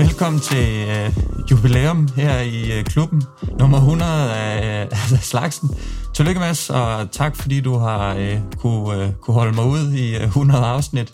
Velkommen 0.00 0.40
til 0.40 0.88
øh, 0.88 1.12
jubilæum 1.50 2.08
her 2.16 2.40
i 2.40 2.78
øh, 2.78 2.84
klubben. 2.84 3.22
Nummer 3.58 3.78
100 3.78 4.34
af, 4.34 4.84
øh, 4.84 4.98
af 5.12 5.18
slagsen. 5.22 5.70
Tillykke 6.14 6.40
Mads, 6.40 6.70
og 6.70 7.10
tak 7.12 7.36
fordi 7.36 7.60
du 7.60 7.76
har 7.76 8.14
øh, 8.14 8.38
kunne, 8.58 9.02
øh, 9.02 9.12
kunne 9.12 9.34
holde 9.34 9.52
mig 9.52 9.64
ud 9.64 9.92
i 9.92 10.16
øh, 10.16 10.22
100 10.22 10.64
afsnit. 10.64 11.12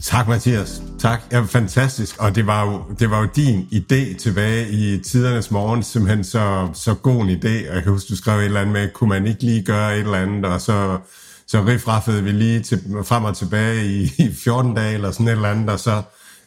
Tak 0.00 0.28
Mathias, 0.28 0.82
tak. 0.98 1.20
Ja, 1.32 1.40
fantastisk, 1.40 2.16
og 2.18 2.34
det 2.34 2.46
var, 2.46 2.64
jo, 2.64 2.82
det 2.98 3.10
var 3.10 3.20
jo 3.20 3.28
din 3.36 3.68
idé 3.72 4.16
tilbage 4.18 4.70
i 4.70 5.02
tidernes 5.02 5.50
morgen, 5.50 5.82
simpelthen 5.82 6.24
så, 6.24 6.68
så 6.72 6.94
god 6.94 7.24
en 7.24 7.30
idé, 7.30 7.68
og 7.68 7.74
jeg 7.74 7.82
kan 7.82 7.92
huske, 7.92 8.08
du 8.08 8.16
skrev 8.16 8.38
et 8.38 8.44
eller 8.44 8.60
andet 8.60 8.72
med, 8.72 8.88
kunne 8.94 9.08
man 9.08 9.26
ikke 9.26 9.42
lige 9.42 9.62
gøre 9.62 9.94
et 9.94 10.00
eller 10.00 10.18
andet, 10.18 10.44
og 10.44 10.60
så, 10.60 10.98
så 11.46 11.66
rifraffede 11.66 12.24
vi 12.24 12.30
lige 12.30 12.60
til, 12.60 12.80
frem 13.04 13.24
og 13.24 13.36
tilbage 13.36 13.86
i, 13.86 14.02
i 14.18 14.34
14 14.44 14.74
dage, 14.74 14.94
eller 14.94 15.10
sådan 15.10 15.28
et 15.28 15.32
eller 15.32 15.50
andet, 15.50 15.70
og 15.70 15.80
så, 15.80 16.02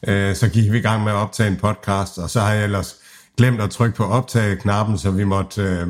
øh, 0.08 0.36
så 0.36 0.48
gik 0.48 0.72
vi 0.72 0.78
i 0.78 0.82
gang 0.82 1.04
med 1.04 1.12
at 1.12 1.16
optage 1.16 1.50
en 1.50 1.58
podcast, 1.58 2.18
og 2.18 2.30
så 2.30 2.40
har 2.40 2.54
jeg 2.54 2.64
ellers 2.64 2.96
glemt 3.38 3.62
at 3.62 3.70
trykke 3.70 3.96
på 3.96 4.06
optage-knappen, 4.06 4.98
så 4.98 5.12
vi 5.12 5.24
måtte, 5.24 5.62
øh, 5.62 5.88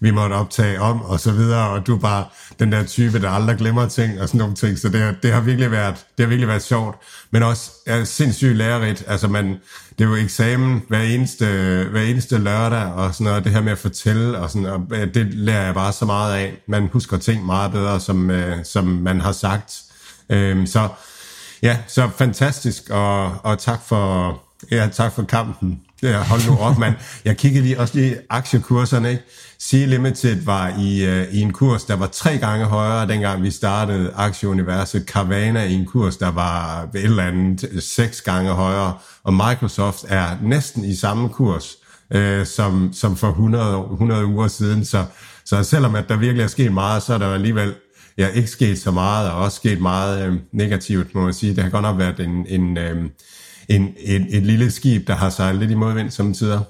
vi 0.00 0.10
måtte 0.10 0.34
optage 0.34 0.80
om, 0.80 1.02
og 1.02 1.20
så 1.20 1.32
videre, 1.32 1.68
og 1.68 1.86
du 1.86 1.94
er 1.94 1.98
bare 1.98 2.24
den 2.58 2.72
der 2.72 2.84
type, 2.84 3.20
der 3.20 3.30
aldrig 3.30 3.56
glemmer 3.56 3.88
ting, 3.88 4.20
og 4.20 4.28
sådan 4.28 4.38
nogle 4.38 4.54
ting, 4.54 4.78
så 4.78 4.88
det, 4.88 5.16
det 5.22 5.32
har 5.32 5.40
virkelig 5.40 5.70
været, 5.70 5.94
det 5.94 6.24
har 6.24 6.28
virkelig 6.28 6.48
været 6.48 6.62
sjovt, 6.62 6.96
men 7.30 7.42
også 7.42 7.70
er 7.86 8.04
sindssygt 8.04 8.56
lærerigt, 8.56 9.04
altså 9.06 9.28
man, 9.28 9.46
det 9.98 10.04
er 10.04 10.08
jo 10.08 10.14
eksamen 10.14 10.82
hver 10.88 11.02
eneste, 11.02 11.46
hver 11.90 12.02
eneste 12.02 12.38
lørdag, 12.38 12.92
og 12.92 13.14
sådan 13.14 13.24
noget, 13.24 13.44
det 13.44 13.52
her 13.52 13.62
med 13.62 13.72
at 13.72 13.78
fortælle, 13.78 14.38
og 14.38 14.50
sådan, 14.50 14.66
og 14.66 14.86
det 14.90 15.34
lærer 15.34 15.64
jeg 15.64 15.74
bare 15.74 15.92
så 15.92 16.04
meget 16.04 16.34
af, 16.34 16.62
man 16.68 16.88
husker 16.92 17.18
ting 17.18 17.46
meget 17.46 17.72
bedre, 17.72 18.00
som, 18.00 18.30
øh, 18.30 18.64
som 18.64 18.84
man 18.84 19.20
har 19.20 19.32
sagt, 19.32 19.82
øh, 20.30 20.66
så 20.66 20.88
ja, 21.62 21.78
så 21.86 22.10
fantastisk, 22.18 22.90
og, 22.90 23.24
og 23.44 23.58
tak 23.58 23.80
for, 23.86 24.42
ja, 24.70 24.88
tak 24.92 25.12
for 25.12 25.22
kampen, 25.22 25.80
Ja, 26.02 26.22
hold 26.22 26.50
nu 26.50 26.56
op, 26.58 26.78
mand. 26.78 26.94
Jeg 27.24 27.36
kiggede 27.36 27.64
lige, 27.64 27.80
også 27.80 27.94
lige 27.94 28.16
aktiekurserne, 28.30 29.10
ikke? 29.10 29.22
Sea 29.58 29.86
Limited 29.86 30.44
var 30.44 30.68
i, 30.78 31.08
uh, 31.08 31.34
i 31.34 31.40
en 31.40 31.52
kurs, 31.52 31.84
der 31.84 31.96
var 31.96 32.06
tre 32.06 32.38
gange 32.38 32.64
højere, 32.64 33.08
dengang 33.08 33.42
vi 33.42 33.50
startede 33.50 34.12
aktieuniverset. 34.16 35.04
Carvana 35.06 35.64
i 35.64 35.72
en 35.72 35.86
kurs, 35.86 36.16
der 36.16 36.30
var 36.30 36.82
et 36.94 37.04
eller 37.04 37.22
andet 37.22 37.68
øh, 37.72 37.82
seks 37.82 38.20
gange 38.20 38.50
højere. 38.50 38.94
Og 39.24 39.34
Microsoft 39.34 40.04
er 40.08 40.26
næsten 40.42 40.84
i 40.84 40.94
samme 40.94 41.28
kurs, 41.28 41.76
uh, 42.14 42.46
som, 42.46 42.90
som 42.92 43.16
for 43.16 43.28
100, 43.28 43.78
100 43.92 44.26
uger 44.26 44.48
siden. 44.48 44.84
Så, 44.84 45.04
så 45.44 45.62
selvom 45.62 45.94
at 45.94 46.08
der 46.08 46.16
virkelig 46.16 46.42
er 46.42 46.48
sket 46.48 46.72
meget, 46.72 47.02
så 47.02 47.14
er 47.14 47.18
der 47.18 47.34
alligevel 47.34 47.74
ja, 48.18 48.28
ikke 48.28 48.48
sket 48.48 48.78
så 48.78 48.90
meget, 48.90 49.30
og 49.30 49.38
også 49.38 49.56
sket 49.56 49.80
meget 49.80 50.26
øh, 50.26 50.38
negativt, 50.52 51.14
må 51.14 51.24
man 51.24 51.34
sige. 51.34 51.54
Det 51.54 51.62
har 51.62 51.70
godt 51.70 51.82
nok 51.82 51.98
været 51.98 52.20
en... 52.20 52.46
en 52.48 52.78
uh, 52.78 53.04
en, 53.68 53.94
en, 53.98 54.26
et 54.28 54.42
lille 54.42 54.70
skib, 54.70 55.06
der 55.06 55.14
har 55.14 55.30
sejlet 55.30 55.60
lidt 55.60 55.70
i 55.70 55.74
modvind 55.74 56.10
som 56.10 56.34
tider. 56.34 56.60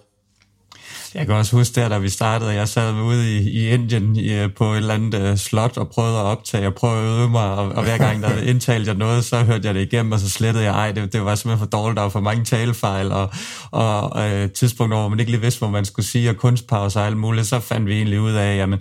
Jeg 1.14 1.26
kan 1.26 1.34
også 1.34 1.56
huske 1.56 1.80
der, 1.80 1.88
da 1.88 1.98
vi 1.98 2.08
startede, 2.08 2.54
jeg 2.54 2.68
sad 2.68 2.94
ude 2.94 3.36
i, 3.36 3.50
i 3.50 3.68
Indien 3.68 4.16
i, 4.16 4.48
på 4.48 4.72
et 4.72 4.76
eller 4.76 4.94
andet 4.94 5.30
uh, 5.30 5.36
slot 5.36 5.76
og 5.76 5.88
prøvede 5.88 6.18
at 6.18 6.24
optage 6.24 6.66
og 6.66 6.74
prøvede 6.74 6.98
at 7.00 7.18
øve 7.18 7.30
mig, 7.30 7.50
og, 7.54 7.68
og 7.68 7.82
hver 7.82 7.98
gang 7.98 8.22
der 8.22 8.36
indtalte 8.50 8.88
jeg 8.88 8.98
noget, 8.98 9.24
så 9.24 9.36
hørte 9.36 9.66
jeg 9.66 9.74
det 9.74 9.80
igennem, 9.80 10.12
og 10.12 10.20
så 10.20 10.30
slettede 10.30 10.64
jeg, 10.64 10.74
ej, 10.74 10.92
det, 10.92 11.12
det 11.12 11.24
var 11.24 11.34
simpelthen 11.34 11.58
for 11.58 11.78
dårligt, 11.78 11.96
der 11.96 12.02
var 12.02 12.08
for 12.08 12.20
mange 12.20 12.44
talefejl, 12.44 13.12
og, 13.12 13.30
og 13.70 14.12
uh, 14.16 14.50
tidspunkter, 14.50 14.98
hvor 14.98 15.08
man 15.08 15.20
ikke 15.20 15.32
lige 15.32 15.40
vidste, 15.40 15.58
hvad 15.58 15.68
man 15.68 15.84
skulle 15.84 16.06
sige, 16.06 16.30
og 16.30 16.36
kunstpause 16.36 16.98
og 17.00 17.06
alt 17.06 17.16
muligt, 17.16 17.46
så 17.46 17.60
fandt 17.60 17.86
vi 17.86 17.92
egentlig 17.94 18.20
ud 18.20 18.32
af, 18.32 18.56
jamen, 18.56 18.80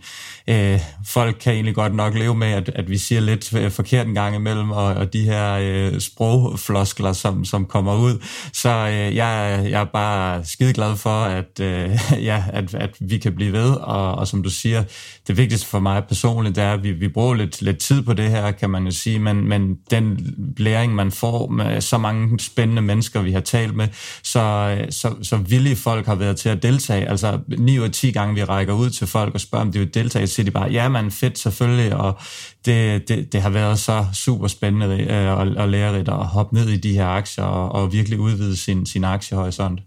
uh, 0.51 0.79
folk 1.07 1.37
kan 1.41 1.53
egentlig 1.53 1.75
godt 1.75 1.95
nok 1.95 2.13
leve 2.13 2.35
med, 2.35 2.47
at, 2.47 2.69
at 2.75 2.89
vi 2.89 2.97
siger 2.97 3.21
lidt 3.21 3.73
forkert 3.73 4.07
en 4.07 4.13
gang 4.13 4.35
imellem, 4.35 4.71
og, 4.71 4.85
og 4.85 5.13
de 5.13 5.21
her 5.21 5.89
uh, 5.91 5.99
sprogfloskler, 5.99 7.13
som, 7.13 7.45
som 7.45 7.65
kommer 7.65 7.95
ud. 7.95 8.23
Så 8.53 8.85
uh, 8.85 9.15
jeg, 9.15 9.61
jeg 9.69 9.81
er 9.81 9.85
bare 9.93 10.45
skide 10.45 10.73
glad 10.73 10.95
for, 10.95 11.23
at 11.23 11.59
uh, 11.59 12.20
ja, 12.23 12.43
at, 12.53 12.75
at 12.75 12.95
vi 12.99 13.17
kan 13.17 13.35
blive 13.35 13.53
ved, 13.53 13.71
og, 13.71 14.15
og 14.15 14.27
som 14.27 14.43
du 14.43 14.49
siger, 14.49 14.83
det 15.27 15.37
vigtigste 15.37 15.67
for 15.67 15.79
mig 15.79 16.03
personligt, 16.07 16.55
det 16.55 16.63
er, 16.63 16.73
at 16.73 16.83
vi, 16.83 16.91
vi 16.91 17.07
bruger 17.07 17.33
lidt, 17.33 17.61
lidt 17.61 17.77
tid 17.77 18.01
på 18.01 18.13
det 18.13 18.29
her, 18.29 18.51
kan 18.51 18.69
man 18.69 18.85
jo 18.85 18.91
sige, 18.91 19.19
men, 19.19 19.47
men 19.47 19.75
den 19.91 20.35
læring, 20.57 20.95
man 20.95 21.11
får 21.11 21.47
med 21.47 21.81
så 21.81 21.97
mange 21.97 22.39
spændende 22.39 22.81
mennesker, 22.81 23.21
vi 23.21 23.31
har 23.31 23.39
talt 23.39 23.75
med, 23.75 23.87
så, 24.23 24.77
så, 24.89 25.15
så 25.21 25.37
villige 25.37 25.75
folk 25.75 26.05
har 26.05 26.15
været 26.15 26.37
til 26.37 26.49
at 26.49 26.63
deltage. 26.63 27.09
Altså 27.09 27.39
9 27.57 27.79
ud 27.79 27.83
af 27.83 27.91
10 27.91 28.11
gange, 28.11 28.35
vi 28.35 28.43
rækker 28.43 28.73
ud 28.73 28.89
til 28.89 29.07
folk 29.07 29.33
og 29.33 29.41
spørger, 29.41 29.65
om 29.65 29.71
de 29.71 29.79
vil 29.79 29.93
deltage, 29.93 30.27
så 30.27 30.33
siger 30.33 30.45
de 30.45 30.51
bare, 30.51 30.71
ja, 30.71 30.89
man 30.89 31.11
fedt 31.11 31.39
selvfølgelig, 31.39 31.95
og 31.95 32.19
det, 32.65 33.07
det, 33.07 33.33
det 33.33 33.41
har 33.41 33.49
været 33.49 33.79
så 33.79 34.05
super 34.13 34.47
spændende 34.47 35.05
øh, 35.09 35.37
og, 35.37 35.47
og 35.57 35.69
lærerigt 35.69 36.09
at 36.09 36.25
hoppe 36.25 36.55
ned 36.55 36.69
i 36.69 36.77
de 36.77 36.93
her 36.93 37.07
aktier 37.07 37.43
og, 37.43 37.71
og 37.71 37.93
virkelig 37.93 38.19
udvide 38.19 38.57
sin, 38.57 38.85
sin 38.85 39.03
aktiehorisont. 39.03 39.79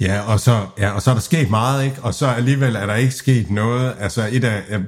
Ja, 0.00 0.20
og 0.20 0.40
så, 0.40 0.66
ja, 0.78 0.90
og 0.90 1.02
så 1.02 1.10
er 1.10 1.14
der 1.14 1.20
sket 1.20 1.50
meget, 1.50 1.84
ikke? 1.84 1.96
Og 2.02 2.14
så 2.14 2.26
alligevel 2.26 2.76
er 2.76 2.86
der 2.86 2.94
ikke 2.94 3.14
sket 3.14 3.50
noget. 3.50 3.94
Altså, 4.00 4.28
et 4.32 4.44
af, 4.44 4.62
jeg, 4.70 4.80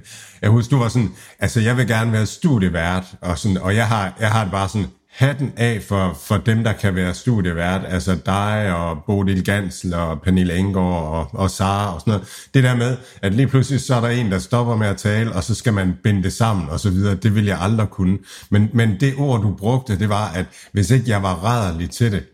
jeg 0.42 0.50
husker, 0.50 0.76
du 0.76 0.82
var 0.82 0.88
sådan, 0.88 1.10
altså, 1.38 1.60
jeg 1.60 1.76
vil 1.76 1.86
gerne 1.86 2.12
være 2.12 2.26
studievært, 2.26 3.04
og, 3.20 3.38
sådan, 3.38 3.58
og 3.58 3.76
jeg, 3.76 3.88
har, 3.88 4.16
jeg 4.20 4.30
har 4.30 4.42
det 4.42 4.52
bare 4.52 4.68
sådan, 4.68 4.86
hatten 5.10 5.52
af 5.56 5.82
for, 5.88 6.18
for 6.24 6.36
dem, 6.36 6.64
der 6.64 6.72
kan 6.72 6.94
være 6.94 7.14
studievært, 7.14 7.80
altså 7.88 8.18
dig 8.26 8.74
og 8.74 8.98
Bodil 9.06 9.44
Gansel 9.44 9.94
og 9.94 10.22
Pernille 10.22 10.56
Engård 10.56 11.02
og, 11.02 11.40
og 11.40 11.50
Sara 11.50 11.94
og 11.94 12.00
sådan 12.00 12.10
noget. 12.10 12.28
Det 12.54 12.64
der 12.64 12.76
med, 12.76 12.96
at 13.22 13.34
lige 13.34 13.46
pludselig 13.46 13.80
så 13.80 13.94
er 13.94 14.00
der 14.00 14.08
en, 14.08 14.32
der 14.32 14.38
stopper 14.38 14.76
med 14.76 14.86
at 14.86 14.96
tale, 14.96 15.32
og 15.32 15.44
så 15.44 15.54
skal 15.54 15.72
man 15.72 15.96
binde 16.02 16.22
det 16.22 16.32
sammen 16.32 16.68
og 16.68 16.80
så 16.80 16.90
videre. 16.90 17.14
Det 17.14 17.34
vil 17.34 17.44
jeg 17.44 17.58
aldrig 17.60 17.88
kunne. 17.88 18.18
Men, 18.50 18.70
men 18.72 19.00
det 19.00 19.14
ord, 19.18 19.42
du 19.42 19.54
brugte, 19.54 19.98
det 19.98 20.08
var, 20.08 20.28
at 20.28 20.46
hvis 20.72 20.90
ikke 20.90 21.10
jeg 21.10 21.22
var 21.22 21.34
rædderlig 21.34 21.90
til 21.90 22.12
det, 22.12 22.24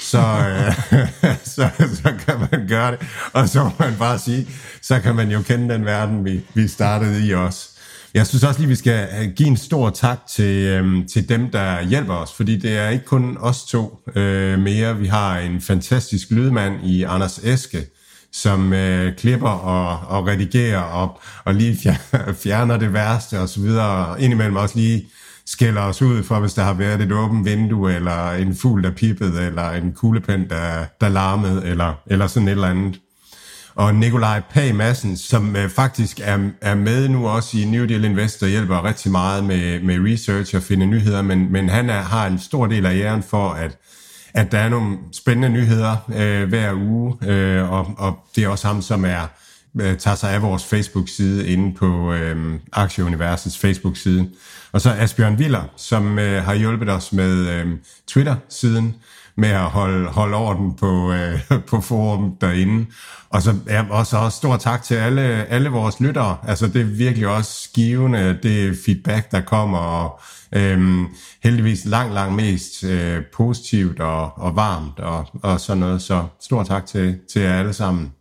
så, 0.00 0.18
øh, 0.18 0.74
så, 1.54 1.70
så 1.94 2.12
kan 2.26 2.48
man 2.50 2.68
gøre 2.68 2.90
det. 2.90 3.00
Og 3.32 3.48
så 3.48 3.64
må 3.64 3.70
man 3.78 3.94
bare 3.98 4.18
sige, 4.18 4.48
så 4.82 5.00
kan 5.00 5.14
man 5.14 5.30
jo 5.30 5.42
kende 5.42 5.74
den 5.74 5.84
verden, 5.84 6.24
vi, 6.24 6.40
vi 6.54 6.68
startede 6.68 7.26
i 7.26 7.34
også. 7.34 7.68
Jeg 8.14 8.26
synes 8.26 8.44
også 8.44 8.60
lige, 8.60 8.68
vi 8.68 8.74
skal 8.74 9.08
øh, 9.20 9.30
give 9.36 9.48
en 9.48 9.56
stor 9.56 9.90
tak 9.90 10.18
til, 10.28 10.66
øhm, 10.66 11.08
til 11.08 11.28
dem, 11.28 11.50
der 11.50 11.82
hjælper 11.82 12.14
os, 12.14 12.32
fordi 12.32 12.56
det 12.56 12.78
er 12.78 12.88
ikke 12.88 13.04
kun 13.04 13.36
os 13.40 13.64
to 13.64 14.02
øh, 14.16 14.58
mere. 14.58 14.96
Vi 14.96 15.06
har 15.06 15.38
en 15.38 15.60
fantastisk 15.60 16.30
lydmand 16.30 16.86
i 16.86 17.02
Anders 17.02 17.38
Eske, 17.38 17.86
som 18.32 18.72
øh, 18.72 19.16
klipper 19.16 19.48
og, 19.48 20.18
og 20.18 20.26
redigerer 20.26 20.80
og, 20.80 21.20
og 21.44 21.54
lige 21.54 21.78
fjerner 22.42 22.76
det 22.76 22.92
værste 22.92 23.40
og 23.40 23.48
så 23.48 23.60
videre, 23.60 24.06
og 24.06 24.20
indimellem 24.20 24.56
også 24.56 24.76
lige 24.76 25.06
skælder 25.50 25.82
os 25.82 26.02
ud 26.02 26.22
for, 26.22 26.40
hvis 26.40 26.54
der 26.54 26.62
har 26.62 26.74
været 26.74 27.00
et 27.00 27.12
åbent 27.12 27.44
vindue, 27.44 27.94
eller 27.94 28.32
en 28.32 28.56
fugl, 28.56 28.82
der 28.82 28.90
pippede, 28.90 29.46
eller 29.46 29.70
en 29.70 29.92
kuglepen, 29.92 30.48
der, 30.50 30.84
der 31.00 31.08
larmede, 31.08 31.66
eller, 31.66 31.94
eller 32.06 32.26
sådan 32.26 32.48
et 32.48 32.52
eller 32.52 32.68
andet. 32.68 33.00
Og 33.74 33.94
Nikolaj 33.94 34.42
Pag 34.50 34.74
Madsen, 34.74 35.16
som 35.16 35.56
øh, 35.56 35.70
faktisk 35.70 36.20
er, 36.22 36.38
er 36.60 36.74
med 36.74 37.08
nu 37.08 37.28
også 37.28 37.58
i 37.58 37.64
New 37.64 37.86
Deal 37.86 38.04
Investor, 38.04 38.46
hjælper 38.46 38.84
rigtig 38.84 39.12
meget 39.12 39.44
med, 39.44 39.80
med 39.82 40.12
research 40.12 40.56
og 40.56 40.62
finde 40.62 40.86
nyheder, 40.86 41.22
men, 41.22 41.52
men 41.52 41.68
han 41.68 41.90
er, 41.90 42.02
har 42.02 42.26
en 42.26 42.38
stor 42.38 42.66
del 42.66 42.86
af 42.86 42.94
æren 42.94 43.22
for, 43.22 43.50
at, 43.50 43.78
at 44.34 44.52
der 44.52 44.58
er 44.58 44.68
nogle 44.68 44.98
spændende 45.12 45.48
nyheder 45.48 45.96
øh, 46.16 46.48
hver 46.48 46.74
uge, 46.74 47.30
øh, 47.30 47.72
og, 47.72 47.94
og 47.98 48.18
det 48.36 48.44
er 48.44 48.48
også 48.48 48.66
ham, 48.66 48.82
som 48.82 49.04
er 49.04 49.26
øh, 49.80 49.98
tager 49.98 50.14
sig 50.14 50.30
af 50.30 50.42
vores 50.42 50.64
Facebook-side 50.64 51.48
inde 51.48 51.74
på 51.74 52.12
øh, 52.12 52.58
Aktieuniversets 52.72 53.58
Facebook-side. 53.58 54.30
Og 54.72 54.80
så 54.80 54.90
Asbjørn 54.90 55.38
Viller, 55.38 55.62
som 55.76 56.18
øh, 56.18 56.42
har 56.44 56.54
hjulpet 56.54 56.88
os 56.88 57.12
med 57.12 57.48
øh, 57.48 57.66
Twitter-siden, 58.06 58.94
med 59.36 59.48
at 59.48 59.60
holde, 59.60 60.06
holde 60.06 60.36
orden 60.36 60.74
på, 60.74 61.12
øh, 61.12 61.40
på 61.70 61.80
forum 61.80 62.36
derinde. 62.40 62.86
Og 63.30 63.42
så 63.42 63.54
ja, 63.66 63.84
også, 63.90 64.16
også 64.16 64.36
stor 64.36 64.56
tak 64.56 64.82
til 64.82 64.94
alle, 64.94 65.22
alle 65.22 65.68
vores 65.68 66.00
lyttere. 66.00 66.36
Altså 66.46 66.66
det 66.66 66.80
er 66.80 66.84
virkelig 66.84 67.28
også 67.28 67.70
givende, 67.74 68.38
det 68.42 68.78
feedback, 68.84 69.30
der 69.30 69.40
kommer, 69.40 69.78
og 69.78 70.20
øh, 70.52 71.00
heldigvis 71.42 71.84
langt, 71.84 72.14
langt 72.14 72.34
mest 72.34 72.84
øh, 72.84 73.22
positivt 73.34 74.00
og, 74.00 74.38
og 74.38 74.56
varmt 74.56 74.98
og, 74.98 75.26
og 75.42 75.60
sådan 75.60 75.80
noget. 75.80 76.02
Så 76.02 76.24
stor 76.40 76.62
tak 76.62 76.86
til, 76.86 77.18
til 77.32 77.42
jer 77.42 77.58
alle 77.58 77.72
sammen. 77.72 78.12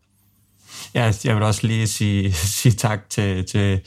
Ja, 0.95 1.13
jeg 1.24 1.36
vil 1.36 1.44
også 1.44 1.68
lige 1.68 1.88
sige, 1.88 2.33
sige 2.59 2.71
tak 2.71 3.09
til, 3.09 3.45
til 3.45 3.81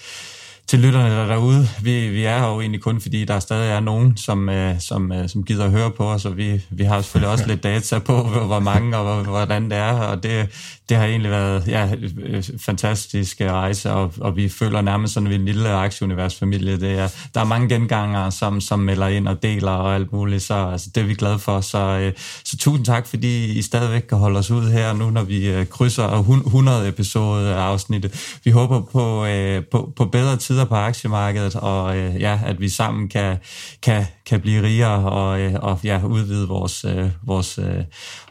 til 0.73 0.81
lytterne 0.81 1.11
der 1.11 1.27
derude. 1.27 1.69
Vi, 1.83 2.09
vi 2.09 2.25
er 2.25 2.39
her 2.39 2.49
jo 2.49 2.61
egentlig 2.61 2.81
kun, 2.81 3.01
fordi 3.01 3.25
der 3.25 3.39
stadig 3.39 3.71
er 3.71 3.81
nogen, 3.81 4.17
som, 4.17 4.49
øh, 4.49 4.81
som, 4.81 5.13
øh, 5.13 5.29
som 5.29 5.45
gider 5.45 5.65
at 5.65 5.71
høre 5.71 5.91
på 5.91 6.11
os, 6.11 6.25
og 6.25 6.37
vi, 6.37 6.61
vi 6.71 6.85
har 6.85 7.03
selvfølgelig 7.03 7.31
også 7.31 7.47
lidt 7.47 7.63
data 7.63 7.99
på, 7.99 8.23
hvor 8.23 8.61
mange 8.61 8.97
og 8.97 9.25
hvordan 9.25 9.71
det 9.71 9.79
er, 9.79 9.93
og 9.93 10.23
det, 10.23 10.49
det 10.89 10.97
har 10.97 11.07
egentlig 11.07 11.31
været 11.31 11.69
ja, 11.69 11.89
øh, 12.19 12.45
fantastisk 12.61 13.41
rejse, 13.41 13.93
og, 13.93 14.13
og 14.21 14.37
vi 14.37 14.49
føler 14.49 14.81
nærmest 14.81 15.15
sådan 15.15 15.33
en 15.33 15.45
lille 15.45 15.69
aktieuniversfamilie. 15.69 16.81
Det 16.81 16.99
er, 16.99 17.09
der 17.35 17.41
er 17.41 17.45
mange 17.45 17.69
gengangere, 17.69 18.33
som, 18.33 18.61
som 18.61 18.79
melder 18.79 19.07
ind 19.07 19.29
og 19.29 19.43
deler 19.43 19.71
og 19.71 19.95
alt 19.95 20.13
muligt, 20.13 20.43
så 20.43 20.55
altså, 20.55 20.91
det 20.95 21.01
er 21.01 21.05
vi 21.05 21.15
glade 21.15 21.39
for. 21.39 21.61
Så, 21.61 21.79
øh, 21.79 22.13
så 22.45 22.57
tusind 22.57 22.87
tak, 22.87 23.07
fordi 23.07 23.59
I 23.59 23.63
stadigvæk 23.63 24.03
kan 24.03 24.19
holde 24.19 24.39
os 24.39 24.51
ud 24.51 24.71
her 24.71 24.93
nu, 24.93 25.11
når 25.11 25.23
vi 25.23 25.49
øh, 25.49 25.67
krydser 25.67 26.19
100 26.19 26.89
episode 26.89 27.55
af 27.55 27.61
afsnittet. 27.61 28.39
Vi 28.45 28.51
håber 28.51 28.81
på, 28.81 29.27
øh, 29.27 29.65
på, 29.65 29.93
på 29.97 30.05
bedre 30.05 30.37
tider 30.37 30.62
på 30.65 30.75
aktiemarkedet, 30.75 31.57
og 31.57 31.97
øh, 31.97 32.21
ja, 32.21 32.41
at 32.47 32.61
vi 32.61 32.69
sammen 32.69 33.09
kan, 33.09 33.37
kan, 33.83 34.07
kan 34.27 34.41
blive 34.41 34.63
rigere 34.63 35.11
og, 35.11 35.41
øh, 35.41 35.55
og 35.55 35.81
ja, 35.85 36.01
udvide 36.05 36.49
vores, 36.49 36.85
øh, 36.85 37.11
vores, 37.23 37.59
øh, 37.59 37.85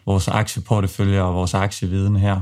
vores 0.05 0.27
aktieportefølje 0.27 1.21
og 1.21 1.33
vores 1.33 1.53
aktieviden 1.53 2.15
her. 2.15 2.41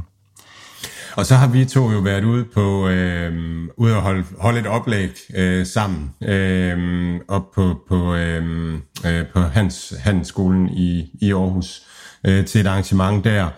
Og 1.16 1.26
så 1.26 1.36
har 1.36 1.48
vi 1.48 1.66
to 1.66 1.92
jo 1.92 2.00
været 2.00 2.24
ude 2.24 2.46
på 2.46 2.88
øh, 2.88 3.34
ude 3.78 3.96
at 3.96 4.02
holde, 4.02 4.26
holde 4.40 4.60
et 4.60 4.68
oplæg 4.68 5.10
øh, 5.36 5.66
sammen 5.66 6.14
øh, 6.24 7.20
op 7.28 7.52
på 7.52 7.80
på 7.90 8.16
øh, 8.16 8.74
øh, 9.06 9.26
på 9.34 9.40
Hans 9.40 9.94
Handelsskolen 10.00 10.70
i 10.70 11.12
i 11.22 11.34
Aarhus 11.34 11.82
øh, 12.28 12.46
til 12.46 12.62
et 12.62 12.68
arrangement 12.68 13.24
der. 13.24 13.50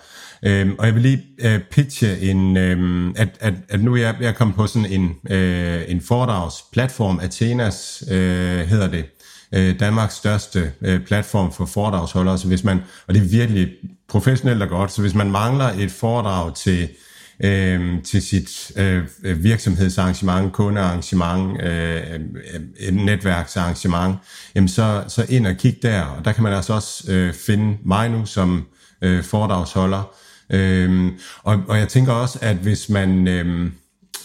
Øh, 0.45 0.69
og 0.79 0.85
jeg 0.85 0.95
vil 0.95 1.01
lige 1.01 1.23
øh, 1.39 1.59
pitche 1.71 2.19
en 2.19 2.57
øh, 2.57 3.13
at, 3.15 3.29
at, 3.39 3.53
at 3.69 3.83
nu 3.83 3.93
er 3.93 3.99
jeg, 3.99 4.15
jeg 4.21 4.35
kommet 4.35 4.55
på 4.55 4.67
sådan 4.67 4.91
en 4.91 5.15
øh, 5.29 5.81
en 5.87 6.01
foredragsplatform 6.01 7.19
Athenas 7.19 8.03
øh, 8.11 8.59
hedder 8.59 8.87
det. 8.87 9.05
Øh, 9.53 9.79
Danmarks 9.79 10.15
største 10.15 10.71
øh, 10.81 11.05
platform 11.05 11.53
for 11.53 11.65
foredragsholdere, 11.65 12.37
så 12.37 12.47
hvis 12.47 12.63
man 12.63 12.79
og 13.07 13.13
det 13.13 13.21
er 13.21 13.27
virkelig 13.27 13.69
professionelt 14.09 14.61
og 14.61 14.69
godt, 14.69 14.91
så 14.91 15.01
hvis 15.01 15.13
man 15.13 15.31
mangler 15.31 15.65
et 15.65 15.91
foredrag 15.91 16.55
til 16.55 16.89
øh, 17.43 18.03
til 18.03 18.21
sit 18.21 18.71
øh, 18.75 19.43
virksomhedsarrangement, 19.43 20.53
kundearrangement, 20.53 21.61
øh, 21.61 22.19
et 22.79 22.93
netværksarrangement, 22.93 24.15
jamen 24.55 24.67
så, 24.67 25.03
så 25.07 25.25
ind 25.29 25.47
og 25.47 25.55
kig 25.55 25.77
der, 25.81 26.01
og 26.01 26.25
der 26.25 26.31
kan 26.31 26.43
man 26.43 26.53
altså 26.53 26.73
også 26.73 27.11
øh, 27.11 27.33
finde 27.33 27.77
mig 27.85 28.09
nu 28.09 28.25
som 28.25 28.65
øh, 29.01 29.23
foredragsholder. 29.23 30.13
Øhm, 30.51 31.11
og, 31.43 31.63
og 31.67 31.77
jeg 31.77 31.87
tænker 31.87 32.13
også, 32.13 32.39
at 32.41 32.55
hvis 32.55 32.89
man... 32.89 33.27
Øhm, 33.27 33.71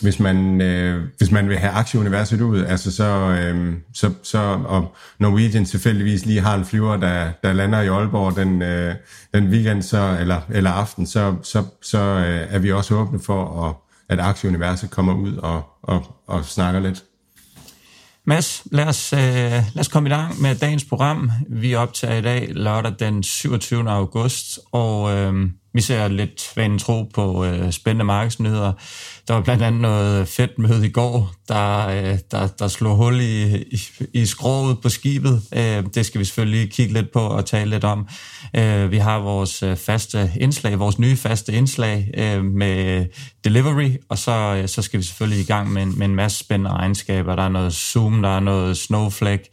hvis 0.00 0.20
man, 0.20 0.60
øh, 0.60 1.04
hvis 1.18 1.30
man 1.30 1.48
vil 1.48 1.58
have 1.58 1.72
aktieuniverset 1.72 2.40
ud, 2.40 2.64
altså 2.64 2.92
så, 2.92 3.04
øh, 3.04 3.74
så, 3.94 4.12
så 4.22 4.38
og 4.64 4.96
Norwegian 5.18 5.64
tilfældigvis 5.64 6.26
lige 6.26 6.40
har 6.40 6.54
en 6.54 6.64
flyver, 6.64 6.96
der, 6.96 7.32
der 7.42 7.52
lander 7.52 7.80
i 7.80 7.88
Aalborg 7.88 8.36
den, 8.36 8.62
øh, 8.62 8.94
den 9.34 9.48
weekend, 9.48 9.82
så, 9.82 10.16
eller, 10.20 10.40
eller 10.50 10.70
aften, 10.70 11.06
så, 11.06 11.34
så, 11.42 11.64
så 11.82 11.98
øh, 11.98 12.54
er 12.54 12.58
vi 12.58 12.72
også 12.72 12.94
åbne 12.94 13.20
for, 13.20 13.64
at, 13.68 13.74
at 14.08 14.24
aktieuniverset 14.24 14.90
kommer 14.90 15.14
ud 15.14 15.36
og, 15.36 15.62
og, 15.82 16.16
og 16.26 16.44
snakker 16.44 16.80
lidt. 16.80 17.04
Mads, 18.24 18.62
lad 18.72 18.84
os, 18.84 19.12
øh, 19.12 19.20
lad 19.20 19.80
os 19.80 19.88
komme 19.88 20.08
i 20.08 20.12
gang 20.12 20.42
med 20.42 20.54
dagens 20.54 20.84
program. 20.84 21.30
Vi 21.48 21.74
optager 21.74 22.14
i 22.14 22.22
dag 22.22 22.48
lørdag 22.50 22.92
den 22.98 23.22
27. 23.22 23.90
august, 23.90 24.58
og 24.72 25.16
øh, 25.16 25.50
vi 25.76 25.80
ser 25.80 26.08
lidt 26.08 26.52
vanen 26.56 26.78
tro 26.78 27.02
på 27.14 27.44
øh, 27.44 27.72
spændende 27.72 28.04
markedsnyheder. 28.04 28.72
Der 29.28 29.34
var 29.34 29.40
blandt 29.40 29.62
andet 29.62 29.80
noget 29.80 30.28
fedt 30.28 30.58
møde 30.58 30.86
i 30.86 30.90
går, 30.90 31.32
der, 31.48 31.88
øh, 31.88 32.18
der, 32.30 32.46
der 32.46 32.68
slog 32.68 32.96
hul 32.96 33.20
i, 33.20 33.56
i, 33.56 33.80
i 34.12 34.26
skroget 34.26 34.80
på 34.82 34.88
skibet. 34.88 35.42
Øh, 35.54 35.84
det 35.94 36.06
skal 36.06 36.18
vi 36.18 36.24
selvfølgelig 36.24 36.70
kigge 36.72 36.94
lidt 36.94 37.12
på 37.12 37.20
og 37.20 37.46
tale 37.46 37.70
lidt 37.70 37.84
om. 37.84 38.08
Øh, 38.56 38.90
vi 38.90 38.96
har 38.96 39.18
vores 39.18 39.62
øh, 39.62 39.76
faste 39.76 40.32
indslag, 40.40 40.78
vores 40.78 40.98
nye 40.98 41.16
faste 41.16 41.52
indslag 41.52 42.10
øh, 42.16 42.44
med 42.44 43.06
delivery, 43.44 43.90
og 44.08 44.18
så, 44.18 44.32
øh, 44.32 44.68
så 44.68 44.82
skal 44.82 45.00
vi 45.00 45.04
selvfølgelig 45.04 45.40
i 45.40 45.46
gang 45.46 45.72
med 45.72 45.82
en, 45.82 45.98
med 45.98 46.06
en 46.06 46.14
masse 46.14 46.38
spændende 46.38 46.70
egenskaber. 46.70 47.36
Der 47.36 47.42
er 47.42 47.48
noget 47.48 47.72
Zoom, 47.72 48.22
der 48.22 48.36
er 48.36 48.40
noget 48.40 48.76
Snowflake, 48.76 49.50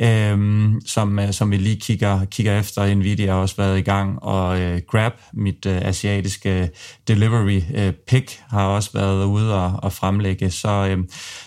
øh, 0.00 0.72
som, 0.86 1.18
øh, 1.18 1.32
som 1.32 1.50
vi 1.50 1.56
lige 1.56 1.80
kigger, 1.80 2.24
kigger 2.24 2.58
efter. 2.58 2.94
Nvidia 2.94 3.32
har 3.32 3.40
også 3.40 3.56
været 3.56 3.78
i 3.78 3.82
gang, 3.82 4.22
og 4.22 4.60
øh, 4.60 4.80
Grab, 4.90 5.12
mit 5.32 5.59
øh, 5.66 5.78
asiatiske 5.82 6.62
øh, 6.62 6.68
delivery 7.08 7.62
øh, 7.74 7.92
pick, 7.92 8.40
har 8.50 8.66
også 8.66 8.90
været 8.94 9.24
ude 9.24 9.54
og, 9.54 9.80
og 9.82 9.92
fremlægge. 9.92 10.50
Så, 10.50 10.68
øh, 10.68 10.98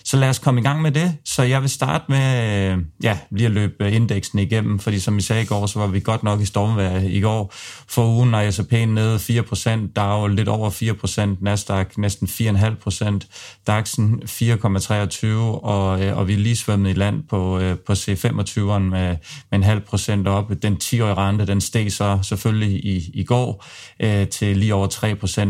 så 0.03 0.17
lad 0.17 0.29
os 0.29 0.39
komme 0.39 0.61
i 0.61 0.63
gang 0.63 0.81
med 0.81 0.91
det. 0.91 1.17
Så 1.25 1.43
jeg 1.43 1.61
vil 1.61 1.69
starte 1.69 2.05
med 2.09 2.71
øh, 2.71 2.77
ja, 3.03 3.17
lige 3.31 3.45
at 3.45 3.51
løbe 3.51 3.91
indeksen 3.91 4.39
igennem, 4.39 4.79
fordi 4.79 4.99
som 4.99 5.15
vi 5.15 5.21
sagde 5.21 5.41
i 5.41 5.45
går, 5.45 5.65
så 5.65 5.79
var 5.79 5.87
vi 5.87 5.99
godt 5.99 6.23
nok 6.23 6.41
i 6.41 6.45
stormvejr 6.45 6.99
i 6.99 7.19
går. 7.19 7.53
For 7.87 8.07
ugen 8.07 8.33
er 8.33 8.51
S&P 8.51 8.71
nede 8.71 9.15
4%, 9.15 9.93
Dow 9.95 10.27
lidt 10.27 10.47
over 10.47 10.69
4%, 10.69 11.43
Nasdaq 11.43 11.97
næsten 11.97 12.27
4,5%, 12.27 13.27
DAX'en 13.69 14.23
4,23%, 14.25 15.27
og, 15.63 16.03
øh, 16.03 16.17
og 16.17 16.27
vi 16.27 16.33
er 16.33 16.37
lige 16.37 16.55
svømmet 16.55 16.89
i 16.89 16.93
land 16.93 17.23
på, 17.29 17.59
øh, 17.59 17.77
på 17.77 17.93
C25'eren 17.93 18.79
med, 18.79 19.17
med 19.51 19.59
en 19.59 19.63
halv 19.63 19.81
procent 19.81 20.27
op. 20.27 20.51
Den 20.61 20.77
10-årige 20.83 21.13
rente, 21.13 21.47
den 21.47 21.61
steg 21.61 21.91
så 21.91 22.19
selvfølgelig 22.23 22.85
i, 22.85 23.11
i 23.13 23.23
går 23.23 23.65
øh, 23.99 24.27
til 24.27 24.57
lige 24.57 24.73
over 24.73 24.87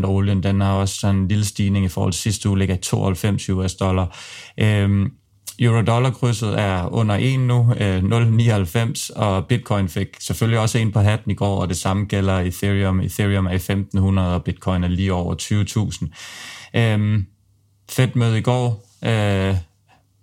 3%, 0.01 0.05
og 0.05 0.13
olien 0.13 0.43
den 0.43 0.61
har 0.61 0.73
også 0.73 0.95
sådan 0.95 1.15
en 1.15 1.27
lille 1.27 1.45
stigning 1.45 1.85
i 1.85 1.87
forhold 1.87 2.13
til 2.13 2.21
sidste 2.21 2.49
uge, 2.49 2.59
ligger 2.59 2.75
92 2.75 3.49
US 3.49 3.75
dollar. 3.75 4.17
Øhm, 4.57 5.11
Euro-dollar-krydset 5.59 6.59
er 6.59 6.93
under 6.93 7.17
1 7.19 7.39
nu, 7.39 7.73
øh, 7.79 8.03
0,99, 8.03 9.09
og 9.15 9.47
Bitcoin 9.47 9.89
fik 9.89 10.07
selvfølgelig 10.19 10.59
også 10.59 10.77
en 10.77 10.91
på 10.91 10.99
hatten 10.99 11.31
i 11.31 11.35
går, 11.35 11.61
og 11.61 11.69
det 11.69 11.77
samme 11.77 12.05
gælder 12.05 12.39
Ethereum. 12.39 12.99
Ethereum 12.99 13.45
er 13.45 13.51
i 13.51 13.55
1500, 13.55 14.35
og 14.35 14.43
Bitcoin 14.43 14.83
er 14.83 14.87
lige 14.87 15.13
over 15.13 15.35
20.000. 15.35 16.79
Øhm, 16.79 17.25
Fedt 17.91 18.15
møde 18.15 18.37
i 18.37 18.41
går. 18.41 18.85
Øh, 19.03 19.55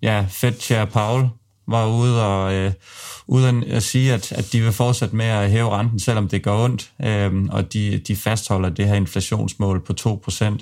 ja, 0.03 0.27
Fed 0.29 0.61
Chair 0.61 0.85
Paul 0.85 1.29
var 1.71 1.87
ude 1.87 2.27
og 2.27 2.55
øh, 2.55 2.73
uden 3.27 3.65
at 3.65 3.83
sige, 3.83 4.13
at, 4.13 4.33
at 4.33 4.53
de 4.53 4.61
vil 4.61 4.73
fortsætte 4.73 5.17
med 5.17 5.27
at 5.27 5.51
hæve 5.51 5.71
renten, 5.71 5.99
selvom 5.99 6.29
det 6.29 6.43
går 6.43 6.65
ondt, 6.65 6.91
øh, 7.05 7.33
og 7.51 7.73
de, 7.73 7.99
de 8.09 8.17
fastholder 8.17 8.69
det 8.69 8.89
her 8.89 8.95
inflationsmål 8.95 9.85
på 9.85 9.93
2%. 10.01 10.59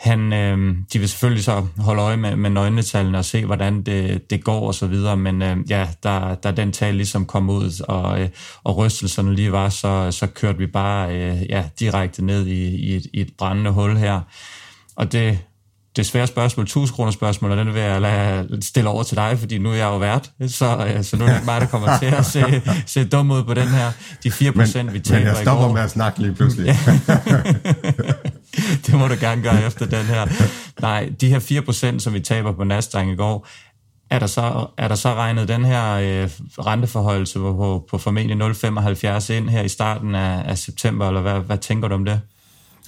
Han, 0.00 0.32
øh, 0.32 0.76
de 0.92 0.98
vil 0.98 1.08
selvfølgelig 1.08 1.44
så 1.44 1.66
holde 1.78 2.02
øje 2.02 2.16
med, 2.16 2.36
med 2.36 2.50
nøgletallene 2.50 3.18
og 3.18 3.24
se, 3.24 3.46
hvordan 3.46 3.82
det, 3.82 4.30
det 4.30 4.44
går 4.44 4.66
og 4.66 4.74
så 4.74 4.86
videre, 4.86 5.16
men 5.16 5.42
øh, 5.42 5.56
ja, 5.70 5.88
der, 6.02 6.34
der 6.34 6.50
den 6.50 6.72
tal 6.72 6.94
ligesom 6.94 7.26
kom 7.26 7.50
ud, 7.50 7.84
og, 7.88 8.20
øh, 8.20 8.28
og 8.64 8.76
rystelserne 8.76 9.34
lige 9.34 9.52
var, 9.52 9.68
så, 9.68 10.10
så 10.10 10.26
kørte 10.26 10.58
vi 10.58 10.66
bare 10.66 11.16
øh, 11.16 11.50
ja, 11.50 11.64
direkte 11.80 12.24
ned 12.24 12.46
i, 12.46 12.76
i, 12.76 12.96
et, 12.96 13.06
i 13.12 13.20
et 13.20 13.30
brændende 13.38 13.70
hul 13.70 13.96
her. 13.96 14.20
Og 14.96 15.12
det, 15.12 15.38
det 16.00 16.06
svære 16.06 16.26
spørgsmål, 16.26 16.64
1000 16.64 16.94
kroner 16.94 17.10
spørgsmål, 17.10 17.50
og 17.50 17.56
den 17.56 17.74
vil 17.74 17.82
jeg 17.82 18.00
lade 18.00 18.62
stille 18.62 18.90
over 18.90 19.02
til 19.02 19.16
dig, 19.16 19.38
fordi 19.38 19.58
nu 19.58 19.70
er 19.70 19.74
jeg 19.74 19.84
jo 19.84 19.96
vært, 19.96 20.30
så, 20.48 20.86
øh, 20.86 21.04
så 21.04 21.16
nu 21.16 21.24
er 21.24 21.28
det 21.28 21.34
ikke 21.34 21.46
mig, 21.46 21.60
der 21.60 21.66
kommer 21.66 21.98
til 21.98 22.06
at 22.06 22.26
se, 22.26 22.62
se 22.86 23.04
dum 23.04 23.30
ud 23.30 23.44
på 23.44 23.54
den 23.54 23.68
her. 23.68 23.92
De 24.22 24.30
4 24.30 24.52
procent, 24.52 24.92
vi 24.92 25.00
taber 25.00 25.18
Men 25.18 25.28
jeg 25.28 25.36
stopper 25.36 25.72
med 25.72 25.82
at 25.82 25.90
snakke 25.90 26.22
lige 26.22 26.34
pludselig. 26.34 26.66
det 28.86 28.94
må 28.94 29.08
du 29.08 29.14
gerne 29.20 29.42
gøre 29.42 29.66
efter 29.66 29.86
den 29.86 30.04
her. 30.04 30.26
Nej, 30.80 31.10
de 31.20 31.28
her 31.28 31.38
4 31.38 31.62
procent, 31.62 32.02
som 32.02 32.14
vi 32.14 32.20
taber 32.20 32.52
på 32.52 32.64
Nasdaq 32.64 33.08
i 33.08 33.14
går, 33.14 33.46
er 34.10 34.18
der 34.18 34.26
så, 34.26 34.66
er 34.78 34.88
der 34.88 34.94
så 34.94 35.14
regnet 35.14 35.48
den 35.48 35.64
her 35.64 35.92
øh, 35.92 36.30
renteforholdelse 36.58 37.38
på, 37.38 37.86
på 37.90 37.98
formentlig 37.98 38.36
0,75 38.36 39.32
ind 39.32 39.48
her 39.48 39.62
i 39.62 39.68
starten 39.68 40.14
af, 40.14 40.50
af 40.50 40.58
september, 40.58 41.08
eller 41.08 41.20
hvad, 41.20 41.40
hvad 41.40 41.58
tænker 41.58 41.88
du 41.88 41.94
om 41.94 42.04
det? 42.04 42.20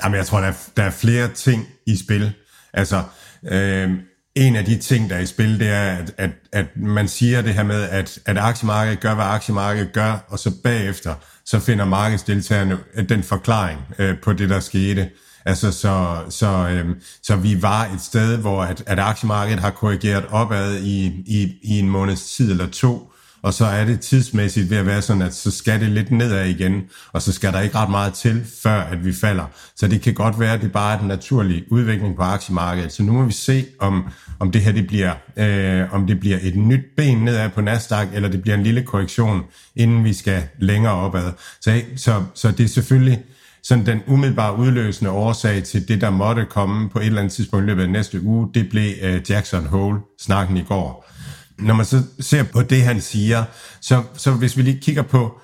Jamen, 0.05 0.17
jeg 0.17 0.27
tror, 0.27 0.41
der 0.41 0.47
er, 0.47 0.53
der 0.77 0.83
er 0.83 0.91
flere 0.91 1.29
ting 1.29 1.67
i 1.87 1.97
spil. 1.97 2.33
Altså, 2.75 3.03
øh, 3.51 3.91
en 4.35 4.57
af 4.57 4.65
de 4.65 4.79
ting, 4.79 5.11
der 5.11 5.17
er 5.17 5.21
i 5.21 5.27
spil, 5.27 5.59
det 5.61 5.69
er, 5.69 5.97
at, 5.97 6.15
at, 6.19 6.31
at 6.53 6.67
man 6.77 7.09
siger 7.09 7.43
det 7.43 7.55
her 7.55 7.63
med, 7.63 7.83
at, 7.83 8.19
at 8.27 8.39
aktiemarkedet 8.39 9.01
gør, 9.01 9.15
hvad 9.15 9.25
aktiemarkedet 9.25 9.93
gør, 9.93 10.27
og 10.29 10.39
så 10.39 10.53
bagefter, 10.63 11.15
så 11.45 11.61
finder 11.61 11.85
markedsdeltagerne 11.85 12.79
øh, 12.95 13.09
den 13.09 13.23
forklaring 13.23 13.81
øh, 13.99 14.21
på 14.23 14.33
det, 14.33 14.51
der 14.51 14.61
skete. 14.61 15.11
Altså, 15.45 15.73
så, 15.73 16.23
så, 16.31 16.69
øh, 16.69 16.97
så 17.23 17.37
vi 17.37 17.63
var 17.63 17.85
et 17.85 18.01
sted, 18.01 18.37
hvor 18.37 18.63
at, 18.63 18.83
at 18.87 18.99
aktiemarkedet 18.99 19.61
har 19.61 19.71
korrigeret 19.71 20.25
opad 20.31 20.77
i, 20.77 21.07
i, 21.27 21.59
i 21.63 21.79
en 21.79 21.89
måneds 21.89 22.37
tid 22.37 22.51
eller 22.51 22.71
to, 22.71 23.12
og 23.43 23.55
så 23.55 23.65
er 23.65 23.85
det 23.85 24.01
tidsmæssigt 24.01 24.71
ved 24.71 24.77
at 24.77 24.87
være 24.87 25.03
sådan, 25.03 25.23
at 25.23 25.35
så 25.35 25.51
skal 25.51 25.81
det 25.81 25.89
lidt 25.89 26.11
nedad 26.11 26.47
igen, 26.47 26.83
og 27.13 27.23
så 27.23 27.33
skal 27.33 27.53
der 27.53 27.61
ikke 27.61 27.77
ret 27.77 27.91
meget 27.91 28.15
til, 28.15 28.45
før 28.63 28.81
at 28.81 29.05
vi 29.05 29.13
falder. 29.13 29.45
Så 29.77 29.89
det 29.89 30.01
kan 30.01 30.15
godt 30.15 30.41
være, 30.41 30.55
at 30.55 30.63
det 30.63 30.73
bare 30.73 30.95
er 30.95 30.99
den 30.99 31.09
naturlige 31.09 31.65
udvikling 31.73 32.17
på 32.17 32.23
aktiemarkedet. 32.23 32.93
Så 32.93 33.03
nu 33.03 33.13
må 33.13 33.25
vi 33.25 33.33
se, 33.33 33.65
om, 33.79 34.05
om 34.41 34.51
det 34.53 34.61
her 34.61 34.73
det 34.73 34.87
bliver, 34.87 35.15
øh, 35.37 35.95
om 35.95 36.07
det 36.07 36.21
bliver 36.21 36.39
et 36.43 36.57
nyt 36.57 36.85
ben 36.97 37.19
nedad 37.19 37.51
på 37.51 37.61
Nasdaq, 37.61 38.09
eller 38.15 38.29
det 38.29 38.43
bliver 38.43 38.57
en 38.57 38.63
lille 38.63 38.83
korrektion, 38.83 39.43
inden 39.77 40.05
vi 40.05 40.13
skal 40.13 40.43
længere 40.59 40.95
opad. 40.95 41.33
Så, 41.61 41.83
så, 41.97 42.23
så 42.35 42.51
det 42.51 42.65
er 42.65 42.69
selvfølgelig 42.69 43.23
sådan 43.63 43.87
den 43.87 44.03
umiddelbare 44.07 44.57
udløsende 44.57 45.11
årsag 45.11 45.65
til 45.65 45.89
det, 45.89 46.01
der 46.01 46.11
måtte 46.11 46.45
komme 46.45 46.89
på 46.89 46.99
et 46.99 47.07
eller 47.07 47.21
andet 47.21 47.33
tidspunkt 47.33 47.65
i 47.65 47.67
løbet 47.67 47.83
af 47.83 47.91
næste 47.91 48.23
uge, 48.23 48.49
det 48.55 48.69
blev 48.71 48.93
øh, 49.03 49.21
Jackson 49.31 49.67
Hole-snakken 49.67 50.57
i 50.57 50.63
går. 50.63 51.12
Når 51.63 51.75
man 51.75 51.87
så 51.87 52.03
ser 52.21 52.43
på 52.43 52.63
det, 52.63 52.83
han 52.83 53.01
siger, 53.01 53.45
så, 53.81 54.03
så 54.17 54.33
hvis 54.33 54.57
vi 54.57 54.63
lige 54.63 54.81
kigger 54.81 55.03
på 55.03 55.41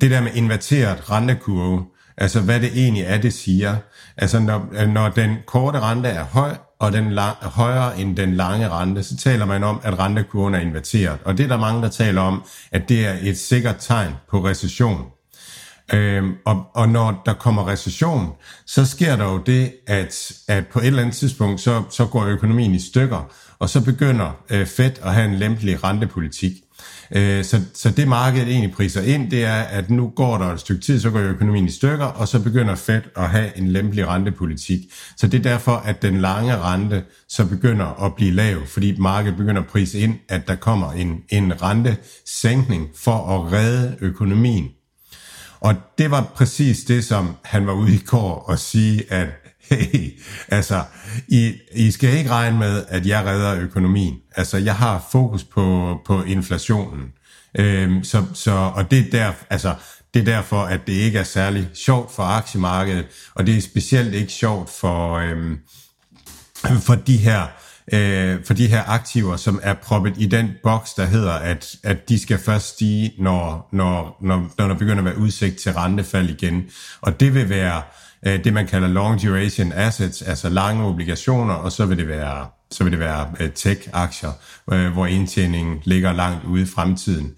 det 0.00 0.10
der 0.10 0.20
med 0.20 0.30
inverteret 0.34 1.10
rentekurve, 1.10 1.84
altså 2.16 2.40
hvad 2.40 2.60
det 2.60 2.70
egentlig 2.74 3.04
er, 3.04 3.18
det 3.18 3.32
siger. 3.32 3.76
Altså 4.16 4.38
når, 4.38 4.86
når 4.86 5.08
den 5.08 5.36
korte 5.46 5.80
rente 5.80 6.08
er 6.08 6.24
høj, 6.24 6.56
og 6.80 6.92
den 6.92 7.12
lang, 7.12 7.36
højere 7.42 7.98
end 7.98 8.16
den 8.16 8.34
lange 8.34 8.68
rente, 8.68 9.02
så 9.02 9.16
taler 9.16 9.44
man 9.44 9.64
om, 9.64 9.80
at 9.82 9.98
rentekurven 9.98 10.54
er 10.54 10.58
inverteret. 10.58 11.18
Og 11.24 11.38
det 11.38 11.44
er 11.44 11.48
der 11.48 11.58
mange, 11.58 11.82
der 11.82 11.88
taler 11.88 12.20
om, 12.20 12.44
at 12.72 12.88
det 12.88 13.06
er 13.06 13.16
et 13.22 13.38
sikkert 13.38 13.76
tegn 13.78 14.12
på 14.30 14.46
recession. 14.46 15.04
Øhm, 15.92 16.34
og, 16.46 16.64
og 16.74 16.88
når 16.88 17.22
der 17.26 17.32
kommer 17.32 17.68
recession, 17.68 18.28
så 18.66 18.86
sker 18.86 19.16
der 19.16 19.24
jo 19.24 19.38
det, 19.38 19.72
at, 19.86 20.32
at 20.48 20.66
på 20.66 20.78
et 20.78 20.86
eller 20.86 21.02
andet 21.02 21.16
tidspunkt, 21.16 21.60
så, 21.60 21.82
så 21.90 22.06
går 22.06 22.24
økonomien 22.24 22.74
i 22.74 22.78
stykker, 22.78 23.32
og 23.60 23.70
så 23.70 23.80
begynder 23.80 24.36
øh, 24.50 24.66
Fed 24.66 24.92
at 25.02 25.14
have 25.14 25.28
en 25.28 25.34
lempelig 25.34 25.84
rentepolitik. 25.84 26.52
Øh, 27.12 27.44
så, 27.44 27.60
så 27.74 27.90
det 27.90 28.08
markedet 28.08 28.48
egentlig 28.48 28.72
priser 28.72 29.02
ind, 29.02 29.30
det 29.30 29.44
er, 29.44 29.62
at 29.62 29.90
nu 29.90 30.08
går 30.08 30.38
der 30.38 30.52
et 30.52 30.60
stykke 30.60 30.82
tid, 30.82 31.00
så 31.00 31.10
går 31.10 31.18
økonomien 31.20 31.64
i 31.64 31.70
stykker, 31.70 32.04
og 32.04 32.28
så 32.28 32.40
begynder 32.42 32.74
Fed 32.74 33.02
at 33.16 33.28
have 33.28 33.58
en 33.58 33.68
lempelig 33.68 34.08
rentepolitik. 34.08 34.80
Så 35.16 35.26
det 35.26 35.38
er 35.38 35.42
derfor, 35.42 35.76
at 35.76 36.02
den 36.02 36.20
lange 36.20 36.56
rente 36.56 37.04
så 37.28 37.46
begynder 37.46 38.04
at 38.04 38.14
blive 38.14 38.32
lav, 38.32 38.66
fordi 38.66 38.96
markedet 38.98 39.36
begynder 39.36 39.62
at 39.62 39.68
prise 39.68 39.98
ind, 39.98 40.14
at 40.28 40.48
der 40.48 40.54
kommer 40.54 40.92
en, 40.92 41.22
en 41.28 41.62
rentesænkning 41.62 42.88
for 42.96 43.28
at 43.28 43.52
redde 43.52 43.96
økonomien. 44.00 44.68
Og 45.60 45.74
det 45.98 46.10
var 46.10 46.32
præcis 46.34 46.84
det, 46.84 47.04
som 47.04 47.36
han 47.44 47.66
var 47.66 47.72
ude 47.72 47.94
i 47.94 48.02
går 48.06 48.44
og 48.48 48.58
sige, 48.58 49.12
at 49.12 49.28
hey, 49.70 50.20
altså, 50.48 50.82
I, 51.28 51.52
I 51.72 51.90
skal 51.90 52.18
ikke 52.18 52.30
regne 52.30 52.58
med, 52.58 52.84
at 52.88 53.06
jeg 53.06 53.24
redder 53.24 53.60
økonomien. 53.60 54.16
Altså, 54.36 54.58
jeg 54.58 54.76
har 54.76 55.08
fokus 55.12 55.44
på, 55.44 55.96
på 56.06 56.22
inflationen. 56.22 57.12
Øhm, 57.58 58.04
så, 58.04 58.24
så, 58.34 58.52
og 58.74 58.90
det 58.90 58.98
er, 58.98 59.10
der, 59.10 59.32
altså, 59.50 59.74
det 60.14 60.20
er 60.20 60.24
derfor, 60.24 60.62
at 60.62 60.80
det 60.86 60.92
ikke 60.92 61.18
er 61.18 61.24
særlig 61.24 61.68
sjovt 61.74 62.12
for 62.12 62.22
aktiemarkedet, 62.22 63.06
og 63.34 63.46
det 63.46 63.56
er 63.56 63.60
specielt 63.60 64.14
ikke 64.14 64.32
sjovt 64.32 64.70
for, 64.70 65.14
øhm, 65.14 65.58
for 66.86 66.94
de 66.94 67.16
her 67.16 67.46
øh, 67.92 68.44
for 68.44 68.54
de 68.54 68.66
her 68.66 68.82
aktiver, 68.88 69.36
som 69.36 69.60
er 69.62 69.74
proppet 69.74 70.14
i 70.18 70.26
den 70.26 70.50
boks, 70.62 70.94
der 70.94 71.04
hedder, 71.04 71.32
at, 71.32 71.76
at 71.82 72.08
de 72.08 72.18
skal 72.18 72.38
først 72.38 72.68
stige, 72.68 73.12
når, 73.18 73.68
når, 73.72 74.16
når, 74.20 74.52
når 74.58 74.68
der 74.68 74.74
begynder 74.74 74.98
at 74.98 75.04
være 75.04 75.18
udsigt 75.18 75.56
til 75.56 75.72
rentefald 75.72 76.30
igen. 76.30 76.70
Og 77.00 77.20
det 77.20 77.34
vil 77.34 77.48
være 77.48 77.82
øh, 78.26 78.44
det, 78.44 78.52
man 78.52 78.66
kalder 78.66 78.88
long 78.88 79.22
duration 79.22 79.72
assets, 79.72 80.22
altså 80.22 80.48
lange 80.48 80.84
obligationer, 80.84 81.54
og 81.54 81.72
så 81.72 81.86
vil 81.86 81.98
det 81.98 82.08
være, 82.08 82.46
så 82.70 82.84
vil 82.84 82.92
det 82.92 83.00
være 83.00 83.30
øh, 83.40 83.50
tech-aktier, 83.50 84.30
øh, 84.72 84.92
hvor 84.92 85.06
indtjeningen 85.06 85.78
ligger 85.84 86.12
langt 86.12 86.44
ude 86.44 86.62
i 86.62 86.66
fremtiden. 86.66 87.32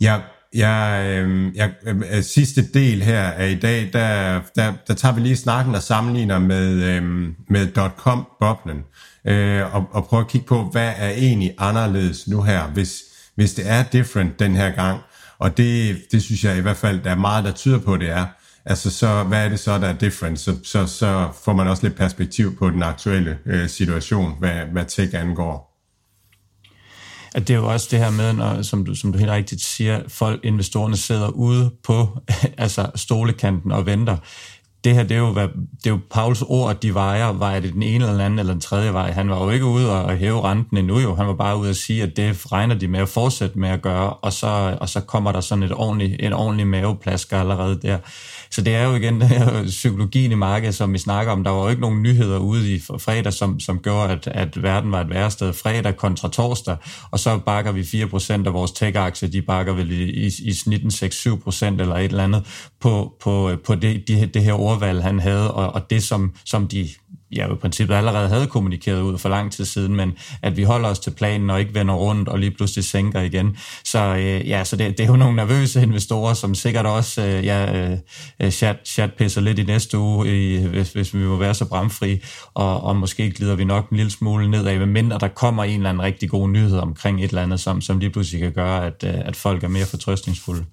Jeg, 0.00 0.20
jeg, 0.54 1.06
øh, 1.08 1.56
jeg, 1.56 1.72
øh, 1.86 2.22
sidste 2.22 2.72
del 2.74 3.02
her 3.02 3.22
af 3.22 3.50
i 3.50 3.54
dag, 3.54 3.90
der, 3.92 4.40
der, 4.56 4.72
der 4.88 4.94
tager 4.94 5.14
vi 5.14 5.20
lige 5.20 5.36
snakken 5.36 5.74
og 5.74 5.82
sammenligner 5.82 6.38
med, 6.38 6.72
øh, 6.82 7.02
med 7.48 7.68
.com-boblen, 7.96 8.84
øh, 9.26 9.74
og, 9.74 9.88
og 9.92 10.06
prøver 10.06 10.22
at 10.24 10.30
kigge 10.30 10.46
på, 10.46 10.68
hvad 10.72 10.92
er 10.96 11.10
egentlig 11.10 11.54
anderledes 11.58 12.28
nu 12.28 12.42
her, 12.42 12.66
hvis, 12.66 13.02
hvis 13.34 13.54
det 13.54 13.70
er 13.70 13.82
different 13.82 14.38
den 14.38 14.56
her 14.56 14.70
gang. 14.70 15.00
Og 15.38 15.56
det, 15.56 16.02
det 16.12 16.22
synes 16.22 16.44
jeg 16.44 16.58
i 16.58 16.60
hvert 16.60 16.76
fald, 16.76 17.00
der 17.00 17.10
er 17.10 17.16
meget, 17.16 17.44
der 17.44 17.52
tyder 17.52 17.78
på, 17.78 17.96
det 17.96 18.10
er. 18.10 18.26
Altså, 18.66 18.90
så 18.90 19.22
hvad 19.22 19.44
er 19.44 19.48
det 19.48 19.60
så, 19.60 19.78
der 19.78 19.86
er 19.86 19.98
different? 19.98 20.40
Så, 20.40 20.56
så, 20.62 20.86
så 20.86 21.28
får 21.44 21.52
man 21.52 21.68
også 21.68 21.82
lidt 21.82 21.96
perspektiv 21.96 22.56
på 22.56 22.70
den 22.70 22.82
aktuelle 22.82 23.38
øh, 23.46 23.68
situation, 23.68 24.32
hvad, 24.38 24.54
hvad 24.72 24.84
tech 24.84 25.14
angår. 25.14 25.74
At 27.34 27.48
det 27.48 27.54
er 27.54 27.58
jo 27.58 27.72
også 27.72 27.88
det 27.90 27.98
her 27.98 28.10
med, 28.10 28.32
når, 28.32 28.62
som, 28.62 28.84
du, 28.84 28.94
som 28.94 29.12
du 29.12 29.18
helt 29.18 29.30
rigtigt 29.30 29.62
siger, 29.62 30.02
folk, 30.08 30.44
investorerne 30.44 30.96
sidder 30.96 31.28
ude 31.28 31.70
på 31.82 32.08
altså 32.58 32.90
stolekanten 32.94 33.72
og 33.72 33.86
venter 33.86 34.16
det 34.84 34.94
her, 34.94 35.02
det 35.02 35.14
er 35.14 35.18
jo, 35.18 35.32
hvad, 35.32 35.48
det 35.48 35.86
er 35.86 35.90
jo 35.90 35.98
Pauls 36.10 36.42
ord, 36.42 36.80
de 36.80 36.94
vejer. 36.94 37.32
Vejer 37.32 37.60
det 37.60 37.72
den 37.72 37.82
ene 37.82 37.94
eller 37.94 38.12
den 38.12 38.20
anden 38.20 38.38
eller 38.38 38.52
den 38.52 38.60
tredje 38.60 38.92
vej? 38.92 39.10
Han 39.10 39.30
var 39.30 39.44
jo 39.44 39.50
ikke 39.50 39.64
ude 39.64 40.04
og 40.04 40.16
hæve 40.16 40.40
renten 40.40 40.76
endnu 40.76 40.98
jo. 40.98 41.14
Han 41.14 41.26
var 41.26 41.34
bare 41.34 41.58
ude 41.58 41.70
at 41.70 41.76
sige, 41.76 42.02
at 42.02 42.16
det 42.16 42.52
regner 42.52 42.74
de 42.74 42.88
med 42.88 43.00
at 43.00 43.08
fortsætte 43.08 43.58
med 43.58 43.68
at 43.68 43.82
gøre, 43.82 44.10
og 44.10 44.32
så, 44.32 44.76
og 44.80 44.88
så 44.88 45.00
kommer 45.00 45.32
der 45.32 45.40
sådan 45.40 45.62
et 45.62 45.72
ordentligt, 45.72 46.22
en 46.22 46.32
ordentlig 46.32 46.66
maveplasker 46.66 47.40
allerede 47.40 47.80
der. 47.82 47.98
Så 48.50 48.60
det 48.60 48.74
er 48.74 48.84
jo 48.84 48.94
igen 48.94 49.20
den 49.20 49.28
her 49.28 49.64
psykologien 49.64 50.32
i 50.32 50.34
markedet, 50.34 50.74
som 50.74 50.92
vi 50.92 50.98
snakker 50.98 51.32
om. 51.32 51.44
Der 51.44 51.50
var 51.50 51.62
jo 51.62 51.68
ikke 51.68 51.82
nogen 51.82 52.02
nyheder 52.02 52.38
ude 52.38 52.74
i 52.74 52.80
fredag, 52.98 53.32
som, 53.32 53.60
som 53.60 53.78
gjorde, 53.78 54.12
at, 54.12 54.26
at 54.26 54.62
verden 54.62 54.92
var 54.92 55.00
et 55.00 55.10
værre 55.10 55.30
sted. 55.30 55.52
Fredag 55.52 55.96
kontra 55.96 56.28
torsdag, 56.28 56.76
og 57.10 57.18
så 57.18 57.38
bakker 57.38 57.72
vi 57.72 57.80
4% 57.80 58.32
af 58.46 58.52
vores 58.52 58.70
tech-aktier, 58.70 59.28
de 59.28 59.42
bakker 59.42 59.72
vel 59.72 59.90
i, 59.90 60.04
i, 60.04 60.30
i 60.44 60.52
snitten 60.52 60.90
6-7% 60.90 61.64
eller 61.64 61.96
et 61.96 62.04
eller 62.04 62.24
andet 62.24 62.70
på, 62.80 63.12
på, 63.22 63.50
på 63.66 63.74
det, 63.74 64.08
det, 64.08 64.34
det 64.34 64.42
her 64.42 64.52
ordvalg, 64.74 65.02
han 65.02 65.20
havde, 65.20 65.54
og, 65.54 65.74
og 65.74 65.90
det, 65.90 66.02
som, 66.02 66.34
som 66.44 66.68
de 66.68 66.88
ja, 67.36 67.52
i 67.52 67.56
princippet 67.56 67.94
allerede 67.94 68.28
havde 68.28 68.46
kommunikeret 68.46 69.00
ud 69.00 69.18
for 69.18 69.28
lang 69.28 69.52
tid 69.52 69.64
siden, 69.64 69.96
men 69.96 70.12
at 70.42 70.56
vi 70.56 70.62
holder 70.62 70.88
os 70.88 70.98
til 70.98 71.10
planen 71.10 71.50
og 71.50 71.60
ikke 71.60 71.74
vender 71.74 71.94
rundt 71.94 72.28
og 72.28 72.38
lige 72.38 72.50
pludselig 72.50 72.84
sænker 72.84 73.20
igen. 73.20 73.56
Så 73.84 73.98
øh, 73.98 74.48
ja, 74.48 74.64
så 74.64 74.76
det, 74.76 74.98
det 74.98 75.04
er 75.04 75.08
jo 75.08 75.16
nogle 75.16 75.36
nervøse 75.36 75.82
investorer, 75.82 76.34
som 76.34 76.54
sikkert 76.54 76.86
også 76.86 77.22
øh, 77.22 77.44
ja, 77.44 77.90
øh, 78.40 78.50
chat, 78.50 78.76
chat 78.84 79.10
pisser 79.18 79.40
lidt 79.40 79.58
i 79.58 79.62
næste 79.62 79.98
uge, 79.98 80.54
i, 80.54 80.66
hvis, 80.66 80.92
hvis 80.92 81.14
vi 81.14 81.18
må 81.18 81.36
være 81.36 81.54
så 81.54 81.64
bramfri, 81.64 82.22
og, 82.54 82.80
og 82.80 82.96
måske 82.96 83.30
glider 83.30 83.54
vi 83.54 83.64
nok 83.64 83.90
en 83.90 83.96
lille 83.96 84.10
smule 84.10 84.50
nedad, 84.50 84.78
medmindre 84.78 85.18
der 85.18 85.28
kommer 85.28 85.64
en 85.64 85.76
eller 85.76 85.90
anden 85.90 86.02
rigtig 86.02 86.30
god 86.30 86.48
nyhed 86.48 86.78
omkring 86.78 87.24
et 87.24 87.28
eller 87.28 87.42
andet, 87.42 87.60
som, 87.60 87.80
som 87.80 87.98
lige 87.98 88.10
pludselig 88.10 88.40
kan 88.40 88.52
gøre, 88.52 88.86
at, 88.86 89.04
øh, 89.06 89.14
at 89.24 89.36
folk 89.36 89.64
er 89.64 89.68
mere 89.68 89.86
fortrøstningsfulde. 89.86 90.64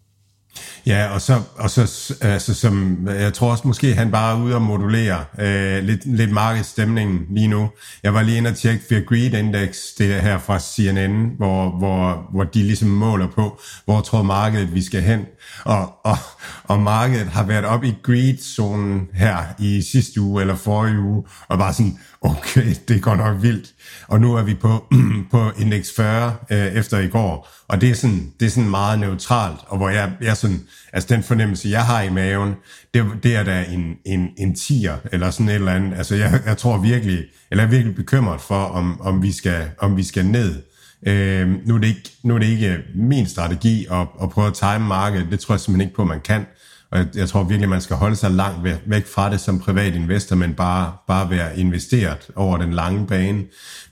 Ja, 0.86 1.14
og 1.14 1.22
så, 1.22 1.42
og 1.56 1.70
så 1.70 2.16
altså, 2.22 2.54
som, 2.54 3.08
jeg 3.08 3.34
tror 3.34 3.52
også 3.52 3.68
måske, 3.68 3.94
han 3.94 4.12
bare 4.12 4.38
er 4.38 4.42
ude 4.42 4.56
og 4.56 4.62
modulere 4.62 5.26
øh, 5.40 5.84
lidt, 5.84 6.06
lidt 6.06 6.32
markedsstemningen 6.32 7.26
lige 7.30 7.48
nu. 7.48 7.70
Jeg 8.04 8.14
var 8.14 8.22
lige 8.22 8.38
inde 8.38 8.50
og 8.50 8.56
tjekke 8.56 8.84
Fear 8.90 9.02
Greed 9.02 9.34
Index, 9.34 9.78
det 9.98 10.22
her 10.22 10.40
fra 10.40 10.60
CNN, 10.60 11.32
hvor, 11.38 11.70
hvor, 11.78 12.28
hvor 12.32 12.44
de 12.44 12.64
ligesom 12.64 12.90
måler 12.90 13.28
på, 13.28 13.60
hvor 13.86 14.02
tror 14.02 14.24
markedet, 14.24 14.74
vi 14.74 14.82
skal 14.82 15.02
hen. 15.02 15.26
Og, 15.64 16.06
og, 16.06 16.18
og 16.64 16.80
markedet 16.80 17.28
har 17.28 17.44
været 17.44 17.66
op 17.66 17.84
i 17.84 17.96
greed-zonen 18.04 19.08
her 19.14 19.38
i 19.60 19.82
sidste 19.92 20.22
uge 20.22 20.42
eller 20.42 20.56
forrige 20.56 21.00
uge, 21.00 21.24
og 21.48 21.58
bare 21.58 21.74
sådan, 21.74 22.00
okay, 22.22 22.76
det 22.88 23.02
går 23.02 23.16
nok 23.16 23.42
vildt. 23.42 23.74
Og 24.08 24.22
nu 24.22 24.36
er 24.36 24.44
vi 24.44 24.54
på, 24.54 24.86
på 25.32 25.52
index 25.60 25.88
40 25.96 26.36
øh, 26.52 26.58
efter 26.58 27.00
i 27.00 27.08
går, 27.08 27.50
og 27.68 27.82
det 27.82 27.90
er, 27.90 27.96
sådan, 27.96 28.32
det 28.40 28.46
er 28.46 28.50
sådan 28.50 28.70
meget 28.70 29.00
neutralt, 29.00 29.60
og 29.68 29.78
hvor 29.78 29.90
jeg, 29.90 30.12
jeg 30.22 30.38
sådan, 30.38 30.62
altså 30.94 31.16
den 31.16 31.24
fornemmelse, 31.24 31.70
jeg 31.70 31.86
har 31.86 32.02
i 32.02 32.10
maven, 32.10 32.54
det, 32.94 33.06
det 33.24 33.36
er 33.36 33.44
da 33.44 33.66
en, 33.70 33.96
en, 34.06 34.30
en 34.38 34.56
tier, 34.56 34.98
eller 35.12 35.32
sådan 35.32 35.50
et 35.50 35.56
eller 35.56 35.72
andet. 35.72 35.98
Altså 35.98 36.16
jeg, 36.16 36.42
jeg 36.46 36.58
tror 36.58 36.78
virkelig, 36.78 37.24
eller 37.52 37.64
jeg 37.64 37.68
er 37.68 37.72
virkelig 37.72 37.96
bekymret 37.96 38.42
for, 38.42 38.64
om, 38.64 39.02
om, 39.02 39.24
vi, 39.24 39.32
skal, 39.32 39.70
om 39.78 39.98
vi 39.98 40.04
skal 40.04 40.26
ned. 40.26 40.62
Øh, 41.08 41.68
nu, 41.68 41.76
er 41.76 41.80
det 41.80 41.88
ikke, 41.88 42.12
nu 42.24 42.36
er 42.36 42.40
det 42.40 42.48
ikke 42.48 42.78
min 42.96 43.28
strategi 43.28 43.88
at, 43.92 44.08
at 44.24 44.30
prøve 44.30 44.48
at 44.48 44.54
time 44.54 44.80
markedet, 44.80 45.28
det 45.32 45.40
tror 45.40 45.56
jeg 45.56 45.60
simpelthen 45.60 45.88
ikke 45.88 45.96
på, 45.96 46.06
man 46.06 46.22
kan. 46.22 46.46
Og 46.92 46.98
jeg, 46.98 47.08
jeg 47.16 47.30
tror 47.30 47.44
virkelig, 47.44 47.70
man 47.70 47.82
skal 47.82 47.96
holde 47.96 48.16
sig 48.16 48.32
langt 48.32 48.64
væk 48.86 49.08
fra 49.08 49.32
det 49.32 49.40
som 49.40 49.60
privat 49.60 49.96
investor, 49.96 50.36
men 50.36 50.54
bare, 50.54 50.94
bare 51.08 51.30
være 51.30 51.60
investeret 51.60 52.30
over 52.36 52.58
den 52.58 52.74
lange 52.74 53.08
bane. 53.08 53.44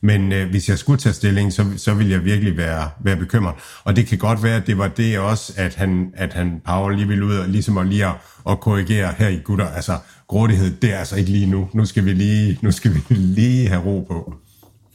Men 0.01 0.31
øh, 0.31 0.49
hvis 0.49 0.69
jeg 0.69 0.77
skulle 0.77 0.99
tage 0.99 1.13
stilling, 1.13 1.53
så, 1.53 1.65
så 1.77 1.93
ville 1.93 2.11
jeg 2.11 2.25
virkelig 2.25 2.57
være, 2.57 2.89
være 3.03 3.15
bekymret. 3.15 3.55
Og 3.83 3.95
det 3.95 4.07
kan 4.07 4.17
godt 4.17 4.43
være, 4.43 4.55
at 4.55 4.67
det 4.67 4.77
var 4.77 4.87
det 4.87 5.19
også, 5.19 5.53
at 5.57 5.75
han, 5.75 6.11
at 6.13 6.33
han 6.33 6.61
Power 6.65 6.89
lige 6.89 7.07
ville 7.07 7.25
ud 7.25 7.35
og 7.35 7.47
ligesom 7.47 7.77
at 7.77 7.87
lige 7.87 8.05
at, 8.05 8.13
at 8.49 8.59
korrigere 8.59 9.13
her 9.17 9.27
i 9.27 9.39
gutter. 9.43 9.67
Altså, 9.67 9.97
grådighed, 10.27 10.77
det 10.81 10.93
er 10.93 10.97
altså 10.97 11.15
ikke 11.15 11.31
lige 11.31 11.45
nu. 11.45 11.69
Nu 11.73 11.85
skal 11.85 12.05
vi 12.05 12.13
lige, 12.13 12.59
nu 12.61 12.71
skal 12.71 12.93
vi 12.93 12.99
lige 13.09 13.67
have 13.67 13.81
ro 13.81 14.05
på. 14.07 14.33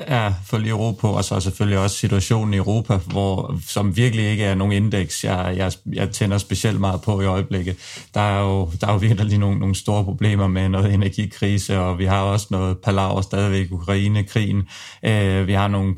Ja, 0.09 0.35
for 0.45 0.59
lige 0.59 0.73
ro 0.73 0.93
på, 0.93 1.09
og 1.09 1.25
så 1.25 1.41
selvfølgelig 1.41 1.79
også 1.79 1.97
situationen 1.97 2.55
i 2.55 2.57
Europa, 2.57 2.97
hvor, 2.97 3.59
som 3.67 3.97
virkelig 3.97 4.25
ikke 4.31 4.45
er 4.45 4.55
nogen 4.55 4.73
indeks, 4.73 5.25
jeg, 5.25 5.55
jeg, 5.57 5.73
jeg 5.93 6.11
tænder 6.11 6.39
specielt 6.39 6.81
meget 6.81 7.03
på 7.03 7.21
i 7.21 7.25
øjeblikket. 7.25 7.77
Der 8.15 8.21
er 8.21 8.41
jo, 8.41 8.71
der 8.81 8.87
er 8.87 8.93
jo 8.93 8.99
virkelig 8.99 9.27
lige 9.27 9.39
nogle, 9.39 9.59
nogle 9.59 9.75
store 9.75 10.05
problemer 10.05 10.47
med 10.47 10.69
noget 10.69 10.95
energikrise, 10.95 11.81
og 11.81 11.99
vi 11.99 12.05
har 12.05 12.23
også 12.23 12.47
noget 12.51 12.79
palaver 12.79 13.21
stadigvæk 13.21 13.73
Ukraine-krigen. 13.73 14.63
Øh, 15.05 15.47
vi 15.47 15.53
har 15.53 15.69
nogle 15.69 15.95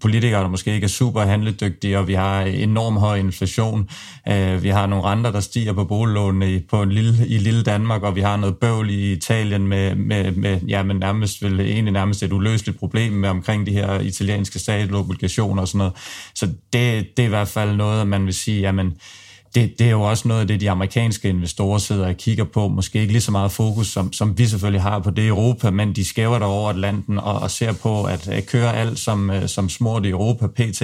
politikere, 0.00 0.42
der 0.42 0.48
måske 0.48 0.74
ikke 0.74 0.84
er 0.84 0.88
super 0.88 1.20
handledygtige, 1.20 1.98
og 1.98 2.08
vi 2.08 2.14
har 2.14 2.42
enorm 2.42 2.96
høj 2.96 3.18
inflation. 3.18 3.88
Øh, 4.28 4.62
vi 4.62 4.68
har 4.68 4.86
nogle 4.86 5.04
renter, 5.04 5.32
der 5.32 5.40
stiger 5.40 5.72
på 5.72 5.84
boliglånene 5.84 6.62
på 6.70 6.82
en 6.82 6.92
lille, 6.92 7.26
i 7.26 7.38
lille 7.38 7.62
Danmark, 7.62 8.02
og 8.02 8.16
vi 8.16 8.20
har 8.20 8.36
noget 8.36 8.56
bøvl 8.56 8.90
i 8.90 9.12
Italien 9.12 9.66
med, 9.66 9.94
med, 9.94 10.32
med 10.32 10.60
ja, 10.68 10.82
men 10.82 10.96
nærmest 10.96 11.42
vel 11.42 11.60
egentlig 11.60 11.92
nærmest 11.92 12.22
et 12.22 12.32
uløseligt 12.32 12.78
problem 12.78 13.12
med 13.12 13.28
omkring 13.28 13.66
de 13.66 13.72
her 13.72 14.00
italienske 14.00 14.58
statsobligationer 14.58 15.62
og 15.62 15.68
sådan 15.68 15.78
noget. 15.78 15.92
Så 16.34 16.46
det, 16.46 17.16
det 17.16 17.22
er 17.22 17.26
i 17.26 17.28
hvert 17.28 17.48
fald 17.48 17.76
noget, 17.76 18.06
man 18.06 18.26
vil 18.26 18.34
sige, 18.34 18.60
jamen, 18.60 18.94
det, 19.54 19.78
det 19.78 19.86
er 19.86 19.90
jo 19.90 20.02
også 20.02 20.28
noget 20.28 20.40
af 20.40 20.46
det, 20.46 20.60
de 20.60 20.70
amerikanske 20.70 21.28
investorer 21.28 21.78
sidder 21.78 22.08
og 22.08 22.16
kigger 22.16 22.44
på. 22.44 22.68
Måske 22.68 23.00
ikke 23.00 23.12
lige 23.12 23.22
så 23.22 23.30
meget 23.30 23.52
fokus, 23.52 23.86
som, 23.86 24.12
som 24.12 24.38
vi 24.38 24.46
selvfølgelig 24.46 24.82
har 24.82 24.98
på 24.98 25.10
det 25.10 25.22
i 25.22 25.26
Europa, 25.26 25.70
men 25.70 25.92
de 25.92 26.04
skæver 26.04 26.38
der 26.38 26.46
over 26.46 26.70
Atlanten 26.70 27.18
og, 27.18 27.38
og 27.38 27.50
ser 27.50 27.72
på 27.72 28.04
at, 28.04 28.28
at 28.28 28.46
køre 28.46 28.76
alt 28.76 28.98
som, 28.98 29.30
øh, 29.30 29.48
som 29.48 29.68
smurt 29.68 30.06
i 30.06 30.08
Europa 30.08 30.46
pt. 30.46 30.82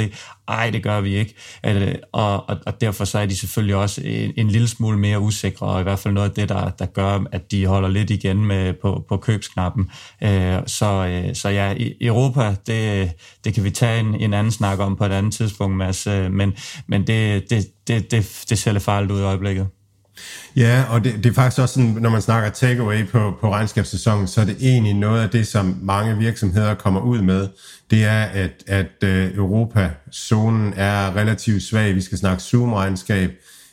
Ej, 0.49 0.71
det 0.71 0.83
gør 0.83 1.01
vi 1.01 1.17
ikke. 1.17 1.35
At, 1.63 2.01
og, 2.13 2.49
og, 2.51 2.57
og 2.67 2.81
derfor 2.81 3.05
så 3.05 3.19
er 3.19 3.27
de 3.27 3.37
selvfølgelig 3.37 3.77
også 3.77 4.01
en, 4.05 4.33
en 4.37 4.49
lille 4.49 4.69
smule 4.69 4.99
mere 4.99 5.21
usikre, 5.21 5.67
og 5.67 5.81
i 5.81 5.83
hvert 5.83 5.99
fald 5.99 6.15
noget 6.15 6.29
af 6.29 6.35
det, 6.35 6.49
der, 6.49 6.71
der 6.71 6.87
gør, 6.87 7.25
at 7.33 7.51
de 7.51 7.67
holder 7.67 7.89
lidt 7.89 8.11
igen 8.11 8.45
med 8.45 8.73
på, 8.73 9.05
på 9.09 9.17
købsknappen. 9.17 9.91
Øh, 10.23 10.59
så, 10.67 11.07
øh, 11.07 11.35
så 11.35 11.49
ja, 11.49 11.75
Europa, 12.01 12.55
det, 12.67 13.11
det 13.45 13.55
kan 13.55 13.65
vi 13.65 13.71
tage 13.71 14.01
en, 14.01 14.15
en 14.15 14.35
anden 14.35 14.53
snak 14.53 14.79
om 14.79 14.97
på 14.97 15.05
et 15.05 15.13
andet 15.13 15.33
tidspunkt, 15.33 15.77
Mads, 15.77 16.07
øh, 16.07 16.33
men, 16.33 16.53
men 16.87 17.07
det, 17.07 17.51
det, 17.51 17.67
det, 17.88 18.11
det, 18.11 18.45
det 18.50 18.59
ser 18.59 18.73
lidt 18.73 18.83
farligt 18.83 19.12
ud 19.12 19.21
i 19.21 19.23
øjeblikket. 19.23 19.66
Ja, 20.57 20.85
og 20.90 21.05
det, 21.05 21.14
det 21.14 21.26
er 21.26 21.35
faktisk 21.35 21.61
også 21.61 21.75
sådan, 21.75 21.90
når 21.90 22.11
man 22.11 22.23
snakker 22.23 22.50
takeaway 22.50 23.07
på, 23.07 23.37
på 23.40 23.52
regnskabssæsonen, 23.52 24.28
så 24.28 24.40
er 24.40 24.45
det 24.45 24.57
egentlig 24.61 24.95
noget 24.95 25.23
af 25.23 25.31
det, 25.31 25.47
som 25.47 25.78
mange 25.83 26.19
virksomheder 26.19 26.75
kommer 26.75 27.00
ud 27.00 27.23
med. 27.23 27.49
Det 27.90 28.05
er, 28.05 28.23
at, 28.23 28.52
at 28.66 29.05
øh, 29.05 29.35
Europa-zonen 29.35 30.73
er 30.76 31.16
relativt 31.16 31.62
svag. 31.62 31.95
Vi 31.95 32.00
skal 32.00 32.19
snakke 32.19 32.43
Zoom-regnskab, 32.43 33.31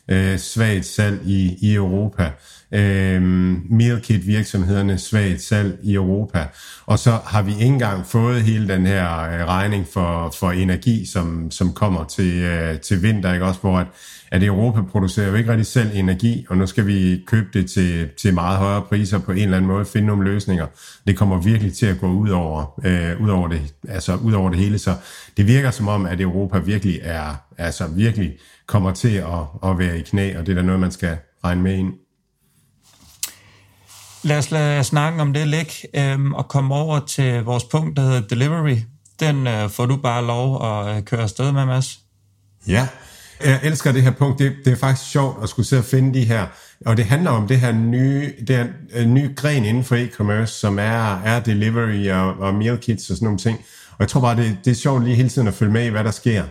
øh, 0.08 0.38
svagt 0.38 0.86
salg 0.86 1.20
i, 1.26 1.56
i 1.60 1.74
Europa. 1.74 2.30
Øh, 2.74 3.22
meal 3.70 4.00
kit 4.00 4.26
virksomhederne 4.26 4.98
svagt 4.98 5.42
salg 5.42 5.78
i 5.82 5.94
Europa. 5.94 6.46
Og 6.86 6.98
så 6.98 7.10
har 7.10 7.42
vi 7.42 7.52
ikke 7.52 7.64
engang 7.64 8.06
fået 8.06 8.42
hele 8.42 8.68
den 8.68 8.86
her 8.86 9.20
øh, 9.20 9.46
regning 9.46 9.86
for, 9.92 10.34
for 10.38 10.50
energi, 10.50 11.06
som, 11.06 11.50
som 11.50 11.72
kommer 11.72 12.04
til, 12.04 12.42
øh, 12.42 12.80
til 12.80 13.02
vinter, 13.02 13.32
ikke? 13.32 13.46
også 13.46 13.60
hvor 13.60 13.78
at, 13.78 13.86
at 14.30 14.42
Europa 14.42 14.82
producerer 14.82 15.28
jo 15.28 15.34
ikke 15.34 15.50
rigtig 15.50 15.66
selv 15.66 15.90
energi, 15.94 16.46
og 16.48 16.56
nu 16.56 16.66
skal 16.66 16.86
vi 16.86 17.24
købe 17.26 17.48
det 17.52 17.70
til, 17.70 18.08
til 18.22 18.34
meget 18.34 18.58
højere 18.58 18.82
priser 18.82 19.18
på 19.18 19.32
en 19.32 19.38
eller 19.38 19.56
anden 19.56 19.70
måde, 19.70 19.84
finde 19.84 20.06
nogle 20.06 20.24
løsninger. 20.24 20.66
Det 21.06 21.16
kommer 21.16 21.40
virkelig 21.40 21.74
til 21.74 21.86
at 21.86 22.00
gå 22.00 22.06
ud 22.06 22.30
over, 22.30 22.80
øh, 22.84 23.22
ud 23.22 23.28
over, 23.28 23.48
det, 23.48 23.74
altså 23.88 24.16
ud 24.16 24.32
over 24.32 24.50
det 24.50 24.58
hele, 24.58 24.78
så 24.78 24.94
det 25.36 25.46
virker 25.46 25.70
som 25.70 25.88
om, 25.88 26.06
at 26.06 26.20
Europa 26.20 26.58
virkelig 26.58 27.00
er, 27.02 27.34
altså 27.58 27.86
virkelig 27.86 28.36
kommer 28.66 28.92
til 28.92 29.14
at, 29.16 29.70
at 29.70 29.78
være 29.78 29.98
i 29.98 30.02
knæ, 30.02 30.38
og 30.38 30.46
det 30.46 30.52
er 30.52 30.56
da 30.56 30.62
noget, 30.62 30.80
man 30.80 30.90
skal 30.90 31.16
regne 31.44 31.62
med 31.62 31.74
ind. 31.74 31.92
Lad 34.24 34.38
os 34.38 34.50
lade 34.50 34.84
snakke 34.84 35.22
om 35.22 35.32
det 35.32 35.48
ligge 35.48 35.72
øhm, 35.94 36.34
og 36.34 36.48
komme 36.48 36.74
over 36.74 37.00
til 37.00 37.42
vores 37.42 37.64
punkt, 37.64 37.96
der 37.96 38.02
hedder 38.02 38.20
delivery. 38.20 38.76
Den 39.20 39.46
øh, 39.46 39.70
får 39.70 39.86
du 39.86 39.96
bare 39.96 40.24
lov 40.24 40.66
at 40.66 40.96
øh, 40.96 41.02
køre 41.02 41.20
afsted 41.20 41.52
med, 41.52 41.66
Mads. 41.66 41.98
Ja, 42.68 42.88
jeg 43.44 43.60
elsker 43.62 43.92
det 43.92 44.02
her 44.02 44.10
punkt. 44.10 44.38
Det, 44.38 44.52
det 44.64 44.72
er 44.72 44.76
faktisk 44.76 45.10
sjovt 45.10 45.42
at 45.42 45.48
skulle 45.48 45.66
sidde 45.66 45.80
og 45.80 45.84
finde 45.84 46.18
de 46.18 46.24
her. 46.24 46.46
Og 46.86 46.96
det 46.96 47.04
handler 47.04 47.30
om 47.30 47.48
det 47.48 47.60
her 47.60 47.72
nye, 47.72 48.32
det 48.48 48.56
her, 48.56 48.66
øh, 48.94 49.06
nye 49.06 49.34
gren 49.36 49.64
inden 49.64 49.84
for 49.84 49.96
e-commerce, 49.96 50.46
som 50.46 50.78
er, 50.78 51.22
er 51.22 51.40
delivery 51.40 52.08
og, 52.10 52.38
og 52.38 52.54
meal 52.54 52.78
kits 52.78 53.10
og 53.10 53.16
sådan 53.16 53.26
nogle 53.26 53.38
ting. 53.38 53.58
Og 53.90 53.96
jeg 54.00 54.08
tror 54.08 54.20
bare, 54.20 54.36
det, 54.36 54.58
det 54.64 54.70
er 54.70 54.74
sjovt 54.74 55.04
lige 55.04 55.16
hele 55.16 55.28
tiden 55.28 55.48
at 55.48 55.54
følge 55.54 55.72
med 55.72 55.86
i, 55.86 55.88
hvad 55.88 56.04
der 56.04 56.10
sker. 56.10 56.44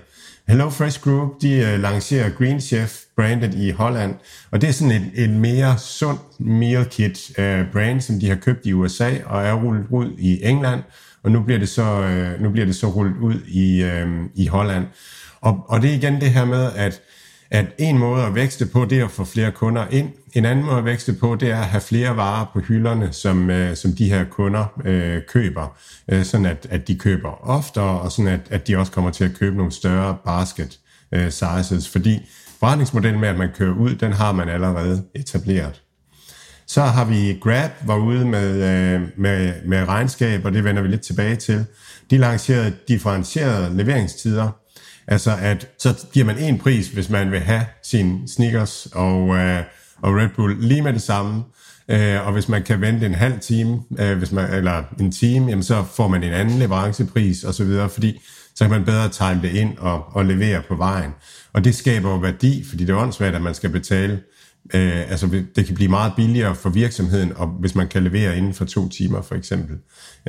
Hello 0.48 0.70
Fresh 0.70 1.02
Group, 1.02 1.42
de 1.42 1.54
øh, 1.54 1.80
lancerer 1.80 2.30
Green 2.30 2.62
Chef 2.62 3.02
brandet 3.16 3.54
i 3.54 3.70
Holland, 3.70 4.16
og 4.52 4.62
det 4.62 4.70
er 4.70 4.74
sådan 4.74 4.92
et, 4.92 5.24
et 5.24 5.30
mere 5.30 5.78
sund 5.78 6.18
meal 6.40 6.86
kit 6.86 7.30
uh, 7.30 7.72
brand, 7.72 8.02
som 8.02 8.20
de 8.20 8.30
har 8.30 8.36
købt 8.36 8.66
i 8.66 8.74
USA 8.74 9.10
og 9.26 9.44
er 9.44 9.54
rullet 9.54 9.86
ud 9.90 10.12
i 10.18 10.44
England, 10.44 10.82
og 11.24 11.32
nu 11.32 11.44
bliver 11.44 11.60
det 11.60 11.70
så, 11.70 11.84
uh, 11.84 12.42
nu 12.42 12.50
bliver 12.50 12.66
det 12.66 12.76
så 12.76 12.88
rullet 12.88 13.18
ud 13.22 13.36
i, 13.48 13.84
uh, 13.84 14.26
i 14.36 14.48
Holland. 14.48 14.86
Og, 15.42 15.66
og 15.68 15.82
det 15.82 15.90
er 15.90 15.96
igen 15.96 16.22
det 16.22 16.30
her 16.30 16.46
med, 16.46 16.72
at, 16.76 17.02
at 17.54 17.66
en 17.78 17.98
måde 17.98 18.24
at 18.24 18.36
vækste 18.36 18.66
på, 18.66 18.86
det 18.86 19.00
er 19.00 19.06
at 19.06 19.12
få 19.12 19.26
flere 19.26 19.52
kunder 19.52 19.88
ind. 19.92 20.10
En 20.34 20.46
anden 20.46 20.66
måde 20.66 20.78
at 20.78 20.86
vækste 20.86 21.14
på, 21.14 21.36
det 21.36 21.52
er 21.52 21.60
at 21.60 21.66
have 21.66 21.82
flere 21.82 22.18
varer 22.18 22.46
på 22.54 22.60
hylderne, 22.60 23.14
som, 23.14 23.50
øh, 23.50 23.76
som 23.76 23.92
de 23.92 24.10
her 24.10 24.24
kunder 24.24 24.66
øh, 24.86 25.22
køber. 25.28 25.78
Øh, 26.12 26.24
sådan 26.24 26.46
at, 26.46 26.68
at 26.70 26.88
de 26.88 26.96
køber 26.96 27.50
oftere, 27.50 28.00
og 28.00 28.12
sådan 28.12 28.32
at, 28.32 28.40
at 28.50 28.68
de 28.68 28.78
også 28.78 28.92
kommer 28.92 29.12
til 29.12 29.24
at 29.24 29.34
købe 29.40 29.58
nogle 29.58 29.72
større 29.72 30.18
basket 30.26 30.80
øh, 31.14 31.32
sizes. 31.32 31.90
Fordi 31.90 32.30
forretningsmodellen 32.60 33.22
med, 33.22 33.30
at 33.30 33.38
man 33.38 33.50
kører 33.56 33.76
ud, 33.76 33.96
den 33.96 34.14
har 34.14 34.32
man 34.32 34.50
allerede 34.50 35.04
etableret. 35.16 35.82
Så 36.68 36.82
har 36.82 37.06
vi 37.06 37.40
Grab, 37.42 37.72
var 37.86 37.98
ude 37.98 38.26
med, 38.26 38.54
øh, 38.54 39.02
med, 39.18 39.54
med 39.66 39.88
regnskab, 39.88 40.46
og 40.46 40.54
det 40.54 40.64
vender 40.64 40.82
vi 40.82 40.88
lidt 40.88 41.02
tilbage 41.02 41.36
til. 41.36 41.66
De 42.10 42.18
lancerede 42.18 42.74
differentierede 42.88 43.78
leveringstider, 43.78 44.50
Altså 45.08 45.32
at 45.42 45.68
så 45.80 46.06
giver 46.14 46.26
man 46.26 46.38
en 46.38 46.58
pris, 46.58 46.88
hvis 46.88 47.10
man 47.10 47.32
vil 47.32 47.40
have 47.40 47.66
sin 47.84 48.28
sneakers 48.28 48.88
og, 48.94 49.36
øh, 49.36 49.64
og 50.02 50.16
Red 50.16 50.30
Bull 50.36 50.58
lige 50.60 50.82
med 50.82 50.94
det 50.94 51.02
samme. 51.02 51.44
Øh, 51.88 52.28
og 52.28 52.34
hvis 52.34 52.50
man 52.50 52.64
kan 52.64 52.82
vente 52.82 53.06
en 53.06 53.14
halv 53.14 53.40
time, 53.40 53.82
øh, 54.00 54.18
hvis 54.18 54.32
man, 54.32 54.54
eller 54.54 54.84
en 55.00 55.12
time, 55.12 55.50
jamen 55.50 55.64
så 55.64 55.84
får 55.96 56.08
man 56.08 56.24
en 56.24 56.34
anden 56.34 56.60
leverancepris 56.60 57.44
og 57.44 57.54
så 57.54 57.64
videre, 57.64 57.90
fordi 57.90 58.22
så 58.56 58.64
kan 58.64 58.72
man 58.72 58.86
bedre 58.86 59.10
time 59.10 59.42
det 59.42 59.52
ind 59.52 59.78
og, 59.78 60.06
og 60.16 60.26
levere 60.26 60.62
på 60.68 60.76
vejen. 60.76 61.12
Og 61.54 61.64
det 61.64 61.76
skaber 61.76 62.10
jo 62.10 62.18
værdi, 62.18 62.66
fordi 62.70 62.86
det 62.86 62.94
er 62.94 62.98
åndssvagt, 62.98 63.36
at 63.36 63.42
man 63.42 63.54
skal 63.54 63.70
betale 63.70 64.22
Øh, 64.74 65.12
altså 65.12 65.44
det 65.56 65.66
kan 65.66 65.76
blive 65.76 65.90
meget 65.90 66.14
billigere 66.16 66.56
for 66.56 66.70
virksomheden, 66.70 67.34
og 67.36 67.48
hvis 67.48 67.76
man 67.76 67.88
kan 67.88 68.04
levere 68.04 68.38
inden 68.38 68.54
for 68.54 68.66
to 68.66 68.90
timer 68.90 69.22
for 69.22 69.36
eksempel. 69.36 69.78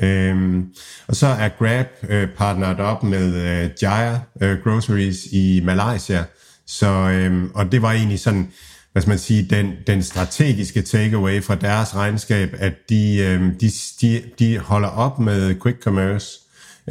Øh, 0.03 0.63
og 1.07 1.15
så 1.15 1.27
er 1.27 1.49
Grab 1.49 1.87
øh, 2.09 2.27
partneret 2.37 2.79
op 2.79 3.03
med 3.03 3.35
øh, 3.35 3.69
Jaya 3.81 4.19
øh, 4.41 4.57
Groceries 4.63 5.25
i 5.31 5.61
Malaysia, 5.63 6.23
så, 6.67 6.87
øh, 6.87 7.43
og 7.53 7.71
det 7.71 7.81
var 7.81 7.91
egentlig 7.91 8.19
sådan, 8.19 8.51
hvad 8.91 9.01
skal 9.01 9.09
man 9.09 9.19
sige, 9.19 9.47
den, 9.49 9.73
den 9.87 10.03
strategiske 10.03 10.81
takeaway 10.81 11.43
fra 11.43 11.55
deres 11.55 11.95
regnskab, 11.95 12.55
at 12.57 12.73
de, 12.89 13.17
øh, 13.17 13.41
de, 13.61 13.71
de, 14.01 14.21
de 14.39 14.57
holder 14.57 14.89
op 14.89 15.19
med 15.19 15.55
quick 15.61 15.83
commerce, 15.83 16.27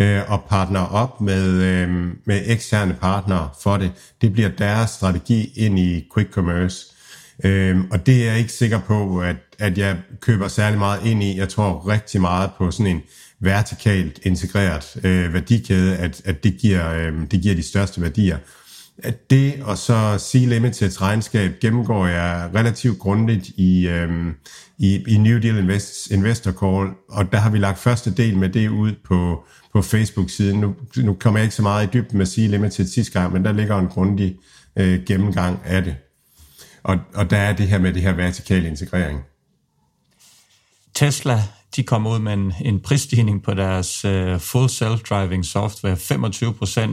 øh, 0.00 0.30
og 0.30 0.44
partner 0.48 0.80
op 0.80 1.20
med, 1.20 1.52
øh, 1.52 1.88
med 2.24 2.42
eksterne 2.44 2.96
partnere 3.00 3.48
for 3.62 3.76
det. 3.76 3.92
Det 4.20 4.32
bliver 4.32 4.48
deres 4.48 4.90
strategi 4.90 5.52
ind 5.56 5.78
i 5.78 6.08
quick 6.14 6.32
commerce. 6.32 6.93
Øhm, 7.44 7.90
og 7.90 8.06
det 8.06 8.22
er 8.22 8.30
jeg 8.30 8.38
ikke 8.38 8.52
sikker 8.52 8.80
på, 8.80 9.20
at, 9.20 9.36
at 9.58 9.78
jeg 9.78 9.96
køber 10.20 10.48
særlig 10.48 10.78
meget 10.78 11.06
ind 11.06 11.22
i. 11.22 11.38
Jeg 11.38 11.48
tror 11.48 11.88
rigtig 11.88 12.20
meget 12.20 12.50
på 12.58 12.70
sådan 12.70 12.96
en 12.96 13.02
vertikalt 13.40 14.20
integreret 14.22 14.96
øh, 15.04 15.34
værdikæde, 15.34 15.96
at, 15.96 16.22
at 16.24 16.44
det, 16.44 16.56
giver, 16.60 16.90
øh, 16.90 17.12
det 17.30 17.40
giver 17.40 17.54
de 17.54 17.62
største 17.62 18.02
værdier. 18.02 18.38
At 18.98 19.30
det 19.30 19.54
og 19.62 19.78
så 19.78 20.18
C-Limiteds 20.18 21.02
regnskab 21.02 21.52
gennemgår 21.60 22.06
jeg 22.06 22.50
relativt 22.54 22.98
grundigt 22.98 23.48
i, 23.48 23.88
øh, 23.88 24.10
i, 24.78 25.04
i 25.08 25.18
New 25.18 25.38
Deal 25.38 25.58
Invest, 25.58 26.10
Investor 26.10 26.52
Call, 26.52 26.88
og 27.08 27.32
der 27.32 27.38
har 27.38 27.50
vi 27.50 27.58
lagt 27.58 27.78
første 27.78 28.14
del 28.14 28.36
med 28.36 28.48
det 28.48 28.68
ud 28.68 28.92
på, 29.04 29.44
på 29.72 29.82
Facebook-siden. 29.82 30.60
Nu, 30.60 30.74
nu 30.96 31.14
kommer 31.14 31.40
jeg 31.40 31.44
ikke 31.44 31.54
så 31.54 31.62
meget 31.62 31.86
i 31.86 31.90
dybden 31.92 32.18
med 32.18 32.26
C-Limited 32.26 32.86
sidste 32.86 33.20
gang, 33.20 33.32
men 33.32 33.44
der 33.44 33.52
ligger 33.52 33.78
en 33.78 33.88
grundig 33.88 34.36
øh, 34.76 35.04
gennemgang 35.04 35.58
af 35.64 35.84
det. 35.84 35.96
Og, 36.84 36.98
og 37.14 37.30
der 37.30 37.36
er 37.36 37.52
det 37.52 37.68
her 37.68 37.78
med 37.78 37.92
det 37.92 38.02
her 38.02 38.12
vertikale 38.12 38.68
integrering. 38.68 39.20
Tesla, 40.94 41.42
de 41.76 41.82
kom 41.82 42.06
ud 42.06 42.18
med 42.18 42.32
en, 42.32 42.52
en 42.64 42.80
prisstigning 42.80 43.42
på 43.42 43.54
deres 43.54 44.04
uh, 44.04 44.40
full 44.40 44.66
self-driving 44.66 45.42
software, 45.42 45.94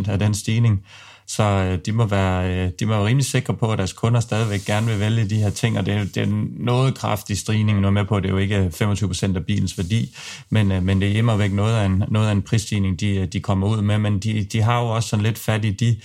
25% 0.07 0.11
af 0.11 0.19
den 0.19 0.33
stigning. 0.33 0.85
Så 1.27 1.71
uh, 1.73 1.79
de, 1.85 1.91
må 1.91 2.05
være, 2.05 2.65
uh, 2.65 2.71
de 2.79 2.85
må 2.85 2.93
være 2.93 3.05
rimelig 3.05 3.25
sikre 3.25 3.53
på, 3.53 3.71
at 3.71 3.77
deres 3.77 3.93
kunder 3.93 4.19
stadigvæk 4.19 4.65
gerne 4.65 4.87
vil 4.87 4.99
vælge 4.99 5.29
de 5.29 5.35
her 5.35 5.49
ting, 5.49 5.77
og 5.77 5.85
det 5.85 5.93
er, 5.93 6.03
det 6.03 6.17
er 6.17 6.23
en 6.23 6.47
noget 6.59 6.95
kraftig 6.95 7.37
stigning, 7.37 7.81
nu 7.81 7.87
er 7.87 7.91
med 7.91 8.05
på, 8.05 8.15
at 8.15 8.23
det 8.23 8.29
er 8.29 8.33
jo 8.33 8.37
ikke 8.37 8.71
25% 8.73 9.35
af 9.35 9.45
bilens 9.45 9.77
værdi, 9.77 10.15
men, 10.49 10.71
uh, 10.71 10.83
men 10.83 11.01
det 11.01 11.11
er 11.11 11.17
imod 11.17 11.37
væk 11.37 11.51
noget 11.51 11.75
af 11.75 11.85
en, 11.85 12.03
noget 12.07 12.27
af 12.27 12.31
en 12.31 12.41
prisstigning, 12.41 12.99
de, 12.99 13.25
de 13.25 13.39
kommer 13.39 13.67
ud 13.67 13.81
med, 13.81 13.97
men 13.97 14.19
de, 14.19 14.43
de 14.43 14.61
har 14.61 14.79
jo 14.79 14.87
også 14.87 15.09
sådan 15.09 15.23
lidt 15.23 15.37
fat 15.37 15.65
i 15.65 15.71
de 15.71 15.97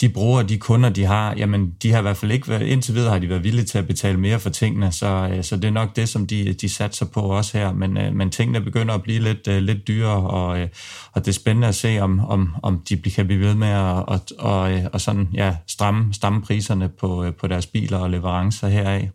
de 0.00 0.08
brugere, 0.08 0.42
de 0.42 0.58
kunder, 0.58 0.88
de 0.88 1.04
har, 1.04 1.34
jamen 1.36 1.74
de 1.82 1.92
har 1.92 1.98
i 1.98 2.02
hvert 2.02 2.16
fald 2.16 2.32
ikke 2.32 2.48
været, 2.48 2.62
indtil 2.62 2.94
videre 2.94 3.10
har 3.10 3.18
de 3.18 3.28
været 3.28 3.44
villige 3.44 3.64
til 3.64 3.78
at 3.78 3.86
betale 3.86 4.20
mere 4.20 4.38
for 4.38 4.50
tingene, 4.50 4.92
så, 4.92 5.28
øh, 5.32 5.44
så 5.44 5.56
det 5.56 5.64
er 5.64 5.70
nok 5.70 5.96
det, 5.96 6.08
som 6.08 6.26
de, 6.26 6.52
de 6.52 6.68
satser 6.68 7.06
på 7.06 7.20
også 7.20 7.58
her, 7.58 7.72
men, 7.72 7.96
øh, 7.96 8.14
men 8.14 8.30
tingene 8.30 8.60
begynder 8.60 8.94
at 8.94 9.02
blive 9.02 9.18
lidt, 9.18 9.48
øh, 9.48 9.62
lidt 9.62 9.88
dyrere, 9.88 10.30
og, 10.30 10.68
og 11.12 11.24
det 11.24 11.28
er 11.28 11.32
spændende 11.32 11.68
at 11.68 11.74
se, 11.74 11.98
om, 11.98 12.20
om, 12.20 12.54
om 12.62 12.82
de 12.88 13.10
kan 13.10 13.26
blive 13.26 13.40
ved 13.40 13.54
med 13.54 13.68
at 13.68 13.96
og, 14.06 14.20
og, 14.38 14.72
og 14.92 15.00
sådan, 15.00 15.28
ja, 15.34 15.56
stramme, 15.66 16.14
stramme 16.14 16.42
priserne 16.42 16.88
på, 16.88 17.26
på 17.40 17.46
deres 17.46 17.66
biler 17.66 17.98
og 17.98 18.10
leverancer 18.10 18.68
heraf. 18.68 19.10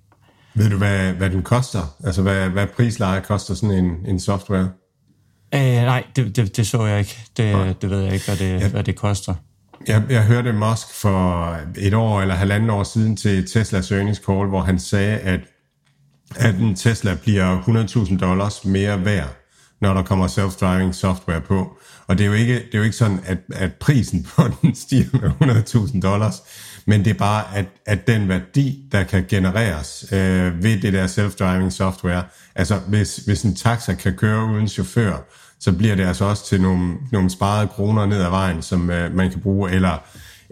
Ved 0.54 0.70
du, 0.70 0.78
hvad, 0.78 1.14
hvad 1.14 1.30
den 1.30 1.44
koster? 1.44 1.96
Altså, 2.04 2.22
hvad, 2.22 2.50
hvad 2.50 2.68
prisleje 2.68 3.22
koster 3.22 3.54
sådan 3.54 3.86
en, 3.86 3.92
en 4.08 4.20
software? 4.20 4.70
Øh, 5.54 5.62
nej, 5.62 6.04
det, 6.16 6.36
det, 6.36 6.58
det 6.58 6.68
så 6.68 6.86
jeg 6.86 7.00
ikke. 7.00 7.18
Det, 7.38 7.82
det 7.82 7.90
ved 7.90 8.02
jeg 8.02 8.14
ikke, 8.14 8.26
hvad 8.26 8.38
det, 8.38 8.62
ja. 8.62 8.70
hvad 8.70 8.84
det 8.84 8.96
koster. 8.96 9.34
Jeg, 9.88 10.04
jeg 10.10 10.24
hørte 10.24 10.54
Musk 10.54 10.94
for 10.94 11.58
et 11.78 11.94
år 11.94 12.22
eller 12.22 12.36
halvanden 12.36 12.70
år 12.70 12.84
siden 12.84 13.18
til 13.18 13.48
Teslas 13.48 13.92
earnings 13.92 14.22
call, 14.26 14.48
hvor 14.48 14.62
han 14.62 14.80
sagde, 14.80 15.18
at, 15.18 15.40
at 16.36 16.56
en 16.56 16.76
Tesla 16.76 17.16
bliver 17.22 17.62
100.000 17.62 18.18
dollars 18.18 18.66
mere 18.66 19.06
værd, 19.06 19.36
når 19.82 19.94
der 19.94 20.04
kommer 20.04 20.28
self-driving 20.28 20.92
software 20.92 21.42
på. 21.42 21.78
Og 22.08 22.18
det 22.18 22.24
er 22.24 22.28
jo 22.28 22.34
ikke, 22.34 22.56
det 22.56 22.74
er 22.74 22.78
jo 22.78 22.84
ikke 22.84 22.96
sådan, 22.96 23.20
at, 23.26 23.38
at 23.54 23.74
prisen 23.74 24.24
på 24.36 24.44
den 24.62 24.76
stiger 24.76 25.34
med 25.40 25.56
100.000 25.94 26.02
dollars, 26.02 26.36
men 26.86 27.06
det 27.06 27.10
er 27.10 27.18
bare, 27.18 27.44
at, 27.56 27.66
at 27.86 28.08
den 28.08 28.30
værdi, 28.30 28.84
der 28.92 29.04
kan 29.04 29.26
genereres 29.30 30.06
øh, 30.12 30.64
ved 30.64 30.82
det 30.82 30.94
der 30.94 31.08
self-driving 31.08 31.70
software, 31.70 32.24
altså 32.56 32.76
hvis, 32.88 33.16
hvis 33.18 33.44
en 33.44 33.56
taxa 33.56 33.94
kan 33.94 34.14
køre 34.14 34.46
uden 34.46 34.68
chauffør, 34.68 35.18
så 35.62 35.72
bliver 35.72 35.96
det 35.96 36.06
altså 36.06 36.26
også 36.26 36.46
til 36.46 36.62
nogle, 36.62 36.94
nogle 37.12 37.30
sparede 37.30 37.68
kroner 37.68 38.06
ned 38.06 38.22
ad 38.22 38.30
vejen, 38.30 38.62
som 38.62 38.90
øh, 38.90 39.16
man 39.16 39.32
kan 39.32 39.42
bruge, 39.42 39.72
eller 39.72 39.98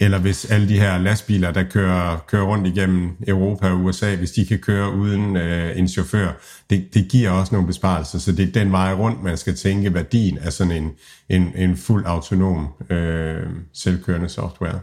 eller 0.02 0.19
hvis 0.19 0.45
alle 0.45 0.69
de 0.69 0.80
her 0.80 0.98
lastbiler, 0.98 1.52
der 1.52 1.63
kører, 1.63 2.17
kører 2.28 2.43
rundt 2.43 2.67
igennem 2.67 3.12
Europa 3.28 3.69
og 3.69 3.84
USA, 3.84 4.15
hvis 4.15 4.32
de 4.32 4.45
kan 4.45 4.60
køre 4.60 4.93
uden 4.93 5.36
øh, 5.36 5.78
en 5.80 5.88
chauffør, 5.88 6.32
det, 6.69 6.93
det 6.93 7.08
giver 7.08 7.30
også 7.30 7.56
nogle 7.56 7.67
besparelser. 7.67 8.19
Så 8.19 8.32
det 8.32 8.48
er 8.48 8.52
den 8.52 8.72
vej 8.72 8.93
rundt, 8.93 9.24
man 9.24 9.38
skal 9.38 9.56
tænke 9.56 9.93
værdien 9.93 10.38
af 10.38 10.54
sådan 10.54 10.72
en, 10.84 10.91
en, 11.30 11.52
en 11.56 11.78
fuld 11.78 12.06
autonom 12.06 12.67
øh, 12.89 13.43
selvkørende 13.74 14.30
software. 14.30 14.80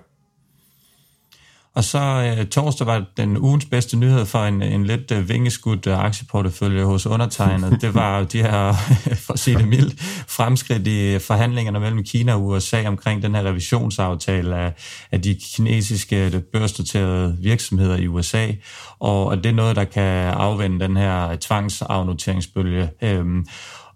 Og 1.77 1.85
så 1.85 2.35
øh, 2.39 2.47
torsdag 2.47 2.87
var 2.87 3.05
den 3.17 3.39
ugens 3.39 3.65
bedste 3.65 3.97
nyhed 3.97 4.27
for 4.27 4.45
en, 4.45 4.63
en 4.63 4.85
lidt 4.85 5.11
øh, 5.11 5.29
vingeskudt 5.29 5.87
øh, 5.87 6.05
aktieportefølje 6.05 6.85
hos 6.85 7.07
undertegnet. 7.07 7.79
Det 7.81 7.95
var 7.95 8.23
de 8.25 8.43
her, 8.43 8.73
for 9.25 9.33
at 9.33 9.39
sige 9.39 9.59
det 9.59 9.69
mildt, 9.69 10.01
fremskridt 10.29 10.87
i 10.87 11.19
forhandlingerne 11.19 11.81
mellem 11.81 12.05
Kina 12.05 12.35
og 12.35 12.47
USA 12.47 12.89
omkring 12.89 13.23
den 13.23 13.35
her 13.35 13.43
revisionsaftale 13.43 14.57
af, 14.57 14.73
af 15.13 15.23
de 15.23 15.39
kinesiske 15.55 16.27
øh, 16.27 16.41
børsnoterede 16.41 17.37
virksomheder 17.41 17.97
i 17.97 18.09
USA. 18.09 18.47
Og, 18.99 19.27
og 19.27 19.37
det 19.37 19.47
er 19.47 19.55
noget, 19.55 19.77
der 19.77 19.85
kan 19.85 20.29
afvende 20.33 20.85
den 20.85 20.97
her 20.97 21.37
tvangsafnoteringsbølge. 21.41 22.91
Øhm, 23.03 23.47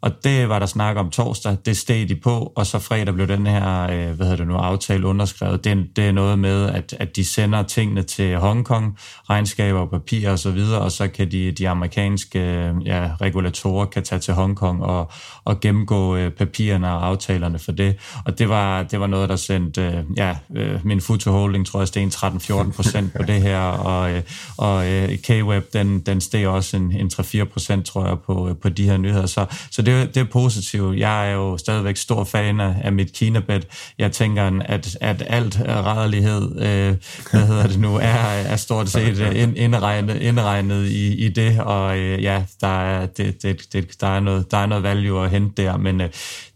og 0.03 0.25
det 0.25 0.49
var 0.49 0.59
der 0.59 0.67
snak 0.67 0.97
om 0.97 1.11
torsdag, 1.11 1.57
det 1.65 1.77
steg 1.77 2.09
de 2.09 2.17
på, 2.17 2.53
og 2.57 2.67
så 2.67 2.79
fredag 2.79 3.15
blev 3.15 3.29
den 3.29 3.47
her, 3.47 3.83
øh, 3.83 4.11
hvad 4.11 4.27
hedder 4.27 4.37
det 4.37 4.47
nu, 4.47 4.55
aftale 4.55 5.07
underskrevet. 5.07 5.65
Det, 5.65 5.97
det 5.97 6.05
er 6.05 6.13
noget 6.13 6.39
med, 6.39 6.67
at, 6.67 6.95
at 6.99 7.17
de 7.17 7.25
sender 7.25 7.63
tingene 7.63 8.03
til 8.03 8.37
Hongkong, 8.37 8.99
regnskaber, 9.31 9.87
papir 9.87 10.31
og 10.31 10.39
så 10.39 10.51
videre, 10.51 10.81
og 10.81 10.93
så 10.93 11.09
kan 11.09 11.31
de, 11.31 11.53
de 11.53 11.69
amerikanske 11.69 12.39
øh, 12.39 12.87
ja, 12.87 13.11
regulatorer 13.21 13.87
kan 13.87 14.03
tage 14.03 14.19
til 14.19 14.35
Hongkong 14.35 14.83
og, 14.83 15.11
og 15.45 15.61
gennemgå 15.61 16.17
øh, 16.17 16.33
papirerne 16.33 16.89
og 16.89 17.07
aftalerne 17.07 17.59
for 17.59 17.73
det. 17.73 17.97
Og 18.25 18.39
det 18.39 18.49
var, 18.49 18.83
det 18.83 19.01
var 19.01 19.07
noget, 19.07 19.29
der 19.29 19.37
sendte, 19.37 19.83
øh, 19.83 20.05
ja, 20.17 20.37
øh, 20.57 20.87
min 20.87 21.01
Futo 21.01 21.31
Holding, 21.31 21.67
tror 21.67 21.81
jeg, 21.81 21.89
steg 21.89 22.07
13-14 22.07 22.73
procent 22.73 23.13
på 23.17 23.23
det 23.23 23.43
her, 23.43 23.61
og, 23.61 24.13
øh, 24.13 24.23
og 24.57 24.93
øh, 24.93 25.09
K-Web, 25.09 25.73
den, 25.73 26.01
den 26.01 26.21
steg 26.21 26.47
også 26.47 26.77
en, 26.77 26.93
en 26.93 27.11
3-4 27.15 27.45
procent, 27.45 27.87
tror 27.87 28.07
jeg, 28.07 28.19
på, 28.27 28.49
øh, 28.49 28.57
på 28.57 28.69
de 28.69 28.85
her 28.85 28.97
nyheder. 28.97 29.27
Så, 29.27 29.47
så 29.71 29.83
det 29.83 29.90
det, 29.91 30.15
det 30.15 30.21
er 30.21 30.25
positivt. 30.25 30.99
Jeg 30.99 31.31
er 31.31 31.35
jo 31.35 31.59
stadigvæk 31.59 31.97
stor 31.97 32.25
fan 32.25 32.61
af, 32.61 32.75
af 32.83 32.93
mit 32.93 33.13
kinabed. 33.13 33.61
Jeg 33.99 34.13
tænker, 34.13 34.61
at, 34.65 34.97
at 35.01 35.23
alt 35.27 35.61
rædelighed, 35.69 36.43
øh, 36.43 36.97
hvad 37.31 37.47
hedder 37.47 37.67
det 37.67 37.81
nu, 37.81 37.97
er, 37.97 38.25
er 38.53 38.57
stort 38.57 38.89
set 38.89 39.21
øh, 39.21 39.43
ind, 39.43 39.59
indregnet, 39.59 40.17
indregnet 40.23 40.87
i, 40.87 41.15
i 41.15 41.29
det, 41.29 41.61
og 41.61 41.99
øh, 41.99 42.23
ja, 42.23 42.43
der 42.61 42.81
er, 42.81 43.07
det, 43.07 43.43
det, 43.43 43.73
det, 43.73 44.01
der, 44.01 44.07
er 44.07 44.21
noget, 44.21 44.51
der 44.51 44.59
er 44.59 44.67
noget 44.67 44.85
value 44.85 45.25
at 45.25 45.31
hente 45.31 45.63
der, 45.63 45.77
men 45.77 46.01
øh, 46.01 46.09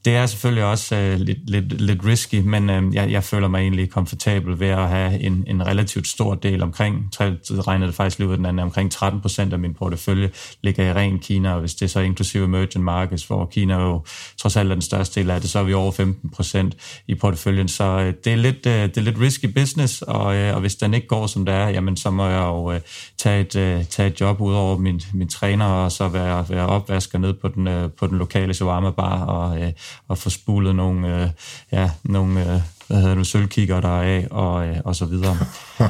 det 0.05 0.17
er 0.17 0.27
selvfølgelig 0.27 0.64
også 0.64 0.97
øh, 0.97 1.21
lidt, 1.21 1.51
lidt, 1.51 1.81
lidt 1.81 2.05
risky, 2.05 2.35
men 2.35 2.71
øh, 2.71 2.95
jeg, 2.95 3.11
jeg 3.11 3.25
føler 3.25 3.49
mig 3.49 3.61
egentlig 3.61 3.90
komfortabel 3.90 4.61
ved 4.61 4.69
at 4.69 4.88
have 4.88 5.21
en, 5.21 5.45
en 5.47 5.67
relativt 5.67 6.07
stor 6.07 6.35
del 6.35 6.62
omkring, 6.62 7.11
regner 7.21 7.69
regnede 7.69 7.87
det 7.87 7.95
faktisk 7.95 8.19
lige 8.19 8.29
ud 8.29 8.37
den 8.37 8.47
anden, 8.47 8.62
omkring 8.62 8.93
13 8.93 9.21
procent 9.21 9.53
af 9.53 9.59
min 9.59 9.75
portefølje 9.75 10.31
ligger 10.62 10.85
i 10.85 10.93
ren 10.93 11.19
Kina, 11.19 11.55
og 11.55 11.61
hvis 11.61 11.75
det 11.75 11.83
er 11.83 11.88
så 11.88 12.01
inklusive 12.01 12.45
emerging 12.45 12.85
markets, 12.85 13.27
hvor 13.27 13.47
Kina 13.47 13.81
jo 13.81 14.05
trods 14.37 14.57
alt 14.57 14.71
er 14.71 14.75
den 14.75 14.83
største 14.83 15.21
del 15.21 15.31
af 15.31 15.40
det, 15.40 15.51
så 15.51 15.59
er 15.59 15.62
vi 15.62 15.75
over 15.75 15.93
15 15.93 16.31
procent 16.31 16.77
i 17.07 17.14
porteføljen, 17.14 17.69
så 17.69 17.85
øh, 17.85 18.14
det, 18.25 18.33
er 18.33 18.37
lidt, 18.37 18.67
øh, 18.67 18.83
det 18.83 18.97
er 18.97 19.03
lidt 19.03 19.21
risky 19.21 19.47
business, 19.47 20.03
og, 20.03 20.37
øh, 20.37 20.55
og 20.55 20.61
hvis 20.61 20.75
den 20.75 20.95
ikke 20.95 21.07
går 21.07 21.27
som 21.27 21.45
det 21.45 21.55
er, 21.55 21.69
jamen 21.69 21.97
så 21.97 22.11
må 22.11 22.27
jeg 22.27 22.43
jo 22.43 22.73
øh, 22.73 22.81
tage, 23.19 23.40
et, 23.40 23.57
øh, 23.57 23.85
tage 23.85 24.09
et 24.09 24.21
job 24.21 24.40
ud 24.40 24.55
over 24.55 24.79
min, 24.79 25.01
min 25.12 25.29
træner, 25.29 25.67
og 25.67 25.93
så 25.93 26.09
være, 26.09 26.47
være 26.49 26.67
opvasker 26.67 27.19
ned 27.19 27.33
på 27.33 27.49
den, 27.49 27.69
øh, 27.69 27.90
på 27.90 28.07
den 28.07 28.19
lokale 28.19 28.55
shawarma 28.55 28.90
bar, 28.90 29.25
og 29.25 29.62
øh, 29.62 29.73
og 30.09 30.19
få 30.19 30.31
spulet 30.31 30.77
nogle, 30.77 31.23
øh, 31.23 31.31
ja, 31.73 31.91
nogle 32.03 32.41
øh, 32.41 32.61
hvad 32.87 32.97
hedder 32.97 33.15
det, 33.15 33.27
sølvkigger 33.27 33.81
der 33.81 33.89
af, 33.89 34.27
og, 34.31 34.67
øh, 34.67 34.77
og 34.85 34.97
så 34.97 35.05
videre. 35.05 35.37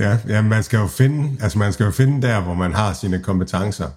ja, 0.00 0.18
ja, 0.28 0.42
man 0.42 0.62
skal 0.62 0.78
jo 0.78 0.86
finde, 0.86 1.42
altså 1.42 1.58
man 1.58 1.72
skal 1.72 1.84
jo 1.84 1.90
finde 1.90 2.26
der, 2.26 2.40
hvor 2.40 2.54
man 2.54 2.74
har 2.74 2.92
sine 2.92 3.22
kompetencer. 3.22 3.88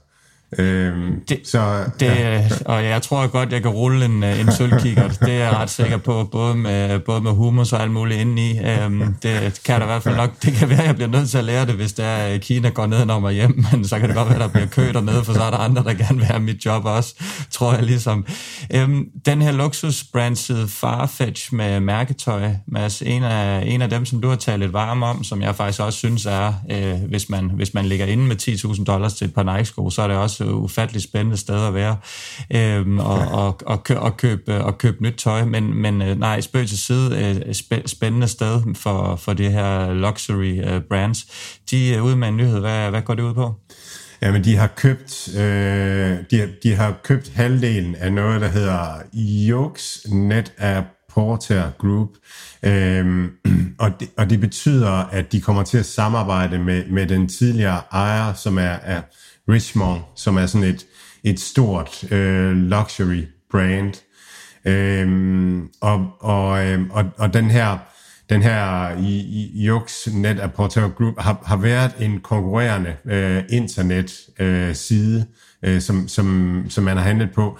Øhm, 0.57 1.21
det, 1.29 1.39
så, 1.43 1.83
det, 1.99 2.05
ja. 2.05 2.49
Og 2.65 2.85
jeg 2.85 3.01
tror 3.01 3.27
godt, 3.27 3.51
jeg 3.51 3.61
kan 3.61 3.71
rulle 3.71 4.05
en, 4.05 4.23
øh, 4.23 4.39
en 4.39 4.51
sølvkigger. 4.51 5.07
Det 5.25 5.29
er 5.29 5.33
jeg 5.33 5.53
ret 5.53 5.69
sikker 5.69 5.97
på, 5.97 6.29
både 6.31 6.55
med, 6.55 6.99
både 6.99 7.21
med 7.21 7.31
humus 7.31 7.73
og 7.73 7.81
alt 7.81 7.91
muligt 7.91 8.19
indeni. 8.19 8.59
Øhm, 8.59 9.15
det 9.23 9.61
kan 9.65 9.75
der 9.75 9.85
i 9.85 9.85
hvert 9.85 10.03
fald 10.03 10.15
nok. 10.15 10.29
Det 10.43 10.53
kan 10.53 10.69
være, 10.69 10.79
at 10.79 10.87
jeg 10.87 10.95
bliver 10.95 11.09
nødt 11.09 11.29
til 11.29 11.37
at 11.37 11.43
lære 11.43 11.65
det, 11.65 11.75
hvis 11.75 11.93
der 11.93 12.03
er 12.03 12.37
Kina 12.37 12.69
går 12.69 12.85
ned 12.85 13.09
og 13.09 13.21
mig 13.21 13.33
hjem, 13.33 13.63
men 13.71 13.87
så 13.87 13.99
kan 13.99 14.07
det 14.07 14.15
godt 14.15 14.29
være, 14.29 14.35
at 14.35 14.41
der 14.41 14.47
bliver 14.47 14.67
kø 14.67 14.93
dernede, 14.93 15.23
for 15.23 15.33
så 15.33 15.43
er 15.43 15.51
der 15.51 15.57
andre, 15.57 15.83
der 15.83 15.93
gerne 15.93 16.17
vil 16.17 16.25
have 16.25 16.39
mit 16.39 16.65
job 16.65 16.85
også, 16.85 17.15
tror 17.51 17.73
jeg 17.73 17.83
ligesom. 17.83 18.25
Øhm, 18.73 19.05
den 19.25 19.41
her 19.41 19.51
luksusbrandsede 19.51 20.67
Farfetch 20.67 21.53
med 21.53 21.79
mærketøj, 21.79 22.49
Mads, 22.67 23.01
en 23.01 23.23
af, 23.23 23.63
en 23.65 23.81
af 23.81 23.89
dem, 23.89 24.05
som 24.05 24.21
du 24.21 24.29
har 24.29 24.35
talt 24.35 24.59
lidt 24.59 24.73
varm 24.73 25.03
om, 25.03 25.23
som 25.23 25.41
jeg 25.41 25.55
faktisk 25.55 25.81
også 25.81 25.97
synes 25.97 26.25
er, 26.25 26.53
øh, 26.71 27.09
hvis, 27.09 27.29
man, 27.29 27.51
hvis 27.55 27.73
man 27.73 27.85
ligger 27.85 28.05
inde 28.05 28.23
med 28.23 28.35
10.000 28.41 28.83
dollars 28.83 29.13
til 29.13 29.27
et 29.27 29.33
par 29.33 29.43
Nike-sko, 29.57 29.89
så 29.89 30.01
er 30.01 30.07
det 30.07 30.17
også 30.17 30.38
også 30.39 30.53
ufatteligt 30.53 31.03
spændende 31.03 31.37
sted 31.37 31.67
at 31.67 31.73
være, 31.73 31.97
øhm, 32.53 32.99
og, 32.99 33.19
og, 33.19 33.61
og, 33.65 33.83
kø, 33.83 33.95
og, 33.95 34.17
købe, 34.17 34.63
og 34.63 34.77
købe 34.77 35.03
nyt 35.03 35.13
tøj, 35.17 35.45
men, 35.45 35.73
men 35.73 36.01
øh, 36.01 36.19
nej, 36.19 36.41
spøg 36.41 36.67
til 36.67 36.77
side, 36.77 37.41
øh, 37.45 37.81
spændende 37.85 38.27
sted 38.27 38.61
for, 38.75 39.15
for 39.15 39.33
det 39.33 39.51
her 39.51 39.93
luxury 39.93 40.79
brands. 40.89 41.25
De 41.71 41.95
er 41.95 42.01
ude 42.01 42.15
med 42.15 42.27
en 42.27 42.37
nyhed, 42.37 42.59
hvad, 42.59 42.89
hvad 42.89 43.01
går 43.01 43.13
det 43.13 43.23
ud 43.23 43.33
på? 43.33 43.53
Jamen, 44.21 44.43
de 44.43 44.55
har 44.55 44.67
købt, 44.67 45.29
øh, 45.37 46.17
de, 46.31 46.53
de 46.63 46.75
har 46.75 46.95
købt 47.03 47.31
halvdelen 47.35 47.95
af 47.95 48.13
noget, 48.13 48.41
der 48.41 48.47
hedder 48.47 49.01
Jokes 49.13 50.07
Net 50.11 50.53
App 50.57 50.87
Porter 51.13 51.71
Group, 51.77 52.09
øhm, 52.63 53.31
og, 53.83 53.91
det, 53.99 54.09
og 54.17 54.29
det 54.29 54.39
betyder, 54.39 54.91
at 54.91 55.31
de 55.31 55.41
kommer 55.41 55.63
til 55.63 55.77
at 55.77 55.85
samarbejde 55.85 56.59
med, 56.59 56.85
med 56.85 57.07
den 57.07 57.27
tidligere 57.27 57.81
ejer, 57.91 58.33
som 58.33 58.57
er, 58.57 58.77
er 58.83 59.01
Richmond, 59.49 60.01
som 60.15 60.37
er 60.37 60.45
sådan 60.45 60.67
et, 60.67 60.85
et 61.23 61.39
stort 61.39 62.11
øh, 62.11 62.51
luxury 62.51 63.23
brand. 63.51 63.93
Øhm, 64.65 65.67
og, 65.81 66.07
og, 66.19 66.65
øh, 66.65 66.81
og, 66.89 67.05
og 67.17 67.33
den 67.33 67.51
her 67.51 67.77
den 68.29 68.41
her 68.41 68.89
Jux 69.53 70.07
Net 70.07 70.39
Apporteur 70.39 70.87
Group 70.87 71.13
har, 71.19 71.43
har 71.45 71.57
været 71.57 71.91
en 71.99 72.19
konkurrerende 72.19 72.95
øh, 73.05 73.43
internet 73.49 74.19
øh, 74.39 74.75
side, 74.75 75.25
øh, 75.63 75.81
som, 75.81 76.07
som, 76.07 76.65
som 76.69 76.83
man 76.83 76.97
har 76.97 77.03
handlet 77.03 77.31
på. 77.31 77.59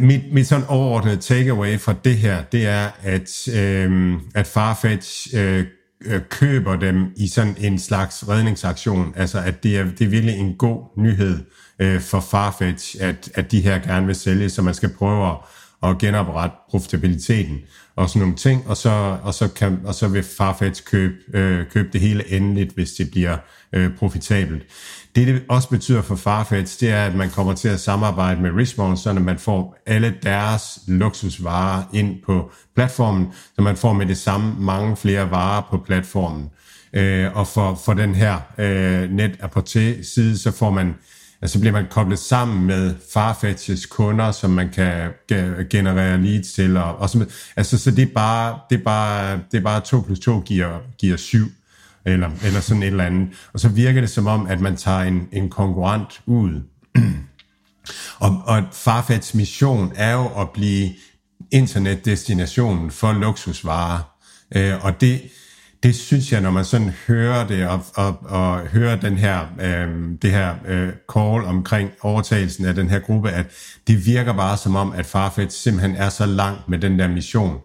Mit, 0.00 0.32
mit 0.32 0.46
sådan 0.46 0.64
overordnede 0.68 1.16
takeaway 1.16 1.78
fra 1.78 1.94
det 2.04 2.16
her, 2.16 2.42
det 2.42 2.66
er, 2.66 2.88
at, 3.02 3.48
øh, 3.54 4.12
at 4.34 4.46
Farfetch 4.46 5.28
øh, 5.36 5.64
øh, 6.04 6.20
køber 6.28 6.76
dem 6.76 7.06
i 7.16 7.28
sådan 7.28 7.56
en 7.58 7.78
slags 7.78 8.28
redningsaktion. 8.28 9.12
Altså, 9.16 9.38
at 9.38 9.62
det 9.62 9.78
er, 9.78 9.84
det 9.84 10.00
er 10.00 10.08
virkelig 10.08 10.34
en 10.34 10.54
god 10.54 10.84
nyhed 10.96 11.38
øh, 11.78 12.00
for 12.00 12.20
Farfetch, 12.20 12.96
at, 13.00 13.30
at 13.34 13.52
de 13.52 13.60
her 13.60 13.78
gerne 13.78 14.06
vil 14.06 14.14
sælge, 14.14 14.50
så 14.50 14.62
man 14.62 14.74
skal 14.74 14.88
prøve 14.88 15.30
at, 15.30 15.36
at 15.82 15.98
genoprette 15.98 16.56
profitabiliteten 16.70 17.58
og 17.96 18.08
sådan 18.08 18.20
nogle 18.20 18.36
ting, 18.36 18.66
og 18.66 18.76
så, 18.76 19.18
og 19.22 19.34
så, 19.34 19.48
kan, 19.48 19.80
og 19.84 19.94
så 19.94 20.08
vil 20.08 20.22
Farfetch 20.22 20.84
købe, 20.84 21.14
øh, 21.34 21.66
købe 21.70 21.88
det 21.92 22.00
hele 22.00 22.32
endeligt, 22.32 22.74
hvis 22.74 22.92
det 22.92 23.10
bliver 23.10 23.36
øh, 23.72 23.96
profitabelt. 23.96 24.62
Det, 25.18 25.26
det 25.26 25.42
også 25.48 25.68
betyder 25.68 26.02
for 26.02 26.16
Farfetch, 26.16 26.80
det 26.80 26.90
er, 26.90 27.04
at 27.04 27.14
man 27.14 27.30
kommer 27.30 27.54
til 27.54 27.68
at 27.68 27.80
samarbejde 27.80 28.42
med 28.42 28.50
Richmond, 28.50 28.96
så 28.96 29.12
man 29.12 29.38
får 29.38 29.82
alle 29.86 30.14
deres 30.22 30.78
luksusvarer 30.86 31.82
ind 31.92 32.16
på 32.26 32.50
platformen, 32.74 33.28
så 33.56 33.62
man 33.62 33.76
får 33.76 33.92
med 33.92 34.06
det 34.06 34.16
samme 34.16 34.54
mange 34.58 34.96
flere 34.96 35.30
varer 35.30 35.62
på 35.70 35.78
platformen. 35.78 36.50
Øh, 36.92 37.36
og 37.36 37.46
for, 37.46 37.80
for 37.84 37.94
den 37.94 38.14
her 38.14 38.40
øh, 38.58 39.10
net 39.10 39.38
side, 40.02 40.38
så 40.38 40.50
får 40.50 40.70
man 40.70 40.94
altså 41.42 41.60
bliver 41.60 41.72
man 41.72 41.86
koblet 41.90 42.18
sammen 42.18 42.66
med 42.66 42.94
Farfetches 43.12 43.86
kunder, 43.86 44.32
som 44.32 44.50
man 44.50 44.68
kan 44.68 45.10
generere 45.70 46.22
leads 46.22 46.52
til. 46.52 46.76
Og, 46.76 46.96
og 46.96 47.10
så, 47.10 47.26
altså, 47.56 47.78
så 47.78 47.90
det 47.90 48.02
er 48.02 48.14
bare, 48.14 48.58
det 48.70 48.80
er 48.80 48.84
bare, 48.84 49.40
det 49.52 49.58
er 49.58 49.62
bare 49.62 49.80
2 49.80 50.00
plus 50.00 50.18
2 50.18 50.40
giver, 50.40 50.78
giver 50.98 51.16
7 51.16 51.38
eller, 52.12 52.30
eller 52.44 52.60
sådan 52.60 52.82
et 52.82 52.86
eller 52.86 53.04
andet. 53.04 53.28
Og 53.52 53.60
så 53.60 53.68
virker 53.68 54.00
det 54.00 54.10
som 54.10 54.26
om, 54.26 54.46
at 54.46 54.60
man 54.60 54.76
tager 54.76 55.00
en, 55.00 55.28
en 55.32 55.50
konkurrent 55.50 56.20
ud. 56.26 56.62
og, 58.24 58.42
og 58.46 58.62
Farfetchs 58.72 59.34
mission 59.34 59.92
er 59.96 60.12
jo 60.12 60.26
at 60.40 60.50
blive 60.50 60.90
internetdestinationen 61.50 62.90
for 62.90 63.12
luksusvarer. 63.12 63.98
Øh, 64.56 64.84
og 64.84 65.00
det, 65.00 65.22
det 65.82 65.96
synes 65.96 66.32
jeg, 66.32 66.40
når 66.40 66.50
man 66.50 66.64
sådan 66.64 66.92
hører 67.06 67.46
det, 67.46 67.68
og, 67.68 67.80
og, 67.94 68.18
og 68.22 68.58
hører 68.66 68.96
den 68.96 69.18
her, 69.18 69.40
øh, 69.60 69.88
det 70.22 70.30
her 70.30 70.54
øh, 70.66 70.88
call 71.12 71.44
omkring 71.44 71.90
overtagelsen 72.00 72.64
af 72.64 72.74
den 72.74 72.90
her 72.90 72.98
gruppe, 72.98 73.30
at 73.30 73.46
det 73.86 74.06
virker 74.06 74.32
bare 74.32 74.56
som 74.56 74.76
om, 74.76 74.92
at 74.92 75.06
Farfetch 75.06 75.62
simpelthen 75.62 75.96
er 75.96 76.08
så 76.08 76.26
langt 76.26 76.68
med 76.68 76.78
den 76.78 76.98
der 76.98 77.08
mission, 77.08 77.58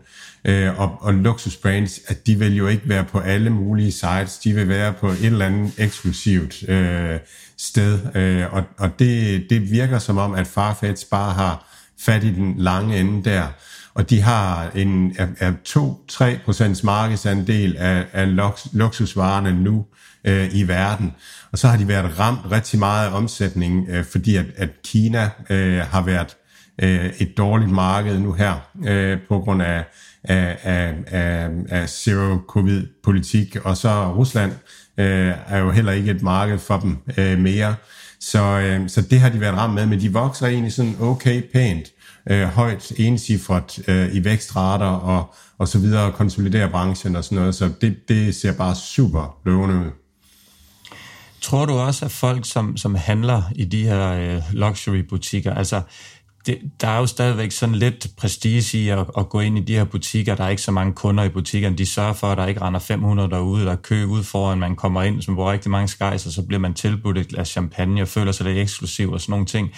Øh, 0.46 0.80
og, 0.80 0.98
og 1.02 1.14
luksusbrands, 1.14 2.00
at 2.08 2.28
de 2.28 2.40
vil 2.40 2.56
jo 2.56 2.68
ikke 2.68 2.90
være 2.90 3.04
på 3.04 3.20
alle 3.20 3.50
mulige 3.50 3.92
sites, 3.92 4.38
de 4.38 4.54
vil 4.54 4.70
være 4.70 4.94
på 4.94 5.08
et 5.08 5.26
eller 5.26 5.46
andet 5.46 5.74
eksklusivt 5.78 6.70
øh, 6.70 7.20
sted. 7.58 8.00
Øh, 8.16 8.54
og 8.54 8.64
og 8.78 9.00
det, 9.00 9.46
det 9.50 9.72
virker 9.72 10.00
som 10.00 10.18
om, 10.18 10.34
at 10.34 10.48
Farfetch 10.48 11.10
bare 11.10 11.34
har 11.34 11.66
fat 12.00 12.24
i 12.24 12.34
den 12.34 12.54
lange 12.58 13.00
ende 13.00 13.30
der. 13.30 13.48
Og 13.94 14.10
de 14.10 14.22
har 14.22 14.72
en 14.76 15.16
er, 15.18 15.52
2-3% 16.80 16.86
markedsandel 16.86 17.78
af, 17.78 18.06
af 18.14 18.36
luksusvarerne 18.74 19.64
nu 19.64 19.86
øh, 20.26 20.56
i 20.56 20.68
verden. 20.68 21.14
Og 21.52 21.58
så 21.58 21.68
har 21.68 21.78
de 21.78 21.88
været 21.88 22.20
ramt 22.20 22.52
rigtig 22.52 22.80
meget 22.80 23.10
af 23.10 23.18
omsætning, 23.18 23.90
øh, 23.90 24.06
fordi 24.06 24.36
at, 24.36 24.46
at 24.56 24.70
Kina 24.84 25.30
øh, 25.50 25.80
har 25.80 26.02
været 26.02 26.38
øh, 26.82 27.14
et 27.20 27.38
dårligt 27.38 27.72
marked 27.72 28.20
nu 28.20 28.34
her, 28.34 28.54
øh, 28.88 29.18
på 29.30 29.40
grund 29.40 29.62
af, 29.62 29.86
af, 30.24 30.58
af, 30.64 30.94
af, 31.08 31.50
af 31.70 31.90
zero-covid-politik, 31.90 33.56
og 33.64 33.78
så 33.78 34.14
Rusland 34.14 34.52
øh, 34.98 35.34
er 35.48 35.58
jo 35.58 35.72
heller 35.72 35.92
ikke 35.92 36.12
et 36.12 36.22
marked 36.22 36.60
for 36.60 36.80
dem 36.80 36.98
øh, 37.18 37.40
mere. 37.40 37.76
Så, 38.20 38.44
øh, 38.44 38.90
så 38.90 39.02
det 39.02 39.20
har 39.20 39.30
de 39.30 39.40
været 39.40 39.58
ramt 39.58 39.74
med, 39.74 39.86
men 39.86 40.00
de 40.00 40.14
vokser 40.14 40.48
egentlig 40.48 40.74
sådan 40.74 40.96
okay 41.00 41.42
pænt, 41.54 41.88
øh, 42.30 42.44
højt 42.44 42.92
ensifret 42.98 43.80
øh, 43.88 44.16
i 44.16 44.24
vækstrater 44.24 44.86
og, 44.86 45.34
og 45.58 45.68
så 45.68 45.80
videre, 45.80 46.04
og 46.04 46.14
konsoliderer 46.14 46.70
branchen 46.70 47.16
og 47.16 47.24
sådan 47.24 47.38
noget, 47.38 47.56
så 47.56 47.72
det, 47.82 47.98
det 48.08 48.36
ser 48.36 48.54
bare 48.54 48.76
super 48.76 49.38
lovende 49.46 49.76
ud. 49.76 49.92
Tror 51.42 51.66
du 51.66 51.74
også, 51.74 52.06
at 52.06 52.12
folk, 52.12 52.46
som, 52.46 52.78
som 52.78 52.96
handler 52.96 53.44
i 53.56 53.66
de 53.66 53.84
her 53.84 54.12
øh, 54.12 54.42
luxury-butikker, 54.54 55.54
altså 55.54 55.82
det, 56.46 56.58
der 56.82 56.88
er 56.88 56.98
jo 57.00 57.06
stadigvæk 57.06 57.52
sådan 57.52 57.76
lidt 57.76 58.08
prestige 58.18 58.78
i 58.78 58.90
at, 58.90 59.06
at 59.18 59.30
gå 59.30 59.40
ind 59.40 59.58
i 59.58 59.62
de 59.62 59.76
her 59.76 59.84
butikker. 59.84 60.36
Der 60.36 60.44
er 60.44 60.50
ikke 60.50 60.62
så 60.62 60.72
mange 60.72 60.94
kunder 60.94 61.24
i 61.24 61.30
butikkerne. 61.30 61.78
De 61.78 61.86
sørger 61.86 62.14
for, 62.14 62.28
at 62.28 62.38
der 62.38 62.46
ikke 62.46 62.62
render 62.62 62.80
500 62.80 63.30
derude, 63.30 63.66
der 63.66 63.72
er 63.72 63.76
kø 63.76 64.06
ud 64.06 64.24
foran, 64.24 64.60
man 64.60 64.76
kommer 64.76 65.02
ind, 65.04 65.22
som 65.22 65.34
hvor 65.34 65.52
rigtig 65.52 65.72
mange 65.72 65.88
skejser, 65.88 66.30
så 66.32 66.42
bliver 66.42 66.60
man 66.60 66.74
tilbudt 66.74 67.18
et 67.18 67.28
glas 67.28 67.48
champagne 67.48 68.02
og 68.02 68.08
føler 68.08 68.32
sig 68.32 68.46
lidt 68.46 68.58
eksklusiv 68.58 69.12
og 69.12 69.22
sådan 69.22 69.32
nogle 69.32 69.46
ting. 69.46 69.72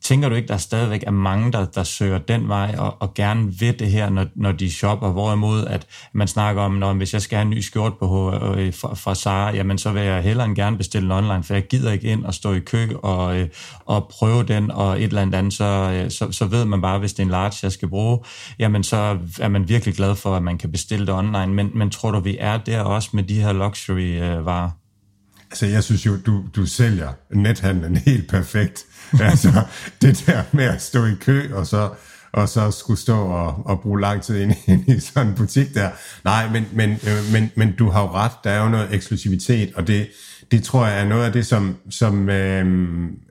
Tænker 0.00 0.28
du 0.28 0.34
ikke, 0.34 0.48
der 0.48 0.56
stadigvæk 0.56 1.04
er 1.06 1.10
mange, 1.10 1.52
der, 1.52 1.64
der 1.64 1.82
søger 1.82 2.18
den 2.18 2.48
vej 2.48 2.74
og, 2.78 2.96
og 3.00 3.14
gerne 3.14 3.52
vil 3.58 3.78
det 3.78 3.90
her, 3.90 4.10
når, 4.10 4.26
når 4.34 4.52
de 4.52 4.70
shopper? 4.70 5.12
Hvorimod, 5.12 5.64
at 5.66 5.86
man 6.12 6.28
snakker 6.28 6.62
om, 6.62 6.72
når 6.72 6.92
hvis 6.92 7.14
jeg 7.14 7.22
skal 7.22 7.36
have 7.36 7.44
en 7.44 7.50
ny 7.50 7.60
skjort 7.60 7.98
på 7.98 8.34
øh, 8.56 8.74
fra, 8.74 8.94
fra 8.94 9.14
Sara, 9.14 9.54
jamen 9.54 9.78
så 9.78 9.92
vil 9.92 10.02
jeg 10.02 10.22
hellere 10.22 10.46
end 10.46 10.56
gerne 10.56 10.76
bestille 10.76 11.04
den 11.04 11.12
online, 11.12 11.44
for 11.44 11.54
jeg 11.54 11.66
gider 11.66 11.92
ikke 11.92 12.08
ind 12.08 12.24
og 12.24 12.34
stå 12.34 12.52
i 12.52 12.60
kø 12.60 12.88
og, 13.02 13.38
øh, 13.38 13.48
og 13.86 14.08
prøve 14.08 14.42
den, 14.42 14.70
og 14.70 15.02
et 15.02 15.04
eller 15.04 15.22
andet, 15.22 15.52
så, 15.52 15.64
øh, 15.64 16.07
så, 16.10 16.32
så 16.32 16.44
ved 16.44 16.64
man 16.64 16.82
bare, 16.82 16.98
hvis 16.98 17.12
det 17.12 17.18
er 17.18 17.24
en 17.24 17.30
large, 17.30 17.54
jeg 17.62 17.72
skal 17.72 17.88
bruge, 17.88 18.18
jamen 18.58 18.84
så 18.84 19.18
er 19.40 19.48
man 19.48 19.68
virkelig 19.68 19.94
glad 19.94 20.16
for, 20.16 20.36
at 20.36 20.42
man 20.42 20.58
kan 20.58 20.72
bestille 20.72 21.06
det 21.06 21.14
online. 21.14 21.46
Men, 21.46 21.70
men 21.74 21.90
tror 21.90 22.10
du, 22.10 22.20
vi 22.20 22.36
er 22.40 22.58
der 22.58 22.80
også 22.80 23.10
med 23.12 23.22
de 23.22 23.40
her 23.40 23.52
luxury-varer? 23.52 24.64
Øh, 24.64 24.70
altså, 25.50 25.66
jeg 25.66 25.84
synes 25.84 26.06
jo, 26.06 26.16
du, 26.26 26.44
du 26.56 26.66
sælger 26.66 27.12
nethandlen 27.30 27.96
helt 28.06 28.28
perfekt. 28.30 28.84
altså, 29.20 29.62
det 30.02 30.24
der 30.26 30.42
med 30.52 30.64
at 30.64 30.82
stå 30.82 31.04
i 31.04 31.14
kø, 31.20 31.54
og 31.54 31.66
så, 31.66 31.90
og 32.32 32.48
så 32.48 32.70
skulle 32.70 33.00
stå 33.00 33.20
og, 33.20 33.66
og 33.66 33.80
bruge 33.80 34.00
lang 34.00 34.22
tid 34.22 34.42
ind, 34.42 34.52
ind 34.66 34.88
i 34.88 35.00
sådan 35.00 35.26
en 35.26 35.34
butik 35.34 35.74
der. 35.74 35.90
Nej, 36.24 36.48
men, 36.52 36.66
men, 36.72 36.90
øh, 36.90 37.32
men, 37.32 37.50
men 37.54 37.72
du 37.78 37.90
har 37.90 38.02
jo 38.02 38.08
ret, 38.08 38.32
der 38.44 38.50
er 38.50 38.62
jo 38.62 38.68
noget 38.68 38.94
eksklusivitet, 38.94 39.74
og 39.74 39.86
det, 39.86 40.08
det 40.50 40.64
tror 40.64 40.86
jeg 40.86 41.00
er 41.00 41.04
noget 41.04 41.24
af 41.24 41.32
det, 41.32 41.46
som, 41.46 41.76
som, 41.90 42.28
øh, 42.28 42.66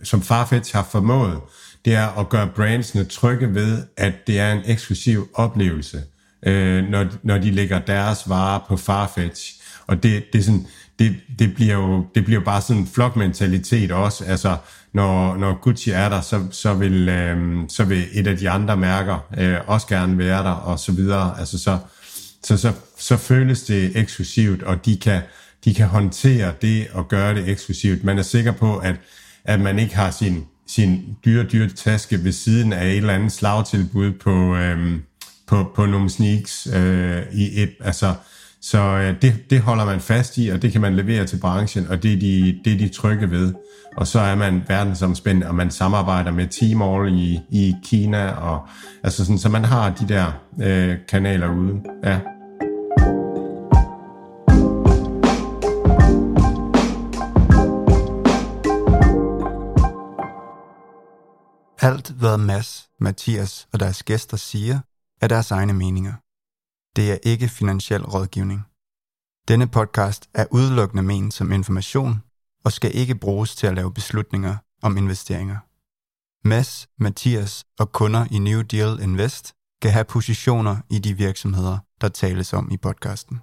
som 0.04 0.22
Farfetch 0.22 0.76
har 0.76 0.88
formået, 0.92 1.40
det 1.88 1.96
er 1.96 2.20
at 2.20 2.30
gøre 2.30 2.48
brandsene 2.56 3.04
trygge 3.04 3.54
ved, 3.54 3.84
at 3.98 4.14
det 4.28 4.40
er 4.40 4.52
en 4.52 4.62
eksklusiv 4.66 5.30
oplevelse, 5.34 6.04
øh, 6.46 6.84
når, 6.84 7.06
når 7.24 7.38
de 7.38 7.52
lægger 7.52 7.80
deres 7.80 8.30
varer 8.30 8.66
på 8.68 8.78
Farfetch. 8.78 9.54
Og 9.88 10.04
det, 10.04 10.24
det, 10.34 10.40
er 10.40 10.44
sådan, 10.44 10.68
det, 11.00 11.16
det, 11.40 11.56
bliver 11.56 11.74
jo 11.74 12.06
det 12.16 12.26
bliver 12.26 12.42
bare 12.42 12.62
sådan 12.62 12.82
en 12.82 12.88
flokmentalitet 12.88 13.92
også. 13.92 14.26
Altså, 14.26 14.58
når, 14.94 15.38
når 15.38 15.60
Gucci 15.62 15.90
er 15.92 16.10
der, 16.10 16.22
så, 16.22 16.46
så, 16.52 16.74
vil, 16.74 17.10
øh, 17.10 17.60
så 17.70 17.84
vil 17.84 18.06
et 18.14 18.28
af 18.28 18.38
de 18.38 18.50
andre 18.50 18.78
mærker 18.78 19.28
øh, 19.38 19.58
også 19.68 19.88
gerne 19.88 20.18
være 20.18 20.44
der, 20.44 20.52
og 20.52 20.80
så 20.80 20.92
videre. 20.92 21.40
Altså, 21.40 21.60
så, 21.60 21.78
så, 22.44 22.58
så, 22.58 22.72
så 22.98 23.18
føles 23.18 23.62
det 23.62 23.92
eksklusivt, 23.96 24.64
og 24.64 24.86
de 24.86 24.98
kan, 24.98 25.22
de 25.66 25.74
kan 25.74 25.88
håndtere 25.88 26.54
det 26.62 26.88
og 26.94 27.08
gøre 27.08 27.36
det 27.36 27.50
eksklusivt. 27.50 28.04
Man 28.04 28.18
er 28.18 28.24
sikker 28.24 28.52
på, 28.52 28.78
at, 28.78 28.96
at 29.46 29.60
man 29.60 29.80
ikke 29.80 29.96
har 29.96 30.12
sin, 30.12 30.46
sin 30.68 31.16
dyre, 31.26 31.44
dyre 31.44 31.70
taske 31.70 32.24
ved 32.24 32.32
siden 32.32 32.74
af 32.74 32.88
et 32.88 32.98
eller 32.98 33.14
andet 33.14 33.32
slagtilbud 33.32 34.12
på, 34.12 34.56
øh, 34.56 35.00
på, 35.48 35.72
på 35.76 35.86
nogle 35.86 36.10
sneaks 36.10 36.68
øh, 36.76 37.22
i 37.34 37.62
et, 37.62 37.72
altså, 37.80 38.14
så 38.62 38.80
øh, 38.80 39.22
det, 39.22 39.50
det 39.50 39.62
holder 39.62 39.86
man 39.86 40.00
fast 40.00 40.38
i, 40.38 40.48
og 40.48 40.62
det 40.62 40.72
kan 40.72 40.82
man 40.82 40.96
levere 40.96 41.26
til 41.26 41.38
branchen, 41.38 41.88
og 41.88 42.04
det 42.04 42.14
er 42.14 42.20
de, 42.20 42.60
det 42.66 42.74
er 42.74 42.78
de 42.78 42.90
trygge 42.90 43.32
ved. 43.32 43.54
Og 43.98 44.08
så 44.08 44.20
er 44.20 44.36
man 44.36 44.64
verdensomspændende, 44.68 45.48
og 45.48 45.56
man 45.56 45.72
samarbejder 45.72 46.32
med 46.32 46.48
Tmall 46.48 47.14
i, 47.14 47.40
i 47.52 47.76
Kina, 47.84 48.32
og 48.32 48.68
altså 49.04 49.26
sådan, 49.26 49.38
så 49.38 49.50
man 49.50 49.66
har 49.66 49.90
de 49.90 50.08
der 50.08 50.26
øh, 50.62 50.96
kanaler 51.10 51.50
ude. 51.54 51.82
Ja. 52.04 52.20
Alt, 61.80 62.10
hvad 62.10 62.38
Mads, 62.38 62.90
Mathias 63.00 63.68
og 63.74 63.80
deres 63.80 64.04
gæster 64.04 64.38
siger, 64.38 64.80
er 65.22 65.28
deres 65.28 65.52
egne 65.52 65.74
meninger. 65.74 66.14
Det 66.96 67.12
er 67.12 67.18
ikke 67.24 67.48
finansiel 67.48 68.06
rådgivning. 68.06 68.62
Denne 69.48 69.68
podcast 69.68 70.30
er 70.34 70.46
udelukkende 70.52 71.04
ment 71.04 71.34
som 71.34 71.52
information 71.52 72.24
og 72.66 72.72
skal 72.72 72.96
ikke 72.96 73.16
bruges 73.16 73.56
til 73.56 73.68
at 73.68 73.76
lave 73.76 73.94
beslutninger 73.94 74.56
om 74.82 74.98
investeringer. 74.98 75.58
Mads, 76.48 76.88
Mathias 77.00 77.66
og 77.80 77.92
kunder 77.92 78.26
i 78.32 78.40
New 78.40 78.62
Deal 78.62 79.00
Invest 79.02 79.54
kan 79.82 79.92
have 79.92 80.06
positioner 80.06 80.78
i 80.90 81.00
de 81.00 81.14
virksomheder, 81.14 81.78
der 82.02 82.08
tales 82.08 82.54
om 82.54 82.72
i 82.72 82.78
podcasten. 82.78 83.40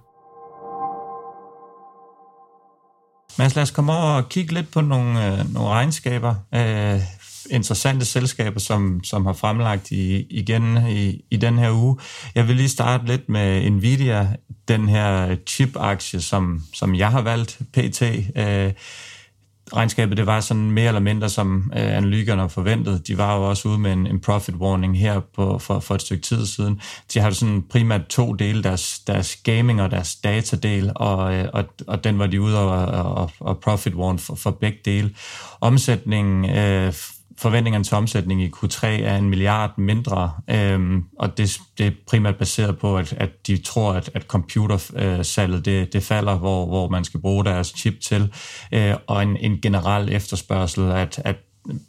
Mads, 3.37 3.55
lad 3.55 3.63
os 3.63 3.71
komme 3.71 3.91
over 3.93 4.11
og 4.11 4.29
kigge 4.29 4.53
lidt 4.53 4.71
på 4.71 4.81
nogle, 4.81 5.25
øh, 5.25 5.53
nogle 5.53 5.69
regnskaber. 5.69 6.35
Øh, 6.53 7.01
interessante 7.51 8.05
selskaber, 8.05 8.59
som, 8.59 9.03
som 9.03 9.25
har 9.25 9.33
fremlagt 9.33 9.91
i, 9.91 10.25
igen 10.29 10.77
i, 10.89 11.25
i 11.31 11.37
den 11.37 11.57
her 11.57 11.71
uge. 11.71 11.97
Jeg 12.35 12.47
vil 12.47 12.55
lige 12.55 12.69
starte 12.69 13.05
lidt 13.05 13.29
med 13.29 13.69
Nvidia, 13.69 14.27
den 14.67 14.89
her 14.89 15.35
chip-aktie, 15.49 16.21
som, 16.21 16.63
som 16.73 16.95
jeg 16.95 17.11
har 17.11 17.21
valgt, 17.21 17.59
PT. 17.73 18.01
Øh, 18.35 18.71
regnskabet 19.73 20.17
det 20.17 20.25
var 20.25 20.39
sådan 20.39 20.71
mere 20.71 20.87
eller 20.87 21.01
mindre, 21.01 21.29
som 21.29 21.71
øh, 21.75 21.97
analytikerne 21.97 22.49
forventede. 22.49 23.01
De 23.07 23.17
var 23.17 23.35
jo 23.35 23.49
også 23.49 23.67
ude 23.67 23.77
med 23.77 23.93
en, 23.93 24.07
en 24.07 24.19
profit 24.19 24.55
warning 24.55 24.99
her 24.99 25.19
på, 25.35 25.59
for, 25.59 25.79
for 25.79 25.95
et 25.95 26.01
stykke 26.01 26.23
tid 26.23 26.45
siden. 26.45 26.81
De 27.13 27.19
har 27.19 27.31
sådan 27.31 27.63
primært 27.69 28.07
to 28.07 28.33
dele, 28.33 28.63
deres, 28.63 28.99
deres 28.99 29.35
gaming 29.35 29.81
og 29.81 29.91
deres 29.91 30.15
datadel, 30.15 30.91
og, 30.95 31.33
øh, 31.33 31.49
og, 31.53 31.65
og 31.87 32.03
den 32.03 32.19
var 32.19 32.27
de 32.27 32.41
ude 32.41 32.59
og, 32.59 32.85
og, 33.13 33.31
og 33.39 33.59
profit 33.59 33.93
warn 33.93 34.19
for, 34.19 34.35
for 34.35 34.51
begge 34.51 34.79
dele. 34.85 35.15
Omsætningen 35.61 36.49
øh, 36.57 36.93
forventningerne 37.37 37.83
til 37.83 37.97
omsætning 37.97 38.43
i 38.43 38.51
Q3 38.55 38.85
er 38.85 39.17
en 39.17 39.29
milliard 39.29 39.77
mindre, 39.77 40.31
øhm, 40.49 41.03
og 41.19 41.37
det, 41.37 41.59
det 41.77 41.87
er 41.87 41.91
primært 42.07 42.35
baseret 42.35 42.77
på, 42.77 42.97
at, 42.97 43.13
at 43.13 43.47
de 43.47 43.57
tror, 43.57 43.93
at, 43.93 44.09
at 44.13 44.23
computersalget 44.23 45.67
øh, 45.67 45.73
det, 45.73 45.93
det 45.93 46.03
falder, 46.03 46.37
hvor, 46.37 46.65
hvor 46.65 46.89
man 46.89 47.03
skal 47.03 47.19
bruge 47.19 47.45
deres 47.45 47.73
chip 47.77 47.99
til, 48.01 48.33
øh, 48.71 48.93
og 49.07 49.23
en, 49.23 49.37
en 49.37 49.61
generel 49.61 50.13
efterspørgsel, 50.13 50.91
at, 50.91 51.21
at 51.25 51.35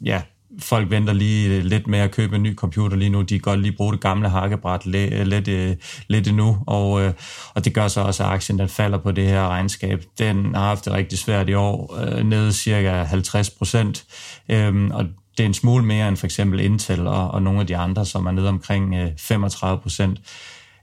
ja, 0.05 0.21
folk 0.59 0.91
venter 0.91 1.13
lige 1.13 1.61
lidt 1.61 1.87
med 1.87 1.99
at 1.99 2.11
købe 2.11 2.35
en 2.35 2.43
ny 2.43 2.55
computer 2.55 2.97
lige 2.97 3.09
nu. 3.09 3.21
De 3.21 3.27
kan 3.27 3.39
godt 3.39 3.61
lige 3.61 3.71
bruge 3.77 3.93
det 3.93 4.01
gamle 4.01 4.29
hakkebræt 4.29 4.85
lidt, 4.85 5.27
lidt, 5.27 5.79
lidt 6.07 6.27
endnu, 6.27 6.57
og, 6.67 7.01
øh, 7.01 7.13
og 7.53 7.65
det 7.65 7.73
gør 7.73 7.87
så 7.87 8.01
også, 8.01 8.23
at 8.23 8.29
aktien 8.29 8.59
den 8.59 8.69
falder 8.69 8.97
på 8.97 9.11
det 9.11 9.27
her 9.27 9.47
regnskab. 9.47 10.03
Den 10.19 10.55
har 10.55 10.63
haft 10.67 10.85
det 10.85 10.93
rigtig 10.93 11.19
svært 11.19 11.49
i 11.49 11.53
år, 11.53 11.99
ned 12.05 12.23
nede 12.23 12.53
cirka 12.53 13.03
50 13.03 13.49
procent, 13.49 14.05
øhm, 14.49 14.91
og 14.91 15.05
det 15.37 15.43
er 15.43 15.47
en 15.47 15.53
smule 15.53 15.85
mere 15.85 16.07
end 16.07 16.17
for 16.17 16.25
eksempel 16.25 16.59
Intel 16.59 17.07
og, 17.07 17.31
og 17.31 17.41
nogle 17.41 17.59
af 17.59 17.67
de 17.67 17.77
andre, 17.77 18.05
som 18.05 18.25
er 18.25 18.31
nede 18.31 18.49
omkring 18.49 18.95
øh, 18.95 19.11
35 19.17 19.81
procent 19.81 20.19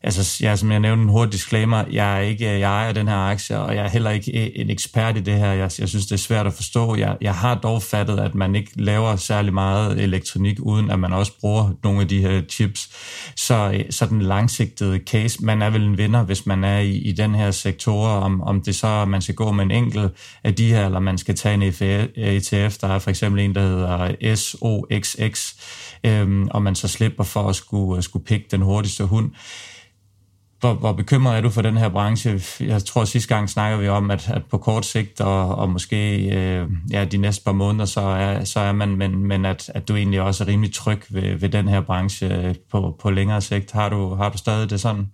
altså, 0.04 0.44
ja, 0.44 0.56
som 0.56 0.72
jeg 0.72 0.80
nævnte 0.80 1.02
en 1.02 1.08
hurtig 1.08 1.32
disclaimer, 1.32 1.84
jeg 1.90 2.16
er 2.16 2.20
ikke 2.20 2.44
jeg 2.44 2.60
ejer 2.60 2.92
den 2.92 3.08
her 3.08 3.16
aktie, 3.16 3.58
og 3.58 3.76
jeg 3.76 3.84
er 3.84 3.88
heller 3.88 4.10
ikke 4.10 4.44
øh, 4.44 4.50
en 4.54 4.70
ekspert 4.70 5.16
i 5.16 5.20
det 5.20 5.34
her. 5.34 5.52
Jeg, 5.52 5.70
jeg 5.78 5.88
synes, 5.88 6.06
det 6.06 6.12
er 6.12 6.16
svært 6.16 6.46
at 6.46 6.52
forstå. 6.52 6.96
Jeg, 6.96 7.16
jeg 7.20 7.34
har 7.34 7.54
dog 7.54 7.82
fattet, 7.82 8.20
at 8.20 8.34
man 8.34 8.54
ikke 8.54 8.70
laver 8.74 9.16
særlig 9.16 9.54
meget 9.54 10.02
elektronik, 10.02 10.58
uden 10.60 10.90
at 10.90 10.98
man 10.98 11.12
også 11.12 11.32
bruger 11.40 11.70
nogle 11.82 12.00
af 12.00 12.08
de 12.08 12.20
her 12.20 12.42
chips. 12.48 12.88
Så, 13.36 13.72
øh, 13.74 13.84
så 13.90 14.06
den 14.06 14.22
langsigtede 14.22 15.00
case, 15.06 15.44
man 15.44 15.62
er 15.62 15.70
vel 15.70 15.82
en 15.82 15.98
vinder, 15.98 16.22
hvis 16.22 16.46
man 16.46 16.64
er 16.64 16.78
i, 16.78 16.96
i 16.96 17.12
den 17.12 17.34
her 17.34 17.50
sektor, 17.50 18.08
om, 18.08 18.42
om 18.42 18.62
det 18.62 18.74
så 18.74 18.86
er, 18.86 19.04
man 19.04 19.22
skal 19.22 19.34
gå 19.34 19.52
med 19.52 19.64
en 19.64 19.70
enkelt 19.70 20.12
af 20.44 20.54
de 20.54 20.72
her, 20.72 20.86
eller 20.86 21.00
man 21.00 21.18
skal 21.18 21.36
tage 21.36 21.54
en 21.54 21.62
ETF. 22.16 22.76
Der 22.78 22.88
er 22.88 22.98
for 22.98 23.10
eksempel 23.10 23.42
en, 23.42 23.54
der 23.54 23.60
hedder 23.60 24.34
SOXX, 24.34 25.54
øhm, 26.04 26.48
og 26.50 26.62
man 26.62 26.74
så 26.74 26.88
slipper 26.88 27.24
for 27.24 27.48
at 27.48 27.56
skulle, 27.56 27.96
øh, 27.96 28.02
skulle 28.02 28.24
pikke 28.24 28.46
den 28.50 28.62
hurtigste 28.62 29.04
hund 29.04 29.30
hvor, 30.64 30.74
hvor 30.74 30.92
bekymret 30.92 31.36
er 31.36 31.40
du 31.40 31.50
for 31.50 31.62
den 31.62 31.76
her 31.76 31.88
branche? 31.88 32.40
Jeg 32.60 32.84
tror, 32.84 33.04
sidste 33.04 33.34
gang 33.34 33.50
snakker 33.50 33.78
vi 33.78 33.88
om, 33.88 34.10
at, 34.10 34.30
at 34.30 34.42
på 34.50 34.58
kort 34.58 34.86
sigt 34.86 35.20
og, 35.20 35.54
og 35.54 35.70
måske 35.70 36.16
øh, 36.36 36.68
ja, 36.90 37.04
de 37.04 37.16
næste 37.16 37.44
par 37.44 37.52
måneder, 37.52 37.84
så 37.84 38.00
er, 38.00 38.44
så 38.44 38.60
er 38.60 38.72
man, 38.72 38.96
men, 38.96 39.26
men 39.26 39.44
at, 39.44 39.70
at 39.74 39.88
du 39.88 39.96
egentlig 39.96 40.20
også 40.20 40.44
er 40.44 40.48
rimelig 40.48 40.74
tryg 40.74 41.02
ved, 41.10 41.34
ved 41.34 41.48
den 41.48 41.68
her 41.68 41.80
branche 41.80 42.34
øh, 42.34 42.54
på, 42.70 42.96
på 43.00 43.10
længere 43.10 43.40
sigt. 43.40 43.72
Har 43.72 43.88
du, 43.88 44.14
har 44.14 44.28
du 44.28 44.38
stadig 44.38 44.70
det 44.70 44.80
sådan? 44.80 45.06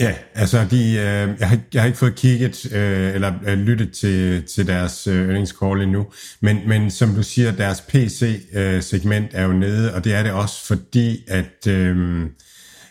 Ja, 0.00 0.14
altså 0.34 0.66
de, 0.70 0.76
øh, 0.76 1.40
jeg, 1.40 1.48
har, 1.48 1.58
jeg 1.74 1.82
har 1.82 1.86
ikke 1.86 1.98
fået 1.98 2.14
kigget 2.14 2.72
øh, 2.72 3.14
eller 3.14 3.32
øh, 3.46 3.58
lyttet 3.58 3.92
til, 3.92 4.42
til 4.42 4.66
deres 4.66 5.06
øh, 5.06 5.26
earnings 5.26 5.54
call 5.62 5.82
endnu, 5.82 6.06
men, 6.40 6.58
men 6.66 6.90
som 6.90 7.14
du 7.14 7.22
siger, 7.22 7.52
deres 7.52 7.80
PC-segment 7.80 9.24
øh, 9.34 9.40
er 9.40 9.44
jo 9.44 9.52
nede, 9.52 9.94
og 9.94 10.04
det 10.04 10.14
er 10.14 10.22
det 10.22 10.32
også 10.32 10.66
fordi, 10.66 11.24
at, 11.28 11.66
øh, 11.68 12.26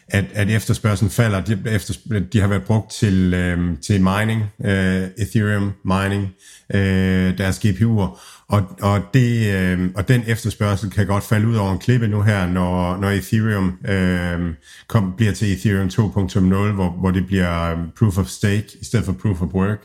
at, 0.08 0.26
at 0.34 0.50
efterspørgselen 0.50 1.10
falder. 1.10 1.42
De, 1.42 1.64
efter, 1.66 2.20
de 2.34 2.40
har 2.40 2.48
været 2.48 2.64
brugt 2.64 2.92
til, 2.92 3.34
øh, 3.34 3.78
til 3.86 4.02
mining, 4.02 4.44
øh, 4.66 5.08
Ethereum 5.18 5.74
mining, 5.86 6.30
øh, 6.74 7.38
deres 7.38 7.60
GPU'er, 7.66 8.20
og, 8.48 8.64
og, 8.82 9.02
det, 9.14 9.54
øh, 9.56 9.90
og 9.96 10.08
den 10.08 10.24
efterspørgsel 10.28 10.90
kan 10.90 11.08
godt 11.08 11.24
falde 11.24 11.48
ud 11.48 11.56
over 11.56 11.72
en 11.72 11.80
klippe 11.80 12.08
nu 12.08 12.22
her, 12.22 12.48
når, 12.48 12.98
når 12.98 13.10
Ethereum 13.10 13.78
øh, 13.88 14.54
kom, 14.88 15.14
bliver 15.18 15.34
til 15.34 15.54
Ethereum 15.54 15.88
2.0, 15.88 16.74
hvor, 16.74 16.90
hvor 16.90 17.12
det 17.12 17.28
bliver 17.28 17.72
øh, 17.72 17.78
proof 18.00 18.18
of 18.18 18.28
stake 18.28 18.68
i 18.82 18.86
stedet 18.86 19.06
for 19.06 19.14
proof 19.14 19.42
of 19.42 19.48
work. 19.54 19.80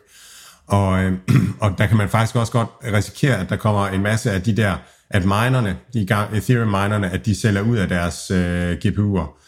Og, 0.67 1.05
øh, 1.05 1.13
og 1.61 1.75
der 1.79 1.87
kan 1.87 1.97
man 1.97 2.09
faktisk 2.09 2.37
også 2.37 2.53
godt 2.53 2.69
risikere, 2.95 3.37
at 3.37 3.49
der 3.49 3.57
kommer 3.57 3.87
en 3.89 4.03
masse 4.03 4.31
af 4.31 4.43
de 4.43 4.57
der, 4.57 4.77
at 5.11 5.25
minerne, 5.25 5.77
de 5.95 6.01
Ethereum-minerne, 6.35 7.11
at 7.11 7.27
de 7.27 7.41
sælger 7.41 7.61
ud 7.61 7.77
af 7.77 7.89
deres 7.89 8.31
øh, 8.31 8.77
GPU'er. 8.85 9.39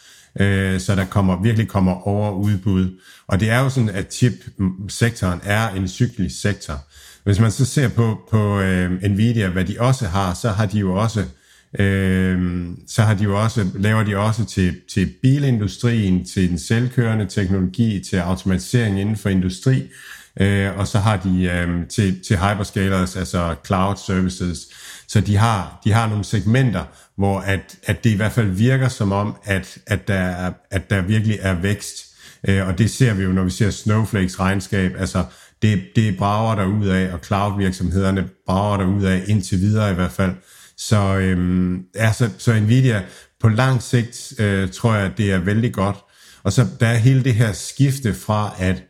Øh, 0.40 0.80
så 0.80 0.94
der 0.96 1.04
kommer 1.04 1.42
virkelig 1.42 1.68
kommer 1.68 2.08
over 2.08 2.30
udbud. 2.30 3.00
Og 3.26 3.40
det 3.40 3.50
er 3.50 3.58
jo 3.58 3.70
sådan, 3.70 3.88
at 3.88 4.14
chip-sektoren 4.14 5.40
er 5.44 5.68
en 5.68 5.88
cyklisk 5.88 6.40
sektor. 6.40 6.74
Hvis 7.24 7.40
man 7.40 7.50
så 7.50 7.64
ser 7.64 7.88
på, 7.88 8.20
på 8.30 8.60
øh, 8.60 9.02
Nvidia, 9.02 9.48
hvad 9.48 9.64
de 9.64 9.76
også 9.78 10.06
har, 10.06 10.34
så 10.34 10.48
har 10.48 10.66
de 10.66 10.78
jo 10.78 10.94
også 10.94 11.24
øh, 11.78 12.66
så 12.86 13.02
har 13.02 13.14
de 13.14 13.24
jo 13.24 13.42
også, 13.42 13.66
laver 13.74 14.04
de 14.04 14.16
også 14.16 14.44
til, 14.44 14.80
til 14.94 15.12
bilindustrien, 15.22 16.24
til 16.24 16.50
den 16.50 16.58
selvkørende 16.58 17.26
teknologi, 17.26 18.04
til 18.10 18.16
automatisering 18.16 19.00
inden 19.00 19.16
for 19.16 19.28
industri, 19.28 19.88
øh, 20.40 20.78
og 20.78 20.86
så 20.86 20.98
har 20.98 21.16
de 21.16 21.42
øh, 21.44 21.86
til, 21.88 22.20
til 22.24 22.36
hyperscalers, 22.36 23.16
altså 23.16 23.54
cloud 23.66 23.96
services. 24.06 24.58
Så 25.08 25.20
de 25.20 25.36
har, 25.36 25.80
de 25.84 25.92
har 25.92 26.08
nogle 26.08 26.24
segmenter, 26.24 26.84
hvor 27.20 27.38
at, 27.38 27.78
at 27.82 28.04
det 28.04 28.10
i 28.10 28.16
hvert 28.16 28.32
fald 28.32 28.46
virker 28.46 28.88
som 28.88 29.12
om, 29.12 29.36
at, 29.44 29.78
at, 29.86 30.08
der, 30.08 30.52
at 30.70 30.90
der 30.90 31.00
virkelig 31.02 31.38
er 31.42 31.54
vækst. 31.54 32.06
Øh, 32.48 32.66
og 32.68 32.78
det 32.78 32.90
ser 32.90 33.14
vi 33.14 33.22
jo, 33.22 33.32
når 33.32 33.44
vi 33.44 33.50
ser 33.50 33.70
Snowflakes 33.70 34.40
regnskab. 34.40 34.92
Altså, 34.98 35.24
det, 35.62 35.82
det 35.96 36.16
brager 36.16 36.54
der 36.54 36.66
ud 36.66 36.86
af, 36.86 37.12
og 37.12 37.18
cloud-virksomhederne 37.18 38.28
brager 38.46 38.76
der 38.76 38.86
ud 38.86 39.04
af, 39.04 39.24
indtil 39.26 39.58
videre 39.58 39.90
i 39.90 39.94
hvert 39.94 40.12
fald. 40.12 40.32
Så, 40.76 41.16
øhm, 41.16 41.82
altså, 41.94 42.30
så 42.38 42.60
Nvidia 42.60 43.02
på 43.40 43.48
lang 43.48 43.82
sigt 43.82 44.32
øh, 44.38 44.70
tror 44.70 44.94
jeg, 44.94 45.12
det 45.16 45.32
er 45.32 45.38
vældig 45.38 45.72
godt. 45.72 45.96
Og 46.42 46.52
så 46.52 46.66
der 46.80 46.86
er 46.86 46.96
hele 46.96 47.24
det 47.24 47.34
her 47.34 47.52
skifte 47.52 48.14
fra, 48.14 48.54
at 48.58 48.82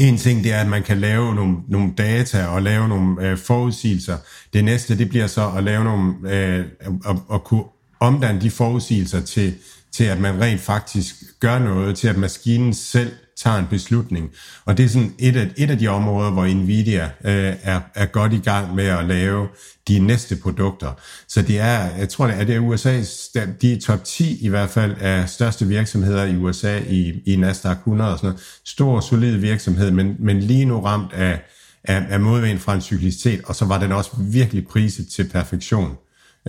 en 0.00 0.16
ting 0.16 0.44
det 0.44 0.52
er, 0.52 0.60
at 0.60 0.68
man 0.68 0.82
kan 0.82 0.98
lave 0.98 1.34
nogle, 1.34 1.56
nogle 1.68 1.92
data 1.98 2.46
og 2.46 2.62
lave 2.62 2.88
nogle 2.88 3.28
øh, 3.28 3.38
forudsigelser. 3.38 4.16
Det 4.52 4.64
næste, 4.64 4.98
det 4.98 5.08
bliver 5.08 5.26
så 5.26 5.50
at 5.56 5.64
lave 5.64 5.84
nogle, 5.84 6.14
øh, 6.24 6.64
at, 7.06 7.16
at 7.32 7.44
kunne 7.44 7.64
omdanne 8.00 8.40
de 8.40 8.50
forudsigelser 8.50 9.20
til, 9.20 9.54
til, 9.92 10.04
at 10.04 10.20
man 10.20 10.40
rent 10.40 10.60
faktisk 10.60 11.14
gør 11.40 11.58
noget, 11.58 11.98
til 11.98 12.08
at 12.08 12.16
maskinen 12.16 12.74
selv 12.74 13.12
tager 13.36 13.58
en 13.58 13.66
beslutning. 13.70 14.30
Og 14.64 14.76
det 14.76 14.84
er 14.84 14.88
sådan 14.88 15.14
et 15.18 15.36
af, 15.36 15.50
et 15.56 15.70
af 15.70 15.78
de 15.78 15.88
områder, 15.88 16.30
hvor 16.30 16.46
Nvidia 16.46 17.04
øh, 17.24 17.54
er, 17.62 17.80
er 17.94 18.06
godt 18.06 18.32
i 18.32 18.38
gang 18.38 18.74
med 18.74 18.84
at 18.84 19.04
lave 19.04 19.48
de 19.88 19.98
næste 19.98 20.36
produkter. 20.36 20.92
Så 21.28 21.42
det 21.42 21.60
er, 21.60 21.96
jeg 21.98 22.08
tror, 22.08 22.26
det 22.26 22.40
er, 22.40 22.44
det 22.44 22.56
er 22.56 22.60
USA's, 22.60 23.32
de 23.60 23.72
er 23.72 23.80
top 23.80 24.04
10 24.04 24.44
i 24.44 24.48
hvert 24.48 24.70
fald 24.70 24.94
af 25.00 25.28
største 25.28 25.66
virksomheder 25.66 26.24
i 26.24 26.36
USA 26.36 26.78
i, 26.78 27.22
i 27.26 27.36
Nasdaq 27.36 27.76
100 27.76 28.12
og 28.12 28.18
sådan 28.18 28.28
noget. 28.28 28.42
Stor, 28.64 29.00
solid 29.00 29.36
virksomhed, 29.36 29.90
men, 29.90 30.16
men 30.18 30.40
lige 30.40 30.64
nu 30.64 30.80
ramt 30.80 31.12
af, 31.12 31.40
af, 31.84 32.06
af 32.08 32.20
modvind 32.20 32.58
fra 32.58 32.74
en 32.74 32.80
cyklicitet, 32.80 33.40
og 33.44 33.54
så 33.54 33.64
var 33.64 33.80
den 33.80 33.92
også 33.92 34.10
virkelig 34.18 34.66
priset 34.66 35.08
til 35.08 35.28
perfektion 35.28 35.96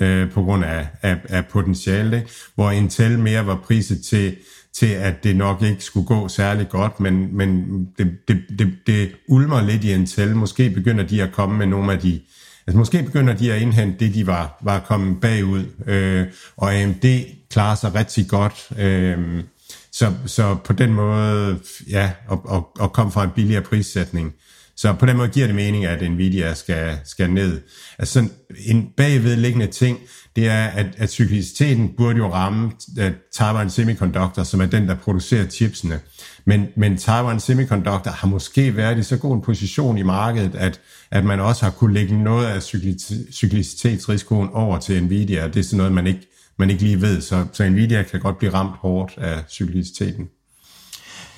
øh, 0.02 0.32
på 0.32 0.43
grund 0.43 0.65
af, 0.65 0.88
af, 1.02 1.17
af 1.30 1.45
potentiale, 1.45 2.17
ikke? 2.17 2.30
hvor 2.56 2.71
Intel 2.71 3.19
mere 3.19 3.47
var 3.47 3.56
priset 3.56 4.06
til 4.06 4.36
til, 4.79 4.87
at 4.87 5.23
det 5.23 5.35
nok 5.35 5.61
ikke 5.61 5.83
skulle 5.83 6.07
gå 6.07 6.27
særlig 6.27 6.69
godt, 6.69 6.99
men, 6.99 7.37
men 7.37 7.67
det, 7.97 8.11
det, 8.27 8.37
det, 8.59 8.73
det 8.87 9.11
ulmer 9.27 9.61
lidt 9.61 9.83
i 9.83 9.93
Intel. 9.93 10.35
Måske 10.35 10.69
begynder 10.69 11.03
de 11.03 11.23
at 11.23 11.31
komme 11.31 11.57
med 11.57 11.65
nogle 11.65 11.91
af 11.91 11.99
de... 11.99 12.19
Altså 12.67 12.77
måske 12.77 13.03
begynder 13.03 13.33
de 13.33 13.53
at 13.53 13.61
indhente 13.61 14.05
det, 14.05 14.13
de 14.13 14.27
var, 14.27 14.57
var 14.61 14.79
kommet 14.79 15.21
bagud, 15.21 15.65
øh, 15.87 16.25
og 16.57 16.75
AMD 16.75 17.05
klarer 17.49 17.75
sig 17.75 17.95
rigtig 17.95 18.27
godt. 18.27 18.69
Øh, 18.79 19.43
så, 19.91 20.13
så 20.25 20.57
på 20.63 20.73
den 20.73 20.93
måde, 20.93 21.59
ja, 21.89 22.11
og, 22.27 22.41
og, 22.45 22.69
og 22.79 22.93
kom 22.93 23.11
fra 23.11 23.23
en 23.23 23.29
billigere 23.35 23.61
prissætning. 23.61 24.33
Så 24.75 24.93
på 24.93 25.05
den 25.05 25.17
måde 25.17 25.29
giver 25.29 25.47
det 25.47 25.55
mening, 25.55 25.85
at 25.85 26.11
Nvidia 26.11 26.53
skal, 26.53 26.97
skal 27.05 27.29
ned. 27.29 27.61
Altså 27.99 28.13
sådan 28.13 28.31
en 28.65 28.87
bagvedliggende 28.97 29.67
ting, 29.67 29.99
det 30.38 30.47
er, 30.47 30.65
at, 30.67 30.86
at 30.97 31.10
cykliciteten 31.10 31.89
burde 31.97 32.17
jo 32.17 32.34
ramme 32.34 32.71
uh, 32.97 33.04
Taiwan 33.34 33.69
Semiconductor, 33.69 34.43
som 34.43 34.62
er 34.62 34.65
den, 34.65 34.88
der 34.88 34.95
producerer 34.95 35.47
chipsene. 35.47 36.00
Men, 36.45 36.67
men 36.76 36.97
Taiwan 36.97 37.39
Semiconductor 37.39 38.12
har 38.12 38.28
måske 38.28 38.76
været 38.76 38.97
i 38.97 39.04
så 39.04 39.17
god 39.17 39.36
en 39.36 39.41
position 39.41 39.97
i 39.97 40.04
markedet, 40.04 40.56
at, 40.56 40.80
at 41.12 41.26
man 41.26 41.39
også 41.39 41.63
har 41.63 41.71
kunne 41.71 41.93
lægge 41.93 42.23
noget 42.23 42.45
af 42.45 42.63
cyklicitetsrisikoen 43.32 44.50
over 44.54 44.80
til 44.80 45.04
Nvidia. 45.04 45.47
Det 45.47 45.58
er 45.58 45.63
sådan 45.63 45.78
noget, 45.78 45.93
man 45.93 46.08
ikke, 46.08 46.28
man 46.58 46.69
ikke 46.69 46.84
lige 46.84 47.02
ved. 47.02 47.21
Så, 47.21 47.45
så 47.54 47.69
Nvidia 47.69 48.04
kan 48.04 48.19
godt 48.19 48.38
blive 48.38 48.54
ramt 48.54 48.76
hårdt 48.78 49.17
af 49.17 49.43
cykliciteten. 49.50 50.28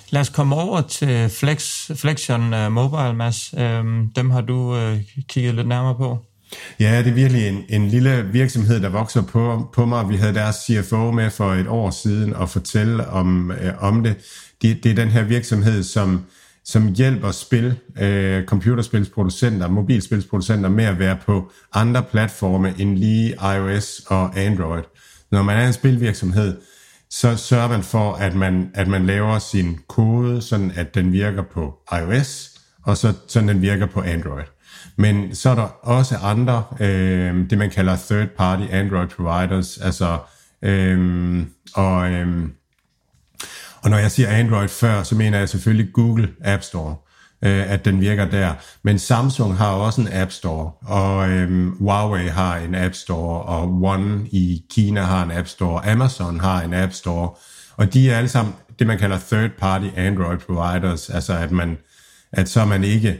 Lad 0.09 0.21
os 0.21 0.29
komme 0.29 0.55
over 0.55 0.81
til 0.81 1.29
Flex, 1.29 1.91
Flexion 1.95 2.53
øh, 2.53 2.71
Mobile, 2.71 3.13
Mads. 3.13 3.53
Øhm, 3.57 4.09
dem 4.15 4.31
har 4.31 4.41
du 4.41 4.75
øh, 4.75 4.99
kigget 5.27 5.55
lidt 5.55 5.67
nærmere 5.67 5.95
på. 5.95 6.28
Ja, 6.79 6.97
det 6.97 7.07
er 7.07 7.13
virkelig 7.13 7.47
en, 7.47 7.63
en 7.69 7.87
lille 7.87 8.25
virksomhed, 8.31 8.79
der 8.79 8.89
vokser 8.89 9.21
på, 9.21 9.69
på 9.73 9.85
mig. 9.85 10.09
Vi 10.09 10.15
havde 10.15 10.33
deres 10.33 10.55
CFO 10.55 11.11
med 11.11 11.29
for 11.29 11.53
et 11.53 11.67
år 11.67 11.89
siden 11.89 12.33
og 12.33 12.49
fortælle 12.49 13.07
om, 13.07 13.51
øh, 13.51 13.83
om 13.83 14.03
det. 14.03 14.15
det. 14.61 14.83
Det 14.83 14.91
er 14.91 14.95
den 14.95 15.09
her 15.09 15.23
virksomhed, 15.23 15.83
som, 15.83 16.25
som 16.65 16.93
hjælper 16.93 17.31
spil, 17.31 17.75
øh, 18.01 18.45
computerspilsproducenter, 18.45 19.67
mobilspilsproducenter 19.67 20.69
med 20.69 20.85
at 20.85 20.99
være 20.99 21.17
på 21.25 21.51
andre 21.73 22.03
platforme 22.03 22.73
end 22.77 22.97
lige 22.97 23.35
iOS 23.55 24.01
og 24.07 24.39
Android. 24.39 24.83
Når 25.31 25.43
man 25.43 25.57
er 25.57 25.67
en 25.67 25.73
spilvirksomhed, 25.73 26.57
så 27.09 27.35
sørger 27.35 27.67
man 27.67 27.83
for, 27.83 28.13
at 28.13 28.35
man, 28.35 28.71
at 28.73 28.87
man 28.87 29.05
laver 29.05 29.39
sin 29.39 29.79
kode, 29.87 30.41
sådan 30.41 30.71
at 30.75 30.95
den 30.95 31.11
virker 31.11 31.43
på 31.53 31.73
iOS, 31.91 32.51
og 32.83 32.97
så 32.97 33.13
sådan 33.27 33.49
den 33.49 33.61
virker 33.61 33.85
på 33.85 34.01
Android. 34.01 34.45
Men 34.95 35.35
så 35.35 35.49
er 35.49 35.55
der 35.55 35.67
også 35.81 36.15
andre, 36.17 36.63
øh, 36.79 37.49
det 37.49 37.57
man 37.57 37.69
kalder 37.69 37.95
third-party 37.95 38.73
Android 38.73 39.07
providers, 39.07 39.77
altså, 39.77 40.17
øh, 40.61 41.45
og, 41.75 42.11
øh, 42.11 42.49
og 43.81 43.89
når 43.89 43.97
jeg 43.97 44.11
siger 44.11 44.29
Android 44.29 44.67
før, 44.67 45.03
så 45.03 45.15
mener 45.15 45.37
jeg 45.37 45.49
selvfølgelig 45.49 45.93
Google 45.93 46.29
App 46.43 46.63
Store, 46.63 46.95
øh, 47.43 47.71
at 47.71 47.85
den 47.85 48.01
virker 48.01 48.25
der. 48.25 48.53
Men 48.83 48.99
Samsung 48.99 49.57
har 49.57 49.71
også 49.71 50.01
en 50.01 50.07
App 50.11 50.31
Store, 50.31 50.71
og 50.81 51.29
øh, 51.29 51.67
Huawei 51.67 52.27
har 52.27 52.57
en 52.57 52.75
App 52.75 52.93
Store, 52.93 53.41
og 53.41 53.81
One 53.83 54.27
i 54.31 54.63
Kina 54.71 55.01
har 55.01 55.23
en 55.23 55.31
App 55.31 55.47
Store, 55.47 55.89
Amazon 55.89 56.39
har 56.39 56.61
en 56.61 56.73
App 56.73 56.93
Store, 56.93 57.29
og 57.77 57.93
de 57.93 58.11
er 58.11 58.17
alle 58.17 58.29
sammen 58.29 58.53
det, 58.79 58.87
man 58.87 58.97
kalder 58.97 59.17
third-party 59.17 59.99
Android 59.99 60.37
providers, 60.37 61.09
altså 61.09 61.33
at 61.33 61.51
man 61.51 61.77
at 62.31 62.49
så 62.49 62.61
er 62.61 62.65
man 62.65 62.83
ikke 62.83 63.19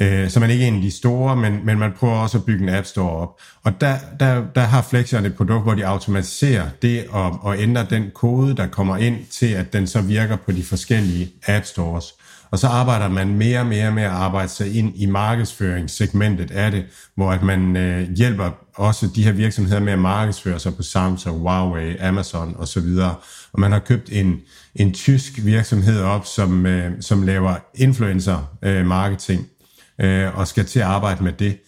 Øh, 0.00 0.30
så 0.30 0.40
man 0.40 0.50
er 0.50 0.54
ikke 0.54 0.66
en 0.66 0.76
af 0.76 0.82
de 0.82 0.90
store, 0.90 1.36
men, 1.36 1.60
men 1.64 1.78
man 1.78 1.92
prøver 1.98 2.14
også 2.14 2.38
at 2.38 2.44
bygge 2.44 2.62
en 2.62 2.68
app 2.68 2.86
store 2.86 3.10
op. 3.10 3.40
Og 3.64 3.80
der, 3.80 3.96
der, 4.20 4.42
der 4.54 4.60
har 4.60 4.82
Flexion 4.82 5.24
et 5.24 5.36
produkt, 5.36 5.62
hvor 5.62 5.74
de 5.74 5.86
automatiserer 5.86 6.68
det 6.82 7.04
og, 7.10 7.38
og 7.42 7.58
ændrer 7.58 7.84
den 7.84 8.10
kode, 8.14 8.56
der 8.56 8.66
kommer 8.66 8.96
ind 8.96 9.16
til, 9.30 9.46
at 9.46 9.72
den 9.72 9.86
så 9.86 10.00
virker 10.00 10.36
på 10.36 10.52
de 10.52 10.62
forskellige 10.62 11.32
app 11.46 11.64
stores. 11.64 12.14
Og 12.50 12.58
så 12.58 12.66
arbejder 12.66 13.08
man 13.08 13.28
mere 13.28 13.60
og 13.60 13.66
mere 13.66 13.92
med 13.92 14.02
at 14.02 14.10
arbejde 14.10 14.48
sig 14.48 14.76
ind 14.76 14.92
i 14.96 15.06
markedsføringssegmentet 15.06 16.50
af 16.50 16.70
det, 16.70 16.84
hvor 17.14 17.30
at 17.30 17.42
man 17.42 17.76
øh, 17.76 18.12
hjælper 18.12 18.50
også 18.74 19.08
de 19.14 19.24
her 19.24 19.32
virksomheder 19.32 19.80
med 19.80 19.92
at 19.92 19.98
markedsføre 19.98 20.58
sig 20.58 20.74
på 20.74 20.82
Samsung, 20.82 21.38
Huawei, 21.38 21.96
Amazon 21.96 22.56
osv. 22.58 22.86
Og 23.52 23.60
man 23.60 23.72
har 23.72 23.78
købt 23.78 24.08
en, 24.12 24.40
en 24.74 24.92
tysk 24.92 25.32
virksomhed 25.44 26.00
op, 26.00 26.26
som, 26.26 26.66
øh, 26.66 26.92
som 27.00 27.22
laver 27.22 27.54
influencer 27.74 28.56
øh, 28.62 28.86
marketing 28.86 29.46
øh, 30.00 30.38
og 30.38 30.48
skal 30.48 30.64
til 30.64 30.78
at 30.78 30.86
arbejde 30.86 31.24
med 31.24 31.32
det. 31.32 31.58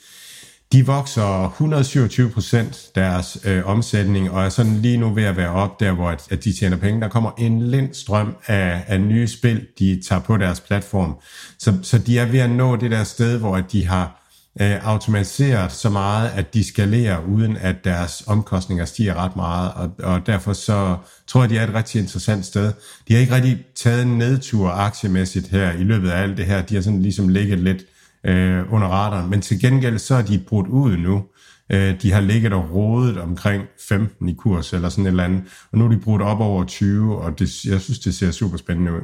De 0.73 0.87
vokser 0.87 1.47
127 1.47 2.31
procent 2.31 2.91
deres 2.95 3.39
øh, 3.45 3.67
omsætning, 3.67 4.31
og 4.31 4.45
er 4.45 4.49
sådan 4.49 4.77
lige 4.77 4.97
nu 4.97 5.15
ved 5.15 5.25
at 5.25 5.37
være 5.37 5.51
op 5.51 5.81
der, 5.81 5.93
hvor 5.93 6.09
at, 6.09 6.27
at 6.31 6.45
de 6.45 6.59
tjener 6.59 6.77
penge. 6.77 7.01
Der 7.01 7.09
kommer 7.09 7.31
en 7.39 7.71
lindstrøm 7.71 8.37
af, 8.47 8.85
af 8.87 9.01
nye 9.01 9.29
spil, 9.29 9.67
de 9.79 10.01
tager 10.09 10.21
på 10.21 10.37
deres 10.37 10.61
platform. 10.61 11.17
Så, 11.59 11.79
så 11.83 11.99
de 11.99 12.19
er 12.19 12.27
ved 12.27 12.41
at 12.41 12.51
nå 12.51 12.77
det 12.77 12.91
der 12.91 13.05
sted, 13.05 13.39
hvor 13.39 13.57
at 13.57 13.73
de 13.73 13.87
har 13.87 14.19
øh, 14.61 14.87
automatiseret 14.89 15.73
så 15.73 15.91
meget, 15.91 16.31
at 16.35 16.55
de 16.55 16.65
skalerer, 16.65 17.25
uden 17.25 17.57
at 17.57 17.85
deres 17.85 18.23
omkostninger 18.27 18.85
stiger 18.85 19.15
ret 19.15 19.37
meget, 19.37 19.73
og, 19.75 19.91
og 20.03 20.27
derfor 20.27 20.53
så 20.53 20.97
tror 21.27 21.43
jeg, 21.43 21.51
de 21.51 21.59
er 21.59 21.67
et 21.67 21.75
rigtig 21.75 22.01
interessant 22.01 22.47
sted. 22.47 22.73
De 23.09 23.13
har 23.15 23.21
ikke 23.21 23.35
rigtig 23.35 23.65
taget 23.75 24.03
en 24.03 24.19
nedtur 24.19 24.69
aktiemæssigt 24.69 25.49
her 25.49 25.73
i 25.73 25.83
løbet 25.85 26.11
af 26.11 26.23
alt 26.23 26.37
det 26.37 26.47
her. 26.47 26.63
De 26.63 26.75
har 26.75 26.83
sådan 26.83 27.03
ligesom 27.03 27.29
ligget 27.29 27.59
lidt 27.59 27.85
øh, 28.25 28.73
under 28.73 28.89
radaren. 28.89 29.31
Men 29.31 29.41
til 29.41 29.61
gengæld 29.61 29.99
så 29.99 30.15
er 30.15 30.23
de 30.23 30.39
brudt 30.39 30.69
ud 30.69 30.97
nu. 30.97 31.25
Øh, 31.73 32.03
de 32.03 32.13
har 32.13 32.21
ligget 32.21 32.53
og 32.53 32.75
rodet 32.75 33.19
omkring 33.19 33.65
15 33.89 34.29
i 34.29 34.35
kurs 34.35 34.73
eller 34.73 34.89
sådan 34.89 35.07
et 35.07 35.11
eller 35.11 35.25
andet. 35.25 35.43
Og 35.73 35.79
nu 35.79 35.85
er 35.85 35.89
de 35.89 35.99
brudt 35.99 36.23
op 36.23 36.41
over 36.41 36.65
20, 36.65 37.19
og 37.19 37.39
det, 37.39 37.65
jeg 37.65 37.81
synes, 37.81 37.99
det 37.99 38.15
ser 38.15 38.31
super 38.31 38.57
spændende 38.57 38.93
ud. 38.93 39.01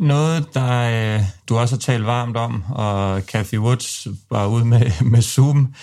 Noget, 0.00 0.54
der 0.54 1.16
øh, 1.16 1.22
du 1.48 1.56
også 1.56 1.74
har 1.74 1.80
talt 1.80 2.06
varmt 2.06 2.36
om, 2.36 2.64
og 2.68 3.20
Cathy 3.20 3.58
Woods 3.58 4.06
var 4.30 4.46
ude 4.46 4.64
med, 4.64 4.90
med 5.12 5.22
Zoom, 5.22 5.74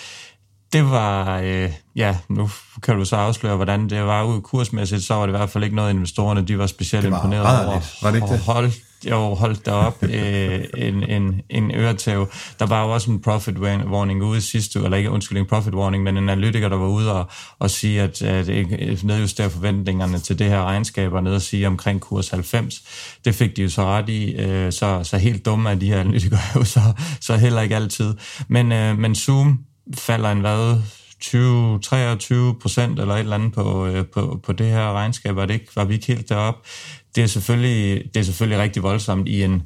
det 0.72 0.90
var, 0.90 1.38
øh, 1.38 1.72
ja, 1.96 2.16
nu 2.28 2.50
kan 2.82 2.96
du 2.96 3.04
så 3.04 3.16
afsløre, 3.16 3.56
hvordan 3.56 3.88
det 3.88 4.04
var 4.04 4.24
ude 4.24 4.40
kursmæssigt, 4.40 5.02
så 5.02 5.14
var 5.14 5.26
det 5.26 5.34
i 5.34 5.36
hvert 5.36 5.50
fald 5.50 5.64
ikke 5.64 5.76
noget, 5.76 5.90
investorerne 5.90 6.42
de 6.42 6.58
var 6.58 6.66
specielt 6.66 7.06
imponeret 7.06 7.66
over. 7.66 7.80
Var 8.02 8.10
det 8.10 8.16
ikke 8.16 8.28
det? 8.28 8.40
Hold, 8.40 8.72
jo, 9.10 9.34
holdt 9.34 9.66
derop 9.66 10.02
øh, 10.14 10.64
en, 10.76 11.02
en, 11.02 11.42
en 11.50 11.70
øretæv. 11.74 12.28
Der 12.58 12.66
var 12.66 12.84
jo 12.84 12.92
også 12.92 13.10
en 13.10 13.22
profit 13.22 13.58
warning 13.58 14.22
ude 14.24 14.40
sidste 14.40 14.78
uge, 14.78 14.86
eller 14.86 14.98
ikke 14.98 15.10
undskyld, 15.10 15.38
en 15.38 15.46
profit 15.46 15.74
warning, 15.74 16.02
men 16.02 16.16
en 16.16 16.28
analytiker, 16.28 16.68
der 16.68 16.76
var 16.76 16.86
ude 16.86 17.12
og, 17.12 17.30
og 17.58 17.70
sige, 17.70 18.02
at, 18.02 18.22
at 18.22 19.04
nedjustere 19.04 19.50
forventningerne 19.50 20.18
til 20.18 20.38
det 20.38 20.46
her 20.46 20.64
regnskab, 20.64 21.12
og 21.12 21.22
ned 21.22 21.34
og 21.34 21.42
sige 21.42 21.66
omkring 21.66 22.00
kurs 22.00 22.28
90. 22.28 22.82
Det 23.24 23.34
fik 23.34 23.56
de 23.56 23.62
jo 23.62 23.68
så 23.68 23.84
ret 23.84 24.08
i, 24.08 24.32
øh, 24.32 24.72
så, 24.72 25.00
så 25.04 25.18
helt 25.18 25.46
dumme 25.46 25.70
er 25.70 25.74
de 25.74 25.86
her 25.86 26.00
analytikere 26.00 26.40
jo 26.54 26.64
så, 26.64 26.80
så 27.20 27.36
heller 27.36 27.62
ikke 27.62 27.76
altid. 27.76 28.14
Men, 28.48 28.72
øh, 28.72 28.98
men 28.98 29.14
Zoom 29.14 29.58
falder 29.94 30.32
en 30.32 30.40
hvad, 30.40 30.76
20-23 31.24 32.58
procent 32.60 32.98
eller 33.00 33.14
et 33.14 33.20
eller 33.20 33.34
andet 33.34 33.52
på, 33.52 33.86
øh, 33.86 34.06
på, 34.06 34.40
på 34.42 34.52
det 34.52 34.66
her 34.66 34.92
regnskab, 34.92 35.36
var, 35.36 35.46
det 35.46 35.54
ikke, 35.54 35.76
var 35.76 35.84
vi 35.84 35.94
ikke 35.94 36.06
helt 36.06 36.28
deroppe. 36.28 36.68
Det 37.14 37.22
er, 37.22 37.26
selvfølgelig, 37.26 38.04
det 38.14 38.20
er 38.20 38.24
selvfølgelig 38.24 38.62
rigtig 38.62 38.82
voldsomt 38.82 39.28
i 39.28 39.42
en, 39.42 39.62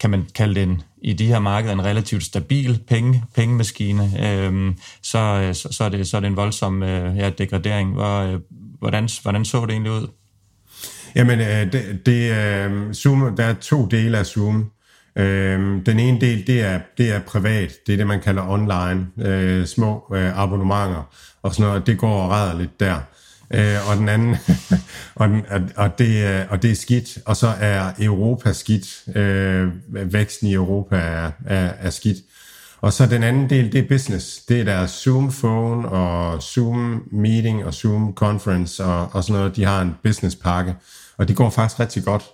kan 0.00 0.10
man 0.10 0.26
kalde 0.34 0.54
det 0.54 0.62
en, 0.62 0.82
i 1.02 1.12
de 1.12 1.26
her 1.26 1.38
markeder 1.38 1.72
en 1.72 1.84
relativt 1.84 2.24
stabil 2.24 2.80
penge, 2.88 3.24
pengemaskine, 3.34 4.26
øhm, 4.26 4.74
så, 5.02 5.50
så, 5.52 5.68
så, 5.70 5.84
er 5.84 5.88
det, 5.88 6.08
så 6.08 6.16
er 6.16 6.20
det 6.20 6.28
en 6.28 6.36
voldsom 6.36 6.82
øh, 6.82 7.16
ja, 7.16 7.30
degradering. 7.30 7.92
Hvor, 7.92 8.18
øh, 8.20 8.40
hvordan, 8.78 9.08
hvordan 9.22 9.44
så 9.44 9.60
det 9.60 9.70
egentlig 9.70 9.92
ud? 9.92 10.06
Jamen, 11.14 11.40
øh, 11.40 11.72
det, 11.72 12.06
det, 12.06 12.32
øh, 12.32 12.92
Zoom, 12.92 13.36
der 13.36 13.44
er 13.44 13.54
to 13.54 13.86
dele 13.86 14.18
af 14.18 14.26
Zoom. 14.26 14.70
Øh, 15.16 15.86
den 15.86 15.98
ene 16.00 16.20
del, 16.20 16.46
det 16.46 16.60
er, 16.60 16.80
det 16.98 17.12
er 17.12 17.20
privat. 17.20 17.72
Det 17.86 17.92
er 17.92 17.96
det, 17.96 18.06
man 18.06 18.20
kalder 18.20 18.48
online. 18.48 19.06
Øh, 19.18 19.66
små 19.66 20.14
øh, 20.14 20.38
abonnementer 20.38 21.02
og 21.42 21.54
sådan 21.54 21.68
noget. 21.68 21.86
Det 21.86 21.98
går 21.98 22.58
lidt 22.58 22.80
der. 22.80 23.00
Øh, 23.54 23.90
og 23.90 23.96
den 23.96 24.08
anden, 24.08 24.36
og, 25.14 25.28
den, 25.28 25.42
og, 25.76 25.98
det, 25.98 26.24
øh, 26.24 26.46
og 26.50 26.62
det 26.62 26.70
er 26.70 26.74
skidt. 26.74 27.18
Og 27.26 27.36
så 27.36 27.54
er 27.60 27.90
Europa 27.98 28.52
skidt. 28.52 29.16
Øh, 29.16 29.68
væksten 30.12 30.48
i 30.48 30.54
Europa 30.54 30.96
er, 30.96 31.30
er, 31.46 31.70
er 31.80 31.90
skidt. 31.90 32.18
Og 32.80 32.92
så 32.92 33.06
den 33.06 33.22
anden 33.22 33.50
del, 33.50 33.72
det 33.72 33.84
er 33.84 33.88
business. 33.88 34.38
Det 34.48 34.60
er 34.60 34.64
deres 34.64 34.90
Zoom 34.90 35.32
Phone 35.32 35.88
og 35.88 36.42
Zoom 36.42 37.08
Meeting 37.12 37.64
og 37.64 37.74
Zoom 37.74 38.14
Conference 38.14 38.84
og, 38.84 39.08
og 39.12 39.24
sådan 39.24 39.40
noget. 39.40 39.56
De 39.56 39.64
har 39.64 39.82
en 39.82 39.94
business 40.02 40.36
pakke, 40.36 40.74
og 41.16 41.28
det 41.28 41.36
går 41.36 41.50
faktisk 41.50 41.80
rigtig 41.80 42.04
godt. 42.04 42.24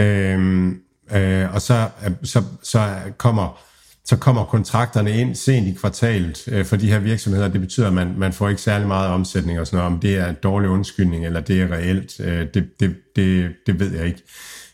Øhm, 0.00 0.80
Øh, 1.12 1.54
og 1.54 1.62
så, 1.62 1.88
så, 2.22 2.42
så, 2.62 2.88
kommer, 3.18 3.60
så 4.04 4.16
kommer 4.16 4.44
kontrakterne 4.44 5.12
ind 5.12 5.34
sent 5.34 5.68
i 5.68 5.72
kvartalet 5.72 6.48
øh, 6.48 6.64
for 6.64 6.76
de 6.76 6.90
her 6.90 6.98
virksomheder. 6.98 7.48
Det 7.48 7.60
betyder, 7.60 7.86
at 7.86 7.92
man, 7.92 8.14
man 8.16 8.32
får 8.32 8.48
ikke 8.48 8.62
særlig 8.62 8.88
meget 8.88 9.10
omsætning 9.10 9.60
og 9.60 9.66
sådan 9.66 9.76
noget. 9.76 9.92
Om 9.92 10.00
det 10.00 10.16
er 10.16 10.28
en 10.28 10.36
dårlig 10.42 10.70
undskyldning, 10.70 11.26
eller 11.26 11.40
det 11.40 11.62
er 11.62 11.72
reelt, 11.72 12.20
øh, 12.20 12.46
det, 12.54 12.80
det, 12.80 12.96
det, 13.16 13.52
det 13.66 13.80
ved 13.80 13.94
jeg 13.94 14.06
ikke. 14.06 14.22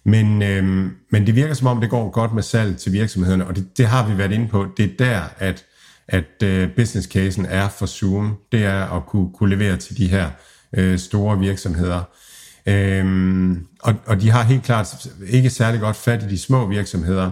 Men, 0.05 0.43
øh, 0.43 0.91
men 1.11 1.27
det 1.27 1.37
virker 1.37 1.55
som 1.55 1.67
om, 1.67 1.81
det 1.81 1.91
går 1.91 2.11
godt 2.11 2.35
med 2.35 2.43
salg 2.43 2.77
til 2.77 2.93
virksomhederne, 2.93 3.47
og 3.47 3.57
det, 3.57 3.79
det 3.79 3.87
har 3.87 4.09
vi 4.09 4.19
været 4.19 4.33
inde 4.33 4.49
på. 4.49 4.67
Det 4.77 4.85
er 4.85 4.97
der, 4.99 5.21
at, 5.39 5.65
at 6.09 6.43
øh, 6.43 6.69
business 6.77 7.09
casen 7.09 7.47
er 7.47 7.69
for 7.69 7.87
Zoom. 7.87 8.37
Det 8.53 8.65
er 8.65 8.97
at 8.97 9.07
kunne, 9.07 9.29
kunne 9.35 9.57
levere 9.57 9.77
til 9.77 9.97
de 9.97 10.09
her 10.09 10.31
øh, 10.73 10.99
store 10.99 11.39
virksomheder. 11.39 12.03
Øhm, 12.67 13.67
og, 13.83 13.95
og 14.07 14.21
de 14.21 14.31
har 14.31 14.43
helt 14.43 14.63
klart 14.63 15.07
ikke 15.29 15.51
særlig 15.51 15.81
godt 15.81 15.97
fat 15.97 16.23
i 16.23 16.27
de 16.27 16.39
små 16.39 16.67
virksomheder. 16.67 17.31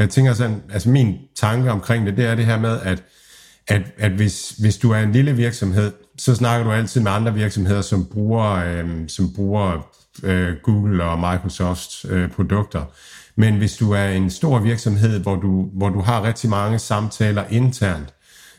Og 0.00 0.04
jeg 0.04 0.10
tænker 0.10 0.34
sådan, 0.34 0.62
altså 0.72 0.88
min 0.88 1.18
tanke 1.36 1.70
omkring 1.70 2.06
det, 2.06 2.16
det 2.16 2.24
er 2.24 2.34
det 2.34 2.46
her 2.46 2.58
med, 2.58 2.80
at, 2.82 3.02
at, 3.68 3.82
at 3.98 4.12
hvis, 4.12 4.50
hvis 4.50 4.78
du 4.78 4.90
er 4.90 4.98
en 4.98 5.12
lille 5.12 5.36
virksomhed, 5.36 5.92
så 6.18 6.34
snakker 6.34 6.64
du 6.64 6.72
altid 6.72 7.00
med 7.00 7.10
andre 7.10 7.34
virksomheder, 7.34 7.80
som 7.80 8.06
bruger, 8.06 8.50
øh, 8.50 9.08
som 9.08 9.32
bruger 9.34 9.88
øh, 10.22 10.52
Google 10.62 11.04
og 11.04 11.18
Microsofts 11.18 12.06
øh, 12.08 12.30
produkter. 12.30 12.84
Men 13.36 13.56
hvis 13.56 13.76
du 13.76 13.92
er 13.92 14.08
en 14.08 14.30
stor 14.30 14.58
virksomhed, 14.58 15.20
hvor 15.20 15.36
du, 15.36 15.70
hvor 15.72 15.88
du 15.88 16.00
har 16.00 16.22
rigtig 16.22 16.50
mange 16.50 16.78
samtaler 16.78 17.44
internt, 17.50 18.14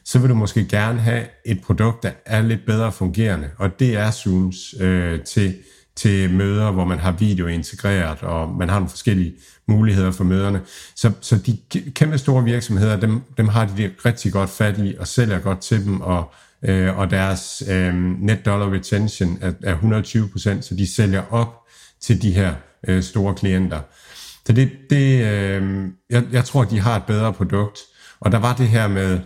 så 0.05 0.19
vil 0.19 0.29
du 0.29 0.35
måske 0.35 0.65
gerne 0.65 0.99
have 0.99 1.23
et 1.45 1.61
produkt, 1.61 2.03
der 2.03 2.11
er 2.25 2.41
lidt 2.41 2.65
bedre 2.65 2.91
fungerende, 2.91 3.49
og 3.57 3.79
det 3.79 3.97
er 3.97 4.11
Zooms 4.11 4.75
øh, 4.79 5.21
til 5.21 5.55
til 5.95 6.33
møder, 6.33 6.71
hvor 6.71 6.85
man 6.85 6.99
har 6.99 7.11
video 7.11 7.47
integreret, 7.47 8.23
og 8.23 8.49
man 8.49 8.69
har 8.69 8.75
nogle 8.75 8.89
forskellige 8.89 9.33
muligheder 9.67 10.11
for 10.11 10.23
møderne. 10.23 10.61
Så, 10.95 11.11
så 11.21 11.37
de 11.37 11.57
kæmpe 11.91 12.17
store 12.17 12.43
virksomheder, 12.43 12.99
dem, 12.99 13.21
dem 13.37 13.47
har 13.47 13.65
de 13.65 13.91
rigtig 14.05 14.31
godt 14.31 14.49
fat 14.49 14.77
i, 14.77 14.95
og 14.99 15.07
sælger 15.07 15.39
godt 15.39 15.59
til 15.59 15.85
dem, 15.85 16.01
og, 16.01 16.33
øh, 16.63 16.97
og 16.97 17.11
deres 17.11 17.63
øh, 17.69 17.93
net 17.95 18.45
dollar 18.45 18.73
retention 18.73 19.37
er, 19.41 19.53
er 19.63 19.77
120% 19.77 20.61
så 20.61 20.75
de 20.77 20.93
sælger 20.95 21.23
op 21.33 21.61
til 22.01 22.21
de 22.21 22.31
her 22.31 22.53
øh, 22.87 23.03
store 23.03 23.35
klienter. 23.35 23.79
Så 24.45 24.53
det, 24.53 24.71
det 24.89 25.25
øh, 25.25 25.87
jeg, 26.09 26.23
jeg 26.31 26.45
tror, 26.45 26.63
de 26.63 26.79
har 26.79 26.95
et 26.95 27.03
bedre 27.03 27.33
produkt. 27.33 27.79
Og 28.19 28.31
der 28.31 28.39
var 28.39 28.55
det 28.55 28.67
her 28.67 28.87
med, 28.87 29.19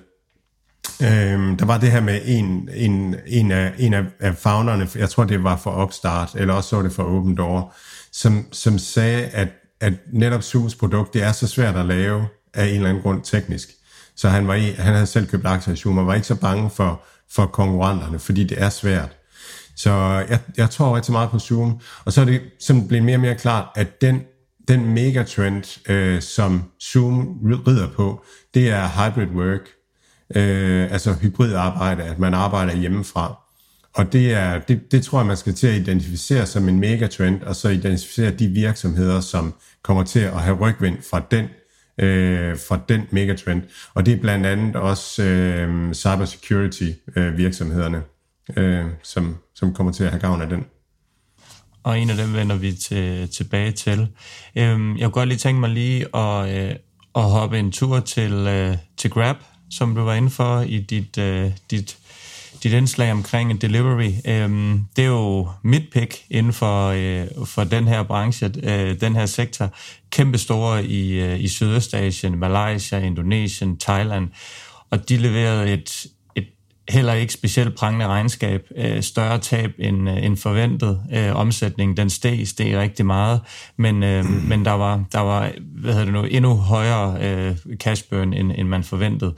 Øhm, 1.01 1.57
der 1.57 1.65
var 1.65 1.77
det 1.77 1.91
her 1.91 2.01
med 2.01 2.21
en, 2.25 2.69
en, 2.73 3.15
en, 3.27 3.51
af, 3.51 3.73
en 3.77 3.93
af, 3.93 4.03
af 4.19 4.35
founderne, 4.35 4.87
jeg 4.95 5.09
tror 5.09 5.23
det 5.23 5.43
var 5.43 5.57
for 5.57 5.83
Upstart, 5.83 6.35
eller 6.35 6.53
også 6.53 6.69
så 6.69 6.81
det 6.81 6.91
for 6.91 7.03
Open 7.03 7.35
Door, 7.35 7.73
som, 8.11 8.45
som 8.51 8.77
sagde, 8.77 9.25
at, 9.25 9.47
at 9.81 9.93
netop 10.13 10.43
Zooms 10.43 10.75
produkt, 10.75 11.13
det 11.13 11.23
er 11.23 11.31
så 11.31 11.47
svært 11.47 11.75
at 11.75 11.85
lave 11.85 12.27
af 12.53 12.65
en 12.65 12.75
eller 12.75 12.89
anden 12.89 13.03
grund 13.03 13.23
teknisk. 13.23 13.69
Så 14.15 14.29
han, 14.29 14.47
var 14.47 14.53
i, 14.53 14.71
han 14.71 14.93
havde 14.93 15.05
selv 15.05 15.27
købt 15.27 15.45
aktier 15.45 15.73
i 15.73 15.77
Zoom, 15.77 15.97
og 15.97 16.07
var 16.07 16.15
ikke 16.15 16.27
så 16.27 16.35
bange 16.35 16.69
for, 16.69 17.01
for 17.31 17.45
konkurrenterne, 17.45 18.19
fordi 18.19 18.43
det 18.43 18.61
er 18.61 18.69
svært. 18.69 19.17
Så 19.75 19.91
jeg, 20.29 20.39
jeg 20.57 20.69
tror 20.69 20.95
rigtig 20.95 21.11
meget 21.11 21.29
på 21.29 21.39
Zoom. 21.39 21.79
Og 22.05 22.13
så 22.13 22.21
er 22.21 22.25
det 22.25 22.41
som 22.59 22.87
blevet 22.87 23.05
mere 23.05 23.15
og 23.15 23.21
mere 23.21 23.35
klart, 23.35 23.65
at 23.75 24.01
den, 24.01 24.21
den 24.67 24.93
megatrend, 24.93 25.89
øh, 25.89 26.21
som 26.21 26.63
Zoom 26.83 27.39
rider 27.67 27.87
på, 27.95 28.23
det 28.53 28.69
er 28.69 28.87
hybrid 28.87 29.27
work 29.27 29.74
øh, 30.35 30.91
altså 30.91 31.13
hybridarbejde, 31.13 32.03
at 32.03 32.19
man 32.19 32.33
arbejder 32.33 32.75
hjemmefra. 32.75 33.35
Og 33.93 34.13
det, 34.13 34.33
er, 34.33 34.59
det, 34.59 34.91
det 34.91 35.03
tror 35.03 35.19
jeg, 35.19 35.25
man 35.25 35.37
skal 35.37 35.53
til 35.53 35.67
at 35.67 35.73
identificere 35.73 36.45
som 36.45 36.69
en 36.69 36.79
megatrend, 36.79 37.41
og 37.41 37.55
så 37.55 37.69
identificere 37.69 38.31
de 38.31 38.47
virksomheder, 38.47 39.19
som 39.19 39.53
kommer 39.83 40.03
til 40.03 40.19
at 40.19 40.41
have 40.41 40.57
rygvind 40.57 40.97
fra 41.09 41.21
den, 41.31 41.45
øh, 41.99 42.57
fra 42.67 42.79
den 42.89 43.01
megatrend. 43.11 43.61
Og 43.93 44.05
det 44.05 44.13
er 44.13 44.17
blandt 44.17 44.45
andet 44.45 44.75
også 44.75 45.23
øh, 45.23 45.93
cybersecurity 45.93 46.89
øh, 47.15 47.37
virksomhederne, 47.37 48.01
øh, 48.57 48.85
som, 49.03 49.37
som 49.55 49.73
kommer 49.73 49.93
til 49.93 50.03
at 50.03 50.09
have 50.09 50.21
gavn 50.21 50.41
af 50.41 50.49
den. 50.49 50.65
Og 51.83 51.99
en 51.99 52.09
af 52.09 52.15
dem 52.15 52.33
vender 52.33 52.55
vi 52.55 52.71
til, 52.71 53.29
tilbage 53.29 53.71
til. 53.71 54.07
Øhm, 54.55 54.97
jeg 54.97 55.03
kunne 55.03 55.11
godt 55.11 55.29
lige 55.29 55.37
tænke 55.37 55.59
mig 55.59 55.69
lige 55.69 56.15
at, 56.15 56.69
øh, 56.69 56.75
at 57.15 57.23
hoppe 57.23 57.59
en 57.59 57.71
tur 57.71 57.99
til, 57.99 58.33
øh, 58.33 58.77
til 58.97 59.09
Grab, 59.09 59.35
som 59.71 59.95
du 59.95 60.01
var 60.01 60.13
inde 60.13 60.29
for 60.29 60.61
i 60.61 60.79
dit, 60.79 61.17
øh, 61.17 61.51
dit, 61.71 61.97
dit 62.63 62.73
indslag 62.73 63.11
omkring 63.11 63.61
delivery. 63.61 64.11
Øh, 64.25 64.79
det 64.95 65.03
er 65.03 65.09
jo 65.09 65.49
mit 65.63 65.83
pick 65.91 66.25
inden 66.29 66.53
for, 66.53 66.87
øh, 66.87 67.45
for 67.45 67.63
den 67.63 67.87
her 67.87 68.03
branche, 68.03 68.51
øh, 68.63 69.01
den 69.01 69.15
her 69.15 69.25
sektor. 69.25 69.73
Kæmpestore 70.09 70.85
i, 70.85 71.11
øh, 71.11 71.39
i 71.39 71.47
Sydøstasien, 71.47 72.39
Malaysia, 72.39 72.99
Indonesien, 72.99 73.77
Thailand. 73.77 74.29
Og 74.89 75.09
de 75.09 75.17
leverede 75.17 75.73
et, 75.73 76.05
heller 76.89 77.13
ikke 77.13 77.33
specielt 77.33 77.75
prangende 77.75 78.07
regnskab. 78.07 78.67
Øh, 78.77 79.03
større 79.03 79.39
tab 79.39 79.71
end, 79.79 80.09
øh, 80.09 80.25
end 80.25 80.37
forventet. 80.37 81.01
Øh, 81.13 81.35
omsætning, 81.35 81.97
den 81.97 82.09
steg, 82.09 82.47
steg 82.47 82.77
rigtig 82.77 83.05
meget, 83.05 83.41
men, 83.77 84.03
øh, 84.03 84.25
men 84.49 84.65
der 84.65 84.71
var, 84.71 85.03
der 85.11 85.19
var 85.19 85.51
hvad 85.59 85.93
hedder 85.93 86.05
det 86.05 86.13
nu, 86.13 86.23
endnu 86.23 86.55
højere 86.55 87.17
øh, 87.21 87.57
cash 87.75 88.03
burn, 88.09 88.33
end, 88.33 88.51
end 88.55 88.67
man 88.67 88.83
forventede. 88.83 89.35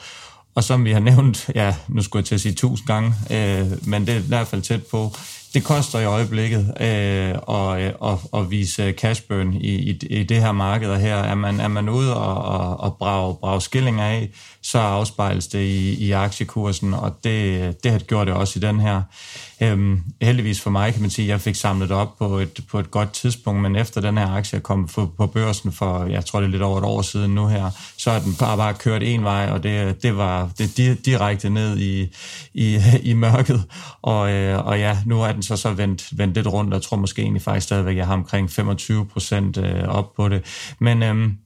og 0.56 0.64
som 0.64 0.86
vi 0.86 0.92
har 0.92 1.00
nævnt, 1.00 1.50
ja, 1.56 1.76
nu 1.88 2.02
skulle 2.02 2.22
jeg 2.22 2.26
til 2.26 2.36
at 2.36 2.42
sige 2.42 2.54
tusind 2.54 2.88
gange, 2.88 3.14
øh, 3.32 3.88
men 3.88 4.08
det 4.08 4.16
er 4.16 4.20
i 4.20 4.28
hvert 4.28 4.48
fald 4.48 4.62
tæt 4.62 4.84
på, 4.92 5.12
det 5.54 5.64
koster 5.64 6.00
i 6.00 6.06
øjeblikket 6.06 6.74
øh, 6.80 7.30
at, 7.50 7.82
øh, 7.82 7.94
at, 8.04 8.18
at 8.34 8.52
vise 8.52 8.92
cash 8.92 9.24
burn 9.30 9.54
i, 9.54 9.76
i, 9.76 10.00
i 10.10 10.24
det 10.24 10.42
her 10.42 10.52
marked 10.52 10.96
her. 10.96 11.16
Er 11.16 11.36
man, 11.36 11.60
er 11.60 11.68
man 11.68 11.90
ude 11.90 12.16
og, 12.16 12.60
og, 12.60 12.80
og 12.80 12.98
brage, 12.98 13.36
brage 13.36 13.62
skillinger 13.62 14.06
af, 14.06 14.30
så 14.68 14.80
afspejles 14.80 15.48
det 15.48 15.60
i, 15.60 16.06
i 16.06 16.12
aktiekursen, 16.12 16.94
og 16.94 17.20
det, 17.24 17.84
det 17.84 17.92
har 17.92 17.98
det 17.98 18.08
gjort 18.08 18.28
det 18.28 18.36
også 18.36 18.60
i 18.60 18.62
den 18.62 18.80
her. 18.80 19.02
Øhm, 19.62 20.04
heldigvis 20.22 20.62
for 20.62 20.70
mig 20.70 20.94
kan 20.94 21.02
man 21.02 21.10
sige, 21.10 21.26
at 21.26 21.30
jeg 21.30 21.42
fik 21.42 21.56
samlet 21.56 21.92
op 21.92 22.18
på 22.18 22.38
et, 22.38 22.60
på 22.72 22.80
et 22.80 22.92
godt 22.92 23.12
tidspunkt, 23.12 23.62
men 23.62 23.76
efter 23.76 24.02
den 24.02 24.18
her 24.18 24.28
aktie 24.28 24.60
kom 24.60 24.88
på, 24.88 25.12
på 25.18 25.28
børsen 25.28 25.72
for, 25.72 26.06
jeg 26.06 26.26
tror 26.26 26.40
det 26.40 26.48
er 26.48 26.52
lidt 26.52 26.62
over 26.62 26.78
et 26.78 26.84
år 26.84 27.02
siden 27.02 27.36
nu 27.36 27.48
her, 27.48 27.72
så 27.98 28.12
er 28.12 28.20
den 28.20 28.36
bare, 28.40 28.58
bare 28.58 28.74
kørt 28.74 29.04
en 29.04 29.24
vej, 29.24 29.50
og 29.52 29.64
det, 29.64 30.04
det 30.04 30.18
var 30.18 30.50
det 30.58 31.06
direkte 31.06 31.50
ned 31.50 31.78
i, 31.78 32.16
i, 32.54 32.80
i 33.04 33.14
mørket. 33.14 33.64
Og, 34.02 34.32
øh, 34.32 34.66
og 34.66 34.80
ja, 34.80 34.98
nu 35.06 35.22
er 35.22 35.32
den 35.32 35.44
så, 35.44 35.56
så 35.56 35.72
vendt, 35.72 36.18
vendt 36.18 36.36
lidt 36.36 36.48
rundt, 36.48 36.74
og 36.74 36.78
jeg 36.78 36.84
tror 36.84 36.98
måske 36.98 37.22
egentlig 37.22 37.42
faktisk 37.42 37.66
stadigvæk, 37.66 37.92
at 37.92 37.98
jeg 37.98 38.08
har 38.08 38.14
omkring 38.14 38.52
25 38.52 39.06
procent 39.06 39.58
øh, 39.58 39.84
op 39.84 40.14
på 40.16 40.30
det. 40.30 40.46
Men 40.80 41.04
øhm, 41.04 41.38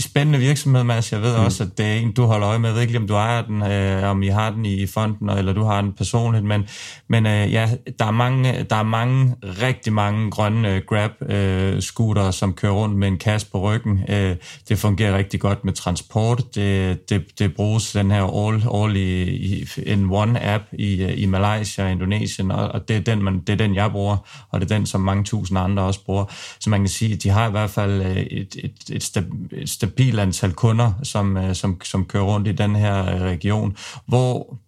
spændende 0.00 0.38
virksomhed, 0.38 0.84
Mads. 0.84 1.12
Jeg 1.12 1.22
ved 1.22 1.36
mm. 1.36 1.44
også, 1.44 1.62
at 1.64 1.78
det 1.78 1.86
er 1.86 1.92
en, 1.92 2.12
du 2.12 2.24
holder 2.24 2.48
øje 2.48 2.58
med. 2.58 2.68
Jeg 2.68 2.74
ved 2.74 2.82
ikke, 2.82 2.98
om 2.98 3.06
du 3.06 3.14
ejer 3.14 3.42
den, 3.42 3.62
øh, 3.62 4.10
om 4.10 4.22
I 4.22 4.28
har 4.28 4.50
den 4.50 4.64
i 4.64 4.86
fonden, 4.86 5.30
eller 5.30 5.52
du 5.52 5.64
har 5.64 5.80
den 5.80 5.92
personligt, 5.92 6.44
men, 6.44 6.66
men 7.08 7.26
øh, 7.26 7.52
ja, 7.52 7.70
der 7.98 8.04
er, 8.04 8.10
mange, 8.10 8.66
der 8.70 8.76
er 8.76 8.82
mange, 8.82 9.34
rigtig 9.42 9.92
mange 9.92 10.30
grønne 10.30 10.68
øh, 10.68 10.82
Grab-scooter, 10.86 12.26
øh, 12.26 12.32
som 12.32 12.52
kører 12.52 12.72
rundt 12.72 12.96
med 12.96 13.08
en 13.08 13.18
kasse 13.18 13.50
på 13.52 13.60
ryggen. 13.60 14.04
Øh, 14.08 14.36
det 14.68 14.78
fungerer 14.78 15.18
rigtig 15.18 15.40
godt 15.40 15.64
med 15.64 15.72
transport. 15.72 16.54
Det, 16.54 17.10
det, 17.10 17.38
det 17.38 17.54
bruges 17.54 17.92
den 17.92 18.10
her 18.10 18.46
all, 18.46 18.64
all 18.74 18.96
i, 18.96 19.22
i 19.22 19.66
en 19.86 20.10
one-app 20.10 20.76
i, 20.78 21.02
øh, 21.02 21.12
i 21.16 21.26
Malaysia 21.26 21.84
og 21.84 21.90
Indonesien, 21.90 22.50
og, 22.50 22.68
og 22.68 22.88
det, 22.88 22.96
er 22.96 23.00
den, 23.00 23.22
man, 23.22 23.40
det 23.40 23.50
er 23.50 23.56
den, 23.56 23.74
jeg 23.74 23.90
bruger, 23.90 24.16
og 24.50 24.60
det 24.60 24.70
er 24.70 24.76
den, 24.76 24.86
som 24.86 25.00
mange 25.00 25.24
tusind 25.24 25.58
andre 25.58 25.82
også 25.82 26.04
bruger. 26.04 26.24
Så 26.60 26.70
man 26.70 26.80
kan 26.80 26.88
sige, 26.88 27.14
at 27.14 27.22
de 27.22 27.30
har 27.30 27.48
i 27.48 27.50
hvert 27.50 27.70
fald 27.70 28.02
øh, 28.02 28.16
et, 28.16 28.56
et, 28.58 28.74
et, 28.90 29.02
stab, 29.02 29.24
et 29.52 29.83
stabilt 29.84 30.20
antal 30.20 30.52
kunder, 30.52 30.92
som, 31.02 31.36
øh, 31.36 31.54
som, 31.54 31.80
som 31.82 32.04
kører 32.04 32.24
rundt 32.24 32.48
i 32.48 32.52
den 32.52 32.76
her 32.76 33.14
øh, 33.14 33.20
region, 33.20 33.76
hvor 34.06 34.58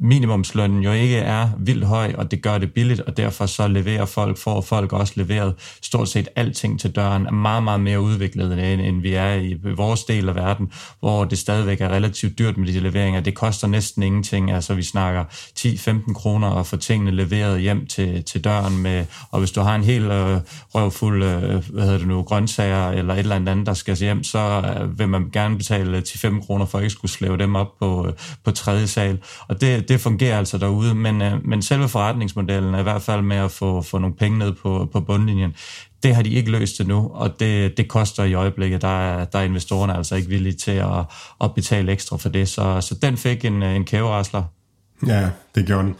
minimumslønnen 0.00 0.82
jo 0.82 0.92
ikke 0.92 1.16
er 1.16 1.48
vildt 1.58 1.84
høj, 1.84 2.12
og 2.18 2.30
det 2.30 2.42
gør 2.42 2.58
det 2.58 2.72
billigt, 2.72 3.00
og 3.00 3.16
derfor 3.16 3.46
så 3.46 3.68
leverer 3.68 4.04
folk, 4.04 4.38
får 4.38 4.60
folk 4.60 4.92
også 4.92 5.12
leveret 5.16 5.54
stort 5.82 6.08
set 6.08 6.28
alting 6.36 6.80
til 6.80 6.90
døren, 6.90 7.26
er 7.26 7.30
meget, 7.30 7.62
meget 7.62 7.80
mere 7.80 8.00
udviklet, 8.00 8.72
end, 8.72 8.80
end 8.80 9.02
vi 9.02 9.12
er 9.12 9.34
i 9.34 9.56
vores 9.76 10.04
del 10.04 10.28
af 10.28 10.34
verden, 10.34 10.72
hvor 11.00 11.24
det 11.24 11.38
stadigvæk 11.38 11.80
er 11.80 11.88
relativt 11.88 12.38
dyrt 12.38 12.56
med 12.56 12.68
de 12.68 12.80
leveringer. 12.80 13.20
Det 13.20 13.34
koster 13.34 13.68
næsten 13.68 14.02
ingenting, 14.02 14.50
altså 14.50 14.74
vi 14.74 14.82
snakker 14.82 15.24
10-15 15.58 16.12
kroner 16.12 16.50
at 16.50 16.66
få 16.66 16.76
tingene 16.76 17.10
leveret 17.10 17.60
hjem 17.60 17.86
til, 17.86 18.24
til 18.24 18.44
døren, 18.44 18.78
med, 18.78 19.04
og 19.30 19.38
hvis 19.38 19.50
du 19.50 19.60
har 19.60 19.74
en 19.74 19.84
helt 19.84 20.04
øh, 20.04 20.40
røvfuld, 20.74 21.24
øh, 21.24 21.70
hvad 21.72 21.82
hedder 21.82 21.98
det 21.98 22.06
nu, 22.06 22.22
grøntsager 22.22 22.90
eller 22.90 23.14
et 23.14 23.18
eller 23.18 23.36
andet, 23.36 23.66
der 23.66 23.74
skal 23.74 23.96
hjem, 23.96 24.24
så 24.24 24.38
øh, 24.38 24.98
vil 24.98 25.08
man 25.08 25.30
gerne 25.32 25.58
betale 25.58 25.98
10-15 25.98 26.46
kroner 26.46 26.66
for 26.66 26.78
at 26.78 26.84
ikke 26.84 26.92
skulle 26.92 27.12
slæve 27.12 27.38
dem 27.38 27.56
op 27.56 27.78
på, 27.78 28.06
øh, 28.06 28.12
på 28.44 28.50
tredje 28.50 28.86
sal. 28.86 29.18
Og 29.48 29.60
det, 29.60 29.85
det 29.88 30.00
fungerer 30.00 30.38
altså 30.38 30.58
derude, 30.58 30.94
men, 30.94 31.22
øh, 31.22 31.46
men 31.46 31.62
selve 31.62 31.88
forretningsmodellen 31.88 32.74
er 32.74 32.78
i 32.78 32.82
hvert 32.82 33.02
fald 33.02 33.22
med 33.22 33.36
at 33.36 33.50
få, 33.50 33.82
få 33.82 33.98
nogle 33.98 34.16
penge 34.16 34.38
ned 34.38 34.52
på, 34.52 34.88
på 34.92 35.00
bundlinjen. 35.00 35.54
Det 36.02 36.14
har 36.14 36.22
de 36.22 36.30
ikke 36.30 36.50
løst 36.50 36.80
endnu, 36.80 37.10
og 37.14 37.40
det, 37.40 37.76
det 37.76 37.88
koster 37.88 38.24
i 38.24 38.34
øjeblikket. 38.34 38.82
Der 38.82 39.10
er, 39.10 39.24
der 39.24 39.38
er 39.38 39.42
investorerne 39.42 39.96
altså 39.96 40.14
ikke 40.14 40.28
villige 40.28 40.56
til 40.56 40.70
at, 40.70 41.04
at 41.44 41.54
betale 41.54 41.92
ekstra 41.92 42.16
for 42.16 42.28
det, 42.28 42.48
så, 42.48 42.80
så 42.80 42.94
den 43.02 43.16
fik 43.16 43.44
en, 43.44 43.62
en 43.62 43.84
kæverasler. 43.84 44.42
Ja, 45.06 45.28
det 45.54 45.66
gjorde 45.66 45.82
den. 45.82 45.94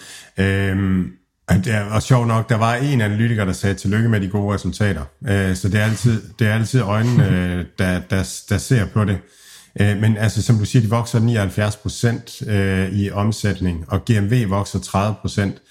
Øhm, 0.45 1.13
det 1.51 1.83
og 1.91 2.03
sjovt 2.03 2.29
nok, 2.29 2.49
der 2.49 2.57
var 2.57 2.75
en 2.75 3.01
analytiker, 3.01 3.45
der 3.45 3.53
sagde 3.53 3.75
tillykke 3.75 4.09
med 4.09 4.21
de 4.21 4.29
gode 4.29 4.55
resultater. 4.55 5.03
Øh, 5.29 5.57
så 5.57 5.69
det 5.69 5.81
er 5.81 5.85
altid, 5.85 6.23
det 6.39 6.47
er 6.47 6.55
altid 6.55 6.81
øjnene, 6.81 7.59
der, 7.79 8.01
der, 8.11 8.43
der 8.49 8.59
ser 8.59 8.87
på 8.87 9.05
det. 9.05 9.19
Øh, 9.81 10.01
men 10.01 10.17
altså, 10.17 10.43
som 10.43 10.59
du 10.59 10.65
siger, 10.65 10.83
de 10.83 10.91
vokser 10.91 11.21
79 11.21 11.77
procent 11.77 12.43
øh, 12.49 12.93
i 12.93 13.11
omsætning, 13.11 13.85
og 13.89 14.05
GMV 14.05 14.49
vokser 14.49 14.79
30 14.79 15.15
procent. 15.21 15.63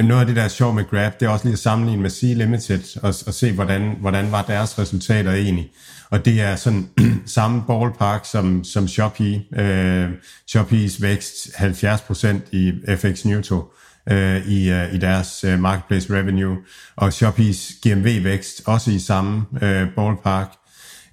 Noget 0.00 0.20
af 0.20 0.26
det, 0.26 0.36
der 0.36 0.42
er 0.42 0.48
sjovt 0.48 0.74
med 0.74 0.84
Grab, 0.90 1.20
det 1.20 1.26
er 1.26 1.30
også 1.30 1.44
lige 1.44 1.52
at 1.52 1.58
sammenligne 1.58 2.02
med 2.02 2.10
Sea 2.10 2.34
Limited 2.34 2.96
og, 3.02 3.14
og 3.26 3.34
se, 3.34 3.52
hvordan, 3.52 3.96
hvordan 4.00 4.32
var 4.32 4.42
deres 4.42 4.78
resultater 4.78 5.32
egentlig. 5.32 5.70
Og 6.10 6.24
det 6.24 6.40
er 6.40 6.56
sådan 6.56 6.88
samme 7.26 7.62
ballpark 7.66 8.26
som, 8.30 8.64
som 8.64 8.88
Shopee. 8.88 9.42
Øh, 9.56 10.08
Shopees 10.48 11.02
vækst 11.02 11.34
70% 11.56 12.26
i 12.52 12.72
FX 12.96 13.24
Neutral 13.24 13.62
øh, 14.10 14.48
i, 14.48 14.72
uh, 14.72 14.94
i 14.94 14.98
deres 14.98 15.44
uh, 15.44 15.58
marketplace 15.58 16.14
revenue, 16.14 16.56
og 16.96 17.12
Shopees 17.12 17.72
GMV-vækst 17.86 18.62
også 18.66 18.90
i 18.90 18.98
samme 18.98 19.44
øh, 19.62 19.86
ballpark 19.96 20.52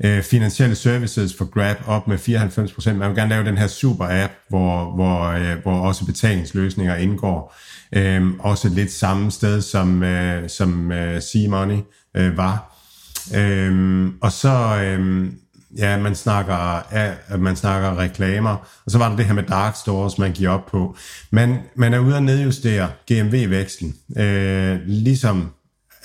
øh, 0.04 0.24
finansielle 0.24 0.76
services 0.76 1.34
for 1.38 1.46
Grab 1.46 1.78
op 1.88 2.08
med 2.08 2.18
94%. 2.18 2.94
Man 2.94 3.10
vil 3.10 3.18
gerne 3.18 3.30
lave 3.30 3.46
den 3.46 3.58
her 3.58 3.68
super 3.68 4.24
app, 4.24 4.34
hvor, 4.50 4.96
hvor, 4.96 5.24
øh, 5.24 5.58
hvor 5.62 5.80
også 5.80 6.06
betalingsløsninger 6.06 6.96
indgår. 6.96 7.56
Øh, 7.96 8.28
også 8.40 8.70
lidt 8.70 8.92
samme 8.92 9.32
sted 9.32 9.62
som, 9.62 10.04
øh, 10.04 10.50
som 10.50 10.92
øh, 10.92 11.22
C-Money 11.22 11.82
øh, 12.18 12.38
var. 12.38 12.76
Øh, 13.36 14.08
og 14.22 14.32
så... 14.32 14.82
Øh, 14.84 15.30
ja, 15.78 15.98
man 15.98 16.16
snakker, 16.16 16.88
ja, 16.92 17.38
man 17.38 17.56
snakker 17.56 17.98
reklamer, 17.98 18.56
og 18.86 18.92
så 18.92 18.98
var 18.98 19.10
der 19.10 19.16
det 19.16 19.26
her 19.26 19.34
med 19.34 19.44
dark 19.44 19.76
stores, 19.76 20.18
man 20.18 20.32
giver 20.32 20.50
op 20.50 20.66
på. 20.66 20.96
Man, 21.32 21.58
man 21.76 21.94
er 21.94 22.00
ude 22.00 22.16
og 22.16 22.24
nedjustere 22.24 22.90
GMV-væksten, 23.12 23.96
øh, 24.18 24.80
ligesom, 24.86 25.52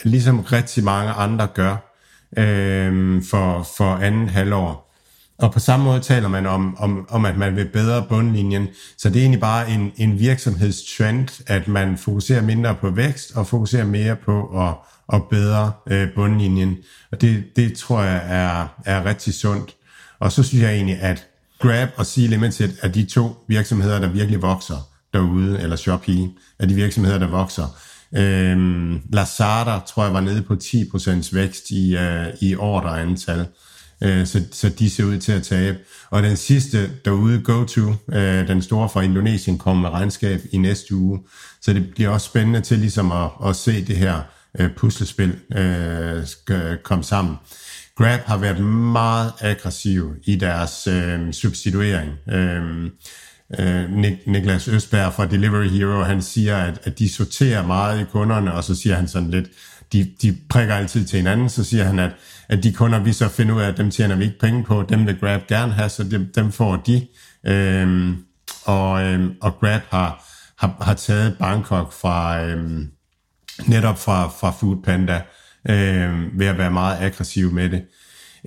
ligesom 0.05 0.41
rigtig 0.41 0.85
mange 0.85 1.13
andre 1.13 1.49
gør 1.55 1.94
øh, 2.37 3.23
for, 3.23 3.67
for 3.77 3.95
anden 3.95 4.29
halvår. 4.29 4.85
Og 5.39 5.53
på 5.53 5.59
samme 5.59 5.85
måde 5.85 6.01
taler 6.01 6.29
man 6.29 6.47
om, 6.47 6.77
om, 6.79 7.07
om, 7.11 7.25
at 7.25 7.37
man 7.37 7.57
vil 7.57 7.69
bedre 7.69 8.05
bundlinjen. 8.09 8.69
Så 8.99 9.09
det 9.09 9.17
er 9.17 9.21
egentlig 9.21 9.41
bare 9.41 9.71
en, 9.71 9.93
en 9.97 10.19
virksomhedstrend, 10.19 11.43
at 11.47 11.69
man 11.69 11.99
fokuserer 11.99 12.43
mindre 12.43 12.75
på 12.75 12.91
vækst 12.91 13.37
og 13.37 13.47
fokuserer 13.47 13.85
mere 13.85 14.17
på 14.17 14.61
at, 14.61 14.75
at 15.15 15.23
bedre 15.31 15.73
øh, 15.87 16.09
bundlinjen. 16.15 16.77
Og 17.13 17.21
det, 17.21 17.45
det 17.57 17.77
tror 17.77 18.03
jeg 18.03 18.23
er, 18.29 18.67
er 18.85 19.05
rigtig 19.05 19.35
sundt. 19.35 19.75
Og 20.19 20.33
så 20.33 20.43
synes 20.43 20.63
jeg 20.63 20.75
egentlig, 20.75 21.01
at 21.01 21.27
Grab 21.59 21.89
og 21.97 22.07
Sea 22.07 22.27
Limited 22.27 22.71
er 22.83 22.89
de 22.89 23.05
to 23.05 23.45
virksomheder, 23.49 23.99
der 23.99 24.09
virkelig 24.09 24.43
vokser 24.43 24.89
derude, 25.15 25.61
eller 25.61 25.77
Shopee 25.77 26.31
er 26.59 26.67
de 26.67 26.75
virksomheder, 26.75 27.19
der 27.19 27.27
vokser. 27.27 27.77
Øhm, 28.17 29.01
Lazada 29.13 29.79
tror 29.87 30.05
jeg 30.05 30.15
var 30.15 30.21
nede 30.21 30.43
på 30.43 30.55
10% 30.55 31.35
vækst 31.35 31.71
i, 31.71 31.97
øh, 31.97 32.27
i 32.41 32.57
ordreantal. 32.57 33.47
Øh, 34.03 34.27
så, 34.27 34.43
så 34.53 34.69
de 34.69 34.91
ser 34.91 35.05
ud 35.05 35.19
til 35.19 35.33
at 35.33 35.43
tabe. 35.43 35.79
Og 36.11 36.23
den 36.23 36.37
sidste 36.37 36.91
derude, 37.05 37.43
GoTo, 37.43 37.95
øh, 38.13 38.49
den 38.49 38.63
store 38.63 38.89
fra 38.89 39.01
Indonesien, 39.01 39.59
kommer 39.59 39.83
med 39.83 39.99
regnskab 39.99 40.41
i 40.53 40.59
næste 40.59 40.95
uge. 40.95 41.21
Så 41.63 41.73
det 41.73 41.91
bliver 41.95 42.11
også 42.11 42.27
spændende 42.27 42.61
til 42.61 42.79
ligesom 42.79 43.13
at, 43.13 43.31
at 43.47 43.57
se 43.57 43.85
det 43.85 43.97
her 43.97 44.21
øh, 44.59 44.71
puslespil 44.77 45.37
øh, 45.57 46.27
skal 46.27 46.79
komme 46.83 47.05
sammen. 47.05 47.37
Grab 47.97 48.21
har 48.21 48.37
været 48.37 48.61
meget 48.65 49.33
aggressiv 49.41 50.15
i 50.25 50.37
deres 50.37 50.87
øh, 50.87 51.33
substituering. 51.33 52.13
Øh, 52.33 52.91
øh, 53.59 53.93
Niklas 54.27 54.69
Østberg 54.69 55.13
fra 55.13 55.27
Delivery 55.27 55.69
Hero, 55.69 56.03
han 56.03 56.23
siger, 56.23 56.57
at, 56.57 56.81
at 56.85 56.99
de 56.99 57.13
sorterer 57.13 57.67
meget 57.67 58.01
i 58.01 58.05
kunderne, 58.05 58.55
og 58.55 58.65
så 58.65 58.75
siger 58.75 58.97
han 58.97 59.09
sådan 59.09 59.31
lidt, 59.31 59.47
de, 59.93 60.11
de 60.23 60.37
prikker 60.49 60.75
altid 60.75 61.05
til 61.05 61.17
hinanden, 61.17 61.49
så 61.49 61.65
siger 61.65 61.85
han, 61.85 61.99
at, 61.99 62.11
at 62.49 62.63
de 62.63 62.73
kunder, 62.73 62.99
vi 62.99 63.13
så 63.13 63.29
finder 63.29 63.55
ud 63.55 63.61
af, 63.61 63.69
at 63.69 63.77
dem 63.77 63.91
tjener 63.91 64.17
vi 64.17 64.25
ikke 64.25 64.39
penge 64.39 64.65
på, 64.65 64.83
dem 64.89 65.07
vil 65.07 65.21
Grab 65.21 65.47
gerne 65.47 65.73
have, 65.73 65.89
så 65.89 66.05
dem, 66.05 66.33
dem 66.35 66.53
får 66.53 66.77
de. 66.77 67.07
Øhm, 67.47 68.17
og, 68.65 69.03
øhm, 69.03 69.35
og 69.43 69.57
Grab 69.61 69.83
har, 69.91 70.25
har, 70.59 70.77
har 70.81 70.95
taget 70.95 71.37
Bangkok 71.39 71.93
fra 71.93 72.43
øhm, 72.43 72.91
netop 73.67 73.99
fra, 73.99 74.29
fra 74.29 74.51
Foodpanda 74.51 75.23
øhm, 75.69 76.31
ved 76.39 76.47
at 76.47 76.59
være 76.59 76.71
meget 76.71 76.99
aggressiv 77.01 77.53
med 77.53 77.71
det. 77.71 77.83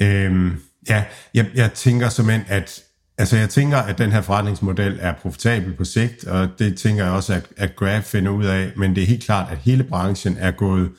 Øhm, 0.01 0.59
ja, 0.89 1.03
jeg, 1.33 1.45
jeg 1.55 1.73
tænker 1.73 2.09
som 2.09 2.29
en, 2.29 2.41
at 2.47 2.81
Altså 3.19 3.37
jeg 3.37 3.49
tænker, 3.49 3.77
at 3.77 3.97
den 3.97 4.11
her 4.11 4.21
forretningsmodel 4.21 4.97
er 5.01 5.13
profitabel 5.13 5.73
på 5.73 5.83
sigt, 5.83 6.23
og 6.23 6.49
det 6.59 6.77
tænker 6.77 7.03
jeg 7.03 7.13
også, 7.13 7.33
at, 7.33 7.47
at 7.57 7.75
Grab 7.75 8.03
finder 8.03 8.31
ud 8.31 8.45
af, 8.45 8.71
men 8.75 8.95
det 8.95 9.03
er 9.03 9.07
helt 9.07 9.23
klart, 9.23 9.51
at 9.51 9.57
hele 9.57 9.83
branchen 9.83 10.37
er 10.39 10.51
gået, 10.51 10.89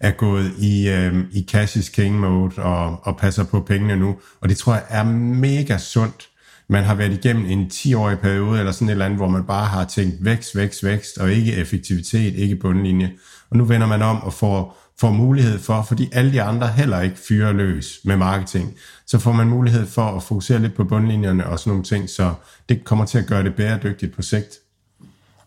er 0.00 0.10
gået 0.10 0.52
i, 0.58 0.88
øh, 0.88 1.24
i 1.32 1.46
cash 1.50 1.78
is 1.78 1.88
king 1.88 2.20
mode 2.20 2.62
og, 2.62 3.06
og 3.06 3.16
passer 3.16 3.44
på 3.44 3.60
pengene 3.60 3.96
nu, 3.96 4.16
og 4.40 4.48
det 4.48 4.56
tror 4.56 4.74
jeg 4.74 4.84
er 4.88 5.04
mega 5.04 5.78
sundt. 5.78 6.28
Man 6.68 6.84
har 6.84 6.94
været 6.94 7.12
igennem 7.12 7.46
en 7.46 7.70
10-årig 7.72 8.18
periode 8.18 8.58
eller 8.58 8.72
sådan 8.72 8.88
et 8.88 8.92
eller 8.92 9.04
andet, 9.04 9.18
hvor 9.18 9.28
man 9.28 9.44
bare 9.44 9.66
har 9.66 9.84
tænkt 9.84 10.24
vækst, 10.24 10.56
vækst, 10.56 10.84
vækst, 10.84 11.18
og 11.18 11.32
ikke 11.32 11.52
effektivitet, 11.52 12.34
ikke 12.34 12.56
bundlinje. 12.56 13.12
Og 13.50 13.56
nu 13.56 13.64
vender 13.64 13.86
man 13.86 14.02
om 14.02 14.22
og 14.22 14.32
får, 14.32 14.85
får 15.00 15.10
mulighed 15.10 15.58
for, 15.58 15.82
fordi 15.82 16.08
alle 16.12 16.32
de 16.32 16.42
andre 16.42 16.68
heller 16.68 17.00
ikke 17.00 17.16
fyrer 17.18 17.52
løs 17.52 18.00
med 18.04 18.16
marketing, 18.16 18.76
så 19.06 19.18
får 19.18 19.32
man 19.32 19.48
mulighed 19.48 19.86
for 19.86 20.02
at 20.02 20.22
fokusere 20.22 20.58
lidt 20.58 20.74
på 20.74 20.84
bundlinjerne 20.84 21.46
og 21.46 21.58
sådan 21.58 21.70
nogle 21.70 21.84
ting, 21.84 22.10
så 22.10 22.34
det 22.68 22.84
kommer 22.84 23.04
til 23.04 23.18
at 23.18 23.26
gøre 23.26 23.44
det 23.44 23.54
bæredygtigt 23.54 24.14
på 24.14 24.22
sigt. 24.22 24.65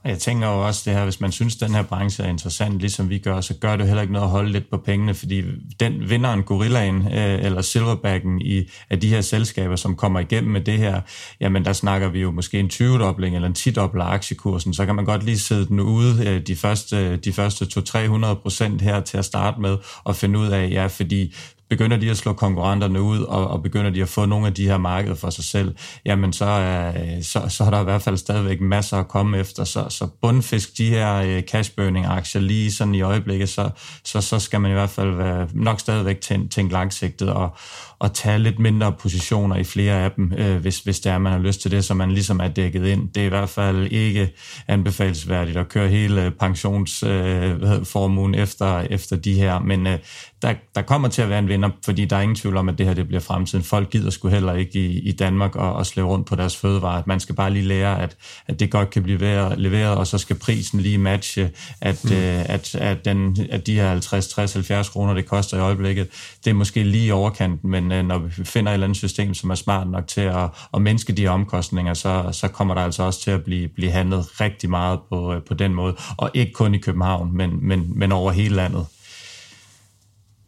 Og 0.04 0.10
jeg 0.10 0.20
tænker 0.20 0.47
jo 0.47 0.68
også 0.68 0.82
det 0.86 0.93
her, 0.93 1.04
hvis 1.04 1.22
man 1.22 1.32
synes, 1.32 1.56
den 1.56 1.76
her 1.76 1.84
branche 1.84 2.24
er 2.24 2.30
interessant, 2.30 2.80
ligesom 2.80 3.10
vi 3.10 3.18
gør, 3.18 3.41
så 3.41 3.54
gør 3.54 3.76
det 3.76 3.86
heller 3.86 4.02
ikke 4.02 4.14
noget 4.14 4.26
at 4.26 4.32
holde 4.32 4.52
lidt 4.52 4.70
på 4.70 4.78
pengene, 4.78 5.14
fordi 5.14 5.43
den 5.80 6.10
vinderen, 6.10 6.43
gorillaen 6.43 7.08
øh, 7.08 7.45
eller 7.45 7.62
silverbacken 7.62 8.41
i 8.41 8.70
af 8.89 9.00
de 9.00 9.10
her 9.10 9.22
selskaber, 9.22 9.76
som 9.76 9.95
kommer 9.95 10.20
igennem 10.20 10.52
med 10.52 10.62
det 10.62 10.78
her, 10.78 11.02
jamen 11.39 11.66
der 11.66 11.74
snakker 11.74 12.10
vi 12.10 12.20
jo 12.22 12.32
måske 12.32 12.60
en 12.60 12.70
20-dobling 12.74 13.36
eller 13.36 13.47
en 13.47 13.56
10-dobling 13.60 14.06
af 14.06 14.14
aktiekursen, 14.14 14.74
så 14.74 14.86
kan 14.86 14.95
man 14.95 15.06
godt 15.06 15.24
lige 15.24 15.39
sidde 15.39 15.68
den 15.68 15.80
ude 15.80 16.28
øh, 16.28 16.47
de 16.47 16.56
første, 16.56 17.18
de 17.18 17.34
første 17.34 17.66
200-300 17.66 18.34
procent 18.34 18.82
her 18.82 19.02
til 19.02 19.18
at 19.18 19.26
starte 19.26 19.62
med 19.62 19.78
og 20.04 20.16
finde 20.16 20.39
ud 20.39 20.47
af, 20.47 20.70
ja, 20.70 20.88
fordi 20.88 21.34
begynder 21.70 21.97
de 21.97 22.09
at 22.09 22.17
slå 22.17 22.34
konkurrenterne 22.34 23.01
ud, 23.01 23.22
og, 23.22 23.47
og 23.47 23.63
begynder 23.63 23.89
de 23.89 24.01
at 24.01 24.09
få 24.09 24.26
nogle 24.26 24.47
af 24.47 24.53
de 24.53 24.67
her 24.67 24.78
markeder 24.78 25.15
for 25.15 25.30
sig 25.30 25.43
selv, 25.43 25.76
jamen 26.05 26.34
så, 26.34 26.45
er, 26.45 26.93
så, 27.22 27.45
så 27.49 27.63
er 27.63 27.70
der 27.70 27.82
i 27.82 27.84
hvert 27.84 28.01
fald 28.01 28.17
stadigvæk 28.17 28.61
masser 28.61 28.97
at 28.97 29.07
komme 29.07 29.38
efter. 29.38 29.63
Så, 29.63 29.86
så 29.89 30.07
bundfisk 30.22 30.78
de 30.78 30.89
her 30.89 31.15
øh, 31.15 31.41
cash 31.41 31.70
cashburning 31.70 32.05
aktier 32.05 32.41
lige 32.41 32.72
sådan 32.72 32.95
i 32.95 33.01
øjeblikket, 33.01 33.49
så, 33.49 33.70
så, 34.03 34.22
så 34.22 34.39
skal 34.39 34.61
man 34.61 34.72
i 34.72 34.74
hvert 34.74 34.89
fald 34.89 35.15
være, 35.15 35.47
nok 35.53 35.80
stadigvæk 35.80 36.22
tænke, 36.22 36.49
tænke 36.49 36.74
langsigtet 36.74 37.30
og, 37.30 37.57
og 38.00 38.14
tage 38.14 38.39
lidt 38.39 38.60
mindre 38.60 38.91
positioner 38.91 39.56
i 39.56 39.64
flere 39.64 40.04
af 40.04 40.12
dem, 40.12 40.34
øh, 40.38 40.58
hvis, 40.58 40.80
hvis 40.80 41.00
det 41.00 41.12
er, 41.12 41.18
man 41.18 41.32
har 41.32 41.39
lyst 41.39 41.62
til 41.62 41.72
det, 41.72 41.86
så 41.86 41.93
man 41.93 42.12
ligesom 42.12 42.39
er 42.39 42.47
dækket 42.47 42.86
ind. 42.86 43.10
Det 43.10 43.22
er 43.22 43.26
i 43.26 43.30
hvert 43.30 43.50
fald 43.50 43.88
ikke 43.91 44.34
anbefalesværdigt 44.68 45.58
at 45.58 45.70
køre 45.70 45.88
hele 45.88 46.32
pensionsformuen 46.39 48.36
øh, 48.36 48.41
efter, 48.41 48.80
efter 48.80 49.16
de 49.16 49.34
her, 49.34 49.60
men 49.60 49.88
øh, 49.88 49.97
der, 50.41 50.54
der 50.76 50.82
kommer 50.82 51.08
til 51.08 51.22
at 51.22 51.30
være 51.30 51.39
en 51.39 51.47
vinder, 51.47 51.70
fordi 51.86 52.06
der 52.06 52.16
er 52.16 52.22
ingen 52.22 52.36
tvivl 52.36 52.58
om, 52.58 52.70
at 52.70 52.78
det 52.78 52.86
her 52.86 52.93
det 52.93 53.08
bliver 53.08 53.22
fremtiden. 53.22 53.64
Folk 53.64 53.89
gider 53.89 54.10
sgu 54.10 54.28
heller 54.28 54.54
ikke 54.54 54.80
i, 54.80 55.00
i 55.00 55.12
Danmark 55.12 55.56
og, 55.56 55.74
og 55.74 55.86
slæve 55.86 56.08
rundt 56.08 56.28
på 56.28 56.36
deres 56.36 56.56
fødevarer. 56.56 57.04
Man 57.06 57.20
skal 57.20 57.36
bare 57.36 57.54
lige 57.54 57.66
lære, 57.66 58.02
at, 58.02 58.18
at 58.47 58.60
det 58.60 58.72
godt 58.72 58.89
kan 58.89 59.04
blive 59.04 59.18
leveret, 59.18 59.60
leveret, 59.60 59.97
og 59.97 60.08
så 60.08 60.18
skal 60.18 60.36
prisen 60.36 60.80
lige 60.80 60.97
matche, 60.97 61.52
at, 61.82 62.06
mm. 62.06 62.12
øh, 62.12 62.50
at, 62.50 62.76
at, 62.76 63.06
den, 63.06 63.38
at 63.52 63.68
de 63.68 63.76
her 63.76 63.89
50, 63.89 64.28
60, 64.28 64.54
70 64.54 64.89
kroner, 64.89 65.14
det 65.14 65.26
koster 65.26 65.58
i 65.58 65.60
øjeblikket, 65.60 66.08
det 66.43 66.50
er 66.50 66.54
måske 66.54 66.84
lige 66.84 67.06
i 67.06 67.12
overkanten, 67.12 67.72
men 67.72 67.88
øh, 67.91 68.05
når 68.05 68.17
vi 68.17 68.45
finder 68.45 68.71
et 68.71 68.73
eller 68.73 68.87
andet 68.87 68.97
system, 68.97 69.33
som 69.33 69.49
er 69.49 69.55
smart 69.55 69.89
nok 69.89 70.07
til 70.07 70.21
at, 70.21 70.49
at 70.73 70.81
mindske 70.81 71.13
de 71.13 71.27
omkostninger, 71.27 71.93
så, 71.93 72.29
så 72.31 72.47
kommer 72.47 72.73
der 72.73 72.81
altså 72.81 73.03
også 73.03 73.21
til 73.21 73.31
at 73.31 73.43
blive, 73.43 73.67
blive 73.67 73.91
handlet 73.91 74.41
rigtig 74.41 74.69
meget 74.69 74.99
på, 75.09 75.33
øh, 75.33 75.43
på 75.43 75.53
den 75.53 75.73
måde, 75.73 75.95
og 76.17 76.31
ikke 76.33 76.53
kun 76.53 76.75
i 76.75 76.77
København, 76.77 77.37
men, 77.37 77.67
men, 77.67 77.99
men 77.99 78.11
over 78.11 78.31
hele 78.31 78.55
landet. 78.55 78.85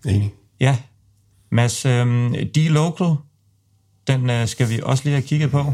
Enig. 0.06 0.34
Ja. 0.60 0.78
Mads, 1.52 1.86
øhm, 1.86 2.34
D-Local, 2.34 3.16
den 4.08 4.30
øh, 4.30 4.48
skal 4.48 4.70
vi 4.70 4.80
også 4.84 5.04
lige 5.04 5.14
have 5.14 5.28
kigget 5.28 5.52
på. 5.52 5.74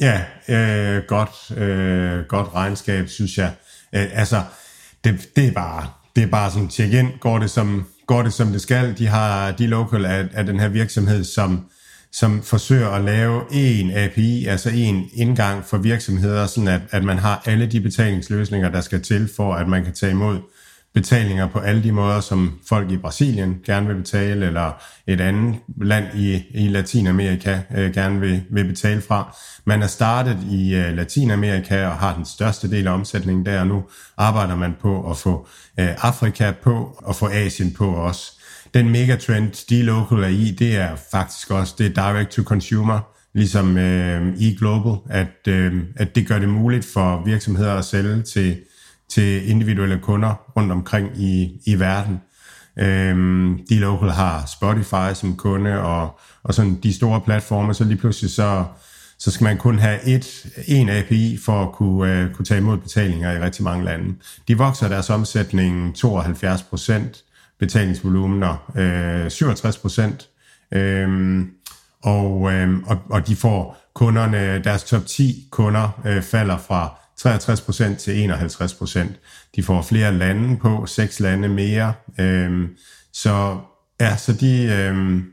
Ja, 0.00 0.24
øh, 0.48 1.02
godt, 1.08 1.58
øh, 1.58 2.24
godt 2.24 2.54
regnskab, 2.54 3.08
synes 3.08 3.38
jeg. 3.38 3.52
Øh, 3.94 4.06
altså, 4.12 4.42
det, 5.04 5.28
det, 5.36 5.46
er 5.46 5.52
bare, 5.52 5.86
det 6.16 6.22
er 6.22 6.26
bare 6.26 6.50
sådan, 6.50 6.68
tjek 6.68 6.92
ind, 6.92 7.18
går 7.20 7.38
det 7.38 7.50
som, 7.50 7.86
går 8.08 8.22
det, 8.22 8.32
som 8.32 8.52
det 8.52 8.60
skal. 8.60 8.98
De 8.98 9.06
har 9.06 9.50
de 9.52 9.66
local 9.66 10.04
af, 10.04 10.28
af 10.34 10.46
den 10.46 10.60
her 10.60 10.68
virksomhed, 10.68 11.24
som, 11.24 11.66
som 12.12 12.42
forsøger 12.42 12.88
at 12.88 13.04
lave 13.04 13.42
en 13.50 13.90
API, 13.90 14.46
altså 14.46 14.70
en 14.74 15.10
indgang 15.14 15.64
for 15.64 15.78
virksomheder, 15.78 16.46
sådan 16.46 16.68
at, 16.68 16.80
at 16.90 17.04
man 17.04 17.18
har 17.18 17.42
alle 17.46 17.66
de 17.66 17.80
betalingsløsninger, 17.80 18.70
der 18.70 18.80
skal 18.80 19.02
til 19.02 19.28
for, 19.36 19.54
at 19.54 19.68
man 19.68 19.84
kan 19.84 19.94
tage 19.94 20.12
imod 20.12 20.38
betalinger 20.94 21.46
på 21.46 21.58
alle 21.58 21.82
de 21.82 21.92
måder, 21.92 22.20
som 22.20 22.58
folk 22.68 22.90
i 22.90 22.96
Brasilien 22.96 23.56
gerne 23.66 23.86
vil 23.86 23.94
betale, 23.94 24.46
eller 24.46 24.82
et 25.06 25.20
andet 25.20 25.54
land 25.82 26.04
i, 26.14 26.42
i 26.54 26.68
Latinamerika 26.68 27.60
øh, 27.76 27.94
gerne 27.94 28.20
vil, 28.20 28.42
vil 28.50 28.64
betale 28.64 29.00
fra. 29.00 29.36
Man 29.64 29.82
er 29.82 29.86
startet 29.86 30.38
i 30.50 30.74
øh, 30.74 30.96
Latinamerika 30.96 31.86
og 31.86 31.92
har 31.92 32.14
den 32.14 32.24
største 32.24 32.70
del 32.70 32.86
af 32.86 32.92
omsætningen 32.92 33.46
der, 33.46 33.60
og 33.60 33.66
nu 33.66 33.84
arbejder 34.16 34.56
man 34.56 34.74
på 34.80 35.10
at 35.10 35.16
få 35.16 35.48
øh, 35.80 35.88
Afrika 35.98 36.52
på 36.62 36.98
og 36.98 37.16
få 37.16 37.28
Asien 37.28 37.74
på 37.74 37.86
også. 37.94 38.32
Den 38.74 38.90
megatrend, 38.90 39.66
de 39.68 39.82
local 39.82 40.18
er 40.18 40.28
i, 40.28 40.50
det 40.58 40.76
er 40.76 40.96
faktisk 41.10 41.50
også 41.50 41.74
det 41.78 41.96
direct 41.96 42.30
to 42.30 42.42
consumer, 42.42 43.00
ligesom 43.34 43.78
øh, 43.78 44.34
e-global, 44.40 44.96
at, 45.10 45.48
øh, 45.48 45.72
at 45.96 46.14
det 46.14 46.28
gør 46.28 46.38
det 46.38 46.48
muligt 46.48 46.86
for 46.92 47.22
virksomheder 47.24 47.74
at 47.74 47.84
sælge 47.84 48.22
til 48.22 48.56
til 49.08 49.50
individuelle 49.50 49.98
kunder 49.98 50.34
rundt 50.56 50.72
omkring 50.72 51.20
i, 51.20 51.60
i 51.66 51.78
verden. 51.78 52.20
Øhm, 52.78 53.60
de 53.68 53.78
local 53.78 54.10
har 54.10 54.46
Spotify 54.46 55.14
som 55.14 55.36
kunde, 55.36 55.80
og, 55.82 56.18
og 56.42 56.54
sådan 56.54 56.78
de 56.82 56.94
store 56.94 57.20
platforme, 57.20 57.74
så 57.74 57.84
lige 57.84 57.96
pludselig 57.96 58.30
så, 58.30 58.64
så 59.18 59.30
skal 59.30 59.44
man 59.44 59.58
kun 59.58 59.78
have 59.78 60.04
et, 60.04 60.46
en 60.66 60.88
API 60.88 61.38
for 61.44 61.62
at 61.62 61.72
kunne, 61.72 62.12
øh, 62.12 62.34
kunne 62.34 62.44
tage 62.44 62.60
imod 62.60 62.78
betalinger 62.78 63.32
i 63.32 63.40
rigtig 63.40 63.64
mange 63.64 63.84
lande. 63.84 64.14
De 64.48 64.58
vokser 64.58 64.88
deres 64.88 65.10
omsætning 65.10 65.96
72 65.96 66.62
procent, 66.62 67.24
betalingsvolumener 67.58 68.72
øh, 68.76 69.30
67 69.30 69.78
procent, 69.78 70.28
øh, 70.72 71.44
og, 72.02 72.52
øh, 72.52 72.62
øhm, 72.62 72.74
øhm, 72.74 72.84
og, 72.86 72.98
og 73.10 73.26
de 73.26 73.36
får 73.36 73.88
kunderne, 73.94 74.62
deres 74.64 74.84
top 74.84 75.06
10 75.06 75.48
kunder 75.50 76.00
øh, 76.06 76.22
falder 76.22 76.58
fra 76.58 76.98
63% 77.20 77.96
til 77.96 78.30
51%. 78.30 78.98
De 79.56 79.62
får 79.62 79.82
flere 79.82 80.14
lande 80.14 80.56
på, 80.56 80.86
seks 80.86 81.20
lande 81.20 81.48
mere. 81.48 81.92
Øhm, 82.18 82.68
så 83.12 83.58
ja, 84.00 84.16
så 84.16 84.32
de, 84.32 84.62
øhm, 84.62 85.24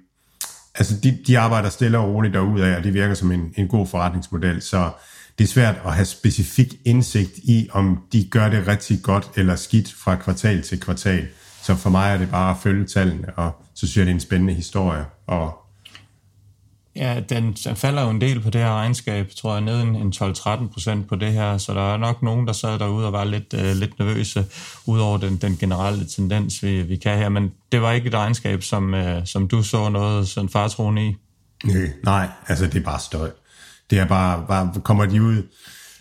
altså 0.75 0.95
de, 1.03 1.17
de 1.27 1.39
arbejder 1.39 1.69
stille 1.69 1.97
og 1.97 2.13
roligt 2.13 2.33
derudad, 2.33 2.75
og 2.75 2.83
det 2.83 2.93
virker 2.93 3.13
som 3.13 3.31
en, 3.31 3.53
en 3.57 3.67
god 3.67 3.87
forretningsmodel. 3.87 4.61
Så 4.61 4.91
det 5.37 5.43
er 5.43 5.47
svært 5.47 5.75
at 5.85 5.93
have 5.93 6.05
specifik 6.05 6.75
indsigt 6.85 7.37
i, 7.37 7.69
om 7.71 7.99
de 8.11 8.27
gør 8.31 8.49
det 8.49 8.67
rigtig 8.67 8.99
godt 9.03 9.31
eller 9.35 9.55
skidt 9.55 9.93
fra 9.93 10.15
kvartal 10.15 10.61
til 10.61 10.79
kvartal. 10.79 11.27
Så 11.61 11.75
for 11.75 11.89
mig 11.89 12.13
er 12.13 12.17
det 12.17 12.29
bare 12.29 12.51
at 12.51 12.57
følge 12.63 12.85
tallene, 12.85 13.33
og 13.35 13.51
så 13.75 13.87
synes 13.87 13.97
jeg, 13.97 14.05
det 14.05 14.11
er 14.11 14.15
en 14.15 14.19
spændende 14.19 14.53
historie 14.53 15.05
og 15.27 15.64
Ja, 16.95 17.19
den, 17.29 17.53
den 17.53 17.75
falder 17.75 18.03
jo 18.03 18.09
en 18.09 18.21
del 18.21 18.39
på 18.41 18.49
det 18.49 18.61
her 18.61 18.73
regnskab, 18.73 19.29
tror 19.37 19.53
jeg, 19.53 19.61
ned 19.61 19.81
en 19.81 20.13
12-13 20.15 20.67
procent 20.73 21.09
på 21.09 21.15
det 21.15 21.33
her, 21.33 21.57
så 21.57 21.73
der 21.73 21.93
er 21.93 21.97
nok 21.97 22.21
nogen, 22.21 22.47
der 22.47 22.53
sad 22.53 22.79
derude 22.79 23.05
og 23.05 23.13
var 23.13 23.23
lidt, 23.23 23.53
øh, 23.53 23.75
lidt 23.75 23.99
nervøse, 23.99 24.45
ud 24.85 24.99
over 24.99 25.17
den, 25.17 25.37
den 25.37 25.57
generelle 25.57 26.05
tendens, 26.05 26.63
vi, 26.63 26.81
vi 26.81 26.95
kan 26.95 27.17
her, 27.17 27.29
men 27.29 27.51
det 27.71 27.81
var 27.81 27.91
ikke 27.91 28.07
et 28.07 28.13
regnskab, 28.13 28.63
som, 28.63 28.93
øh, 28.93 29.25
som 29.25 29.47
du 29.47 29.63
så 29.63 29.89
noget 29.89 30.27
sådan 30.27 30.49
fartroende 30.49 31.07
i? 31.07 31.15
Nej, 31.63 31.89
nej, 32.03 32.27
altså 32.47 32.65
det 32.65 32.75
er 32.75 32.83
bare 32.83 32.99
støj. 32.99 33.29
Det 33.89 33.99
er 33.99 34.05
bare, 34.05 34.45
bare 34.47 34.73
kommer 34.83 35.05
de 35.05 35.21
ud 35.21 35.43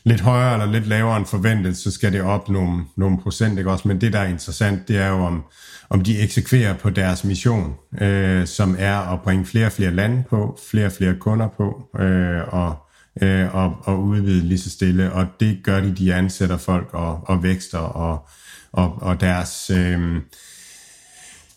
lidt 0.05 0.21
højere 0.21 0.53
eller 0.53 0.67
lidt 0.67 0.87
lavere 0.87 1.17
end 1.17 1.27
forventet, 1.27 1.77
så 1.77 1.91
skal 1.91 2.13
det 2.13 2.23
op 2.23 2.49
nogle, 2.49 2.85
nogle 2.97 3.19
procent, 3.23 3.59
ikke 3.59 3.71
også? 3.71 3.89
Men 3.89 4.01
det, 4.01 4.13
der 4.13 4.19
er 4.19 4.29
interessant, 4.29 4.89
det 4.89 4.97
er 4.97 5.09
jo, 5.09 5.25
om, 5.25 5.45
om 5.89 6.01
de 6.01 6.19
eksekverer 6.19 6.75
på 6.75 6.91
deres 6.91 7.25
mission, 7.25 7.75
øh, 8.01 8.47
som 8.47 8.77
er 8.79 9.13
at 9.13 9.21
bringe 9.21 9.47
flere 9.47 9.67
og 9.67 9.73
flere 9.73 9.91
lande 9.91 10.25
på, 10.31 10.59
flere 10.71 10.87
og 10.87 10.93
flere 10.93 11.15
kunder 11.15 11.49
på, 11.49 11.99
øh, 12.03 12.55
og, 12.55 12.77
øh, 13.23 13.55
og, 13.55 13.77
og 13.85 14.03
udvide 14.03 14.49
lige 14.49 14.59
så 14.59 14.71
stille. 14.71 15.13
Og 15.13 15.27
det 15.41 15.61
gør 15.63 15.81
de, 15.81 15.95
de 15.95 16.15
ansætter 16.15 16.57
folk 16.57 16.89
og, 16.93 17.21
og 17.29 17.43
vækster, 17.43 17.79
og, 17.79 18.29
og, 18.73 19.03
og 19.03 19.21
deres... 19.21 19.71
Øh, 19.71 20.21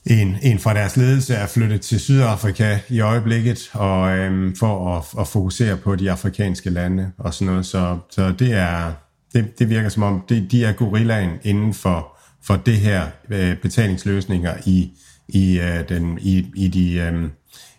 en, 0.10 0.38
en 0.42 0.60
fra 0.60 0.74
deres 0.74 0.98
ledelse 0.98 1.34
er 1.34 1.48
flyttet 1.48 1.82
til 1.82 2.00
Sydafrika 2.00 2.80
i 2.90 3.00
øjeblikket, 3.00 3.70
og 3.74 4.18
øhm, 4.18 4.56
for 4.56 4.98
at, 4.98 5.22
at 5.22 5.28
fokusere 5.28 5.78
på 5.78 5.96
de 5.96 6.12
afrikanske 6.12 6.70
lande 6.70 7.12
og 7.18 7.34
sådan 7.34 7.48
noget. 7.48 7.66
Så, 7.66 7.98
så 8.10 8.34
det 8.40 8.54
er 8.54 8.92
det, 9.34 9.60
det 9.60 9.70
virker 9.70 9.90
som 9.90 10.04
om, 10.04 10.24
det, 10.30 10.52
de 10.52 10.66
er 10.66 10.74
gorillaen 10.74 11.32
inden 11.44 11.74
for, 11.74 12.17
for 12.44 12.56
det 12.56 12.78
her 12.78 13.08
øh, 13.30 13.58
betalingsløsninger 13.58 14.54
i, 14.66 14.92
i, 15.28 15.60
øh, 15.60 15.90
den, 15.90 16.20
i, 16.22 16.46
i 16.56 16.68
de 16.68 16.94
øh, 16.94 17.30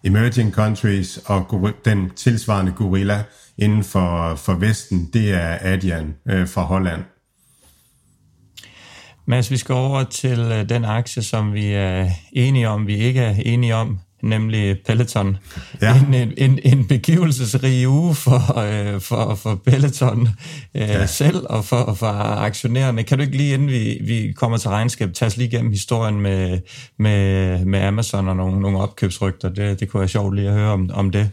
emerging 0.05 0.53
countries, 0.53 1.17
og 1.17 1.75
den 1.85 2.11
tilsvarende 2.11 2.73
gorilla 2.73 3.23
inden 3.59 3.85
for, 3.85 4.35
for 4.35 4.55
Vesten, 4.55 5.11
det 5.13 5.33
er 5.33 5.59
Adyen 5.61 6.15
øh, 6.29 6.49
fra 6.49 6.63
Holland. 6.63 7.03
Mads, 9.27 9.51
vi 9.51 9.57
skal 9.57 9.75
over 9.75 10.05
til 10.05 10.39
øh, 10.39 10.69
den 10.69 10.85
aktie, 10.85 11.23
som 11.23 11.55
vi 11.55 11.67
er 11.73 12.11
enige 12.33 12.69
om, 12.69 12.87
vi 12.87 12.97
ikke 12.97 13.21
er 13.21 13.35
enige 13.45 13.75
om, 13.75 13.99
nemlig 14.23 14.77
Peloton. 14.87 15.37
Ja. 15.83 16.01
En, 16.13 16.33
en, 16.37 16.59
en 16.65 16.87
begivelsesrig 16.87 17.89
uge 17.89 18.15
for, 18.15 18.59
øh, 18.59 19.01
for, 19.01 19.35
for 19.35 19.55
Peloton 19.55 20.29
øh, 20.75 20.81
ja. 20.81 21.07
selv 21.07 21.47
og 21.51 21.65
for, 21.65 21.95
for 21.95 22.07
aktionærerne. 22.39 23.03
Kan 23.03 23.19
du 23.19 23.25
ikke 23.25 23.37
lige, 23.37 23.55
inden 23.55 23.69
vi, 23.69 23.99
vi 24.05 24.33
kommer 24.37 24.59
til 24.59 24.71
regnskab, 24.71 25.13
tage 25.15 25.27
os 25.27 25.37
lige 25.37 25.49
igennem 25.49 25.71
historien 25.71 26.21
med, 26.21 26.59
med, 26.99 27.65
med 27.65 27.81
Amazon 27.81 28.29
og 28.29 28.37
nogle, 28.37 28.61
nogle 28.61 28.79
opkøbsrygter? 28.79 29.49
Det, 29.49 29.81
det 29.81 29.89
kunne 29.89 30.01
være 30.01 30.09
sjovt 30.09 30.35
lige 30.35 30.49
at 30.49 30.55
høre 30.55 30.71
om, 30.71 30.91
om 30.95 31.11
det. 31.11 31.31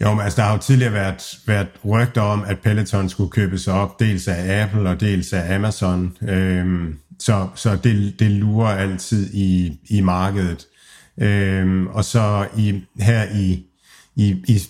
Jo, 0.00 0.10
men 0.10 0.20
altså, 0.20 0.36
der 0.36 0.42
har 0.42 0.52
jo 0.54 0.58
tidligere 0.58 0.92
været, 0.92 1.38
været 1.46 1.68
rygter 1.84 2.20
om, 2.20 2.44
at 2.46 2.58
Peloton 2.58 3.08
skulle 3.08 3.30
købes 3.30 3.68
op, 3.68 4.00
dels 4.00 4.28
af 4.28 4.62
Apple 4.62 4.90
og 4.90 5.00
dels 5.00 5.32
af 5.32 5.54
Amazon. 5.54 6.16
Øhm, 6.22 6.98
så 7.20 7.48
så 7.54 7.76
det, 7.84 8.14
det 8.18 8.30
lurer 8.30 8.68
altid 8.68 9.34
i, 9.34 9.78
i 9.88 10.00
markedet. 10.00 10.66
Øhm, 11.18 11.86
og 11.86 12.04
så 12.04 12.46
i, 12.56 12.84
her 13.00 13.24
i, 13.34 13.66
i, 14.16 14.28
i, 14.48 14.60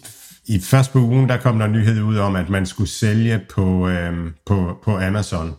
i 0.47 0.59
først 0.59 0.92
på 0.92 0.99
ugen, 0.99 1.28
der 1.28 1.36
kom 1.36 1.59
der 1.59 1.66
nyhed 1.66 2.03
ud 2.03 2.16
om, 2.16 2.36
at 2.36 2.49
man 2.49 2.66
skulle 2.66 2.90
sælge 2.90 3.40
på, 3.55 3.88
øhm, 3.88 4.34
på, 4.47 4.78
på 4.84 4.99
Amazon. 4.99 5.55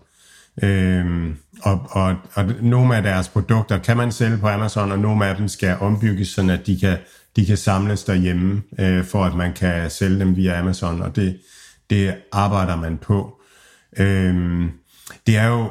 Øhm, 0.63 1.37
og, 1.61 1.87
og, 1.89 2.15
og 2.33 2.45
nogle 2.61 2.95
af 2.95 3.03
deres 3.03 3.29
produkter 3.29 3.77
kan 3.77 3.97
man 3.97 4.11
sælge 4.11 4.37
på 4.37 4.47
Amazon, 4.47 4.91
og 4.91 4.99
nogle 4.99 5.25
af 5.25 5.35
dem 5.35 5.47
skal 5.47 5.77
ombygges, 5.79 6.27
sådan 6.27 6.49
at 6.49 6.67
de 6.67 6.79
kan, 6.79 6.97
de 7.35 7.45
kan 7.45 7.57
samles 7.57 8.03
derhjemme, 8.03 8.61
øh, 8.79 9.03
for 9.03 9.25
at 9.25 9.35
man 9.35 9.53
kan 9.53 9.89
sælge 9.89 10.19
dem 10.19 10.35
via 10.35 10.59
Amazon, 10.59 11.01
og 11.01 11.15
det, 11.15 11.39
det 11.89 12.15
arbejder 12.31 12.75
man 12.75 12.97
på. 12.97 13.41
Øhm, 13.97 14.69
det 15.27 15.37
er 15.37 15.47
jo 15.47 15.69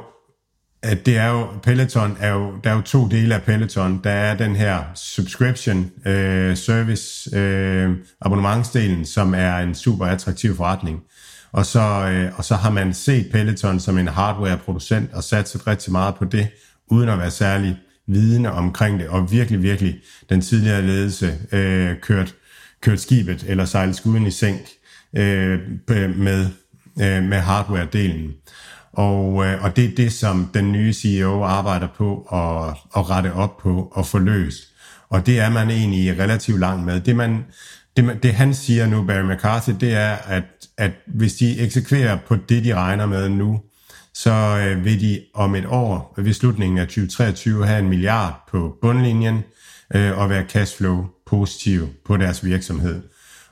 at 0.85 1.07
det 1.07 1.17
er 1.17 1.29
jo, 1.29 1.47
Peloton 1.63 2.17
er 2.21 2.33
jo, 2.33 2.53
der 2.65 2.71
er 2.71 2.75
jo 2.75 2.81
to 2.81 3.09
dele 3.09 3.35
af 3.35 3.43
Peloton. 3.43 4.01
Der 4.05 4.11
er 4.11 4.37
den 4.37 4.57
her 4.57 4.85
subscription 4.95 5.91
øh, 6.07 6.57
service 6.57 7.37
øh, 7.37 7.91
abonnementsdelen, 8.21 9.05
som 9.05 9.35
er 9.35 9.57
en 9.57 9.75
super 9.75 10.07
attraktiv 10.07 10.57
forretning. 10.57 11.01
Og 11.53 11.67
så, 11.67 11.81
øh, 11.81 12.33
og 12.37 12.45
så 12.45 12.55
har 12.55 12.71
man 12.71 12.95
set 12.95 13.29
Peloton 13.33 13.81
som 13.81 13.99
en 13.99 14.09
hardware-producent 14.09 15.13
og 15.13 15.25
satset 15.25 15.67
rigtig 15.67 15.93
meget 15.93 16.15
på 16.15 16.25
det, 16.25 16.49
uden 16.91 17.09
at 17.09 17.19
være 17.19 17.31
særlig 17.31 17.77
vidende 18.07 18.53
omkring 18.53 19.01
det, 19.01 19.09
og 19.09 19.33
virkelig, 19.33 19.63
virkelig 19.63 19.97
den 20.31 20.41
tidligere 20.41 20.83
ledelse 20.83 21.39
øh, 21.53 22.01
kørt, 22.01 22.35
kørt 22.81 23.01
skibet 23.01 23.45
eller 23.49 23.65
sejlet 23.65 23.97
skuden 23.97 24.27
i 24.27 24.31
sænk 24.31 24.61
øh, 25.17 25.59
med, 26.17 26.47
øh, 27.01 27.23
med 27.23 27.39
hardware-delen. 27.39 28.44
Og, 28.97 29.47
øh, 29.47 29.65
og 29.65 29.77
det 29.77 29.85
er 29.85 29.95
det, 29.97 30.13
som 30.13 30.51
den 30.55 30.73
nye 30.73 30.93
CEO 30.93 31.45
arbejder 31.45 31.89
på 31.97 32.29
at, 32.33 32.77
at 32.97 33.11
rette 33.11 33.33
op 33.33 33.57
på 33.57 33.93
og 33.93 34.07
få 34.07 34.19
løst. 34.19 34.63
Og 35.09 35.27
det 35.27 35.41
er 35.41 35.51
man 35.51 35.71
egentlig 35.71 36.19
relativt 36.19 36.61
langt 36.61 36.85
med. 36.85 37.01
Det, 37.01 37.17
man, 37.17 37.45
det, 37.97 38.19
det 38.23 38.35
han 38.35 38.55
siger 38.55 38.87
nu, 38.87 39.05
Barry 39.07 39.35
McCarthy, 39.35 39.73
det 39.81 39.95
er, 39.95 40.17
at, 40.27 40.45
at 40.79 40.91
hvis 41.07 41.35
de 41.35 41.61
eksekverer 41.61 42.19
på 42.29 42.37
det, 42.49 42.65
de 42.65 42.75
regner 42.75 43.07
med 43.07 43.29
nu, 43.29 43.61
så 44.15 44.31
øh, 44.31 44.85
vil 44.85 45.01
de 45.01 45.21
om 45.35 45.55
et 45.55 45.67
år, 45.67 46.15
ved 46.17 46.33
slutningen 46.33 46.79
af 46.79 46.87
2023, 46.87 47.67
have 47.67 47.79
en 47.79 47.89
milliard 47.89 48.49
på 48.51 48.77
bundlinjen 48.83 49.43
øh, 49.95 50.19
og 50.19 50.31
være 50.31 50.45
cashflow 50.49 51.07
positiv 51.27 51.89
på 52.07 52.17
deres 52.17 52.45
virksomhed. 52.45 53.03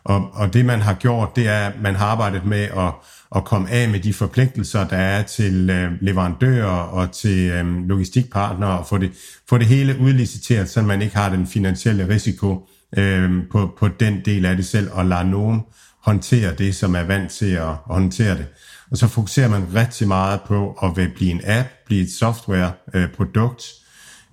Og, 0.05 0.31
og 0.33 0.53
det 0.53 0.65
man 0.65 0.81
har 0.81 0.95
gjort, 0.95 1.37
det 1.37 1.49
er, 1.49 1.69
at 1.69 1.81
man 1.83 1.95
har 1.95 2.07
arbejdet 2.07 2.45
med 2.45 2.63
at 2.63 2.93
at 3.37 3.45
komme 3.45 3.71
af 3.71 3.89
med 3.89 4.01
de 4.01 4.13
forpligtelser, 4.13 4.89
der 4.89 4.97
er 4.97 5.23
til 5.23 5.71
øh, 5.71 5.93
leverandører 6.01 6.67
og 6.67 7.13
til 7.13 7.51
øh, 7.51 7.89
logistikpartnere, 7.89 8.79
og 8.79 8.87
få 8.87 8.99
det, 8.99 9.13
få 9.49 9.59
det 9.59 9.67
hele 9.67 9.99
udliciteret, 10.01 10.69
så 10.69 10.83
man 10.83 11.03
ikke 11.03 11.17
har 11.17 11.29
den 11.29 11.47
finansielle 11.47 12.09
risiko 12.09 12.69
øh, 12.97 13.31
på, 13.51 13.75
på 13.79 13.89
den 13.89 14.21
del 14.25 14.45
af 14.45 14.57
det 14.57 14.67
selv, 14.67 14.89
og 14.93 15.07
lade 15.07 15.31
nogen 15.31 15.61
håndtere 16.03 16.55
det, 16.55 16.75
som 16.75 16.95
er 16.95 17.03
vant 17.03 17.31
til 17.31 17.51
at, 17.51 17.75
håndtere 17.85 18.37
det. 18.37 18.47
Og 18.91 18.97
så 18.97 19.09
fokuserer 19.09 19.49
man 19.49 19.67
rigtig 19.75 20.09
meget 20.09 20.41
på 20.47 20.79
at 20.83 20.97
vil 20.97 21.11
blive 21.15 21.31
en 21.31 21.41
app, 21.45 21.69
blive 21.87 22.03
et 22.03 22.13
softwareprodukt, 22.13 23.65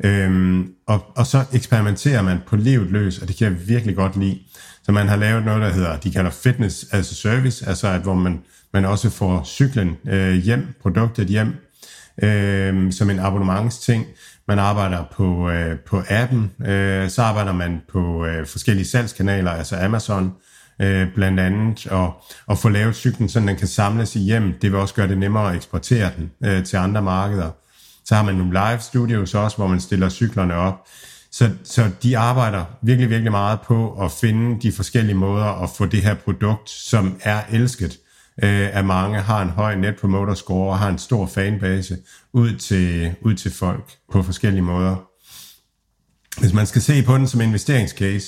øh, 0.03 0.25
øhm, 0.25 0.67
og, 0.87 1.05
og 1.15 1.27
så 1.27 1.43
eksperimenterer 1.53 2.21
man 2.21 2.37
på 2.47 2.55
livet 2.55 2.91
løs, 2.91 3.19
og 3.19 3.27
det 3.27 3.35
kan 3.35 3.51
jeg 3.51 3.67
virkelig 3.67 3.95
godt 3.95 4.17
lide. 4.17 4.39
Så 4.83 4.91
man 4.91 5.07
har 5.07 5.15
lavet 5.15 5.45
noget, 5.45 5.61
der 5.61 5.69
hedder, 5.69 5.97
de 5.97 6.11
kalder 6.11 6.31
fitness 6.31 6.85
as 6.91 7.11
a 7.11 7.15
service, 7.15 7.67
altså 7.67 7.87
at 7.87 8.01
hvor 8.01 8.13
man 8.13 8.39
man 8.73 8.85
også 8.85 9.09
får 9.09 9.43
cyklen 9.43 9.97
øh, 10.07 10.33
hjem, 10.33 10.67
produktet 10.81 11.27
hjem, 11.27 11.55
øh, 12.23 12.91
som 12.91 13.09
en 13.09 13.19
abonnementsting. 13.19 14.05
Man 14.47 14.59
arbejder 14.59 15.03
på, 15.11 15.49
øh, 15.49 15.79
på 15.79 16.01
appen, 16.09 16.51
øh, 16.65 17.09
så 17.09 17.21
arbejder 17.21 17.53
man 17.53 17.81
på 17.91 18.25
øh, 18.25 18.47
forskellige 18.47 18.87
salgskanaler, 18.87 19.51
altså 19.51 19.75
Amazon 19.75 20.33
øh, 20.81 21.07
blandt 21.15 21.39
andet, 21.39 21.87
og, 21.87 22.23
og 22.47 22.57
få 22.57 22.69
lavet 22.69 22.95
cyklen, 22.95 23.29
så 23.29 23.39
den 23.39 23.55
kan 23.55 23.67
samles 23.67 24.15
i 24.15 24.19
hjem. 24.19 24.53
Det 24.61 24.71
vil 24.71 24.79
også 24.79 24.93
gøre 24.93 25.07
det 25.07 25.17
nemmere 25.17 25.49
at 25.49 25.55
eksportere 25.55 26.11
den 26.17 26.31
øh, 26.45 26.65
til 26.65 26.77
andre 26.77 27.01
markeder. 27.01 27.49
Så 28.05 28.15
har 28.15 28.23
man 28.23 28.35
nogle 28.35 28.51
live 28.51 28.79
studios 28.79 29.35
også, 29.35 29.57
hvor 29.57 29.67
man 29.67 29.81
stiller 29.81 30.09
cyklerne 30.09 30.55
op. 30.55 30.87
Så, 31.31 31.49
så 31.63 31.89
de 32.03 32.17
arbejder 32.17 32.65
virkelig, 32.81 33.09
virkelig 33.09 33.31
meget 33.31 33.59
på 33.61 34.03
at 34.03 34.11
finde 34.11 34.61
de 34.61 34.71
forskellige 34.71 35.15
måder 35.15 35.63
at 35.63 35.69
få 35.77 35.85
det 35.85 36.01
her 36.01 36.13
produkt, 36.13 36.69
som 36.69 37.19
er 37.23 37.41
elsket, 37.51 37.97
øh, 38.43 38.75
af 38.75 38.83
mange, 38.83 39.21
har 39.21 39.41
en 39.41 39.49
høj 39.49 39.75
net 39.75 39.95
promoter 39.95 40.33
score 40.33 40.71
og 40.71 40.79
har 40.79 40.89
en 40.89 40.97
stor 40.97 41.25
fanbase 41.25 41.97
ud 42.33 42.55
til, 42.55 43.15
ud 43.21 43.33
til 43.33 43.53
folk 43.53 43.91
på 44.11 44.23
forskellige 44.23 44.61
måder. 44.61 44.95
Hvis 46.39 46.53
man 46.53 46.65
skal 46.65 46.81
se 46.81 47.03
på 47.03 47.17
den 47.17 47.27
som 47.27 47.41
investeringscase, 47.41 48.27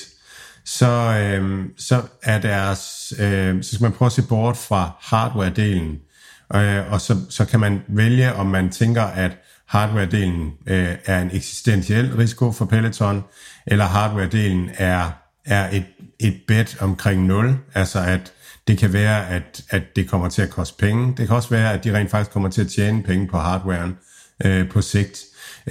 så, 0.65 0.87
øh, 0.87 1.65
så 1.77 2.01
er 2.23 2.39
deres, 2.39 3.13
øh, 3.19 3.63
så 3.63 3.75
skal 3.75 3.83
man 3.83 3.91
prøve 3.91 4.07
at 4.07 4.11
se 4.11 4.27
bort 4.27 4.57
fra 4.57 4.91
hardware-delen, 4.99 6.07
øh, 6.55 6.91
og 6.91 7.01
så, 7.01 7.17
så 7.29 7.45
kan 7.45 7.59
man 7.59 7.81
vælge, 7.87 8.33
om 8.33 8.45
man 8.45 8.69
tænker, 8.69 9.03
at 9.03 9.31
hardware-delen 9.67 10.71
øh, 10.73 10.95
er 11.05 11.21
en 11.21 11.29
eksistentiel 11.33 12.15
risiko 12.15 12.51
for 12.51 12.65
Peloton, 12.65 13.23
eller 13.67 13.85
hardware-delen 13.85 14.69
er, 14.77 15.11
er 15.45 15.69
et, 15.71 15.85
et 16.19 16.41
bet 16.47 16.77
omkring 16.79 17.25
0, 17.25 17.57
altså 17.73 17.99
at 17.99 18.33
det 18.71 18.79
kan 18.79 18.93
være, 18.93 19.29
at, 19.29 19.63
at 19.69 19.83
det 19.95 20.09
kommer 20.09 20.29
til 20.29 20.41
at 20.41 20.49
koste 20.49 20.77
penge. 20.79 21.13
Det 21.17 21.27
kan 21.27 21.35
også 21.35 21.49
være, 21.49 21.73
at 21.73 21.83
de 21.83 21.97
rent 21.97 22.11
faktisk 22.11 22.31
kommer 22.31 22.49
til 22.49 22.61
at 22.61 22.67
tjene 22.67 23.03
penge 23.03 23.27
på 23.27 23.37
hardwaren 23.37 23.97
øh, 24.45 24.69
på 24.69 24.81
sigt. 24.81 25.19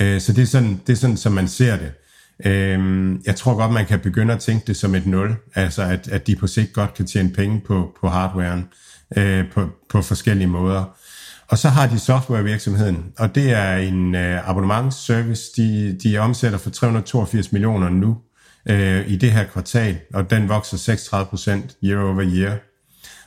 Øh, 0.01 0.21
så 0.21 0.33
det 0.33 0.43
er, 0.43 0.47
sådan, 0.47 0.81
det 0.87 0.93
er 0.93 0.97
sådan, 0.97 1.17
som 1.17 1.33
man 1.33 1.49
ser 1.49 1.77
det. 1.77 1.93
Øh, 2.45 3.15
jeg 3.27 3.37
tror 3.37 3.55
godt, 3.55 3.73
man 3.73 3.87
kan 3.87 4.01
begynde 4.01 4.35
at 4.35 4.41
tænke 4.41 4.67
det 4.67 4.77
som 4.77 4.95
et 4.95 5.07
nul, 5.07 5.37
altså 5.55 5.83
at, 5.83 6.09
at 6.09 6.27
de 6.27 6.37
på 6.37 6.47
sigt 6.47 6.73
godt 6.73 6.95
kan 6.95 7.07
tjene 7.07 7.31
penge 7.31 7.61
på, 7.61 7.97
på 8.01 8.09
hardwaren 8.09 8.69
øh, 9.17 9.45
på, 9.53 9.69
på 9.91 10.03
forskellige 10.03 10.49
måder. 10.49 10.85
Og 11.49 11.59
så 11.59 11.69
har 11.69 11.87
de 11.87 11.99
softwarevirksomheden, 11.99 13.13
og 13.19 13.35
det 13.35 13.51
er 13.53 13.77
en 13.77 14.15
øh, 14.15 14.49
abonnementsservice. 14.49 15.51
De, 15.57 15.99
de 16.03 16.19
omsætter 16.19 16.59
for 16.59 16.71
382 16.71 17.53
millioner 17.53 17.89
nu 17.89 18.19
øh, 18.69 19.09
i 19.09 19.17
det 19.17 19.33
her 19.33 19.45
kvartal, 19.45 19.99
og 20.15 20.31
den 20.31 20.49
vokser 20.49 20.77
36% 20.77 21.77
year 21.85 22.03
over 22.03 22.23
year. 22.35 22.59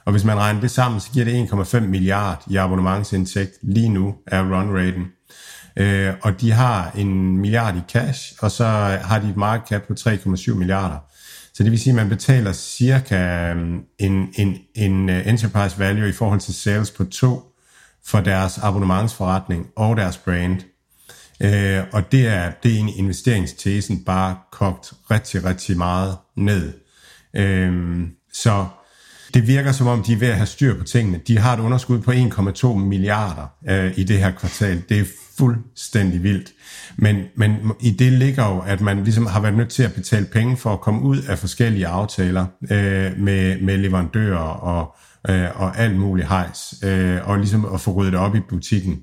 Og 0.06 0.12
hvis 0.12 0.24
man 0.24 0.38
regner 0.38 0.62
det 0.62 0.72
sammen, 0.72 1.02
så 1.02 1.10
giver 1.12 1.26
det 1.26 1.48
1,5 1.48 1.80
milliard 1.80 2.44
i 2.48 2.56
abonnementsindtægt 2.56 3.52
lige 3.62 3.90
nu 3.90 4.16
er 4.28 4.42
run 4.42 4.78
raten. 4.78 5.06
Øh, 5.78 6.14
og 6.22 6.42
de 6.42 6.52
har 6.52 6.92
en 6.96 7.38
milliard 7.38 7.76
i 7.76 7.82
cash, 7.90 8.34
og 8.40 8.52
så 8.52 8.66
har 9.04 9.20
de 9.20 9.30
et 9.30 9.38
market 9.38 9.68
cap 9.68 9.82
på 9.88 9.94
3,7 10.00 10.54
milliarder. 10.54 10.98
Så 11.54 11.64
det 11.64 11.72
vil 11.72 11.80
sige, 11.80 11.92
at 11.92 11.96
man 11.96 12.10
betaler 12.10 12.52
cirka 12.54 13.54
øh, 13.54 13.80
en, 14.00 14.30
en, 14.36 14.58
en 14.76 15.10
øh, 15.10 15.28
enterprise 15.28 15.80
value 15.80 16.10
i 16.10 16.12
forhold 16.12 16.40
til 16.40 16.54
sales 16.54 16.92
på 16.92 17.04
to 17.04 17.54
for 18.06 18.20
deres 18.20 18.58
abonnementsforretning 18.58 19.68
og 19.76 19.98
deres 19.98 20.18
brand. 20.18 20.62
Øh, 21.42 21.84
og 21.92 22.12
det 22.12 22.28
er, 22.28 22.52
det 22.64 22.76
er 22.76 22.80
en 22.80 22.90
investeringstesen 22.90 24.04
bare 24.04 24.36
kogt 24.52 24.94
rigtig, 25.12 25.46
rigtig 25.46 25.78
meget 25.78 26.18
ned. 26.36 26.74
Øh, 27.34 28.02
så 28.34 28.66
det 29.34 29.48
virker 29.48 29.72
som 29.72 29.88
om, 29.88 30.04
de 30.04 30.14
er 30.14 30.18
ved 30.18 30.28
at 30.28 30.36
have 30.36 30.48
styr 30.48 30.78
på 30.78 30.84
tingene. 30.84 31.20
De 31.28 31.38
har 31.38 31.58
et 31.58 31.60
underskud 31.60 32.00
på 32.00 32.12
1,2 32.12 32.74
milliarder 32.76 33.48
øh, 33.70 33.94
i 33.98 34.04
det 34.04 34.20
her 34.20 34.32
kvartal. 34.32 34.84
Det 34.90 35.00
er 35.00 35.06
fuldstændig 35.38 36.24
vildt. 36.24 36.52
Men, 36.96 37.24
men 37.36 37.72
i 37.80 37.92
det 37.92 38.14
ligger 38.14 38.46
jo, 38.46 38.60
at 38.60 38.82
man 38.82 39.04
ligesom 39.04 39.26
har 39.26 39.40
været 39.40 39.58
nødt 39.58 39.70
til 39.70 39.84
at 39.84 39.94
betale 39.94 40.26
penge 40.26 40.58
for 40.58 40.74
at 40.74 40.82
komme 40.82 41.02
ud 41.02 41.18
af 41.18 41.40
forskellige 41.40 41.88
aftaler 41.88 42.46
øh, 42.72 43.18
med, 43.18 43.62
med 43.62 43.78
leverandører 43.78 44.38
og, 44.38 44.96
øh, 45.30 45.62
og 45.62 45.78
alt 45.78 45.96
muligt 45.96 46.28
hejs, 46.28 46.74
øh, 46.84 47.30
og 47.30 47.38
ligesom 47.38 47.74
at 47.74 47.82
få 47.82 47.92
ryddet 47.92 48.16
op 48.16 48.36
i 48.36 48.40
butikken. 48.40 49.00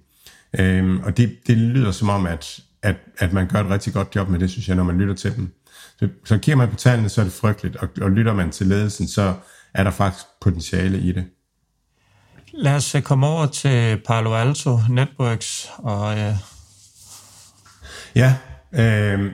Øh, 0.58 1.00
og 1.02 1.16
det, 1.16 1.36
det 1.46 1.56
lyder 1.56 1.92
som 1.92 2.08
om, 2.08 2.26
at, 2.26 2.60
at, 2.82 2.96
at 3.18 3.32
man 3.32 3.48
gør 3.48 3.60
et 3.60 3.70
rigtig 3.70 3.92
godt 3.92 4.16
job 4.16 4.28
med 4.28 4.38
det, 4.38 4.50
synes 4.50 4.68
jeg, 4.68 4.76
når 4.76 4.84
man 4.84 4.98
lytter 4.98 5.14
til 5.14 5.36
dem. 5.36 5.54
Så, 5.98 6.08
så 6.24 6.38
kigger 6.38 6.56
man 6.56 6.68
på 6.68 6.76
tallene, 6.76 7.08
så 7.08 7.20
er 7.20 7.24
det 7.24 7.32
frygteligt, 7.32 7.76
og, 7.76 7.88
og 8.00 8.10
lytter 8.10 8.34
man 8.34 8.50
til 8.50 8.66
ledelsen, 8.66 9.08
så 9.08 9.34
er 9.74 9.84
der 9.84 9.90
faktisk 9.90 10.24
potentiale 10.40 10.98
i 10.98 11.12
det. 11.12 11.24
Lad 12.52 12.74
os 12.74 12.94
øh, 12.94 13.02
komme 13.02 13.26
over 13.26 13.46
til 13.46 14.00
Palo 14.06 14.34
Alto 14.34 14.78
Networks. 14.88 15.70
Og, 15.78 16.18
øh... 16.18 16.34
Ja, 18.14 18.34
øh, 18.72 19.32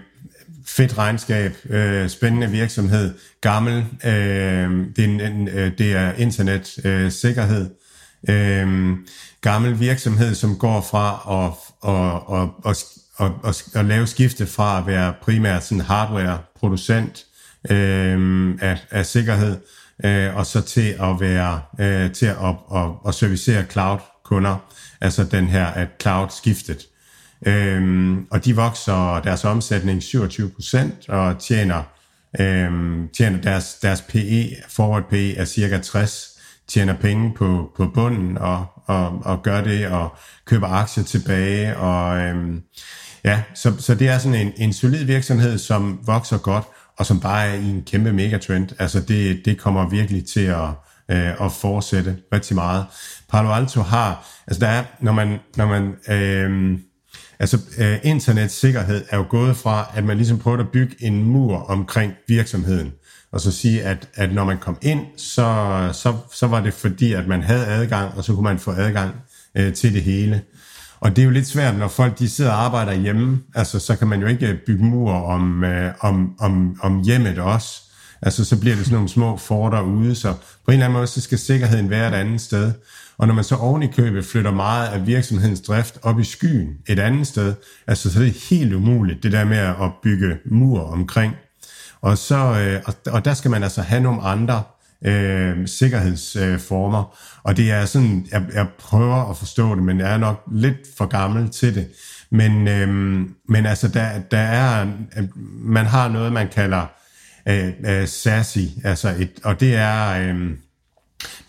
fedt 0.67 0.99
regnskab, 0.99 1.57
øh, 1.65 2.09
spændende 2.09 2.51
virksomhed, 2.51 3.15
gammel, 3.41 3.85
øh, 4.05 4.87
det, 4.97 4.99
er 4.99 5.27
en, 5.27 5.49
øh, 5.49 5.79
det 5.79 5.93
er 5.93 6.13
internetsikkerhed, 6.13 7.71
øh, 8.29 8.61
øh, 8.63 8.97
gammel 9.41 9.81
virksomhed, 9.81 10.35
som 10.35 10.59
går 10.59 10.81
fra 10.81 11.23
at, 11.45 11.53
at, 11.91 12.41
at, 12.41 12.49
at, 12.71 12.77
at, 13.19 13.33
at, 13.49 13.81
at 13.81 13.85
lave 13.85 14.07
skifte 14.07 14.47
fra 14.47 14.79
at 14.79 14.87
være 14.87 15.15
primært 15.23 15.65
sådan 15.65 15.81
hardware-producent 15.81 17.27
øh, 17.71 18.55
af, 18.61 18.79
af 18.91 19.07
sikkerhed, 19.07 19.57
øh, 20.05 20.37
og 20.37 20.47
så 20.47 20.61
til 20.61 20.97
at 21.01 21.21
være 21.21 21.61
øh, 21.81 22.13
til 22.13 22.27
at, 22.27 22.55
at, 22.75 22.91
at 23.09 23.15
servicere 23.15 23.65
cloud-kunder, 23.65 24.57
altså 25.01 25.25
den 25.25 25.47
her 25.47 25.67
at 25.67 25.89
cloud-skiftet. 26.03 26.87
Øhm, 27.47 28.27
og 28.31 28.45
de 28.45 28.57
vokser 28.57 29.21
deres 29.25 29.45
omsætning 29.45 30.03
27 30.03 30.51
procent 30.51 31.09
og 31.09 31.39
tjener, 31.39 31.83
øhm, 32.41 33.09
tjener 33.17 33.41
deres, 33.41 33.75
deres 33.75 34.03
PE, 34.03 34.57
forward 34.69 35.09
PE 35.11 35.37
er 35.37 35.45
cirka 35.45 35.79
60, 35.79 36.39
tjener 36.69 36.95
penge 36.95 37.35
på, 37.35 37.73
på 37.77 37.87
bunden 37.95 38.39
og, 38.39 38.67
og, 38.87 39.23
og 39.25 39.43
gør 39.43 39.61
det 39.61 39.87
og 39.87 40.17
køber 40.45 40.67
aktier 40.67 41.05
tilbage. 41.05 41.77
Og, 41.77 42.19
øhm, 42.19 42.63
ja, 43.25 43.43
så, 43.55 43.73
så 43.79 43.95
det 43.95 44.09
er 44.09 44.19
sådan 44.19 44.47
en, 44.47 44.53
en 44.57 44.73
solid 44.73 45.05
virksomhed, 45.05 45.59
som 45.59 46.01
vokser 46.07 46.39
godt 46.39 46.65
og 46.99 47.07
som 47.07 47.21
bare 47.21 47.47
er 47.49 47.55
i 47.55 47.65
en 47.65 47.83
kæmpe 47.83 48.13
megatrend. 48.13 48.69
Altså 48.79 49.01
det, 49.01 49.45
det 49.45 49.59
kommer 49.59 49.89
virkelig 49.89 50.27
til 50.27 50.41
at, 50.41 50.69
øh, 51.11 51.45
at 51.47 51.53
fortsætte 51.53 52.17
rigtig 52.33 52.55
meget. 52.55 52.85
Palo 53.31 53.53
Alto 53.53 53.81
har, 53.81 54.29
altså 54.47 54.61
der 54.61 54.69
er, 54.69 54.85
når 55.01 55.13
man, 55.13 55.39
når 55.57 55.67
man 55.67 55.95
øh, 56.09 56.79
altså 57.39 57.59
øh, 57.79 57.99
internetsikkerhed 58.03 59.05
er 59.11 59.17
jo 59.17 59.25
gået 59.29 59.57
fra, 59.57 59.91
at 59.95 60.05
man 60.05 60.17
ligesom 60.17 60.39
prøvede 60.39 60.63
at 60.63 60.69
bygge 60.69 60.97
en 61.01 61.23
mur 61.25 61.57
omkring 61.57 62.13
virksomheden, 62.29 62.93
og 63.33 63.41
så 63.41 63.53
sige, 63.53 63.83
at, 63.83 64.09
at 64.15 64.33
når 64.33 64.45
man 64.45 64.59
kom 64.59 64.79
ind, 64.83 65.01
så, 65.17 65.91
så, 65.93 66.15
så 66.33 66.47
var 66.47 66.61
det 66.61 66.75
fordi, 66.75 67.13
at 67.13 67.27
man 67.27 67.43
havde 67.43 67.67
adgang, 67.67 68.15
og 68.17 68.25
så 68.25 68.33
kunne 68.33 68.45
man 68.45 68.59
få 68.59 68.71
adgang 68.71 69.15
øh, 69.55 69.75
til 69.75 69.95
det 69.95 70.03
hele. 70.03 70.43
Og 71.07 71.17
det 71.17 71.23
er 71.23 71.27
jo 71.27 71.31
lidt 71.31 71.47
svært, 71.47 71.79
når 71.79 71.89
folk 71.89 72.19
de 72.19 72.29
sidder 72.29 72.51
og 72.51 72.65
arbejder 72.65 72.93
hjemme, 72.93 73.41
altså 73.55 73.79
så 73.79 73.97
kan 73.97 74.09
man 74.09 74.21
jo 74.21 74.27
ikke 74.27 74.61
bygge 74.67 74.85
mur 74.85 75.13
om, 75.13 75.65
øh, 75.65 75.93
om, 76.01 76.35
om, 76.41 76.79
om 76.83 77.03
hjemmet 77.05 77.39
også. 77.39 77.83
Altså 78.23 78.45
så 78.45 78.61
bliver 78.61 78.77
det 78.77 78.85
sådan 78.85 78.95
nogle 78.95 79.09
små 79.09 79.37
forter 79.37 79.81
ude, 79.81 80.15
så 80.15 80.33
på 80.33 80.71
en 80.71 80.73
eller 80.73 80.85
anden 80.85 80.97
måde, 80.97 81.07
så 81.07 81.21
skal 81.21 81.39
sikkerheden 81.39 81.91
være 81.91 82.09
et 82.09 82.15
andet 82.15 82.41
sted. 82.41 82.73
Og 83.19 83.27
når 83.27 83.35
man 83.35 83.45
så 83.45 83.57
oven 83.57 83.83
i 83.83 83.87
købet 83.87 84.25
flytter 84.25 84.51
meget 84.51 84.89
af 84.89 85.07
virksomhedens 85.07 85.61
drift 85.61 85.99
op 86.03 86.21
i 86.21 86.25
skyen 86.25 86.69
et 86.89 86.99
andet 86.99 87.27
sted, 87.27 87.55
altså 87.87 88.13
så 88.13 88.19
er 88.19 88.23
det 88.23 88.47
helt 88.51 88.75
umuligt, 88.75 89.23
det 89.23 89.33
der 89.33 89.45
med 89.45 89.59
at 89.59 89.91
bygge 90.03 90.37
mur 90.45 90.81
omkring. 90.81 91.35
Og, 92.01 92.19
så, 92.19 92.37
øh, 92.37 92.83
og, 92.87 92.95
og 93.13 93.25
der 93.25 93.35
skal 93.35 93.51
man 93.51 93.63
altså 93.63 93.83
have 93.83 94.03
nogle 94.03 94.23
andre 94.23 94.63
øh, 95.07 95.69
sikkerhedsformer. 95.69 97.01
Øh, 97.01 97.41
og 97.43 97.57
det 97.57 97.71
er 97.71 97.85
sådan, 97.85 98.27
jeg, 98.33 98.43
jeg 98.55 98.67
prøver 98.79 99.31
at 99.31 99.37
forstå 99.37 99.75
det, 99.75 99.83
men 99.83 100.01
jeg 100.01 100.13
er 100.13 100.19
nok 100.19 100.43
lidt 100.53 100.77
for 100.99 101.07
gammel 101.07 101.51
til 101.51 101.75
det. 101.75 101.89
Men, 102.31 102.69
øh, 102.69 102.89
men 103.49 103.67
altså, 103.67 103.89
der, 103.89 104.21
der 104.31 104.39
er, 104.39 104.87
man 105.59 105.87
har 105.87 106.09
noget, 106.09 106.33
man 106.33 106.49
kalder 106.49 106.87
øh, 107.49 107.73
øh, 107.87 108.09
SASI, 108.09 108.81
altså 108.85 109.15
et, 109.19 109.31
og 109.45 109.61
det 109.61 109.75
er, 109.75 110.11
øh, 110.11 110.51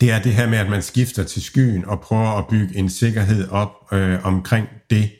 det 0.01 0.11
er 0.11 0.21
det 0.21 0.33
her 0.33 0.49
med, 0.49 0.57
at 0.57 0.69
man 0.69 0.81
skifter 0.81 1.23
til 1.23 1.41
skyen 1.41 1.85
og 1.85 2.01
prøver 2.01 2.37
at 2.37 2.47
bygge 2.47 2.77
en 2.77 2.89
sikkerhed 2.89 3.49
op 3.49 3.71
øh, 3.91 4.25
omkring 4.25 4.67
det. 4.89 5.11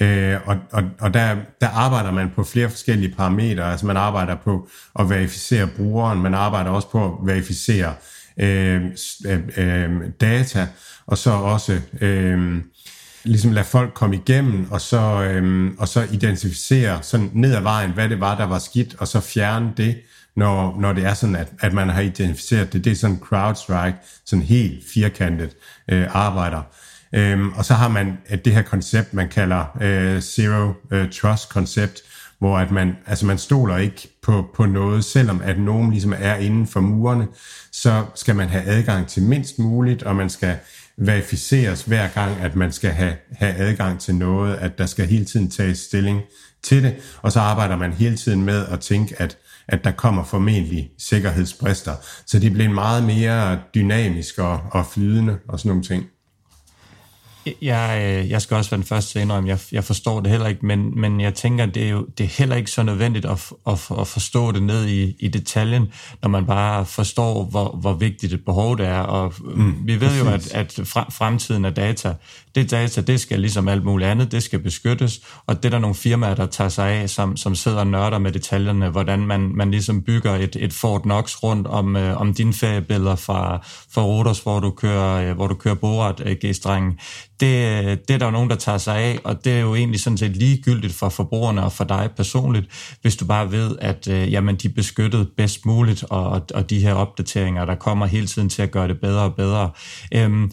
Øh, 0.00 0.36
og 0.44 0.56
og, 0.72 0.82
og 1.00 1.14
der, 1.14 1.36
der 1.60 1.68
arbejder 1.68 2.12
man 2.12 2.30
på 2.36 2.44
flere 2.44 2.70
forskellige 2.70 3.14
parametre. 3.14 3.70
Altså 3.70 3.86
man 3.86 3.96
arbejder 3.96 4.36
på 4.44 4.68
at 4.98 5.10
verificere 5.10 5.66
brugeren, 5.66 6.22
man 6.22 6.34
arbejder 6.34 6.70
også 6.70 6.88
på 6.88 7.04
at 7.04 7.26
verificere 7.26 7.94
øh, 8.40 8.82
øh, 9.26 9.40
øh, 9.56 9.90
data, 10.20 10.66
og 11.06 11.18
så 11.18 11.30
også 11.30 11.80
øh, 12.00 12.62
ligesom 13.24 13.52
lade 13.52 13.66
folk 13.66 13.94
komme 13.94 14.16
igennem, 14.16 14.66
og 14.70 14.80
så, 14.80 15.22
øh, 15.22 15.70
og 15.78 15.88
så 15.88 16.06
identificere 16.12 17.02
sådan 17.02 17.30
ned 17.32 17.54
ad 17.54 17.62
vejen, 17.62 17.90
hvad 17.90 18.08
det 18.08 18.20
var, 18.20 18.36
der 18.36 18.44
var 18.44 18.58
skidt, 18.58 18.94
og 18.98 19.08
så 19.08 19.20
fjerne 19.20 19.72
det, 19.76 19.96
når, 20.36 20.80
når 20.80 20.92
det 20.92 21.04
er 21.04 21.14
sådan, 21.14 21.36
at, 21.36 21.48
at 21.60 21.72
man 21.72 21.88
har 21.88 22.00
identificeret 22.00 22.72
det. 22.72 22.84
Det 22.84 22.92
er 22.92 22.96
sådan 22.96 23.18
CrowdStrike, 23.18 23.98
sådan 24.26 24.42
helt 24.44 24.84
firkantet 24.94 25.50
øh, 25.88 26.06
arbejder. 26.10 26.62
Øhm, 27.14 27.52
og 27.52 27.64
så 27.64 27.74
har 27.74 27.88
man 27.88 28.18
øh, 28.30 28.38
det 28.44 28.52
her 28.52 28.62
koncept, 28.62 29.14
man 29.14 29.28
kalder 29.28 29.64
øh, 29.80 30.20
Zero 30.20 30.72
øh, 30.90 31.10
Trust 31.10 31.48
koncept, 31.48 32.00
hvor 32.38 32.58
at 32.58 32.70
man, 32.70 32.96
altså 33.06 33.26
man 33.26 33.38
stoler 33.38 33.76
ikke 33.76 34.08
på, 34.22 34.46
på 34.54 34.66
noget, 34.66 35.04
selvom 35.04 35.40
at 35.44 35.58
nogen 35.58 35.90
ligesom 35.90 36.14
er 36.18 36.34
inden 36.34 36.66
for 36.66 36.80
murene, 36.80 37.26
så 37.72 38.04
skal 38.14 38.36
man 38.36 38.48
have 38.48 38.64
adgang 38.64 39.06
til 39.06 39.22
mindst 39.22 39.58
muligt, 39.58 40.02
og 40.02 40.16
man 40.16 40.30
skal 40.30 40.56
verificeres 40.96 41.82
hver 41.82 42.08
gang, 42.08 42.40
at 42.40 42.56
man 42.56 42.72
skal 42.72 42.90
have, 42.90 43.14
have 43.32 43.54
adgang 43.54 44.00
til 44.00 44.14
noget, 44.14 44.56
at 44.56 44.78
der 44.78 44.86
skal 44.86 45.06
hele 45.06 45.24
tiden 45.24 45.50
tages 45.50 45.78
stilling 45.78 46.20
til 46.62 46.82
det, 46.82 46.94
og 47.22 47.32
så 47.32 47.40
arbejder 47.40 47.76
man 47.76 47.92
hele 47.92 48.16
tiden 48.16 48.44
med 48.44 48.66
at 48.66 48.80
tænke, 48.80 49.22
at, 49.22 49.38
at 49.68 49.84
der 49.84 49.90
kommer 49.90 50.24
formentlig 50.24 50.90
sikkerhedsbrister. 50.98 51.92
Så 52.26 52.38
det 52.38 52.52
bliver 52.52 52.68
meget 52.68 53.04
mere 53.04 53.60
dynamisk 53.74 54.38
og, 54.38 54.60
og 54.70 54.86
flydende 54.86 55.38
og 55.48 55.58
sådan 55.58 55.68
nogle 55.68 55.84
ting. 55.84 56.04
Jeg, 57.62 58.02
øh, 58.02 58.30
jeg 58.30 58.42
skal 58.42 58.56
også 58.56 58.70
være 58.70 58.78
den 58.78 58.86
første 58.86 59.12
til 59.12 59.18
at 59.18 59.22
indrømme, 59.22 59.48
jeg, 59.48 59.58
jeg 59.72 59.84
forstår 59.84 60.20
det 60.20 60.30
heller 60.30 60.46
ikke, 60.46 60.66
men, 60.66 61.00
men 61.00 61.20
jeg 61.20 61.34
tænker, 61.34 61.66
det 61.66 61.84
er 61.84 61.88
jo 61.88 62.06
det 62.18 62.24
er 62.24 62.28
heller 62.28 62.56
ikke 62.56 62.70
så 62.70 62.82
nødvendigt 62.82 63.24
at, 63.24 63.52
at, 63.66 63.86
at 64.00 64.06
forstå 64.06 64.52
det 64.52 64.62
ned 64.62 64.86
i, 64.86 65.16
i 65.18 65.28
detaljen, 65.28 65.92
når 66.22 66.28
man 66.28 66.46
bare 66.46 66.86
forstår, 66.86 67.44
hvor, 67.44 67.78
hvor 67.80 67.92
vigtigt 67.92 68.32
et 68.32 68.44
behov 68.44 68.78
det 68.78 68.86
er. 68.86 68.98
Og 68.98 69.34
mm, 69.40 69.74
vi 69.84 70.00
ved 70.00 70.18
jo, 70.18 70.28
at, 70.28 70.54
at 70.54 70.80
fremtiden 71.12 71.64
af 71.64 71.74
data, 71.74 72.14
det 72.54 72.70
data, 72.70 73.00
det 73.00 73.20
skal 73.20 73.40
ligesom 73.40 73.68
alt 73.68 73.84
muligt 73.84 74.10
andet, 74.10 74.32
det 74.32 74.42
skal 74.42 74.58
beskyttes, 74.58 75.20
og 75.46 75.56
det 75.56 75.64
er 75.64 75.70
der 75.70 75.78
nogle 75.78 75.94
firmaer, 75.94 76.34
der 76.34 76.46
tager 76.46 76.68
sig 76.68 76.90
af, 76.90 77.10
som, 77.10 77.36
som 77.36 77.54
sidder 77.54 77.78
og 77.78 77.86
nørder 77.86 78.18
med 78.18 78.32
detaljerne, 78.32 78.88
hvordan 78.88 79.26
man, 79.26 79.40
man 79.40 79.70
ligesom 79.70 80.02
bygger 80.02 80.34
et, 80.34 80.56
et 80.60 80.72
Fort 80.72 81.02
Knox 81.02 81.36
rundt 81.42 81.66
om, 81.66 81.96
øh, 81.96 82.20
om 82.20 82.34
dine 82.34 82.52
feriebilleder 82.52 83.16
fra, 83.16 83.66
fra 83.94 84.02
Rodos, 84.02 84.40
hvor 84.40 84.60
du 84.60 84.70
kører, 84.70 85.30
øh, 85.30 85.36
hvor 85.36 85.46
du 85.46 85.54
kører 85.54 85.74
Borat 85.74 86.22
øh, 86.24 86.36
det, 87.40 88.08
det 88.08 88.14
er 88.14 88.18
der 88.18 88.26
jo 88.26 88.32
nogen, 88.32 88.50
der 88.50 88.56
tager 88.56 88.78
sig 88.78 88.96
af, 88.96 89.18
og 89.24 89.44
det 89.44 89.52
er 89.52 89.60
jo 89.60 89.74
egentlig 89.74 90.00
sådan 90.00 90.18
set 90.18 90.36
ligegyldigt 90.36 90.92
for 90.92 91.08
forbrugerne 91.08 91.64
og 91.64 91.72
for 91.72 91.84
dig 91.84 92.10
personligt, 92.16 92.96
hvis 93.02 93.16
du 93.16 93.24
bare 93.24 93.52
ved, 93.52 93.76
at 93.80 94.08
øh, 94.08 94.32
jamen, 94.32 94.56
de 94.56 94.68
er 94.68 94.72
beskyttet 94.72 95.28
bedst 95.36 95.66
muligt, 95.66 96.04
og, 96.10 96.42
og 96.54 96.70
de 96.70 96.80
her 96.80 96.94
opdateringer, 96.94 97.64
der 97.64 97.74
kommer 97.74 98.06
hele 98.06 98.26
tiden 98.26 98.48
til 98.48 98.62
at 98.62 98.70
gøre 98.70 98.88
det 98.88 99.00
bedre 99.00 99.22
og 99.22 99.34
bedre. 99.34 99.70
Øhm, 100.14 100.52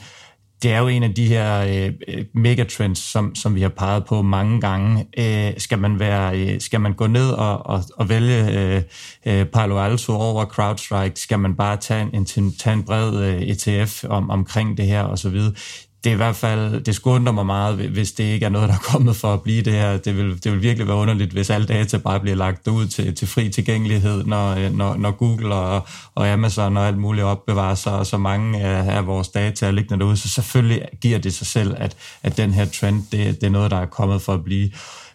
det 0.63 0.71
er 0.71 0.79
jo 0.79 0.87
en 0.87 1.03
af 1.03 1.13
de 1.13 1.27
her 1.27 1.61
øh, 1.61 1.93
øh, 2.07 2.25
megatrends, 2.33 2.99
som, 2.99 3.35
som 3.35 3.55
vi 3.55 3.61
har 3.61 3.69
peget 3.69 4.05
på 4.05 4.21
mange 4.21 4.61
gange. 4.61 5.05
Øh, 5.17 5.53
skal, 5.57 5.79
man 5.79 5.99
være, 5.99 6.39
øh, 6.39 6.61
skal 6.61 6.81
man 6.81 6.93
gå 6.93 7.07
ned 7.07 7.29
og, 7.29 7.65
og, 7.65 7.83
og 7.95 8.09
vælge 8.09 8.59
øh, 8.59 8.81
øh 9.25 9.45
Palo 9.45 9.79
Alto 9.79 10.13
over 10.13 10.45
CrowdStrike? 10.45 11.19
Skal 11.19 11.39
man 11.39 11.55
bare 11.55 11.77
tage 11.77 12.09
en, 12.13 12.27
en, 12.37 12.55
tage 12.55 12.73
en 12.73 12.83
bred 12.83 13.23
øh, 13.23 13.41
ETF 13.41 14.03
om, 14.03 14.29
omkring 14.29 14.77
det 14.77 14.85
her 14.85 15.03
osv.? 15.03 15.37
Det 16.03 16.09
er 16.09 16.13
i 16.13 16.17
hvert 16.17 16.35
fald, 16.35 16.81
det 16.81 16.95
skulle 16.95 17.15
undre 17.15 17.33
mig 17.33 17.45
meget, 17.45 17.75
hvis 17.75 18.11
det 18.11 18.23
ikke 18.23 18.45
er 18.45 18.49
noget, 18.49 18.69
der 18.69 18.75
er 18.75 18.79
kommet 18.79 19.15
for 19.15 19.33
at 19.33 19.41
blive 19.41 19.61
det 19.61 19.73
her. 19.73 19.97
Det 19.97 20.17
vil, 20.17 20.43
det 20.43 20.51
vil 20.51 20.61
virkelig 20.61 20.87
være 20.87 20.97
underligt, 20.97 21.31
hvis 21.31 21.49
alle 21.49 21.67
data 21.67 21.97
bare 21.97 22.19
bliver 22.19 22.35
lagt 22.35 22.67
ud 22.67 22.87
til, 22.87 23.15
til 23.15 23.27
fri 23.27 23.49
tilgængelighed, 23.49 24.23
når, 24.23 24.55
øh, 24.55 24.73
når, 24.73 24.95
når 24.95 25.11
Google 25.11 25.55
og, 25.55 25.87
og 26.15 26.27
Amazon 26.27 26.77
og 26.77 26.87
alt 26.87 26.97
muligt 26.97 27.25
opbevarer 27.25 27.75
sig, 27.75 28.05
så 28.05 28.17
mange 28.17 28.61
af, 28.61 28.97
af 28.97 29.07
vores 29.07 29.27
data 29.27 29.65
er 29.65 29.71
liggende 29.71 29.99
derude. 29.99 30.17
Så 30.17 30.29
selvfølgelig 30.29 30.81
giver 31.01 31.19
det 31.19 31.33
sig 31.33 31.47
selv, 31.47 31.75
at, 31.77 31.95
at 32.23 32.37
den 32.37 32.53
her 32.53 32.65
trend, 32.65 33.03
det, 33.11 33.41
det 33.41 33.47
er 33.47 33.51
noget, 33.51 33.71
der 33.71 33.77
er 33.77 33.85
kommet 33.85 34.21
for 34.21 34.33
at 34.33 34.43
blive. 34.43 34.71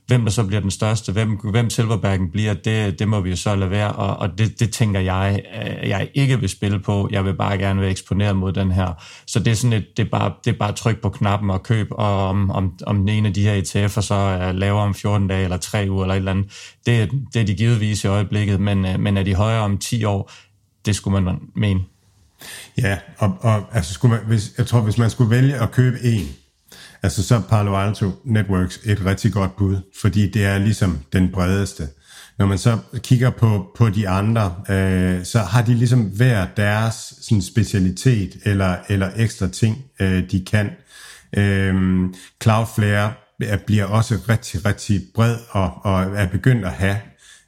Hvem 0.07 0.23
der 0.23 0.31
så 0.31 0.45
bliver 0.45 0.61
den 0.61 0.71
største, 0.71 1.13
hvem, 1.13 1.31
hvem 1.31 1.71
Silverbacken 1.71 2.31
bliver, 2.31 2.55
det, 2.55 2.99
det 2.99 3.09
må 3.09 3.21
vi 3.21 3.31
jo 3.31 3.37
så 3.37 3.57
lade 3.57 3.71
være, 3.71 3.93
og, 3.93 4.17
og 4.17 4.39
det, 4.39 4.61
det 4.61 4.73
tænker 4.73 5.01
jeg, 5.01 5.43
øh, 5.63 5.89
jeg 5.89 6.11
ikke 6.15 6.41
vil 6.41 6.49
spille 6.49 6.81
på. 6.81 7.09
Jeg 7.13 7.25
vil 7.25 7.35
bare 7.35 7.59
gerne 7.59 7.81
være 7.81 7.91
eksponeret 7.91 8.37
mod 8.37 8.53
den 8.53 8.73
her. 8.73 9.05
Så 9.27 9.39
det 9.39 9.51
er 9.51 9.55
sådan 9.55 9.73
et, 9.73 9.87
det 9.97 10.05
er 10.05 10.11
bare, 10.11 10.33
det 10.45 10.53
er 10.53 10.59
bare 10.59 10.73
tryk 10.73 11.01
på 11.03 11.09
knappen 11.09 11.51
og 11.51 11.63
køb, 11.63 11.87
og 11.91 12.29
om, 12.29 12.51
om, 12.51 12.79
om 12.87 12.97
den 12.97 13.09
ene 13.09 13.29
af 13.29 13.35
de 13.35 13.43
her 13.43 13.63
ETF'er 13.63 14.01
så 14.01 14.15
er 14.15 14.53
lavere 14.53 14.85
om 14.85 14.95
14 14.95 15.29
dage, 15.29 15.45
eller 15.45 15.57
3 15.57 15.87
uger, 15.91 16.03
eller 16.03 16.15
et 16.15 16.19
eller 16.19 16.31
andet, 16.31 16.77
det, 16.87 17.11
det 17.35 17.41
er 17.41 17.47
de 17.47 17.55
givetvis 17.55 18.05
i 18.05 18.07
øjeblikket, 18.07 18.61
men, 18.61 18.87
øh, 18.87 19.01
men 19.01 19.17
er 19.17 19.23
de 19.23 19.35
højere 19.35 19.63
om 19.63 19.79
10 19.79 20.05
år, 20.05 20.33
det 20.87 20.97
skulle 20.97 21.23
man 21.23 21.39
mene. 21.57 21.81
Ja, 22.79 22.99
og, 23.19 23.37
og 23.41 23.63
altså 23.73 23.95
skulle 23.95 24.17
man, 24.17 24.27
hvis, 24.27 24.53
jeg 24.59 24.67
tror, 24.67 24.81
hvis 24.81 24.99
man 24.99 25.11
skulle 25.11 25.31
vælge 25.31 25.55
at 25.55 25.71
købe 25.71 25.99
en, 26.05 26.29
Altså 27.07 27.23
så 27.23 27.41
Palo 27.49 27.77
Alto 27.77 28.11
Networks 28.25 28.81
et 28.85 29.05
rigtig 29.05 29.33
godt 29.33 29.57
bud, 29.57 29.77
fordi 30.01 30.31
det 30.31 30.45
er 30.45 30.59
ligesom 30.59 30.99
den 31.13 31.33
bredeste. 31.33 31.89
Når 32.39 32.47
man 32.47 32.59
så 32.59 32.79
kigger 32.99 33.31
på, 33.31 33.67
på 33.77 33.89
de 33.91 34.09
andre, 34.09 34.55
øh, 34.69 35.25
så 35.25 35.39
har 35.39 35.63
de 35.63 35.75
ligesom 35.75 36.01
hver 36.01 36.47
deres 36.57 37.15
sådan 37.23 37.43
specialitet 37.43 38.37
eller, 38.45 38.77
eller 38.89 39.11
ekstra 39.17 39.49
ting, 39.49 39.85
øh, 40.01 40.31
de 40.31 40.45
kan. 40.45 40.71
Øh, 41.37 42.05
Cloudflare 42.43 43.13
bliver 43.67 43.85
også 43.85 44.19
rigtig, 44.29 44.67
rigtig 44.67 45.03
bred 45.15 45.37
og, 45.51 45.73
og 45.83 46.03
er 46.03 46.27
begyndt 46.27 46.65
at 46.65 46.73
have 46.73 46.99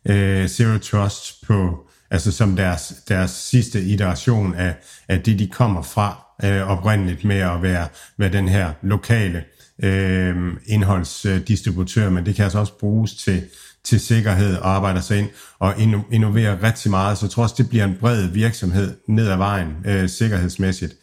øh, 0.09 0.48
Zero 0.48 0.78
Trust 0.78 1.46
på, 1.46 1.86
altså 2.11 2.32
som 2.32 2.56
deres, 2.56 2.92
deres 3.09 3.30
sidste 3.30 3.82
iteration 3.82 4.54
af, 4.54 4.74
af 5.09 5.22
det, 5.22 5.38
de 5.38 5.46
kommer 5.46 5.82
fra 5.82 6.28
øh, 6.45 6.70
oprindeligt 6.70 7.24
med 7.24 7.36
at 7.36 7.62
være, 7.62 7.89
være 8.18 8.32
den 8.32 8.49
her 8.49 8.72
lokale 8.82 9.45
øh, 9.82 10.36
indholdsdistributør, 10.66 12.11
men 12.11 12.26
det 12.26 12.34
kan 12.34 12.45
altså 12.45 12.59
også 12.59 12.78
bruges 12.78 13.14
til, 13.14 13.43
til 13.84 14.01
sikkerhed 14.01 14.57
og 14.57 14.70
arbejder 14.70 15.01
sig 15.01 15.18
ind 15.18 15.28
og 15.59 15.74
innovere 16.11 16.62
rigtig 16.62 16.91
meget. 16.91 17.18
Så 17.18 17.26
jeg 17.26 17.30
tror 17.30 17.43
også, 17.43 17.55
det 17.59 17.68
bliver 17.68 17.84
en 17.84 17.97
bred 18.01 18.26
virksomhed 18.26 18.97
ned 19.09 19.28
ad 19.28 19.36
vejen 19.36 19.76
øh, 19.86 20.09
sikkerhedsmæssigt. 20.09 20.95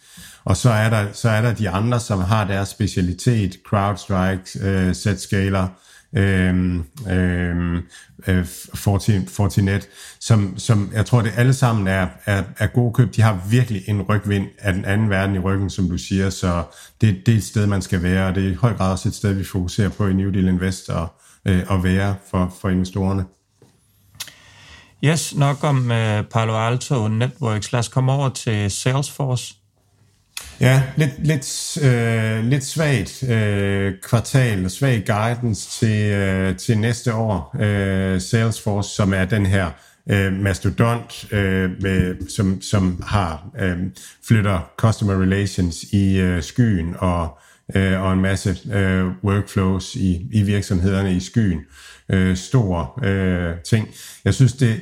Og 0.45 0.57
så 0.57 0.69
er 0.69 0.89
der, 0.89 1.05
så 1.13 1.29
er 1.29 1.41
der 1.41 1.53
de 1.53 1.69
andre, 1.69 1.99
som 1.99 2.19
har 2.19 2.47
deres 2.47 2.69
specialitet, 2.69 3.57
CrowdStrike, 3.69 4.59
øh, 4.61 4.93
Zscaler, 4.93 5.67
Øhm, 6.15 6.83
øhm, 7.09 7.75
øh, 7.75 7.83
øh, 8.27 8.45
Fortinet, 9.27 9.87
som, 10.19 10.57
som 10.57 10.89
jeg 10.93 11.05
tror, 11.05 11.21
det 11.21 11.31
alle 11.35 11.53
sammen 11.53 11.87
er, 11.87 12.07
er, 12.25 12.43
er 12.57 12.67
god 12.67 12.93
køb. 12.93 13.15
De 13.15 13.21
har 13.21 13.39
virkelig 13.49 13.83
en 13.87 14.01
rygvind 14.01 14.47
af 14.59 14.73
den 14.73 14.85
anden 14.85 15.09
verden 15.09 15.35
i 15.35 15.39
ryggen, 15.39 15.69
som 15.69 15.89
du 15.89 15.97
siger, 15.97 16.29
så 16.29 16.63
det, 17.01 17.25
det 17.25 17.33
er 17.33 17.37
et 17.37 17.43
sted, 17.43 17.67
man 17.67 17.81
skal 17.81 18.03
være, 18.03 18.27
og 18.27 18.35
det 18.35 18.45
er 18.45 18.51
i 18.51 18.53
høj 18.53 18.73
grad 18.73 18.91
også 18.91 19.09
et 19.09 19.15
sted, 19.15 19.33
vi 19.33 19.43
fokuserer 19.43 19.89
på 19.89 20.07
i 20.07 20.13
New 20.13 20.31
Deal 20.31 20.47
Invest 20.47 20.89
og, 20.89 21.07
øh, 21.45 21.71
at 21.71 21.83
være 21.83 22.15
for, 22.31 22.53
for 22.61 22.69
investorerne. 22.69 23.25
Yes, 25.03 25.35
nok 25.35 25.63
om 25.63 25.91
øh, 25.91 26.23
Palo 26.23 26.67
Alto 26.67 27.07
Networks. 27.07 27.71
Lad 27.71 27.79
os 27.79 27.87
komme 27.87 28.11
over 28.11 28.29
til 28.29 28.71
Salesforce. 28.71 29.55
Ja, 30.59 30.83
lidt, 30.95 31.27
lidt, 31.27 31.77
øh, 31.83 32.45
lidt 32.45 32.63
svagt 32.63 33.23
øh, 33.23 33.93
kvartal 34.03 34.69
svag 34.69 35.03
guidance 35.05 35.69
til, 35.79 36.11
øh, 36.11 36.57
til 36.57 36.77
næste 36.77 37.13
år. 37.13 37.55
Øh, 37.59 38.21
Salesforce, 38.21 38.89
som 38.89 39.13
er 39.13 39.25
den 39.25 39.45
her 39.45 39.71
øh, 40.09 40.33
mastodont, 40.33 41.33
øh, 41.33 41.71
med, 41.81 42.29
som, 42.29 42.61
som 42.61 43.03
har 43.07 43.49
øh, 43.59 43.77
flytter 44.27 44.71
customer 44.77 45.21
relations 45.21 45.83
i 45.83 46.17
øh, 46.17 46.43
skyen 46.43 46.95
og, 46.97 47.37
øh, 47.75 48.01
og 48.01 48.13
en 48.13 48.21
masse 48.21 48.57
øh, 48.73 49.05
workflows 49.23 49.95
i, 49.95 50.27
i 50.31 50.43
virksomhederne 50.43 51.15
i 51.15 51.19
skyen. 51.19 51.59
Øh, 52.09 52.37
store 52.37 53.09
øh, 53.09 53.55
ting. 53.63 53.87
Jeg 54.25 54.33
synes, 54.33 54.53
det 54.53 54.81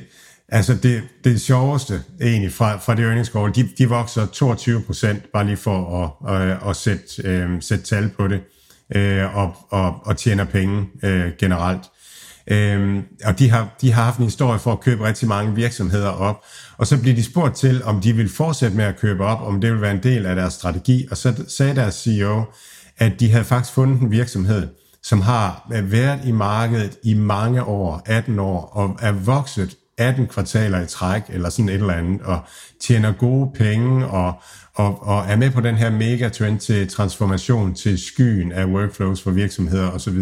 Altså 0.54 0.74
det, 0.74 1.02
det 1.24 1.40
sjoveste 1.40 2.02
egentlig 2.20 2.52
fra, 2.52 2.76
fra 2.76 2.94
det 2.94 3.04
earnings 3.04 3.28
call, 3.28 3.54
de, 3.54 3.68
de 3.78 3.88
vokser 3.88 4.26
22 4.26 4.82
procent, 4.82 5.32
bare 5.32 5.46
lige 5.46 5.56
for 5.56 6.04
at, 6.26 6.34
at, 6.34 6.58
at 6.68 6.76
sætte, 6.76 7.04
øh, 7.24 7.48
sætte 7.60 7.84
tal 7.84 8.08
på 8.08 8.28
det, 8.28 8.40
øh, 8.96 9.36
og, 9.36 9.56
og, 9.70 10.06
og 10.06 10.16
tjener 10.16 10.44
penge 10.44 10.86
øh, 11.02 11.32
generelt. 11.38 11.82
Øh, 12.46 13.02
og 13.24 13.38
de 13.38 13.50
har, 13.50 13.76
de 13.80 13.92
har 13.92 14.04
haft 14.04 14.18
en 14.18 14.24
historie 14.24 14.58
for 14.58 14.72
at 14.72 14.80
købe 14.80 15.04
rigtig 15.04 15.28
mange 15.28 15.54
virksomheder 15.54 16.08
op, 16.08 16.44
og 16.76 16.86
så 16.86 17.00
bliver 17.00 17.16
de 17.16 17.24
spurgt 17.24 17.56
til, 17.56 17.84
om 17.84 18.00
de 18.00 18.12
vil 18.12 18.28
fortsætte 18.28 18.76
med 18.76 18.84
at 18.84 18.98
købe 18.98 19.24
op, 19.24 19.42
om 19.42 19.60
det 19.60 19.72
vil 19.72 19.80
være 19.80 19.94
en 19.94 20.02
del 20.02 20.26
af 20.26 20.36
deres 20.36 20.54
strategi, 20.54 21.06
og 21.10 21.16
så 21.16 21.44
sagde 21.48 21.76
deres 21.76 21.94
CEO, 21.94 22.42
at 22.98 23.20
de 23.20 23.30
havde 23.30 23.44
faktisk 23.44 23.74
fundet 23.74 24.00
en 24.00 24.10
virksomhed, 24.10 24.68
som 25.02 25.20
har 25.20 25.66
øh, 25.74 25.92
været 25.92 26.20
i 26.26 26.32
markedet 26.32 26.98
i 27.04 27.14
mange 27.14 27.64
år, 27.64 28.02
18 28.06 28.38
år, 28.38 28.60
og 28.60 28.98
er 29.00 29.12
vokset 29.12 29.76
18 29.98 30.26
kvartaler 30.26 30.80
i 30.80 30.86
træk, 30.86 31.22
eller 31.28 31.48
sådan 31.48 31.68
et 31.68 31.74
eller 31.74 31.92
andet, 31.92 32.22
og 32.22 32.40
tjener 32.80 33.12
gode 33.12 33.50
penge, 33.54 34.06
og, 34.06 34.42
og, 34.74 35.06
og 35.06 35.24
er 35.28 35.36
med 35.36 35.50
på 35.50 35.60
den 35.60 35.74
her 35.74 35.90
megatrend 35.90 36.60
til 36.60 36.88
transformation 36.88 37.74
til 37.74 37.98
skyen 37.98 38.52
af 38.52 38.64
workflows 38.66 39.22
for 39.22 39.30
virksomheder 39.30 39.90
osv. 39.90 40.18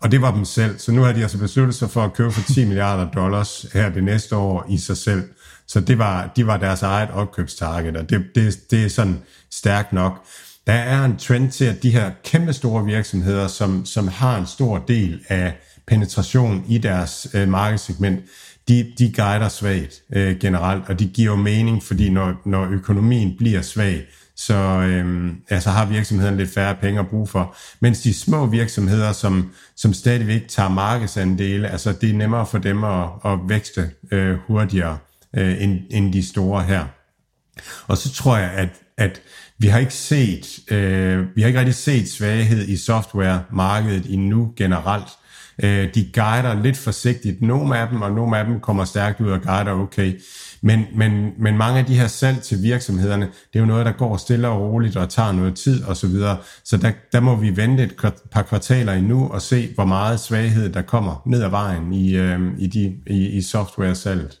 Og 0.00 0.10
det 0.10 0.22
var 0.22 0.34
dem 0.34 0.44
selv. 0.44 0.78
Så 0.78 0.92
nu 0.92 1.02
har 1.02 1.12
de 1.12 1.22
altså 1.22 1.38
besluttet 1.38 1.74
sig 1.74 1.90
for 1.90 2.02
at 2.02 2.12
købe 2.12 2.30
for 2.30 2.52
10 2.52 2.64
milliarder 2.68 3.10
dollars 3.10 3.66
her 3.72 3.88
det 3.88 4.04
næste 4.04 4.36
år 4.36 4.66
i 4.68 4.78
sig 4.78 4.96
selv. 4.96 5.22
Så 5.66 5.80
det 5.80 5.98
var, 5.98 6.32
de 6.36 6.46
var 6.46 6.56
deres 6.56 6.82
eget 6.82 7.10
opkøbstarget, 7.10 7.96
og 7.96 8.10
det, 8.10 8.24
det, 8.34 8.70
det 8.70 8.84
er 8.84 8.88
sådan 8.88 9.22
stærkt 9.50 9.92
nok. 9.92 10.24
Der 10.66 10.72
er 10.72 11.04
en 11.04 11.16
trend 11.16 11.52
til, 11.52 11.64
at 11.64 11.82
de 11.82 11.90
her 11.90 12.10
kæmpe 12.24 12.52
store 12.52 12.84
virksomheder, 12.84 13.46
som, 13.46 13.86
som 13.86 14.08
har 14.08 14.38
en 14.38 14.46
stor 14.46 14.78
del 14.78 15.20
af 15.28 15.54
penetration 15.86 16.64
i 16.68 16.78
deres 16.78 17.26
øh, 17.34 17.48
markedssegment, 17.48 18.20
de, 18.68 18.92
de 18.98 19.12
guider 19.12 19.48
svagt 19.48 20.02
øh, 20.12 20.38
generelt, 20.38 20.84
og 20.88 20.98
de 20.98 21.06
giver 21.06 21.36
mening, 21.36 21.82
fordi 21.82 22.10
når, 22.10 22.34
når 22.44 22.68
økonomien 22.70 23.36
bliver 23.38 23.62
svag, 23.62 24.04
så 24.36 24.54
øh, 24.54 25.32
altså 25.48 25.70
har 25.70 25.86
virksomheden 25.86 26.36
lidt 26.36 26.54
færre 26.54 26.74
penge 26.74 27.00
at 27.00 27.08
bruge 27.08 27.26
for. 27.26 27.56
Mens 27.80 28.00
de 28.00 28.14
små 28.14 28.46
virksomheder, 28.46 29.12
som, 29.12 29.52
som 29.76 29.92
stadigvæk 29.92 30.48
tager 30.48 30.68
markedsandele, 30.68 31.68
altså 31.68 31.92
det 31.92 32.10
er 32.10 32.14
nemmere 32.14 32.46
for 32.46 32.58
dem 32.58 32.84
at, 32.84 33.08
at 33.24 33.38
vækste 33.48 33.90
øh, 34.10 34.36
hurtigere 34.46 34.98
øh, 35.36 35.62
end, 35.62 35.80
end 35.90 36.12
de 36.12 36.28
store 36.28 36.62
her. 36.62 36.84
Og 37.86 37.98
så 37.98 38.12
tror 38.12 38.36
jeg, 38.36 38.50
at, 38.50 38.68
at 38.96 39.20
vi 39.58 39.66
har 39.66 39.78
ikke 39.78 39.94
set, 39.94 40.72
øh, 40.72 41.26
vi 41.36 41.40
har 41.40 41.48
ikke 41.48 41.58
rigtig 41.58 41.74
set 41.74 42.10
svaghed 42.10 42.68
i 42.68 42.76
softwaremarkedet 42.76 44.14
endnu 44.14 44.52
generelt. 44.56 45.08
Øh, 45.62 45.94
de 45.94 46.10
guider 46.14 46.62
lidt 46.62 46.76
forsigtigt, 46.76 47.42
nogle 47.42 47.78
af 47.78 47.88
dem, 47.88 48.02
og 48.02 48.12
nogle 48.12 48.38
af 48.38 48.44
dem 48.44 48.60
kommer 48.60 48.84
stærkt 48.84 49.20
ud 49.20 49.30
og 49.30 49.42
guider 49.42 49.72
okay. 49.72 50.20
Men, 50.60 50.86
men, 50.94 51.32
men 51.38 51.56
mange 51.56 51.78
af 51.78 51.84
de 51.84 51.98
her 51.98 52.06
salg 52.06 52.42
til 52.42 52.62
virksomhederne, 52.62 53.24
det 53.24 53.58
er 53.58 53.60
jo 53.60 53.66
noget, 53.66 53.86
der 53.86 53.92
går 53.92 54.16
stille 54.16 54.48
og 54.48 54.60
roligt 54.60 54.96
og 54.96 55.08
tager 55.08 55.32
noget 55.32 55.54
tid 55.54 55.84
osv. 55.84 55.94
Så, 55.94 56.06
videre. 56.06 56.36
så 56.64 56.76
der, 56.76 56.92
der 57.12 57.20
må 57.20 57.36
vi 57.36 57.56
vente 57.56 57.82
et 57.82 57.94
par 58.30 58.42
kvartaler 58.42 58.92
endnu 58.92 59.28
og 59.28 59.42
se, 59.42 59.68
hvor 59.74 59.84
meget 59.84 60.20
svaghed 60.20 60.72
der 60.72 60.82
kommer 60.82 61.22
ned 61.26 61.42
ad 61.42 61.50
vejen 61.50 61.92
i, 61.92 62.16
øh, 62.16 62.40
i, 62.58 62.66
de, 62.66 62.96
i, 63.06 63.26
i 63.28 63.42
software-salget. 63.42 64.40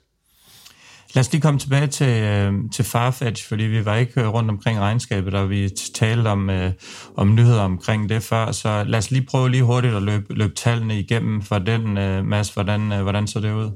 Lad 1.14 1.20
os 1.20 1.32
lige 1.32 1.42
komme 1.42 1.60
tilbage 1.60 1.86
til, 1.86 2.22
øh, 2.22 2.52
til 2.72 2.84
Farfetch, 2.84 3.48
fordi 3.48 3.64
vi 3.64 3.84
var 3.84 3.96
ikke 3.96 4.20
øh, 4.20 4.28
rundt 4.28 4.50
omkring 4.50 4.78
regnskabet, 4.78 5.34
og 5.34 5.50
vi 5.50 5.68
talte 5.94 6.28
om, 6.28 6.50
øh, 6.50 6.72
om 7.16 7.34
nyheder 7.34 7.60
omkring 7.60 8.08
det 8.08 8.22
før, 8.22 8.52
så 8.52 8.84
lad 8.86 8.98
os 8.98 9.10
lige 9.10 9.26
prøve 9.30 9.50
lige 9.50 9.62
hurtigt 9.62 9.94
at 9.94 10.02
løbe, 10.02 10.34
løbe 10.34 10.54
tallene 10.54 10.98
igennem 10.98 11.42
for 11.42 11.58
den, 11.58 11.98
øh, 11.98 12.24
Mads. 12.24 12.50
Hvordan, 12.54 12.92
øh, 12.92 13.02
hvordan 13.02 13.26
så 13.26 13.40
det 13.40 13.52
ud? 13.52 13.70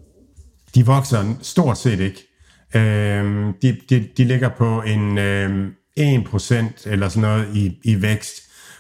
De 0.75 0.87
vokser 0.87 1.35
stort 1.43 1.79
set 1.79 2.01
ikke. 2.01 2.23
Øh, 2.75 3.55
de, 3.63 3.77
de, 3.91 4.09
de 4.17 4.25
ligger 4.25 4.49
på 4.49 4.83
en 4.83 5.19
øh, 5.19 5.69
1% 5.99 6.65
eller 6.87 7.09
sådan 7.09 7.29
noget 7.29 7.57
i, 7.57 7.79
i 7.85 8.03
vækst, 8.03 8.35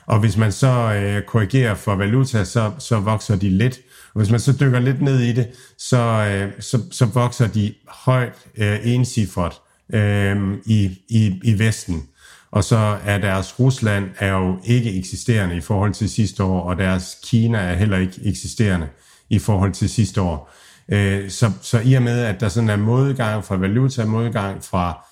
og 0.06 0.20
hvis 0.20 0.36
man 0.36 0.52
så 0.52 0.94
øh, 0.94 1.22
korrigerer 1.22 1.74
for 1.74 1.94
valuta, 1.94 2.44
så, 2.44 2.72
så 2.78 3.00
vokser 3.00 3.36
de 3.36 3.50
lidt. 3.50 3.80
Og 4.18 4.22
hvis 4.22 4.30
man 4.30 4.40
så 4.40 4.52
dykker 4.60 4.80
lidt 4.80 5.02
ned 5.02 5.20
i 5.20 5.32
det, 5.32 5.48
så, 5.76 5.98
øh, 5.98 6.62
så, 6.62 6.80
så 6.90 7.04
vokser 7.04 7.46
de 7.46 7.74
højt 7.88 8.34
øh, 8.56 8.78
ensifret 8.84 9.52
øh, 9.92 10.58
i, 10.66 10.98
i, 11.08 11.40
i 11.44 11.58
Vesten. 11.58 12.08
Og 12.50 12.64
så 12.64 12.98
er 13.04 13.18
deres 13.18 13.60
Rusland 13.60 14.10
er 14.18 14.32
jo 14.32 14.58
ikke 14.64 14.98
eksisterende 14.98 15.56
i 15.56 15.60
forhold 15.60 15.94
til 15.94 16.10
sidste 16.10 16.44
år, 16.44 16.60
og 16.60 16.78
deres 16.78 17.16
Kina 17.24 17.58
er 17.58 17.74
heller 17.74 17.98
ikke 17.98 18.20
eksisterende 18.24 18.88
i 19.30 19.38
forhold 19.38 19.72
til 19.72 19.90
sidste 19.90 20.20
år. 20.20 20.54
Øh, 20.88 21.30
så, 21.30 21.52
så 21.62 21.80
i 21.84 21.94
og 21.94 22.02
med, 22.02 22.20
at 22.20 22.40
der 22.40 22.48
sådan 22.48 22.70
er 22.70 22.76
modgang 22.76 23.44
fra 23.44 23.56
valuta, 23.56 24.04
modgang 24.04 24.64
fra, 24.64 25.06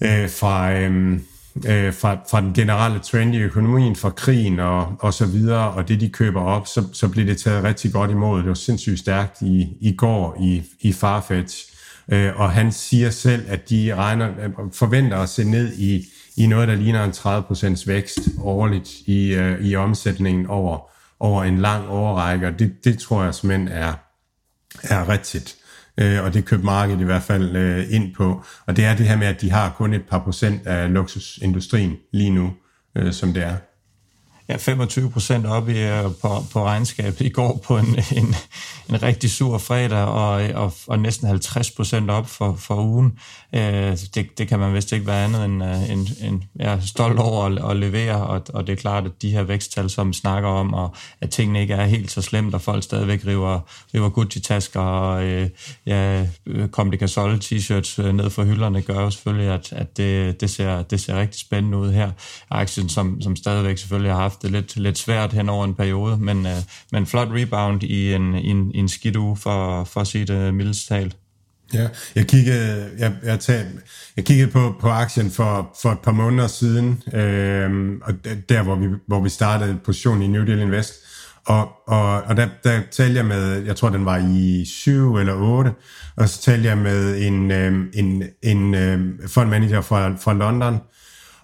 øh, 0.00 0.30
fra 0.30 0.72
øh, 0.72 1.20
øh, 1.56 1.94
fra, 1.94 2.18
fra 2.30 2.40
den 2.40 2.52
generelle 2.54 2.98
trend 2.98 3.34
i 3.34 3.38
økonomien, 3.38 3.96
fra 3.96 4.10
krigen 4.10 4.58
og, 4.58 4.96
og 4.98 5.14
så 5.14 5.26
videre, 5.26 5.70
og 5.70 5.88
det 5.88 6.00
de 6.00 6.08
køber 6.08 6.40
op, 6.40 6.66
så, 6.66 6.84
så 6.92 7.08
bliver 7.08 7.26
det 7.26 7.38
taget 7.38 7.64
rigtig 7.64 7.92
godt 7.92 8.10
imod. 8.10 8.38
Det 8.38 8.48
var 8.48 8.54
sindssygt 8.54 8.98
stærkt 8.98 9.42
i, 9.42 9.76
i 9.80 9.94
går 9.96 10.36
i, 10.40 10.62
i 10.80 10.92
Farfetch, 10.92 11.72
øh, 12.08 12.40
og 12.40 12.50
han 12.50 12.72
siger 12.72 13.10
selv, 13.10 13.44
at 13.48 13.70
de 13.70 13.94
regner, 13.94 14.28
forventer 14.72 15.18
at 15.18 15.28
se 15.28 15.44
ned 15.44 15.72
i, 15.72 16.04
i 16.36 16.46
noget, 16.46 16.68
der 16.68 16.74
ligner 16.74 17.04
en 17.04 17.10
30% 17.80 17.86
vækst 17.86 18.18
årligt 18.40 18.90
i, 19.06 19.34
øh, 19.34 19.66
i 19.66 19.76
omsætningen 19.76 20.46
over, 20.46 20.90
over 21.20 21.44
en 21.44 21.58
lang 21.58 21.88
årrække, 21.88 22.46
og 22.46 22.58
det, 22.58 22.72
det 22.84 22.98
tror 22.98 23.24
jeg 23.24 23.34
simpelthen 23.34 23.68
er, 23.68 23.92
er 24.82 25.08
rigtigt 25.08 25.56
øh, 26.00 26.24
og 26.24 26.34
det 26.34 26.44
købte 26.44 26.66
markedet 26.66 27.00
i 27.00 27.04
hvert 27.04 27.22
fald 27.22 27.56
øh, 27.56 27.84
ind 27.90 28.14
på. 28.14 28.44
Og 28.66 28.76
det 28.76 28.84
er 28.84 28.96
det 28.96 29.08
her 29.08 29.16
med, 29.16 29.26
at 29.26 29.40
de 29.40 29.50
har 29.50 29.74
kun 29.76 29.94
et 29.94 30.04
par 30.10 30.18
procent 30.18 30.66
af 30.66 30.92
luksusindustrien 30.92 31.96
lige 32.12 32.30
nu, 32.30 32.52
øh, 32.96 33.12
som 33.12 33.34
det 33.34 33.42
er. 33.42 33.56
Ja, 34.48 34.56
25 34.56 35.10
procent 35.10 35.46
op 35.46 35.68
i, 35.68 35.78
øh, 35.78 36.04
på, 36.22 36.28
på 36.52 36.64
regnskabet 36.64 37.20
i 37.20 37.28
går 37.28 37.60
på 37.64 37.78
en, 37.78 37.86
en, 38.16 38.34
en 38.88 39.02
rigtig 39.02 39.30
sur 39.30 39.58
fredag, 39.58 40.04
og, 40.04 40.32
og, 40.54 40.72
og 40.86 40.98
næsten 40.98 41.28
50 41.28 41.70
procent 41.70 42.10
op 42.10 42.28
for, 42.28 42.54
for 42.58 42.82
ugen. 42.82 43.18
Øh, 43.54 43.98
det, 44.14 44.38
det 44.38 44.48
kan 44.48 44.58
man 44.58 44.74
vist 44.74 44.92
ikke 44.92 45.06
være 45.06 45.24
andet 45.24 45.44
end, 45.44 45.64
øh, 45.64 45.90
end, 45.90 46.06
end 46.20 46.42
ja, 46.60 46.80
stolt 46.80 47.18
over 47.18 47.44
at, 47.44 47.70
at 47.70 47.76
levere, 47.76 48.26
og, 48.26 48.42
og 48.54 48.66
det 48.66 48.72
er 48.72 48.76
klart, 48.76 49.04
at 49.04 49.22
de 49.22 49.30
her 49.30 49.42
væksttal, 49.42 49.90
som 49.90 50.08
vi 50.08 50.14
snakker 50.14 50.48
om, 50.48 50.74
og 50.74 50.94
at 51.20 51.30
tingene 51.30 51.60
ikke 51.60 51.74
er 51.74 51.84
helt 51.84 52.10
så 52.10 52.22
slemt, 52.22 52.54
og 52.54 52.60
folk 52.60 52.82
stadigvæk 52.82 53.26
river, 53.26 53.60
river 53.94 54.08
Gucci-tasker 54.08 54.80
og 54.80 55.24
øh, 55.24 55.48
ja, 55.86 56.26
øh, 56.46 56.68
kom 56.68 56.90
det 56.90 57.02
t-shirts 57.02 58.02
ned 58.12 58.30
for 58.30 58.44
hylderne, 58.44 58.82
gør 58.82 59.00
jo 59.00 59.10
selvfølgelig, 59.10 59.48
at, 59.48 59.72
at 59.72 59.96
det, 59.96 60.40
det, 60.40 60.50
ser, 60.50 60.82
det 60.82 61.00
ser 61.00 61.20
rigtig 61.20 61.40
spændende 61.40 61.78
ud 61.78 61.92
her. 61.92 62.10
Aktien, 62.50 62.88
som, 62.88 63.20
som 63.20 63.36
stadigvæk 63.36 63.78
selvfølgelig 63.78 64.12
har 64.12 64.20
haft 64.20 64.31
det 64.42 64.50
lidt, 64.50 64.76
lidt 64.76 64.98
svært 64.98 65.32
hen 65.32 65.48
over 65.48 65.64
en 65.64 65.74
periode, 65.74 66.16
men, 66.16 66.46
øh, 66.46 66.56
men 66.92 67.06
flot 67.06 67.28
rebound 67.30 67.82
i 67.82 68.14
en, 68.14 68.34
i 68.34 68.48
en, 68.48 68.70
i 68.74 68.78
en 68.78 68.88
skidt 68.88 69.16
uge 69.16 69.36
for, 69.36 69.84
for 69.84 70.00
at 70.00 70.06
sige 70.06 70.24
det 70.24 70.54
mildest 70.54 70.88
talt. 70.88 71.16
Ja, 71.74 71.88
jeg 72.14 72.26
kiggede, 72.26 72.90
jeg, 72.98 73.12
jeg, 73.24 73.40
tag, 73.40 73.64
jeg 74.16 74.24
kiggede 74.24 74.50
på, 74.50 74.74
på 74.80 74.88
aktien 74.88 75.30
for, 75.30 75.76
for 75.82 75.90
et 75.90 75.98
par 75.98 76.12
måneder 76.12 76.48
siden, 76.48 77.02
øh, 77.12 77.92
og 78.02 78.14
der 78.48 78.62
hvor 78.62 78.74
vi, 78.74 78.86
hvor 79.06 79.20
vi 79.20 79.28
startede 79.28 79.78
positionen 79.84 80.22
i 80.22 80.26
New 80.26 80.44
Deal 80.44 80.58
Invest, 80.60 80.94
og, 81.46 81.68
og, 81.86 82.22
og 82.22 82.36
der, 82.36 82.48
der 82.64 82.80
talte 82.90 83.16
jeg 83.16 83.26
med, 83.26 83.64
jeg 83.64 83.76
tror 83.76 83.88
den 83.88 84.04
var 84.04 84.16
i 84.16 84.64
7 84.66 85.16
eller 85.16 85.34
8, 85.34 85.70
og 86.16 86.28
så 86.28 86.42
talte 86.42 86.68
jeg 86.68 86.78
med 86.78 87.26
en, 87.26 87.50
øh, 87.50 87.86
en, 87.94 88.22
en 88.42 88.74
øh, 88.74 89.28
fondmanager 89.28 89.80
fra, 89.80 90.16
fra 90.16 90.32
London, 90.32 90.78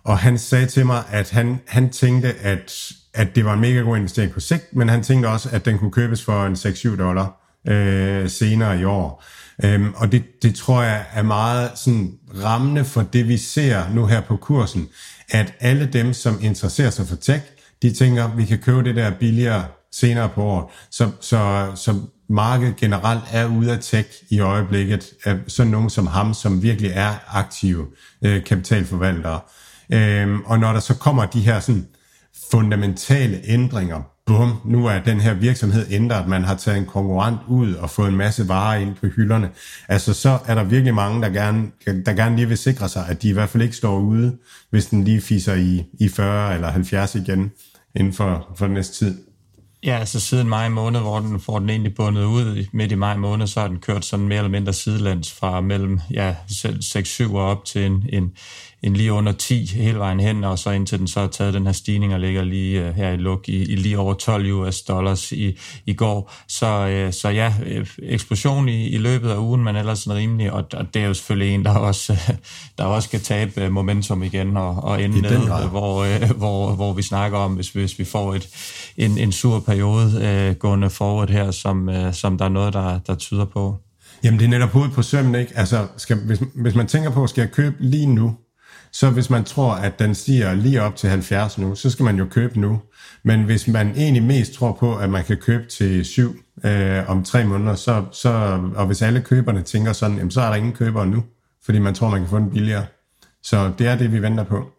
og 0.08 0.18
han 0.18 0.38
sagde 0.38 0.66
til 0.66 0.86
mig, 0.86 1.02
at 1.10 1.30
han, 1.30 1.60
han 1.66 1.90
tænkte, 1.90 2.34
at, 2.34 2.92
at 3.14 3.34
det 3.34 3.44
var 3.44 3.54
en 3.54 3.60
mega 3.60 3.80
god 3.80 3.96
investering 3.96 4.32
på 4.32 4.40
sigt, 4.40 4.76
men 4.76 4.88
han 4.88 5.02
tænkte 5.02 5.26
også, 5.26 5.48
at 5.52 5.64
den 5.64 5.78
kunne 5.78 5.90
købes 5.90 6.24
for 6.24 6.46
en 6.46 6.52
6-7 6.52 6.96
dollar 6.96 7.40
øh, 7.68 8.30
senere 8.30 8.80
i 8.80 8.84
år. 8.84 9.24
Øhm, 9.64 9.94
og 9.96 10.12
det, 10.12 10.42
det 10.42 10.54
tror 10.54 10.82
jeg 10.82 11.04
er 11.12 11.22
meget 11.22 11.70
sådan 11.74 12.12
rammende 12.44 12.84
for 12.84 13.02
det, 13.02 13.28
vi 13.28 13.36
ser 13.36 13.88
nu 13.94 14.06
her 14.06 14.20
på 14.20 14.36
kursen, 14.36 14.88
at 15.30 15.54
alle 15.60 15.86
dem, 15.92 16.12
som 16.12 16.38
interesserer 16.42 16.90
sig 16.90 17.06
for 17.06 17.16
tech, 17.16 17.44
de 17.82 17.92
tænker, 17.92 18.36
vi 18.36 18.44
kan 18.44 18.58
købe 18.58 18.84
det 18.84 18.96
der 18.96 19.10
billigere 19.10 19.64
senere 19.92 20.28
på 20.28 20.42
året. 20.42 20.66
Så, 20.90 21.10
så, 21.20 21.72
så 21.74 22.00
markedet 22.28 22.76
generelt 22.76 23.24
er 23.32 23.46
ude 23.46 23.72
af 23.72 23.78
tech 23.80 24.08
i 24.30 24.40
øjeblikket, 24.40 25.10
af 25.24 25.36
sådan 25.46 25.72
nogen 25.72 25.90
som 25.90 26.06
ham, 26.06 26.34
som 26.34 26.62
virkelig 26.62 26.90
er 26.94 27.36
aktive 27.36 27.86
øh, 28.22 28.44
kapitalforvaltere. 28.44 29.40
Øhm, 29.92 30.40
og 30.40 30.58
når 30.58 30.72
der 30.72 30.80
så 30.80 30.94
kommer 30.94 31.26
de 31.26 31.40
her 31.40 31.60
sådan 31.60 31.86
fundamentale 32.50 33.40
ændringer, 33.44 34.02
bum, 34.26 34.60
nu 34.64 34.86
er 34.86 34.98
den 34.98 35.20
her 35.20 35.34
virksomhed 35.34 35.86
ændret, 35.90 36.28
man 36.28 36.44
har 36.44 36.54
taget 36.54 36.78
en 36.78 36.86
konkurrent 36.86 37.38
ud 37.48 37.74
og 37.74 37.90
fået 37.90 38.08
en 38.08 38.16
masse 38.16 38.48
varer 38.48 38.78
ind 38.78 38.94
på 38.94 39.06
hylderne, 39.06 39.50
altså 39.88 40.14
så 40.14 40.38
er 40.46 40.54
der 40.54 40.64
virkelig 40.64 40.94
mange, 40.94 41.22
der 41.22 41.28
gerne, 41.28 41.70
der 42.06 42.12
gerne 42.12 42.36
lige 42.36 42.48
vil 42.48 42.58
sikre 42.58 42.88
sig, 42.88 43.08
at 43.08 43.22
de 43.22 43.28
i 43.28 43.32
hvert 43.32 43.48
fald 43.48 43.62
ikke 43.62 43.76
står 43.76 43.98
ude, 43.98 44.36
hvis 44.70 44.86
den 44.86 45.04
lige 45.04 45.20
fiser 45.20 45.54
i, 45.54 45.84
i 46.00 46.08
40 46.08 46.54
eller 46.54 46.70
70 46.70 47.14
igen 47.14 47.50
inden 47.94 48.12
for, 48.12 48.48
for 48.56 48.66
den 48.66 48.74
næste 48.74 49.04
tid. 49.04 49.18
Ja, 49.84 49.98
altså 49.98 50.20
siden 50.20 50.48
maj 50.48 50.68
måned, 50.68 51.00
hvor 51.00 51.20
den 51.20 51.40
får 51.40 51.58
den 51.58 51.70
egentlig 51.70 51.94
bundet 51.94 52.24
ud 52.24 52.66
midt 52.72 52.92
i 52.92 52.94
maj 52.94 53.16
måned, 53.16 53.46
så 53.46 53.60
har 53.60 53.68
den 53.68 53.78
kørt 53.78 54.04
sådan 54.04 54.28
mere 54.28 54.38
eller 54.38 54.50
mindre 54.50 54.72
sidelands 54.72 55.32
fra 55.32 55.60
mellem 55.60 56.00
ja, 56.10 56.34
6-7 56.50 57.34
og 57.34 57.44
op 57.44 57.64
til 57.64 57.86
en, 57.86 58.06
en, 58.12 58.32
en 58.82 58.94
lige 58.94 59.12
under 59.12 59.32
10 59.32 59.64
hele 59.74 59.98
vejen 59.98 60.20
hen, 60.20 60.44
og 60.44 60.58
så 60.58 60.70
indtil 60.70 60.98
den 60.98 61.08
så 61.08 61.20
har 61.20 61.26
taget 61.26 61.54
den 61.54 61.66
her 61.66 61.72
stigning 61.72 62.14
og 62.14 62.20
ligger 62.20 62.44
lige 62.44 62.88
uh, 62.88 62.94
her 62.94 63.10
i 63.10 63.16
luk 63.16 63.48
i, 63.48 63.62
i 63.62 63.76
lige 63.76 63.98
over 63.98 64.14
12 64.14 64.52
US 64.52 64.82
dollars 64.82 65.32
i, 65.32 65.58
i 65.86 65.94
går. 65.94 66.32
Så, 66.48 67.04
uh, 67.06 67.12
så 67.12 67.28
ja, 67.28 67.54
øh, 67.66 67.86
eksplosion 68.02 68.68
i, 68.68 68.88
i 68.88 68.98
løbet 68.98 69.30
af 69.30 69.36
ugen, 69.36 69.64
men 69.64 69.76
ellers 69.76 69.98
sådan 69.98 70.18
rimelig, 70.18 70.52
og, 70.52 70.64
og 70.72 70.94
det 70.94 71.02
er 71.02 71.06
jo 71.06 71.14
selvfølgelig 71.14 71.54
en, 71.54 71.64
der 71.64 71.74
også, 71.74 72.16
der 72.78 72.84
også 72.84 73.08
skal 73.08 73.20
tabe 73.20 73.70
momentum 73.70 74.22
igen 74.22 74.56
og, 74.56 74.84
og 74.84 75.02
ende 75.02 75.20
ned, 75.20 75.68
hvor, 75.68 76.04
uh, 76.04 76.30
hvor, 76.36 76.74
hvor 76.74 76.92
vi 76.92 77.02
snakker 77.02 77.38
om, 77.38 77.54
hvis, 77.54 77.68
hvis 77.68 77.98
vi 77.98 78.04
får 78.04 78.34
et, 78.34 78.48
en, 78.96 79.18
en 79.18 79.32
sur 79.32 79.60
periode 79.60 80.50
uh, 80.50 80.56
gående 80.56 80.90
forward 80.90 81.30
her, 81.30 81.50
som, 81.50 81.88
uh, 81.88 82.12
som 82.12 82.38
der 82.38 82.44
er 82.44 82.48
noget, 82.48 82.72
der, 82.72 82.98
der 82.98 83.14
tyder 83.14 83.44
på. 83.44 83.76
Jamen 84.24 84.38
det 84.38 84.44
er 84.44 84.50
netop 84.50 84.68
hovedet 84.68 84.92
på 84.92 85.02
sømmen, 85.02 85.34
ikke? 85.34 85.52
Altså, 85.54 85.86
skal, 85.96 86.16
hvis, 86.16 86.40
hvis 86.54 86.74
man 86.74 86.86
tænker 86.86 87.10
på, 87.10 87.26
skal 87.26 87.40
jeg 87.40 87.50
købe 87.50 87.76
lige 87.80 88.06
nu, 88.06 88.36
så 88.92 89.10
hvis 89.10 89.30
man 89.30 89.44
tror, 89.44 89.72
at 89.72 89.98
den 89.98 90.14
stiger 90.14 90.54
lige 90.54 90.82
op 90.82 90.96
til 90.96 91.08
70 91.08 91.58
nu, 91.58 91.74
så 91.74 91.90
skal 91.90 92.04
man 92.04 92.18
jo 92.18 92.26
købe 92.30 92.60
nu. 92.60 92.80
Men 93.22 93.44
hvis 93.44 93.68
man 93.68 93.92
egentlig 93.96 94.22
mest 94.22 94.52
tror 94.52 94.72
på, 94.72 94.96
at 94.96 95.10
man 95.10 95.24
kan 95.24 95.36
købe 95.36 95.68
til 95.68 96.04
7 96.04 96.36
øh, 96.64 97.10
om 97.10 97.24
tre 97.24 97.44
måneder, 97.44 97.74
så, 97.74 98.04
så, 98.12 98.60
og 98.76 98.86
hvis 98.86 99.02
alle 99.02 99.20
køberne 99.20 99.62
tænker 99.62 99.92
sådan, 99.92 100.16
jamen, 100.16 100.30
så 100.30 100.40
er 100.40 100.48
der 100.48 100.54
ingen 100.54 100.72
købere 100.72 101.06
nu, 101.06 101.24
fordi 101.64 101.78
man 101.78 101.94
tror, 101.94 102.10
man 102.10 102.20
kan 102.20 102.28
få 102.28 102.38
den 102.38 102.50
billigere. 102.50 102.86
Så 103.42 103.72
det 103.78 103.86
er 103.86 103.96
det, 103.96 104.12
vi 104.12 104.22
venter 104.22 104.44
på. 104.44 104.70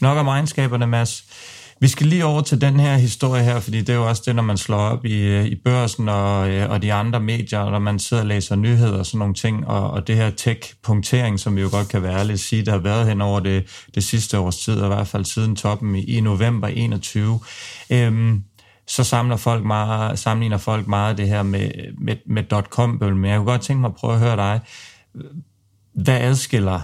Nok 0.00 0.18
om 0.18 0.26
egenskaberne, 0.26 0.86
Mads. 0.86 1.24
Vi 1.80 1.88
skal 1.88 2.06
lige 2.06 2.24
over 2.24 2.40
til 2.40 2.60
den 2.60 2.80
her 2.80 2.96
historie 2.96 3.42
her, 3.42 3.60
fordi 3.60 3.78
det 3.78 3.88
er 3.88 3.94
jo 3.94 4.08
også 4.08 4.22
det, 4.26 4.36
når 4.36 4.42
man 4.42 4.56
slår 4.56 4.78
op 4.78 5.04
i, 5.04 5.20
øh, 5.20 5.44
i 5.44 5.54
børsen 5.54 6.08
og, 6.08 6.50
øh, 6.50 6.70
og 6.70 6.82
de 6.82 6.92
andre 6.92 7.20
medier, 7.20 7.70
når 7.70 7.78
man 7.78 7.98
sidder 7.98 8.22
og 8.22 8.26
læser 8.26 8.56
nyheder 8.56 8.98
og 8.98 9.06
sådan 9.06 9.18
nogle 9.18 9.34
ting, 9.34 9.66
og, 9.66 9.90
og 9.90 10.06
det 10.06 10.16
her 10.16 10.30
tech-punktering, 10.30 11.40
som 11.40 11.56
vi 11.56 11.60
jo 11.60 11.68
godt 11.70 11.88
kan 11.88 12.02
være 12.02 12.18
ærligt 12.18 12.40
sige, 12.40 12.64
der 12.64 12.72
har 12.72 12.78
været 12.78 13.06
hen 13.06 13.20
over 13.20 13.40
det, 13.40 13.86
det 13.94 14.04
sidste 14.04 14.38
års 14.38 14.56
tid, 14.56 14.80
og 14.80 14.92
i 14.92 14.94
hvert 14.94 15.06
fald 15.06 15.24
siden 15.24 15.56
toppen 15.56 15.96
i, 15.96 16.04
i 16.04 16.20
november 16.20 16.68
21. 16.68 17.40
Øhm, 17.90 18.44
så 18.86 19.04
samler 19.04 19.36
folk 19.36 19.64
meget, 19.64 20.18
sammenligner 20.18 20.58
folk 20.58 20.86
meget 20.86 21.18
det 21.18 21.28
her 21.28 21.42
med, 21.42 21.70
med, 21.98 22.16
med 22.26 22.44
.com, 22.70 22.98
men 23.00 23.24
jeg 23.24 23.38
kunne 23.38 23.50
godt 23.50 23.60
tænke 23.60 23.80
mig 23.80 23.88
at 23.88 23.94
prøve 23.94 24.14
at 24.14 24.20
høre 24.20 24.36
dig. 24.36 24.60
Hvad 25.94 26.20
adskiller 26.20 26.80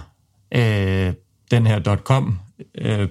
øh, 0.51 1.13
den 1.51 1.67
her 1.67 1.95
.com 1.95 2.39
øh, 2.77 3.07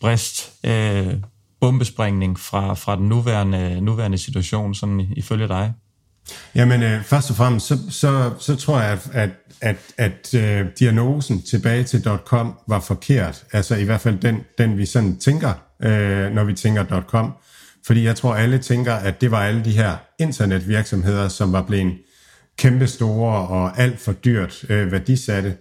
brist, 0.00 0.52
øh, 0.64 1.14
bombesprængning 1.60 2.40
fra, 2.40 2.74
fra 2.74 2.96
den 2.96 3.08
nuværende, 3.08 3.80
nuværende 3.80 4.18
situation, 4.18 4.74
sådan 4.74 5.06
ifølge 5.16 5.48
dig? 5.48 5.72
Jamen, 6.54 6.82
øh, 6.82 7.02
først 7.02 7.30
og 7.30 7.36
fremmest, 7.36 7.66
så, 7.66 7.78
så, 7.90 8.30
så 8.38 8.56
tror 8.56 8.80
jeg, 8.80 8.92
at, 8.92 9.10
at, 9.12 9.30
at, 9.60 9.76
at 9.96 10.34
øh, 10.34 10.66
diagnosen 10.78 11.42
tilbage 11.42 11.84
til 11.84 12.02
.com 12.24 12.54
var 12.68 12.80
forkert. 12.80 13.44
Altså 13.52 13.76
i 13.76 13.84
hvert 13.84 14.00
fald 14.00 14.18
den, 14.18 14.40
den 14.58 14.78
vi 14.78 14.86
sådan 14.86 15.18
tænker, 15.18 15.52
øh, 15.82 16.32
når 16.32 16.44
vi 16.44 16.54
tænker 16.54 17.02
.com. 17.08 17.32
Fordi 17.86 18.04
jeg 18.04 18.16
tror, 18.16 18.34
alle 18.34 18.58
tænker, 18.58 18.94
at 18.94 19.20
det 19.20 19.30
var 19.30 19.44
alle 19.44 19.64
de 19.64 19.72
her 19.72 19.96
internetvirksomheder, 20.18 21.28
som 21.28 21.52
var 21.52 21.62
blevet 21.62 21.92
kæmpe 22.58 22.86
store 22.86 23.48
og 23.48 23.78
alt 23.78 24.00
for 24.00 24.12
dyrt 24.12 24.64
øh, 24.68 24.92
værdisatte. 24.92 25.56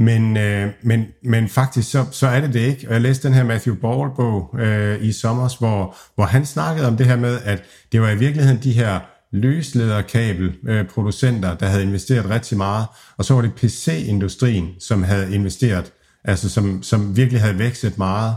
Men, 0.00 0.36
øh, 0.36 0.70
men, 0.82 1.06
men 1.24 1.48
faktisk 1.48 1.90
så, 1.90 2.06
så 2.10 2.26
er 2.26 2.40
det 2.40 2.54
det 2.54 2.60
ikke. 2.60 2.88
Og 2.88 2.94
jeg 2.94 3.00
læste 3.00 3.28
den 3.28 3.34
her 3.34 3.44
Matthew 3.44 3.74
Ball-bog 3.74 4.60
øh, 4.60 5.04
i 5.04 5.12
sommer, 5.12 5.58
hvor, 5.58 5.96
hvor 6.14 6.24
han 6.24 6.46
snakkede 6.46 6.86
om 6.86 6.96
det 6.96 7.06
her 7.06 7.16
med, 7.16 7.38
at 7.44 7.62
det 7.92 8.00
var 8.00 8.10
i 8.10 8.18
virkeligheden 8.18 8.62
de 8.62 8.72
her 8.72 9.00
løslederkabelproducenter, 9.32 11.52
øh, 11.52 11.60
der 11.60 11.66
havde 11.66 11.82
investeret 11.82 12.30
rigtig 12.30 12.58
meget, 12.58 12.86
og 13.16 13.24
så 13.24 13.34
var 13.34 13.42
det 13.42 13.54
PC-industrien, 13.54 14.68
som 14.80 15.02
havde 15.02 15.34
investeret, 15.34 15.92
altså 16.24 16.48
som, 16.48 16.82
som 16.82 17.16
virkelig 17.16 17.40
havde 17.40 17.58
vækstet 17.58 17.98
meget. 17.98 18.34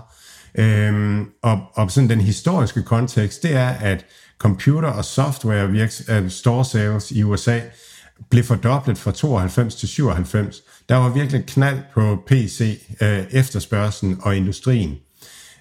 Øhm, 0.55 1.25
og, 1.43 1.59
og 1.73 1.91
sådan 1.91 2.09
den 2.09 2.21
historiske 2.21 2.83
kontekst, 2.83 3.43
det 3.43 3.55
er, 3.55 3.69
at 3.69 4.05
computer- 4.39 4.91
og 4.91 5.05
software 5.05 5.71
virks, 5.71 6.03
øh, 6.09 6.29
store 6.29 6.65
sales 6.65 7.11
i 7.11 7.23
USA 7.23 7.59
blev 8.29 8.43
fordoblet 8.43 8.97
fra 8.97 9.11
92 9.11 9.75
til 9.75 9.87
97. 9.87 10.61
Der 10.89 10.95
var 10.95 11.09
virkelig 11.09 11.45
knald 11.45 11.79
på 11.93 12.23
PC, 12.27 12.79
øh, 13.01 13.23
efterspørgselen 13.31 14.17
og 14.21 14.37
industrien. 14.37 14.97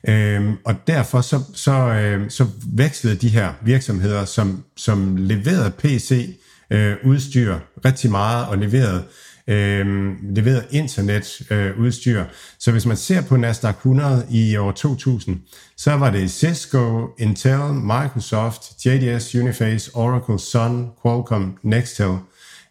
Øhm, 0.08 0.56
og 0.64 0.74
derfor 0.86 1.20
så, 1.20 1.40
så, 1.54 1.72
øh, 1.72 2.30
så 2.30 2.46
vækslede 2.72 3.16
de 3.16 3.28
her 3.28 3.52
virksomheder, 3.62 4.24
som, 4.24 4.64
som 4.76 5.16
leverede 5.16 5.70
PC-udstyr 5.70 7.54
øh, 7.54 7.60
rigtig 7.84 8.10
meget 8.10 8.46
og 8.46 8.58
leverede, 8.58 9.04
øhm, 9.48 10.10
øh, 10.10 10.16
leverede 10.36 10.64
internetudstyr. 10.70 12.20
Øh, 12.20 12.26
så 12.58 12.72
hvis 12.72 12.86
man 12.86 12.96
ser 12.96 13.22
på 13.22 13.36
Nasdaq 13.36 13.74
100 13.74 14.26
i 14.30 14.56
år 14.56 14.72
2000, 14.72 15.40
så 15.76 15.92
var 15.92 16.10
det 16.10 16.30
Cisco, 16.30 17.08
Intel, 17.18 17.72
Microsoft, 17.72 18.62
JDS, 18.86 19.34
Uniface, 19.34 19.90
Oracle, 19.94 20.38
Sun, 20.38 20.90
Qualcomm, 21.02 21.56
Nextel. 21.62 22.16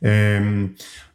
Øh, 0.04 0.70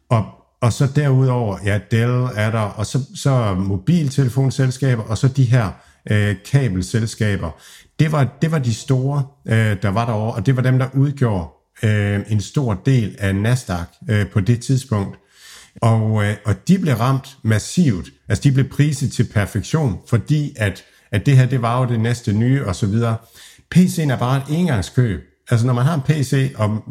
og 0.09 0.25
og 0.61 0.73
så 0.73 0.87
derudover, 0.95 1.57
ja, 1.65 1.79
Dell 1.91 2.27
er 2.35 2.51
der, 2.51 2.59
og 2.59 2.85
så, 2.85 2.99
så 3.15 3.53
mobiltelefonselskaber, 3.53 5.03
og 5.03 5.17
så 5.17 5.27
de 5.27 5.43
her 5.43 5.71
øh, 6.11 6.35
kabelselskaber. 6.51 7.51
Det 7.99 8.11
var, 8.11 8.37
det 8.41 8.51
var 8.51 8.59
de 8.59 8.73
store, 8.73 9.23
øh, 9.47 9.81
der 9.81 9.89
var 9.89 10.05
derovre, 10.05 10.33
og 10.33 10.45
det 10.45 10.55
var 10.55 10.61
dem, 10.61 10.79
der 10.79 10.87
udgjorde 10.93 11.47
øh, 11.83 12.19
en 12.27 12.41
stor 12.41 12.73
del 12.85 13.15
af 13.19 13.35
Nasdaq 13.35 13.87
øh, 14.09 14.29
på 14.29 14.39
det 14.39 14.59
tidspunkt. 14.59 15.17
Og, 15.81 16.23
øh, 16.25 16.35
og 16.45 16.67
de 16.67 16.79
blev 16.79 16.95
ramt 16.95 17.37
massivt. 17.43 18.09
Altså 18.29 18.43
de 18.43 18.51
blev 18.51 18.69
priset 18.69 19.11
til 19.11 19.29
perfektion, 19.33 19.99
fordi 20.09 20.53
at, 20.57 20.83
at 21.11 21.25
det 21.25 21.37
her, 21.37 21.45
det 21.45 21.61
var 21.61 21.79
jo 21.79 21.89
det 21.89 21.99
næste 21.99 22.33
nye 22.33 22.65
og 22.65 22.75
så 22.75 22.87
videre. 22.87 23.17
PC'en 23.75 24.11
er 24.11 24.17
bare 24.17 24.37
et 24.37 24.59
engangskøb. 24.59 25.26
Altså 25.49 25.65
når 25.65 25.73
man 25.73 25.85
har 25.85 25.93
en 25.93 26.01
PC, 26.01 26.53
og 26.55 26.83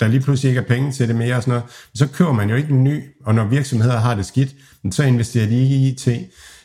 der 0.00 0.08
lige 0.08 0.20
pludselig 0.20 0.48
ikke 0.48 0.60
er 0.60 0.64
penge 0.64 0.92
til 0.92 1.08
det 1.08 1.16
mere 1.16 1.36
og 1.36 1.42
sådan 1.42 1.52
noget, 1.52 1.64
så 1.94 2.06
køber 2.06 2.32
man 2.32 2.50
jo 2.50 2.56
ikke 2.56 2.70
en 2.70 2.84
ny, 2.84 3.02
og 3.24 3.34
når 3.34 3.44
virksomheder 3.44 3.98
har 3.98 4.14
det 4.14 4.26
skidt, 4.26 4.54
så 4.90 5.02
investerer 5.02 5.46
de 5.46 5.62
ikke 5.62 5.74
i 5.74 5.88
IT. 5.88 6.08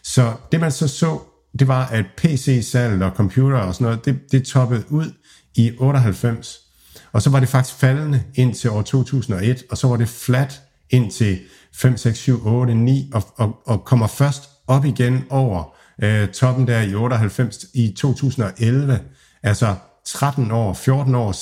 Så 0.03 0.33
det 0.51 0.59
man 0.59 0.71
så 0.71 0.87
så, 0.87 1.19
det 1.59 1.67
var, 1.67 1.85
at 1.85 2.05
PC-salget 2.17 3.03
og 3.03 3.11
computer 3.11 3.57
og 3.57 3.73
sådan 3.73 3.85
noget, 3.85 4.05
det, 4.05 4.31
det 4.31 4.43
toppede 4.43 4.83
ud 4.89 5.13
i 5.55 5.71
98. 5.77 6.57
Og 7.11 7.21
så 7.21 7.29
var 7.29 7.39
det 7.39 7.49
faktisk 7.49 7.75
faldende 7.79 8.23
ind 8.35 8.55
til 8.55 8.69
år 8.69 8.81
2001, 8.81 9.63
og 9.69 9.77
så 9.77 9.87
var 9.87 9.97
det 9.97 10.09
flat 10.09 10.61
ind 10.89 11.11
til 11.11 11.39
5, 11.73 11.97
6, 11.97 12.17
7, 12.19 12.47
8, 12.47 12.75
9, 12.75 13.11
og, 13.13 13.23
og, 13.35 13.61
og 13.65 13.85
kommer 13.85 14.07
først 14.07 14.43
op 14.67 14.85
igen 14.85 15.23
over 15.29 15.75
øh, 16.03 16.27
toppen 16.27 16.67
der 16.67 16.81
i 16.81 16.95
98 16.95 17.65
i 17.73 17.93
2011. 17.97 18.99
Altså 19.43 19.75
13 20.09 20.51
år, 20.51 20.73
14 20.73 21.15
år 21.15 21.35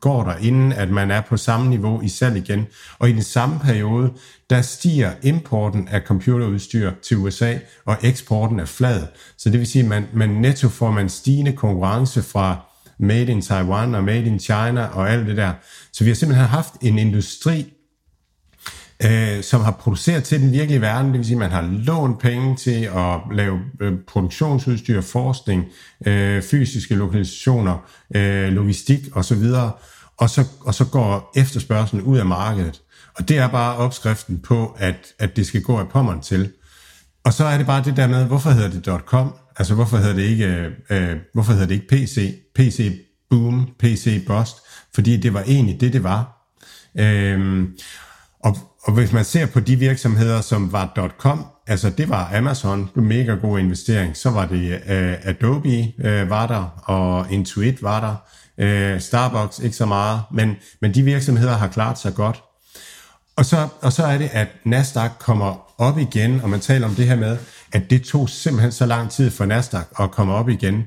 går 0.00 0.24
der, 0.24 0.36
inden 0.36 0.72
at 0.72 0.90
man 0.90 1.10
er 1.10 1.20
på 1.20 1.36
samme 1.36 1.70
niveau 1.70 2.00
i 2.02 2.08
salg 2.08 2.36
igen. 2.36 2.66
Og 2.98 3.08
i 3.10 3.12
den 3.12 3.22
samme 3.22 3.58
periode, 3.58 4.12
der 4.50 4.62
stiger 4.62 5.12
importen 5.22 5.88
af 5.88 6.00
computerudstyr 6.00 6.92
til 7.02 7.16
USA, 7.16 7.54
og 7.84 7.96
eksporten 8.02 8.60
er 8.60 8.64
flad. 8.64 9.02
Så 9.36 9.50
det 9.50 9.58
vil 9.58 9.66
sige, 9.66 9.82
at 9.82 9.88
man, 9.88 10.06
man 10.12 10.28
netto 10.28 10.68
får 10.68 10.90
man 10.90 11.08
stigende 11.08 11.52
konkurrence 11.52 12.22
fra 12.22 12.56
Made 12.98 13.32
in 13.32 13.42
Taiwan 13.42 13.94
og 13.94 14.04
Made 14.04 14.24
in 14.24 14.40
China 14.40 14.84
og 14.84 15.10
alt 15.10 15.26
det 15.26 15.36
der. 15.36 15.52
Så 15.92 16.04
vi 16.04 16.10
har 16.10 16.14
simpelthen 16.14 16.48
haft 16.48 16.74
en 16.80 16.98
industri, 16.98 17.72
øh, 19.04 19.42
som 19.42 19.60
har 19.60 19.70
produceret 19.70 20.24
til 20.24 20.40
den 20.40 20.52
virkelige 20.52 20.80
verden, 20.80 21.06
det 21.06 21.18
vil 21.18 21.24
sige, 21.24 21.34
at 21.34 21.38
man 21.38 21.50
har 21.50 21.62
lånt 21.62 22.20
penge 22.20 22.56
til 22.56 22.84
at 22.96 23.20
lave 23.32 23.60
øh, 23.80 23.92
produktionsudstyr, 24.08 25.00
forskning, 25.00 25.64
øh, 26.06 26.42
fysiske 26.42 26.94
lokalisationer, 26.94 27.78
øh, 28.14 28.48
logistik 28.48 29.00
osv., 29.16 29.44
og 30.16 30.30
så, 30.30 30.44
og 30.60 30.74
så 30.74 30.84
går 30.84 31.32
efterspørgselen 31.36 32.04
ud 32.04 32.18
af 32.18 32.26
markedet. 32.26 32.82
Og 33.18 33.28
det 33.28 33.38
er 33.38 33.48
bare 33.48 33.76
opskriften 33.76 34.40
på, 34.40 34.76
at, 34.78 35.06
at 35.18 35.36
det 35.36 35.46
skal 35.46 35.62
gå 35.62 35.78
af 35.78 35.88
pommeren 35.88 36.20
til. 36.20 36.52
Og 37.24 37.32
så 37.32 37.44
er 37.44 37.56
det 37.56 37.66
bare 37.66 37.84
det 37.84 37.96
der 37.96 38.06
med, 38.06 38.24
hvorfor 38.24 38.50
hedder 38.50 38.70
det 38.70 39.02
.com? 39.06 39.34
Altså 39.56 39.74
hvorfor 39.74 39.96
hedder 39.96 40.14
det 40.14 40.22
ikke, 40.22 40.46
øh, 40.46 40.72
øh 40.90 41.16
hvorfor 41.34 41.52
hedder 41.52 41.66
det 41.66 41.74
ikke 41.74 41.88
PC? 41.88 42.34
PC 42.54 42.92
boom, 43.30 43.68
PC 43.78 44.26
bust, 44.26 44.56
fordi 44.94 45.16
det 45.16 45.34
var 45.34 45.42
egentlig 45.42 45.80
det, 45.80 45.92
det 45.92 46.02
var. 46.02 46.48
Øhm, 46.98 47.76
og, 48.40 48.56
og 48.84 48.92
hvis 48.92 49.12
man 49.12 49.24
ser 49.24 49.46
på 49.46 49.60
de 49.60 49.76
virksomheder, 49.76 50.40
som 50.40 50.72
var 50.72 51.12
.com, 51.18 51.46
altså 51.66 51.90
det 51.90 52.08
var 52.08 52.30
Amazon, 52.34 52.90
en 52.96 53.08
mega 53.08 53.34
god 53.34 53.58
investering, 53.58 54.16
så 54.16 54.30
var 54.30 54.46
det 54.46 54.72
uh, 54.72 55.28
Adobe 55.28 55.92
uh, 55.98 56.30
var 56.30 56.46
der, 56.46 56.82
og 56.84 57.26
Intuit 57.30 57.82
var 57.82 58.00
der, 58.00 58.94
uh, 58.94 59.00
Starbucks 59.00 59.58
ikke 59.58 59.76
så 59.76 59.86
meget, 59.86 60.20
men, 60.32 60.56
men 60.80 60.94
de 60.94 61.02
virksomheder 61.02 61.52
har 61.52 61.68
klaret 61.68 61.98
sig 61.98 62.14
godt. 62.14 62.42
Og 63.36 63.44
så, 63.44 63.68
og 63.80 63.92
så 63.92 64.04
er 64.04 64.18
det, 64.18 64.30
at 64.32 64.48
Nasdaq 64.64 65.10
kommer 65.18 65.80
op 65.80 65.98
igen, 65.98 66.40
og 66.40 66.50
man 66.50 66.60
taler 66.60 66.86
om 66.86 66.94
det 66.94 67.06
her 67.06 67.16
med, 67.16 67.38
at 67.72 67.90
det 67.90 68.02
tog 68.02 68.28
simpelthen 68.28 68.72
så 68.72 68.86
lang 68.86 69.10
tid 69.10 69.30
for 69.30 69.44
Nasdaq 69.44 69.84
at 70.00 70.10
komme 70.10 70.34
op 70.34 70.48
igen. 70.48 70.84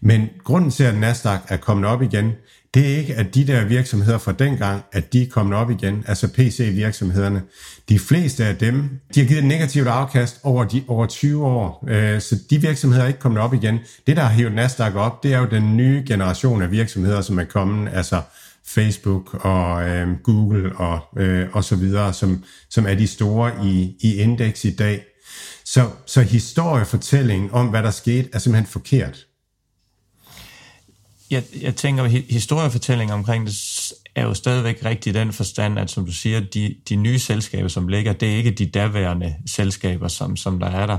Men 0.00 0.28
grunden 0.44 0.70
til, 0.70 0.84
at 0.84 0.94
Nasdaq 0.94 1.40
er 1.48 1.56
kommet 1.56 1.86
op 1.86 2.02
igen, 2.02 2.32
det 2.74 2.92
er 2.92 2.96
ikke, 2.96 3.14
at 3.14 3.34
de 3.34 3.46
der 3.46 3.64
virksomheder 3.64 4.18
fra 4.18 4.32
dengang, 4.32 4.82
at 4.92 5.12
de 5.12 5.22
er 5.22 5.26
kommet 5.30 5.58
op 5.58 5.70
igen, 5.70 6.04
altså 6.06 6.28
PC-virksomhederne. 6.28 7.42
De 7.88 7.98
fleste 7.98 8.44
af 8.44 8.56
dem, 8.56 9.00
de 9.14 9.20
har 9.20 9.26
givet 9.26 9.38
et 9.38 9.44
negativt 9.44 9.88
afkast 9.88 10.40
over, 10.42 10.64
de, 10.64 10.84
over 10.88 11.06
20 11.06 11.46
år, 11.46 11.84
øh, 11.88 12.20
så 12.20 12.36
de 12.50 12.60
virksomheder 12.60 13.04
er 13.04 13.08
ikke 13.08 13.20
kommet 13.20 13.42
op 13.42 13.54
igen. 13.54 13.78
Det, 14.06 14.16
der 14.16 14.22
har 14.22 14.30
hævet 14.30 14.54
Nasdaq 14.54 14.94
op, 14.94 15.22
det 15.22 15.34
er 15.34 15.38
jo 15.38 15.46
den 15.46 15.76
nye 15.76 16.04
generation 16.06 16.62
af 16.62 16.70
virksomheder, 16.70 17.20
som 17.20 17.38
er 17.38 17.44
kommet, 17.44 17.90
altså 17.92 18.22
Facebook 18.66 19.44
og 19.44 19.88
øh, 19.88 20.08
Google 20.22 20.76
og, 20.76 21.00
øh, 21.16 21.46
og 21.52 21.64
så 21.64 21.76
videre, 21.76 22.12
som, 22.12 22.44
som 22.70 22.86
er 22.86 22.94
de 22.94 23.06
store 23.06 23.52
i, 23.64 23.96
i 24.00 24.16
indeks 24.16 24.64
i 24.64 24.70
dag. 24.70 25.04
Så, 25.64 25.88
så 26.06 26.22
historiefortællingen 26.22 27.50
om, 27.52 27.66
hvad 27.66 27.82
der 27.82 27.90
skete, 27.90 28.28
er 28.32 28.38
simpelthen 28.38 28.66
forkert. 28.66 29.27
Jeg, 31.30 31.42
jeg 31.60 31.76
tænker, 31.76 32.04
at 32.04 32.10
historiefortællingen 32.10 33.14
omkring 33.14 33.46
det 33.46 33.54
er 34.14 34.22
jo 34.22 34.34
stadigvæk 34.34 34.84
rigtig 34.84 35.10
i 35.10 35.14
den 35.14 35.32
forstand, 35.32 35.78
at 35.78 35.90
som 35.90 36.06
du 36.06 36.12
siger, 36.12 36.40
de, 36.40 36.74
de 36.88 36.96
nye 36.96 37.18
selskaber, 37.18 37.68
som 37.68 37.88
ligger, 37.88 38.12
det 38.12 38.32
er 38.32 38.36
ikke 38.36 38.50
de 38.50 38.66
daværende 38.66 39.34
selskaber, 39.46 40.08
som, 40.08 40.36
som 40.36 40.58
der 40.58 40.66
er 40.66 40.86
der. 40.86 40.98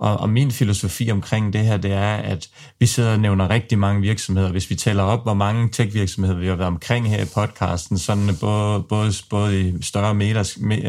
Og, 0.00 0.16
og 0.16 0.28
min 0.28 0.50
filosofi 0.50 1.10
omkring 1.10 1.52
det 1.52 1.60
her, 1.60 1.76
det 1.76 1.92
er, 1.92 2.14
at 2.14 2.48
vi 2.78 2.86
sidder 2.86 3.12
og 3.12 3.20
nævner 3.20 3.50
rigtig 3.50 3.78
mange 3.78 4.00
virksomheder. 4.00 4.50
Hvis 4.50 4.70
vi 4.70 4.74
tæller 4.74 5.02
op, 5.02 5.22
hvor 5.22 5.34
mange 5.34 5.68
tech-virksomheder 5.68 6.38
vi 6.38 6.46
har 6.46 6.54
været 6.54 6.66
omkring 6.66 7.10
her 7.10 7.22
i 7.22 7.26
podcasten, 7.34 7.98
sådan 7.98 8.36
både, 8.40 8.82
både, 8.82 9.12
både 9.30 9.60
i 9.60 9.82
større 9.82 10.08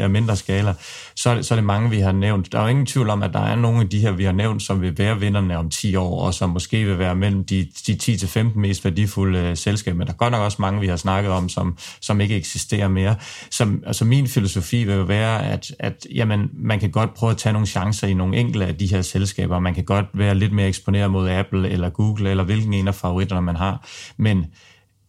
og 0.02 0.10
mindre 0.10 0.36
skala, 0.36 0.74
så 1.16 1.30
er, 1.30 1.34
det, 1.34 1.46
så 1.46 1.54
er 1.54 1.56
det 1.56 1.64
mange, 1.64 1.90
vi 1.90 2.00
har 2.00 2.12
nævnt. 2.12 2.52
Der 2.52 2.58
er 2.58 2.62
jo 2.62 2.68
ingen 2.68 2.86
tvivl 2.86 3.10
om, 3.10 3.22
at 3.22 3.32
der 3.32 3.40
er 3.40 3.56
nogle 3.56 3.80
af 3.80 3.88
de 3.88 3.98
her, 3.98 4.12
vi 4.12 4.24
har 4.24 4.32
nævnt, 4.32 4.62
som 4.62 4.80
vil 4.80 4.98
være 4.98 5.20
vinderne 5.20 5.58
om 5.58 5.70
10 5.70 5.96
år, 5.96 6.20
og 6.20 6.34
som 6.34 6.50
måske 6.50 6.84
vil 6.84 6.98
være 6.98 7.14
mellem 7.14 7.44
de, 7.44 7.68
de 7.86 7.98
10-15 8.02 8.58
mest 8.58 8.84
værdifulde 8.84 9.50
uh, 9.50 9.56
selskaber. 9.56 9.98
Men 9.98 10.06
der 10.06 10.12
er 10.12 10.16
godt 10.16 10.32
nok 10.32 10.42
også 10.42 10.56
mange, 10.60 10.80
vi 10.80 10.86
har 10.86 10.96
snakket 10.96 11.32
om, 11.32 11.48
som, 11.48 11.78
som 12.00 12.20
ikke 12.20 12.36
eksisterer 12.36 12.88
mere. 12.88 13.16
Som, 13.50 13.82
altså 13.86 14.04
min 14.04 14.26
filosofi 14.28 14.84
vil 14.84 14.94
jo 14.94 15.02
være, 15.02 15.46
at, 15.46 15.74
at 15.78 16.06
jamen, 16.14 16.50
man 16.54 16.80
kan 16.80 16.90
godt 16.90 17.14
prøve 17.14 17.30
at 17.30 17.36
tage 17.36 17.52
nogle 17.52 17.66
chancer 17.66 18.06
i 18.06 18.14
nogle 18.14 18.36
enkelte 18.36 18.66
af 18.66 18.76
de 18.76 18.86
her 18.86 19.01
selskaber. 19.04 19.58
Man 19.58 19.74
kan 19.74 19.84
godt 19.84 20.06
være 20.14 20.34
lidt 20.34 20.52
mere 20.52 20.68
eksponeret 20.68 21.10
mod 21.10 21.28
Apple 21.28 21.70
eller 21.70 21.90
Google, 21.90 22.30
eller 22.30 22.44
hvilken 22.44 22.74
en 22.74 22.88
af 22.88 22.94
favoritterne 22.94 23.42
man 23.42 23.56
har. 23.56 23.88
Men 24.16 24.46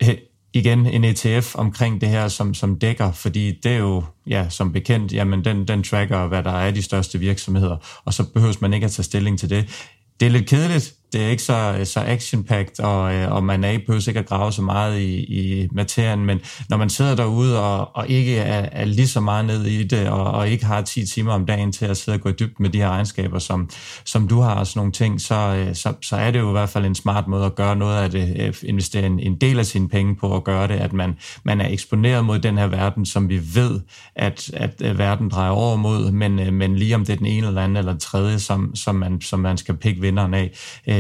øh, 0.04 0.16
igen 0.54 0.86
en 0.86 1.04
ETF 1.04 1.56
omkring 1.56 2.02
det 2.02 2.10
her, 2.10 2.28
som, 2.28 2.54
som 2.54 2.80
dækker, 2.80 3.12
fordi 3.12 3.60
det 3.64 3.72
er 3.72 3.78
jo, 3.78 4.04
ja, 4.28 4.50
som 4.50 4.74
bekendt, 4.74 5.14
jamen 5.14 5.46
den, 5.46 5.68
den 5.68 5.84
tracker, 5.84 6.28
hvad 6.28 6.44
der 6.44 6.52
er 6.52 6.72
de 6.72 6.82
største 6.82 7.20
virksomheder, 7.20 7.78
og 8.06 8.14
så 8.14 8.24
behøver 8.34 8.54
man 8.62 8.74
ikke 8.74 8.86
at 8.86 8.92
tage 8.92 9.04
stilling 9.04 9.40
til 9.40 9.50
det. 9.50 9.90
Det 10.20 10.26
er 10.26 10.30
lidt 10.30 10.50
kedeligt, 10.50 10.94
det 11.14 11.24
er 11.24 11.28
ikke 11.28 11.44
så, 11.44 11.82
så 11.84 12.00
action 12.00 12.48
og, 12.80 13.14
øh, 13.14 13.32
og 13.32 13.44
man 13.44 13.64
er 13.64 13.70
ikke 13.70 13.86
behøver 13.86 14.08
ikke 14.08 14.20
at 14.20 14.26
grave 14.26 14.52
så 14.52 14.62
meget 14.62 15.00
i, 15.00 15.16
i 15.24 15.68
materien, 15.72 16.26
men 16.26 16.40
når 16.70 16.78
man 16.78 16.90
sidder 16.90 17.16
derude 17.16 17.64
og, 17.64 17.96
og 17.96 18.10
ikke 18.10 18.38
er, 18.38 18.70
er 18.72 18.86
lige 18.86 19.08
så 19.08 19.20
meget 19.20 19.46
ned 19.46 19.66
i 19.66 19.84
det, 19.84 20.10
og, 20.10 20.24
og 20.24 20.50
ikke 20.50 20.66
har 20.66 20.82
10 20.82 21.06
timer 21.06 21.34
om 21.34 21.46
dagen 21.46 21.72
til 21.72 21.86
at 21.86 21.98
sidde 21.98 22.16
og 22.16 22.22
gå 22.22 22.30
i 22.30 22.32
dybt 22.32 22.60
med 22.60 22.70
de 22.70 22.78
her 22.78 22.90
egenskaber, 22.90 23.40
som, 23.40 23.70
som 24.06 24.28
du 24.28 24.40
har 24.40 24.56
og 24.56 24.68
sådan 24.68 24.80
nogle 24.80 24.92
ting, 24.92 25.22
så, 25.22 25.36
øh, 25.36 25.76
så, 25.76 25.94
så 26.02 26.16
er 26.16 26.32
det 26.32 26.40
jo 26.40 26.50
i 26.50 26.52
hvert 26.52 26.70
fald 26.70 26.86
en 26.86 26.96
smart 26.96 27.28
måde 27.28 27.46
at 27.46 27.56
gøre 27.56 27.76
noget 27.76 27.98
af 27.98 28.12
det, 28.12 28.36
øh, 28.40 28.54
investere 28.64 29.06
en, 29.06 29.20
en 29.20 29.36
del 29.36 29.60
af 29.60 29.66
sine 29.66 29.90
penge 29.90 30.16
på 30.16 30.36
at 30.36 30.44
gøre 30.44 30.68
det, 30.68 30.76
at 30.76 30.94
man, 30.94 31.18
man 31.44 31.62
er 31.62 31.70
eksponeret 31.70 32.26
mod 32.26 32.40
den 32.40 32.58
her 32.58 32.68
verden, 32.68 33.06
som 33.06 33.30
vi 33.30 33.42
ved, 33.56 33.80
at, 34.16 34.52
at 34.54 34.98
verden 34.98 35.30
drejer 35.30 35.52
over 35.52 35.76
mod, 35.76 36.12
men, 36.12 36.54
men 36.54 36.76
lige 36.76 36.96
om 36.96 37.06
det 37.06 37.14
er 37.14 37.18
den 37.18 37.26
ene 37.26 37.48
eller 37.48 37.62
anden 37.62 37.78
eller 37.78 37.92
den 37.92 38.00
tredje, 38.00 38.40
som, 38.40 38.76
som, 38.76 38.96
man, 38.96 39.22
som 39.22 39.40
man 39.40 39.58
skal 39.58 39.78
pikke 39.78 40.02
vinderen 40.02 40.34
af, 40.34 40.52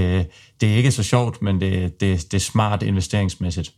Øh, 0.03 0.25
det 0.61 0.73
er 0.73 0.77
ikke 0.77 0.91
så 0.91 1.03
sjovt, 1.03 1.41
men 1.41 1.61
det, 1.61 2.01
det, 2.01 2.31
det 2.31 2.33
er 2.33 2.41
smart 2.41 2.83
investeringsmæssigt. 2.83 3.73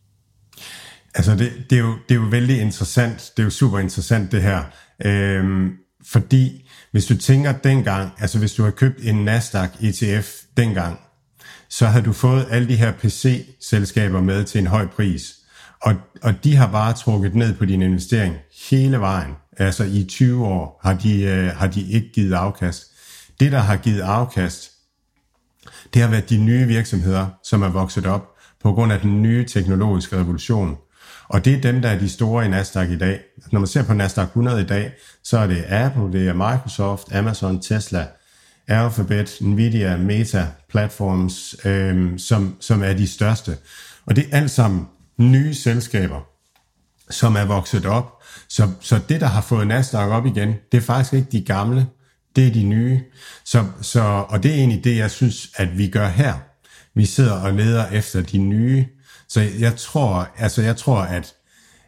Altså, 1.15 1.35
det, 1.35 1.51
det, 1.69 1.75
er 1.75 1.79
jo, 1.79 1.93
det 2.09 2.15
er 2.15 2.19
jo 2.19 2.27
vældig 2.31 2.61
interessant. 2.61 3.31
Det 3.37 3.43
er 3.43 3.45
jo 3.45 3.49
super 3.49 3.79
interessant, 3.79 4.31
det 4.31 4.41
her. 4.41 4.63
Øhm, 5.05 5.71
fordi 6.05 6.69
hvis 6.91 7.05
du 7.05 7.17
tænker 7.17 7.51
dengang, 7.51 8.11
altså 8.19 8.39
hvis 8.39 8.53
du 8.53 8.63
har 8.63 8.71
købt 8.71 8.99
en 9.03 9.15
Nasdaq 9.15 9.69
ETF 9.81 10.31
dengang, 10.57 10.99
så 11.69 11.87
havde 11.87 12.05
du 12.05 12.13
fået 12.13 12.47
alle 12.49 12.67
de 12.67 12.75
her 12.75 12.91
PC-selskaber 12.91 14.21
med 14.21 14.43
til 14.43 14.59
en 14.59 14.67
høj 14.67 14.87
pris. 14.87 15.35
Og, 15.81 15.95
og 16.21 16.43
de 16.43 16.55
har 16.55 16.71
bare 16.71 16.93
trukket 16.93 17.35
ned 17.35 17.53
på 17.53 17.65
din 17.65 17.81
investering 17.81 18.35
hele 18.69 18.99
vejen. 18.99 19.31
Altså 19.57 19.83
i 19.83 20.05
20 20.09 20.45
år 20.45 20.79
har 20.83 20.93
de, 20.93 21.21
øh, 21.21 21.47
har 21.47 21.67
de 21.67 21.91
ikke 21.91 22.11
givet 22.11 22.33
afkast. 22.33 22.83
Det, 23.39 23.51
der 23.51 23.59
har 23.59 23.77
givet 23.77 24.01
afkast, 24.01 24.71
det 25.95 26.03
har 26.03 26.09
været 26.09 26.29
de 26.29 26.37
nye 26.37 26.67
virksomheder, 26.67 27.27
som 27.43 27.61
er 27.61 27.69
vokset 27.69 28.05
op 28.05 28.35
på 28.63 28.73
grund 28.73 28.93
af 28.93 28.99
den 28.99 29.21
nye 29.21 29.45
teknologiske 29.45 30.17
revolution. 30.17 30.77
Og 31.27 31.45
det 31.45 31.53
er 31.53 31.61
dem, 31.61 31.81
der 31.81 31.89
er 31.89 31.99
de 31.99 32.09
store 32.09 32.45
i 32.45 32.47
Nasdaq 32.47 32.89
i 32.89 32.97
dag. 32.97 33.19
Når 33.51 33.59
man 33.59 33.67
ser 33.67 33.83
på 33.83 33.93
Nasdaq 33.93 34.25
100 34.25 34.61
i 34.61 34.65
dag, 34.65 34.91
så 35.23 35.37
er 35.37 35.47
det 35.47 35.65
Apple, 35.67 36.19
det 36.19 36.27
er 36.27 36.33
Microsoft, 36.33 37.15
Amazon, 37.15 37.61
Tesla, 37.61 38.07
Alphabet, 38.67 39.37
Nvidia, 39.41 39.97
Meta 39.97 40.47
platforms, 40.69 41.55
øhm, 41.65 42.17
som, 42.17 42.55
som 42.59 42.83
er 42.83 42.93
de 42.93 43.07
største. 43.07 43.57
Og 44.05 44.15
det 44.15 44.25
er 44.31 44.37
alt 44.37 44.51
sammen 44.51 44.87
nye 45.17 45.53
selskaber, 45.53 46.21
som 47.09 47.35
er 47.35 47.45
vokset 47.45 47.85
op. 47.85 48.23
Så, 48.49 48.69
så 48.81 48.99
det, 49.09 49.21
der 49.21 49.27
har 49.27 49.41
fået 49.41 49.67
Nasdaq 49.67 50.09
op 50.09 50.25
igen, 50.25 50.53
det 50.71 50.77
er 50.77 50.81
faktisk 50.81 51.13
ikke 51.13 51.27
de 51.31 51.41
gamle 51.41 51.87
det 52.35 52.47
er 52.47 52.51
de 52.51 52.63
nye. 52.63 53.01
Så, 53.45 53.65
så, 53.81 54.01
og 54.29 54.43
det 54.43 54.51
er 54.51 54.55
egentlig 54.55 54.83
det, 54.83 54.97
jeg 54.97 55.11
synes, 55.11 55.51
at 55.55 55.77
vi 55.77 55.87
gør 55.87 56.07
her. 56.07 56.33
Vi 56.95 57.05
sidder 57.05 57.33
og 57.33 57.53
leder 57.53 57.89
efter 57.89 58.21
de 58.21 58.37
nye. 58.37 58.85
Så 59.27 59.41
jeg 59.59 59.75
tror, 59.75 60.29
altså 60.37 60.61
jeg 60.61 60.77
tror 60.77 60.97
at, 60.97 61.33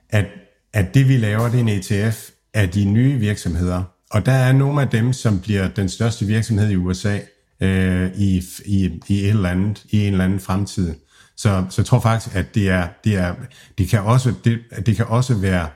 at, 0.10 0.26
at 0.74 0.94
det 0.94 1.07
vi 1.07 1.18
laver, 1.18 1.49
det 1.49 1.56
er 1.56 1.60
en 1.60 1.69
ETF 1.69 2.30
af 2.53 2.69
de 2.69 2.86
nye 2.86 3.19
virksomheder. 3.19 3.84
Og 4.11 4.26
der 4.26 4.32
er 4.32 4.52
nogle 4.52 4.82
af 4.82 4.90
dem, 4.90 5.14
som 5.14 5.40
bliver 5.40 5.68
den 5.68 5.90
største 5.90 6.26
virksomhed 6.26 6.69
i 6.69 6.76
USA 6.76 7.19
øh, 7.61 8.11
i, 8.15 8.44
i, 8.65 8.99
i, 9.07 9.19
et 9.19 9.30
eller 9.30 9.49
andet, 9.49 9.86
i 9.90 10.06
en 10.06 10.14
eller 10.14 10.26
anden 10.26 10.40
fremtid. 10.40 10.95
Så, 11.38 11.65
så 11.69 11.82
jeg 11.82 11.86
tror 11.86 11.99
faktisk, 11.99 12.36
at 12.36 12.56
det, 12.56 12.69
er, 12.69 12.88
det, 13.03 13.15
er, 13.15 13.36
det, 13.78 13.90
kan 13.90 14.02
også, 14.02 14.34
det, 14.44 14.60
det 14.86 14.95
kan 14.95 15.06
også 15.06 15.36
være 15.36 15.69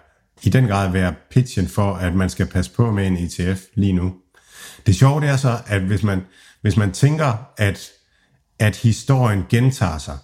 i 0.43 0.49
den 0.49 0.68
grad 0.68 0.91
være 0.91 1.14
pitchen 1.31 1.68
for, 1.68 1.93
at 1.93 2.15
man 2.15 2.30
skal 2.30 2.45
passe 2.45 2.72
på 2.72 2.91
med 2.91 3.07
en 3.07 3.18
ETF 3.18 3.61
lige 3.76 3.93
nu. 3.93 4.14
Det 4.86 4.96
sjove 4.96 5.22
det 5.22 5.30
er 5.30 5.38
så, 5.38 5.58
at 5.66 5.82
hvis 5.82 6.04
man, 6.04 6.22
hvis 6.62 6.78
man 6.78 6.92
tænker, 6.92 7.34
at, 7.58 7.90
at 8.60 8.76
historien 8.76 9.44
gentager 9.50 9.98
sig, 9.98 10.18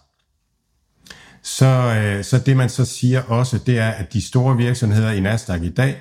så, 1.43 1.65
øh, 1.65 2.23
så 2.23 2.39
det 2.39 2.57
man 2.57 2.69
så 2.69 2.85
siger 2.85 3.21
også, 3.23 3.57
det 3.57 3.79
er, 3.79 3.89
at 3.89 4.13
de 4.13 4.27
store 4.27 4.57
virksomheder 4.57 5.11
i 5.11 5.19
Nasdaq 5.19 5.61
i 5.61 5.69
dag, 5.69 5.97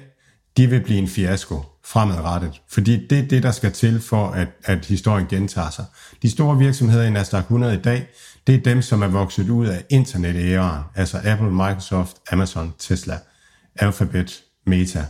de 0.57 0.67
vil 0.67 0.81
blive 0.81 0.99
en 0.99 1.09
fiasko 1.09 1.65
fremadrettet. 1.85 2.63
Fordi 2.69 3.07
det 3.07 3.19
er 3.19 3.29
det, 3.29 3.43
der 3.43 3.51
skal 3.51 3.73
til 3.73 4.01
for, 4.01 4.31
at, 4.31 4.49
at 4.65 4.85
historien 4.87 5.27
gentager 5.27 5.71
sig. 5.71 5.85
De 6.23 6.31
store 6.31 6.59
virksomheder 6.59 7.05
i 7.05 7.11
Nasdaq 7.11 7.41
100 7.41 7.75
i 7.75 7.79
dag, 7.79 8.09
det 8.47 8.55
er 8.55 8.59
dem, 8.59 8.83
som 8.83 9.03
er 9.03 9.07
vokset 9.07 9.51
ud 9.51 9.67
af 9.67 9.85
internet-æraen. 9.91 10.83
Altså 10.95 11.21
Apple, 11.25 11.51
Microsoft, 11.51 12.17
Amazon, 12.33 12.75
Tesla, 12.79 13.19
Alphabet, 13.77 14.43
Meta. 14.67 15.05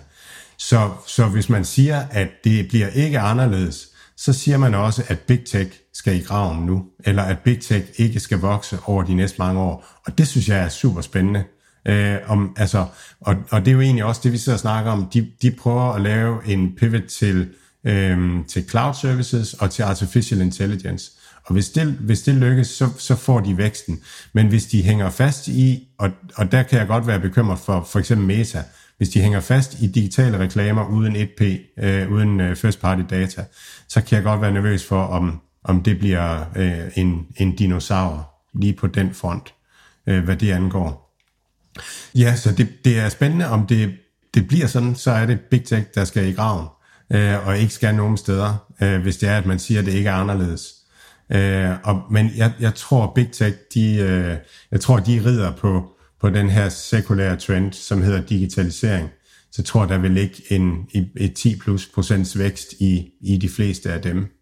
Så, 0.58 0.90
så 1.06 1.26
hvis 1.26 1.48
man 1.48 1.64
siger, 1.64 2.02
at 2.10 2.28
det 2.44 2.68
bliver 2.68 2.88
ikke 2.88 3.18
anderledes, 3.20 3.88
så 4.16 4.32
siger 4.32 4.58
man 4.58 4.74
også, 4.74 5.02
at 5.08 5.18
Big 5.18 5.44
Tech 5.44 5.70
skal 5.94 6.16
i 6.16 6.20
graven 6.20 6.66
nu, 6.66 6.84
eller 7.04 7.22
at 7.22 7.38
Big 7.38 7.60
Tech 7.60 7.86
ikke 7.96 8.20
skal 8.20 8.38
vokse 8.38 8.78
over 8.84 9.02
de 9.02 9.14
næste 9.14 9.38
mange 9.38 9.60
år. 9.60 9.86
Og 10.06 10.18
det 10.18 10.28
synes 10.28 10.48
jeg 10.48 10.58
er 10.58 10.68
super 10.68 11.00
spændende. 11.00 11.44
Øh, 11.88 12.16
om, 12.26 12.54
altså, 12.56 12.86
og, 13.20 13.36
og 13.50 13.60
det 13.60 13.68
er 13.68 13.72
jo 13.72 13.80
egentlig 13.80 14.04
også 14.04 14.20
det, 14.24 14.32
vi 14.32 14.38
sidder 14.38 14.56
og 14.56 14.60
snakker 14.60 14.90
om. 14.90 15.08
De, 15.14 15.30
de 15.42 15.50
prøver 15.50 15.92
at 15.92 16.00
lave 16.00 16.46
en 16.46 16.76
pivot 16.76 17.02
til, 17.02 17.48
øh, 17.84 18.44
til 18.48 18.68
cloud 18.68 18.94
services 18.94 19.54
og 19.54 19.70
til 19.70 19.82
artificial 19.82 20.40
intelligence. 20.40 21.10
Og 21.44 21.52
hvis 21.52 21.68
det, 21.68 21.86
hvis 21.86 22.22
det 22.22 22.34
lykkes, 22.34 22.66
så, 22.66 22.88
så 22.98 23.16
får 23.16 23.40
de 23.40 23.56
væksten. 23.56 24.00
Men 24.32 24.46
hvis 24.46 24.66
de 24.66 24.82
hænger 24.82 25.10
fast 25.10 25.48
i, 25.48 25.88
og, 25.98 26.10
og 26.36 26.52
der 26.52 26.62
kan 26.62 26.78
jeg 26.78 26.86
godt 26.86 27.06
være 27.06 27.20
bekymret 27.20 27.58
for 27.58 27.88
for 27.92 27.98
eksempel 27.98 28.26
Meta, 28.26 28.62
hvis 28.96 29.08
de 29.08 29.20
hænger 29.20 29.40
fast 29.40 29.80
i 29.80 29.86
digitale 29.86 30.38
reklamer 30.38 30.88
uden 30.88 31.16
1P, 31.16 31.44
øh, 31.84 32.12
uden 32.12 32.40
øh, 32.40 32.56
first 32.56 32.80
party 32.80 33.02
data, 33.10 33.44
så 33.88 34.00
kan 34.00 34.16
jeg 34.16 34.24
godt 34.24 34.40
være 34.40 34.52
nervøs 34.52 34.84
for, 34.84 35.02
om, 35.02 35.40
om 35.64 35.82
det 35.82 35.98
bliver 35.98 36.44
øh, 36.56 36.78
en, 36.94 37.26
en 37.36 37.56
dinosaur 37.56 38.30
lige 38.54 38.72
på 38.72 38.86
den 38.86 39.14
front, 39.14 39.54
øh, 40.06 40.24
hvad 40.24 40.36
det 40.36 40.52
angår. 40.52 41.06
Ja, 42.14 42.36
så 42.36 42.52
det, 42.52 42.68
det 42.84 42.98
er 42.98 43.08
spændende, 43.08 43.48
om 43.48 43.66
det, 43.66 43.94
det 44.34 44.48
bliver 44.48 44.66
sådan, 44.66 44.94
så 44.94 45.10
er 45.10 45.26
det 45.26 45.40
Big 45.40 45.64
Tech, 45.64 45.86
der 45.94 46.04
skal 46.04 46.28
i 46.28 46.32
graven, 46.32 46.66
øh, 47.12 47.46
og 47.46 47.58
ikke 47.58 47.74
skal 47.74 47.94
nogen 47.94 48.16
steder, 48.16 48.66
øh, 48.82 49.02
hvis 49.02 49.16
det 49.16 49.28
er, 49.28 49.38
at 49.38 49.46
man 49.46 49.58
siger, 49.58 49.80
at 49.80 49.86
det 49.86 49.94
ikke 49.94 50.08
er 50.08 50.14
anderledes. 50.14 50.74
Øh, 51.30 51.70
og, 51.84 52.02
men 52.10 52.30
jeg, 52.36 52.52
jeg 52.60 52.74
tror, 52.74 53.12
Big 53.14 53.32
Tech, 53.32 53.56
de, 53.74 53.94
øh, 53.94 54.36
jeg 54.70 54.80
tror, 54.80 54.98
de 54.98 55.22
rider 55.24 55.52
på, 55.52 55.95
på 56.20 56.30
den 56.30 56.50
her 56.50 56.68
sekulære 56.68 57.36
trend, 57.36 57.72
som 57.72 58.02
hedder 58.02 58.22
digitalisering. 58.22 59.08
Så 59.52 59.62
jeg 59.62 59.66
tror, 59.66 59.86
der 59.86 59.98
vil 59.98 60.10
ligge 60.10 60.42
en, 60.50 60.88
et 61.16 61.34
10 61.34 61.56
plus 61.56 61.86
procents 61.94 62.38
vækst 62.38 62.72
i, 62.80 63.10
i 63.20 63.36
de 63.36 63.48
fleste 63.48 63.92
af 63.92 64.02
dem. 64.02 64.36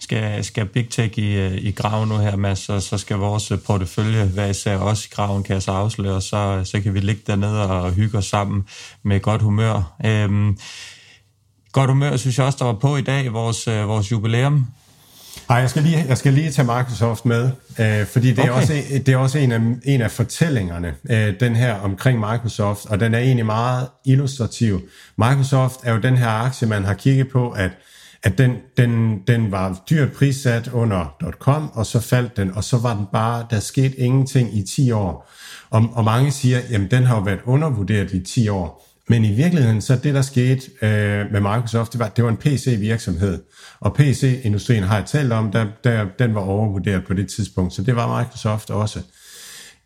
Skal, 0.00 0.44
skal 0.44 0.66
Big 0.66 0.88
Tech 0.90 1.18
i, 1.18 1.36
øh, 1.36 1.54
i 1.54 1.70
graven 1.70 2.08
nu 2.08 2.18
her, 2.18 2.36
Mads, 2.36 2.58
så, 2.58 2.80
så 2.80 2.98
skal 2.98 3.16
vores 3.16 3.50
øh, 3.50 3.58
portefølje 3.58 4.36
være 4.36 4.50
især 4.50 4.76
også 4.76 5.08
i 5.10 5.14
graven, 5.14 5.42
kan 5.42 5.54
jeg 5.54 5.62
så 5.62 5.70
afsløre, 5.70 6.20
så, 6.20 6.36
øh, 6.36 6.66
så 6.66 6.80
kan 6.80 6.94
vi 6.94 7.00
ligge 7.00 7.22
dernede 7.26 7.70
og 7.70 7.92
hygge 7.92 8.18
os 8.18 8.26
sammen 8.26 8.64
med 9.02 9.20
godt 9.20 9.42
humør. 9.42 9.96
Øhm, 10.06 10.58
godt 11.72 11.90
humør 11.90 12.16
synes 12.16 12.38
jeg 12.38 12.46
også, 12.46 12.58
der 12.58 12.64
var 12.64 12.72
på 12.72 12.96
i 12.96 13.02
dag, 13.02 13.32
vores, 13.32 13.66
vores 13.66 14.10
jubilæum. 14.10 14.66
Nej, 15.48 15.58
jeg 15.58 15.70
skal 15.70 15.82
lige, 15.82 16.04
jeg 16.08 16.18
skal 16.18 16.32
lige 16.32 16.50
tage 16.50 16.66
Microsoft 16.66 17.24
med, 17.24 17.50
øh, 17.80 18.06
fordi 18.06 18.30
det 18.30 18.38
er, 18.38 18.50
okay. 18.50 18.60
også, 18.60 18.82
det 19.06 19.08
er 19.08 19.16
også 19.16 19.38
en 19.38 19.52
af, 19.52 19.60
en 19.84 20.00
af 20.00 20.10
fortællingerne, 20.10 20.94
øh, 21.10 21.40
den 21.40 21.56
her 21.56 21.74
omkring 21.74 22.18
Microsoft, 22.18 22.86
og 22.86 23.00
den 23.00 23.14
er 23.14 23.18
egentlig 23.18 23.46
meget 23.46 23.88
illustrativ. 24.04 24.80
Microsoft 25.18 25.80
er 25.82 25.92
jo 25.92 26.00
den 26.00 26.16
her 26.16 26.28
aktie, 26.28 26.68
man 26.68 26.84
har 26.84 26.94
kigget 26.94 27.28
på, 27.28 27.50
at 27.50 27.70
at 28.22 28.38
den, 28.38 28.56
den, 28.76 29.22
den 29.26 29.52
var 29.52 29.82
dyrt 29.90 30.12
prissat 30.12 30.68
under 30.68 31.14
.com, 31.38 31.70
og 31.74 31.86
så 31.86 32.00
faldt 32.00 32.36
den, 32.36 32.52
og 32.54 32.64
så 32.64 32.78
var 32.78 32.94
den 32.94 33.06
bare, 33.12 33.46
der 33.50 33.60
skete 33.60 33.98
ingenting 33.98 34.58
i 34.58 34.62
10 34.62 34.90
år. 34.90 35.30
Og, 35.70 35.90
og 35.92 36.04
mange 36.04 36.30
siger, 36.30 36.60
jamen 36.70 36.90
den 36.90 37.04
har 37.04 37.16
jo 37.16 37.22
været 37.22 37.40
undervurderet 37.44 38.12
i 38.12 38.20
10 38.20 38.48
år. 38.48 38.87
Men 39.08 39.24
i 39.24 39.32
virkeligheden, 39.32 39.82
så 39.82 39.96
det 39.96 40.14
der 40.14 40.22
skete 40.22 40.70
øh, 40.82 41.32
med 41.32 41.40
Microsoft, 41.40 41.92
det 41.92 42.00
var, 42.00 42.08
det 42.08 42.24
var 42.24 42.30
en 42.30 42.36
PC-virksomhed. 42.36 43.42
Og 43.80 43.94
PC-industrien 43.94 44.82
har 44.82 44.96
jeg 44.96 45.06
talt 45.06 45.32
om, 45.32 45.52
der, 45.52 45.66
der, 45.84 46.06
den 46.18 46.34
var 46.34 46.40
overvurderet 46.40 47.04
på 47.06 47.14
det 47.14 47.28
tidspunkt, 47.28 47.72
så 47.74 47.82
det 47.82 47.96
var 47.96 48.18
Microsoft 48.18 48.70
også. 48.70 49.00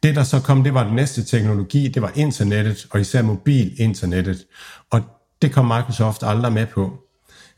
Det 0.03 0.17
der 0.17 0.23
så 0.23 0.41
kom, 0.41 0.65
det 0.65 0.75
var 0.75 0.85
den 0.85 0.97
næste 0.97 1.25
teknologi, 1.25 1.89
det 1.89 2.03
var 2.03 2.13
internettet, 2.15 2.87
og 2.91 3.01
især 3.01 3.23
mobil-internettet. 3.23 4.45
Og 4.91 5.01
det 5.43 5.53
kom 5.53 5.65
Microsoft 5.65 6.23
aldrig 6.23 6.53
med 6.53 6.67
på. 6.67 7.02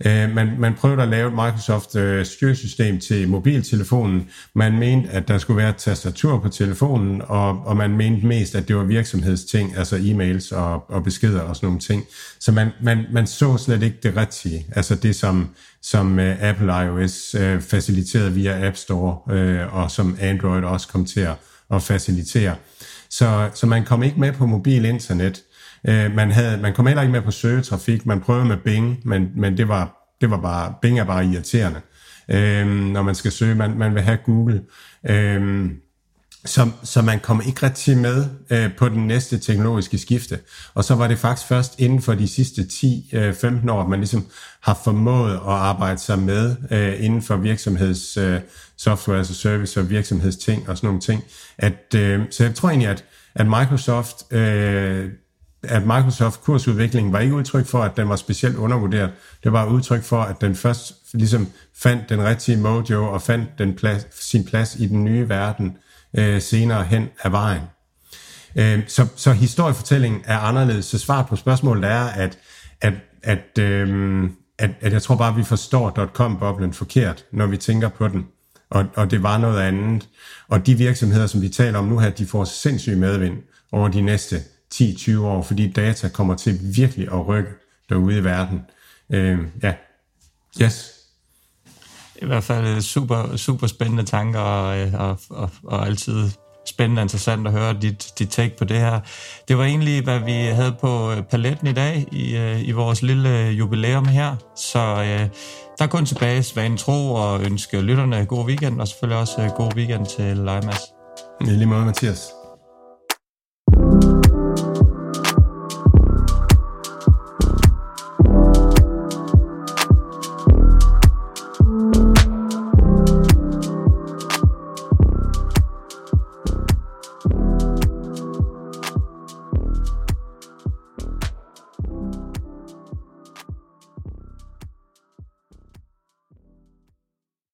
Øh, 0.06 0.34
man, 0.34 0.50
man 0.58 0.74
prøvede 0.74 1.02
at 1.02 1.08
lave 1.08 1.28
et 1.28 1.34
Microsoft 1.34 1.96
øh, 1.96 2.26
styresystem 2.26 3.00
til 3.00 3.28
mobiltelefonen. 3.28 4.28
Man 4.54 4.78
mente, 4.78 5.10
at 5.10 5.28
der 5.28 5.38
skulle 5.38 5.56
være 5.56 5.70
et 5.70 5.76
tastatur 5.76 6.38
på 6.38 6.48
telefonen, 6.48 7.22
og, 7.24 7.66
og 7.66 7.76
man 7.76 7.90
mente 7.96 8.26
mest, 8.26 8.54
at 8.54 8.68
det 8.68 8.76
var 8.76 8.84
virksomhedsting, 8.84 9.76
altså 9.76 9.96
e-mails 9.96 10.56
og, 10.56 10.90
og 10.90 11.04
beskeder 11.04 11.40
og 11.40 11.56
sådan 11.56 11.66
nogle 11.66 11.80
ting. 11.80 12.04
Så 12.40 12.52
man, 12.52 12.70
man, 12.82 13.06
man 13.12 13.26
så 13.26 13.56
slet 13.56 13.82
ikke 13.82 13.96
det 14.02 14.16
rigtige, 14.16 14.66
altså 14.72 14.94
det 14.94 15.16
som, 15.16 15.48
som 15.82 16.18
øh, 16.18 16.36
Apple 16.42 16.84
iOS 16.84 17.34
øh, 17.34 17.60
faciliterede 17.60 18.32
via 18.32 18.66
App 18.66 18.76
Store, 18.76 19.36
øh, 19.36 19.74
og 19.74 19.90
som 19.90 20.16
Android 20.20 20.64
også 20.64 20.88
kom 20.88 21.04
til 21.04 21.20
at, 21.20 21.34
at 21.70 21.82
facilitere. 21.82 22.54
Så, 23.10 23.50
så 23.54 23.66
man 23.66 23.84
kom 23.84 24.02
ikke 24.02 24.20
med 24.20 24.32
på 24.32 24.46
mobil 24.46 24.84
internet. 24.84 25.42
Øh, 25.88 26.14
man, 26.14 26.30
havde, 26.30 26.58
man 26.58 26.74
kom 26.74 26.86
heller 26.86 27.02
ikke 27.02 27.12
med 27.12 27.22
på 27.22 27.30
søgetrafik. 27.30 28.06
Man 28.06 28.20
prøvede 28.20 28.44
med 28.44 28.56
Bing, 28.56 29.00
men, 29.04 29.30
men 29.36 29.56
det, 29.56 29.68
var, 29.68 29.96
det 30.20 30.30
var 30.30 30.40
bare, 30.40 30.74
Bing 30.82 30.98
er 30.98 31.04
bare 31.04 31.26
irriterende, 31.26 31.80
øh, 32.28 32.66
når 32.66 33.02
man 33.02 33.14
skal 33.14 33.32
søge. 33.32 33.54
Man, 33.54 33.78
man 33.78 33.94
vil 33.94 34.02
have 34.02 34.18
Google. 34.24 34.62
Øh, 35.08 35.70
så, 36.44 36.70
så 36.82 37.02
man 37.02 37.20
kom 37.20 37.42
ikke 37.46 37.66
rigtig 37.66 37.98
med 37.98 38.26
øh, 38.50 38.76
på 38.76 38.88
den 38.88 39.06
næste 39.06 39.38
teknologiske 39.38 39.98
skifte. 39.98 40.38
Og 40.74 40.84
så 40.84 40.94
var 40.94 41.08
det 41.08 41.18
faktisk 41.18 41.48
først 41.48 41.80
inden 41.80 42.02
for 42.02 42.14
de 42.14 42.28
sidste 42.28 42.62
10-15 42.62 43.16
øh, 43.16 43.66
år, 43.68 43.82
at 43.82 43.88
man 43.88 43.98
ligesom 43.98 44.26
har 44.62 44.80
formået 44.84 45.34
at 45.34 45.40
arbejde 45.44 45.98
sig 45.98 46.18
med 46.18 46.56
øh, 46.70 47.04
inden 47.04 47.22
for 47.22 47.36
virksomheds 47.36 48.16
øh, 48.16 48.40
software 48.76 49.20
as 49.20 49.30
a 49.30 49.34
service 49.34 49.80
og 49.80 49.90
virksomhedsting 49.90 50.68
og 50.68 50.76
sådan 50.76 50.86
nogle 50.88 51.00
ting. 51.00 51.22
At, 51.58 51.94
øh, 51.96 52.20
så 52.30 52.44
jeg 52.44 52.54
tror 52.54 52.68
egentlig, 52.68 52.88
at, 52.88 53.04
at 53.34 53.46
Microsoft 53.46 54.32
øh, 54.32 55.10
at 55.68 55.82
Microsoft 55.82 56.42
kursudvikling 56.42 57.12
var 57.12 57.18
ikke 57.18 57.34
udtryk 57.34 57.66
for, 57.66 57.82
at 57.82 57.96
den 57.96 58.08
var 58.08 58.16
specielt 58.16 58.56
undervurderet. 58.56 59.10
Det 59.44 59.52
var 59.52 59.66
udtryk 59.66 60.02
for, 60.02 60.22
at 60.22 60.40
den 60.40 60.54
først 60.54 60.92
ligesom 61.14 61.46
fandt 61.76 62.08
den 62.08 62.24
rigtige 62.24 62.56
mojo 62.56 63.04
og 63.04 63.22
fandt 63.22 63.48
den 63.58 63.74
plads, 63.74 64.24
sin 64.24 64.44
plads 64.44 64.76
i 64.76 64.86
den 64.86 65.04
nye 65.04 65.28
verden 65.28 65.76
øh, 66.16 66.42
senere 66.42 66.84
hen 66.84 67.08
af 67.22 67.32
vejen. 67.32 67.62
Øh, 68.56 68.80
så, 68.86 69.06
så 69.16 69.32
historiefortællingen 69.32 70.22
er 70.24 70.38
anderledes. 70.38 70.84
Så 70.84 70.98
svaret 70.98 71.26
på 71.26 71.36
spørgsmålet 71.36 71.84
er, 71.84 72.04
at, 72.04 72.38
at, 72.80 72.94
at, 73.22 73.58
øh, 73.58 74.24
at, 74.58 74.70
at 74.80 74.92
jeg 74.92 75.02
tror 75.02 75.16
bare, 75.16 75.30
at 75.30 75.36
vi 75.36 75.44
forstår 75.44 76.10
.com-boblen 76.14 76.72
forkert, 76.72 77.24
når 77.32 77.46
vi 77.46 77.56
tænker 77.56 77.88
på 77.88 78.08
den. 78.08 78.26
Og, 78.70 78.86
og 78.94 79.10
det 79.10 79.22
var 79.22 79.38
noget 79.38 79.60
andet. 79.60 80.08
Og 80.48 80.66
de 80.66 80.74
virksomheder, 80.74 81.26
som 81.26 81.42
vi 81.42 81.48
taler 81.48 81.78
om 81.78 81.84
nu 81.84 81.98
her, 81.98 82.10
de 82.10 82.26
får 82.26 82.44
sindssyg 82.44 82.96
medvind 82.96 83.36
over 83.72 83.88
de 83.88 84.00
næste 84.00 84.36
10-20 84.74 85.18
år, 85.20 85.42
fordi 85.42 85.72
data 85.72 86.08
kommer 86.08 86.34
til 86.34 86.58
virkelig 86.76 87.12
at 87.12 87.26
rykke 87.28 87.50
derude 87.88 88.18
i 88.18 88.24
verden. 88.24 88.60
Øh, 89.10 89.38
ja, 89.62 89.74
yes. 90.62 90.90
I 92.22 92.26
hvert 92.26 92.44
fald 92.44 92.80
super, 92.80 93.36
super 93.36 93.66
spændende 93.66 94.04
tanker, 94.04 94.40
og, 94.40 94.90
og, 94.94 95.18
og, 95.30 95.50
og 95.64 95.86
altid 95.86 96.30
spændende 96.66 97.00
og 97.00 97.04
interessant 97.04 97.46
at 97.46 97.52
høre 97.52 97.76
dit, 97.82 98.12
dit 98.18 98.28
take 98.28 98.56
på 98.56 98.64
det 98.64 98.76
her. 98.76 99.00
Det 99.48 99.58
var 99.58 99.64
egentlig, 99.64 100.04
hvad 100.04 100.18
vi 100.18 100.32
havde 100.32 100.76
på 100.80 101.12
øh, 101.12 101.22
paletten 101.22 101.66
i 101.66 101.72
dag 101.72 102.06
i, 102.12 102.36
øh, 102.36 102.68
i 102.68 102.72
vores 102.72 103.02
lille 103.02 103.28
jubilæum 103.48 104.04
her. 104.04 104.36
Så 104.56 104.78
øh, 104.78 105.28
der 105.78 105.84
er 105.84 105.86
kun 105.86 106.06
tilbage 106.06 106.42
svanen 106.42 106.78
tro 106.78 107.14
og 107.14 107.44
ønske 107.44 107.80
lytterne 107.80 108.26
god 108.26 108.46
weekend, 108.46 108.80
og 108.80 108.88
selvfølgelig 108.88 109.20
også 109.20 109.42
øh, 109.42 109.48
god 109.48 109.74
weekend 109.76 110.06
til 110.06 110.36
Leimas. 110.36 110.80
I 111.40 111.44
lige 111.44 111.66
måde, 111.66 111.84
Mathias. 111.84 112.43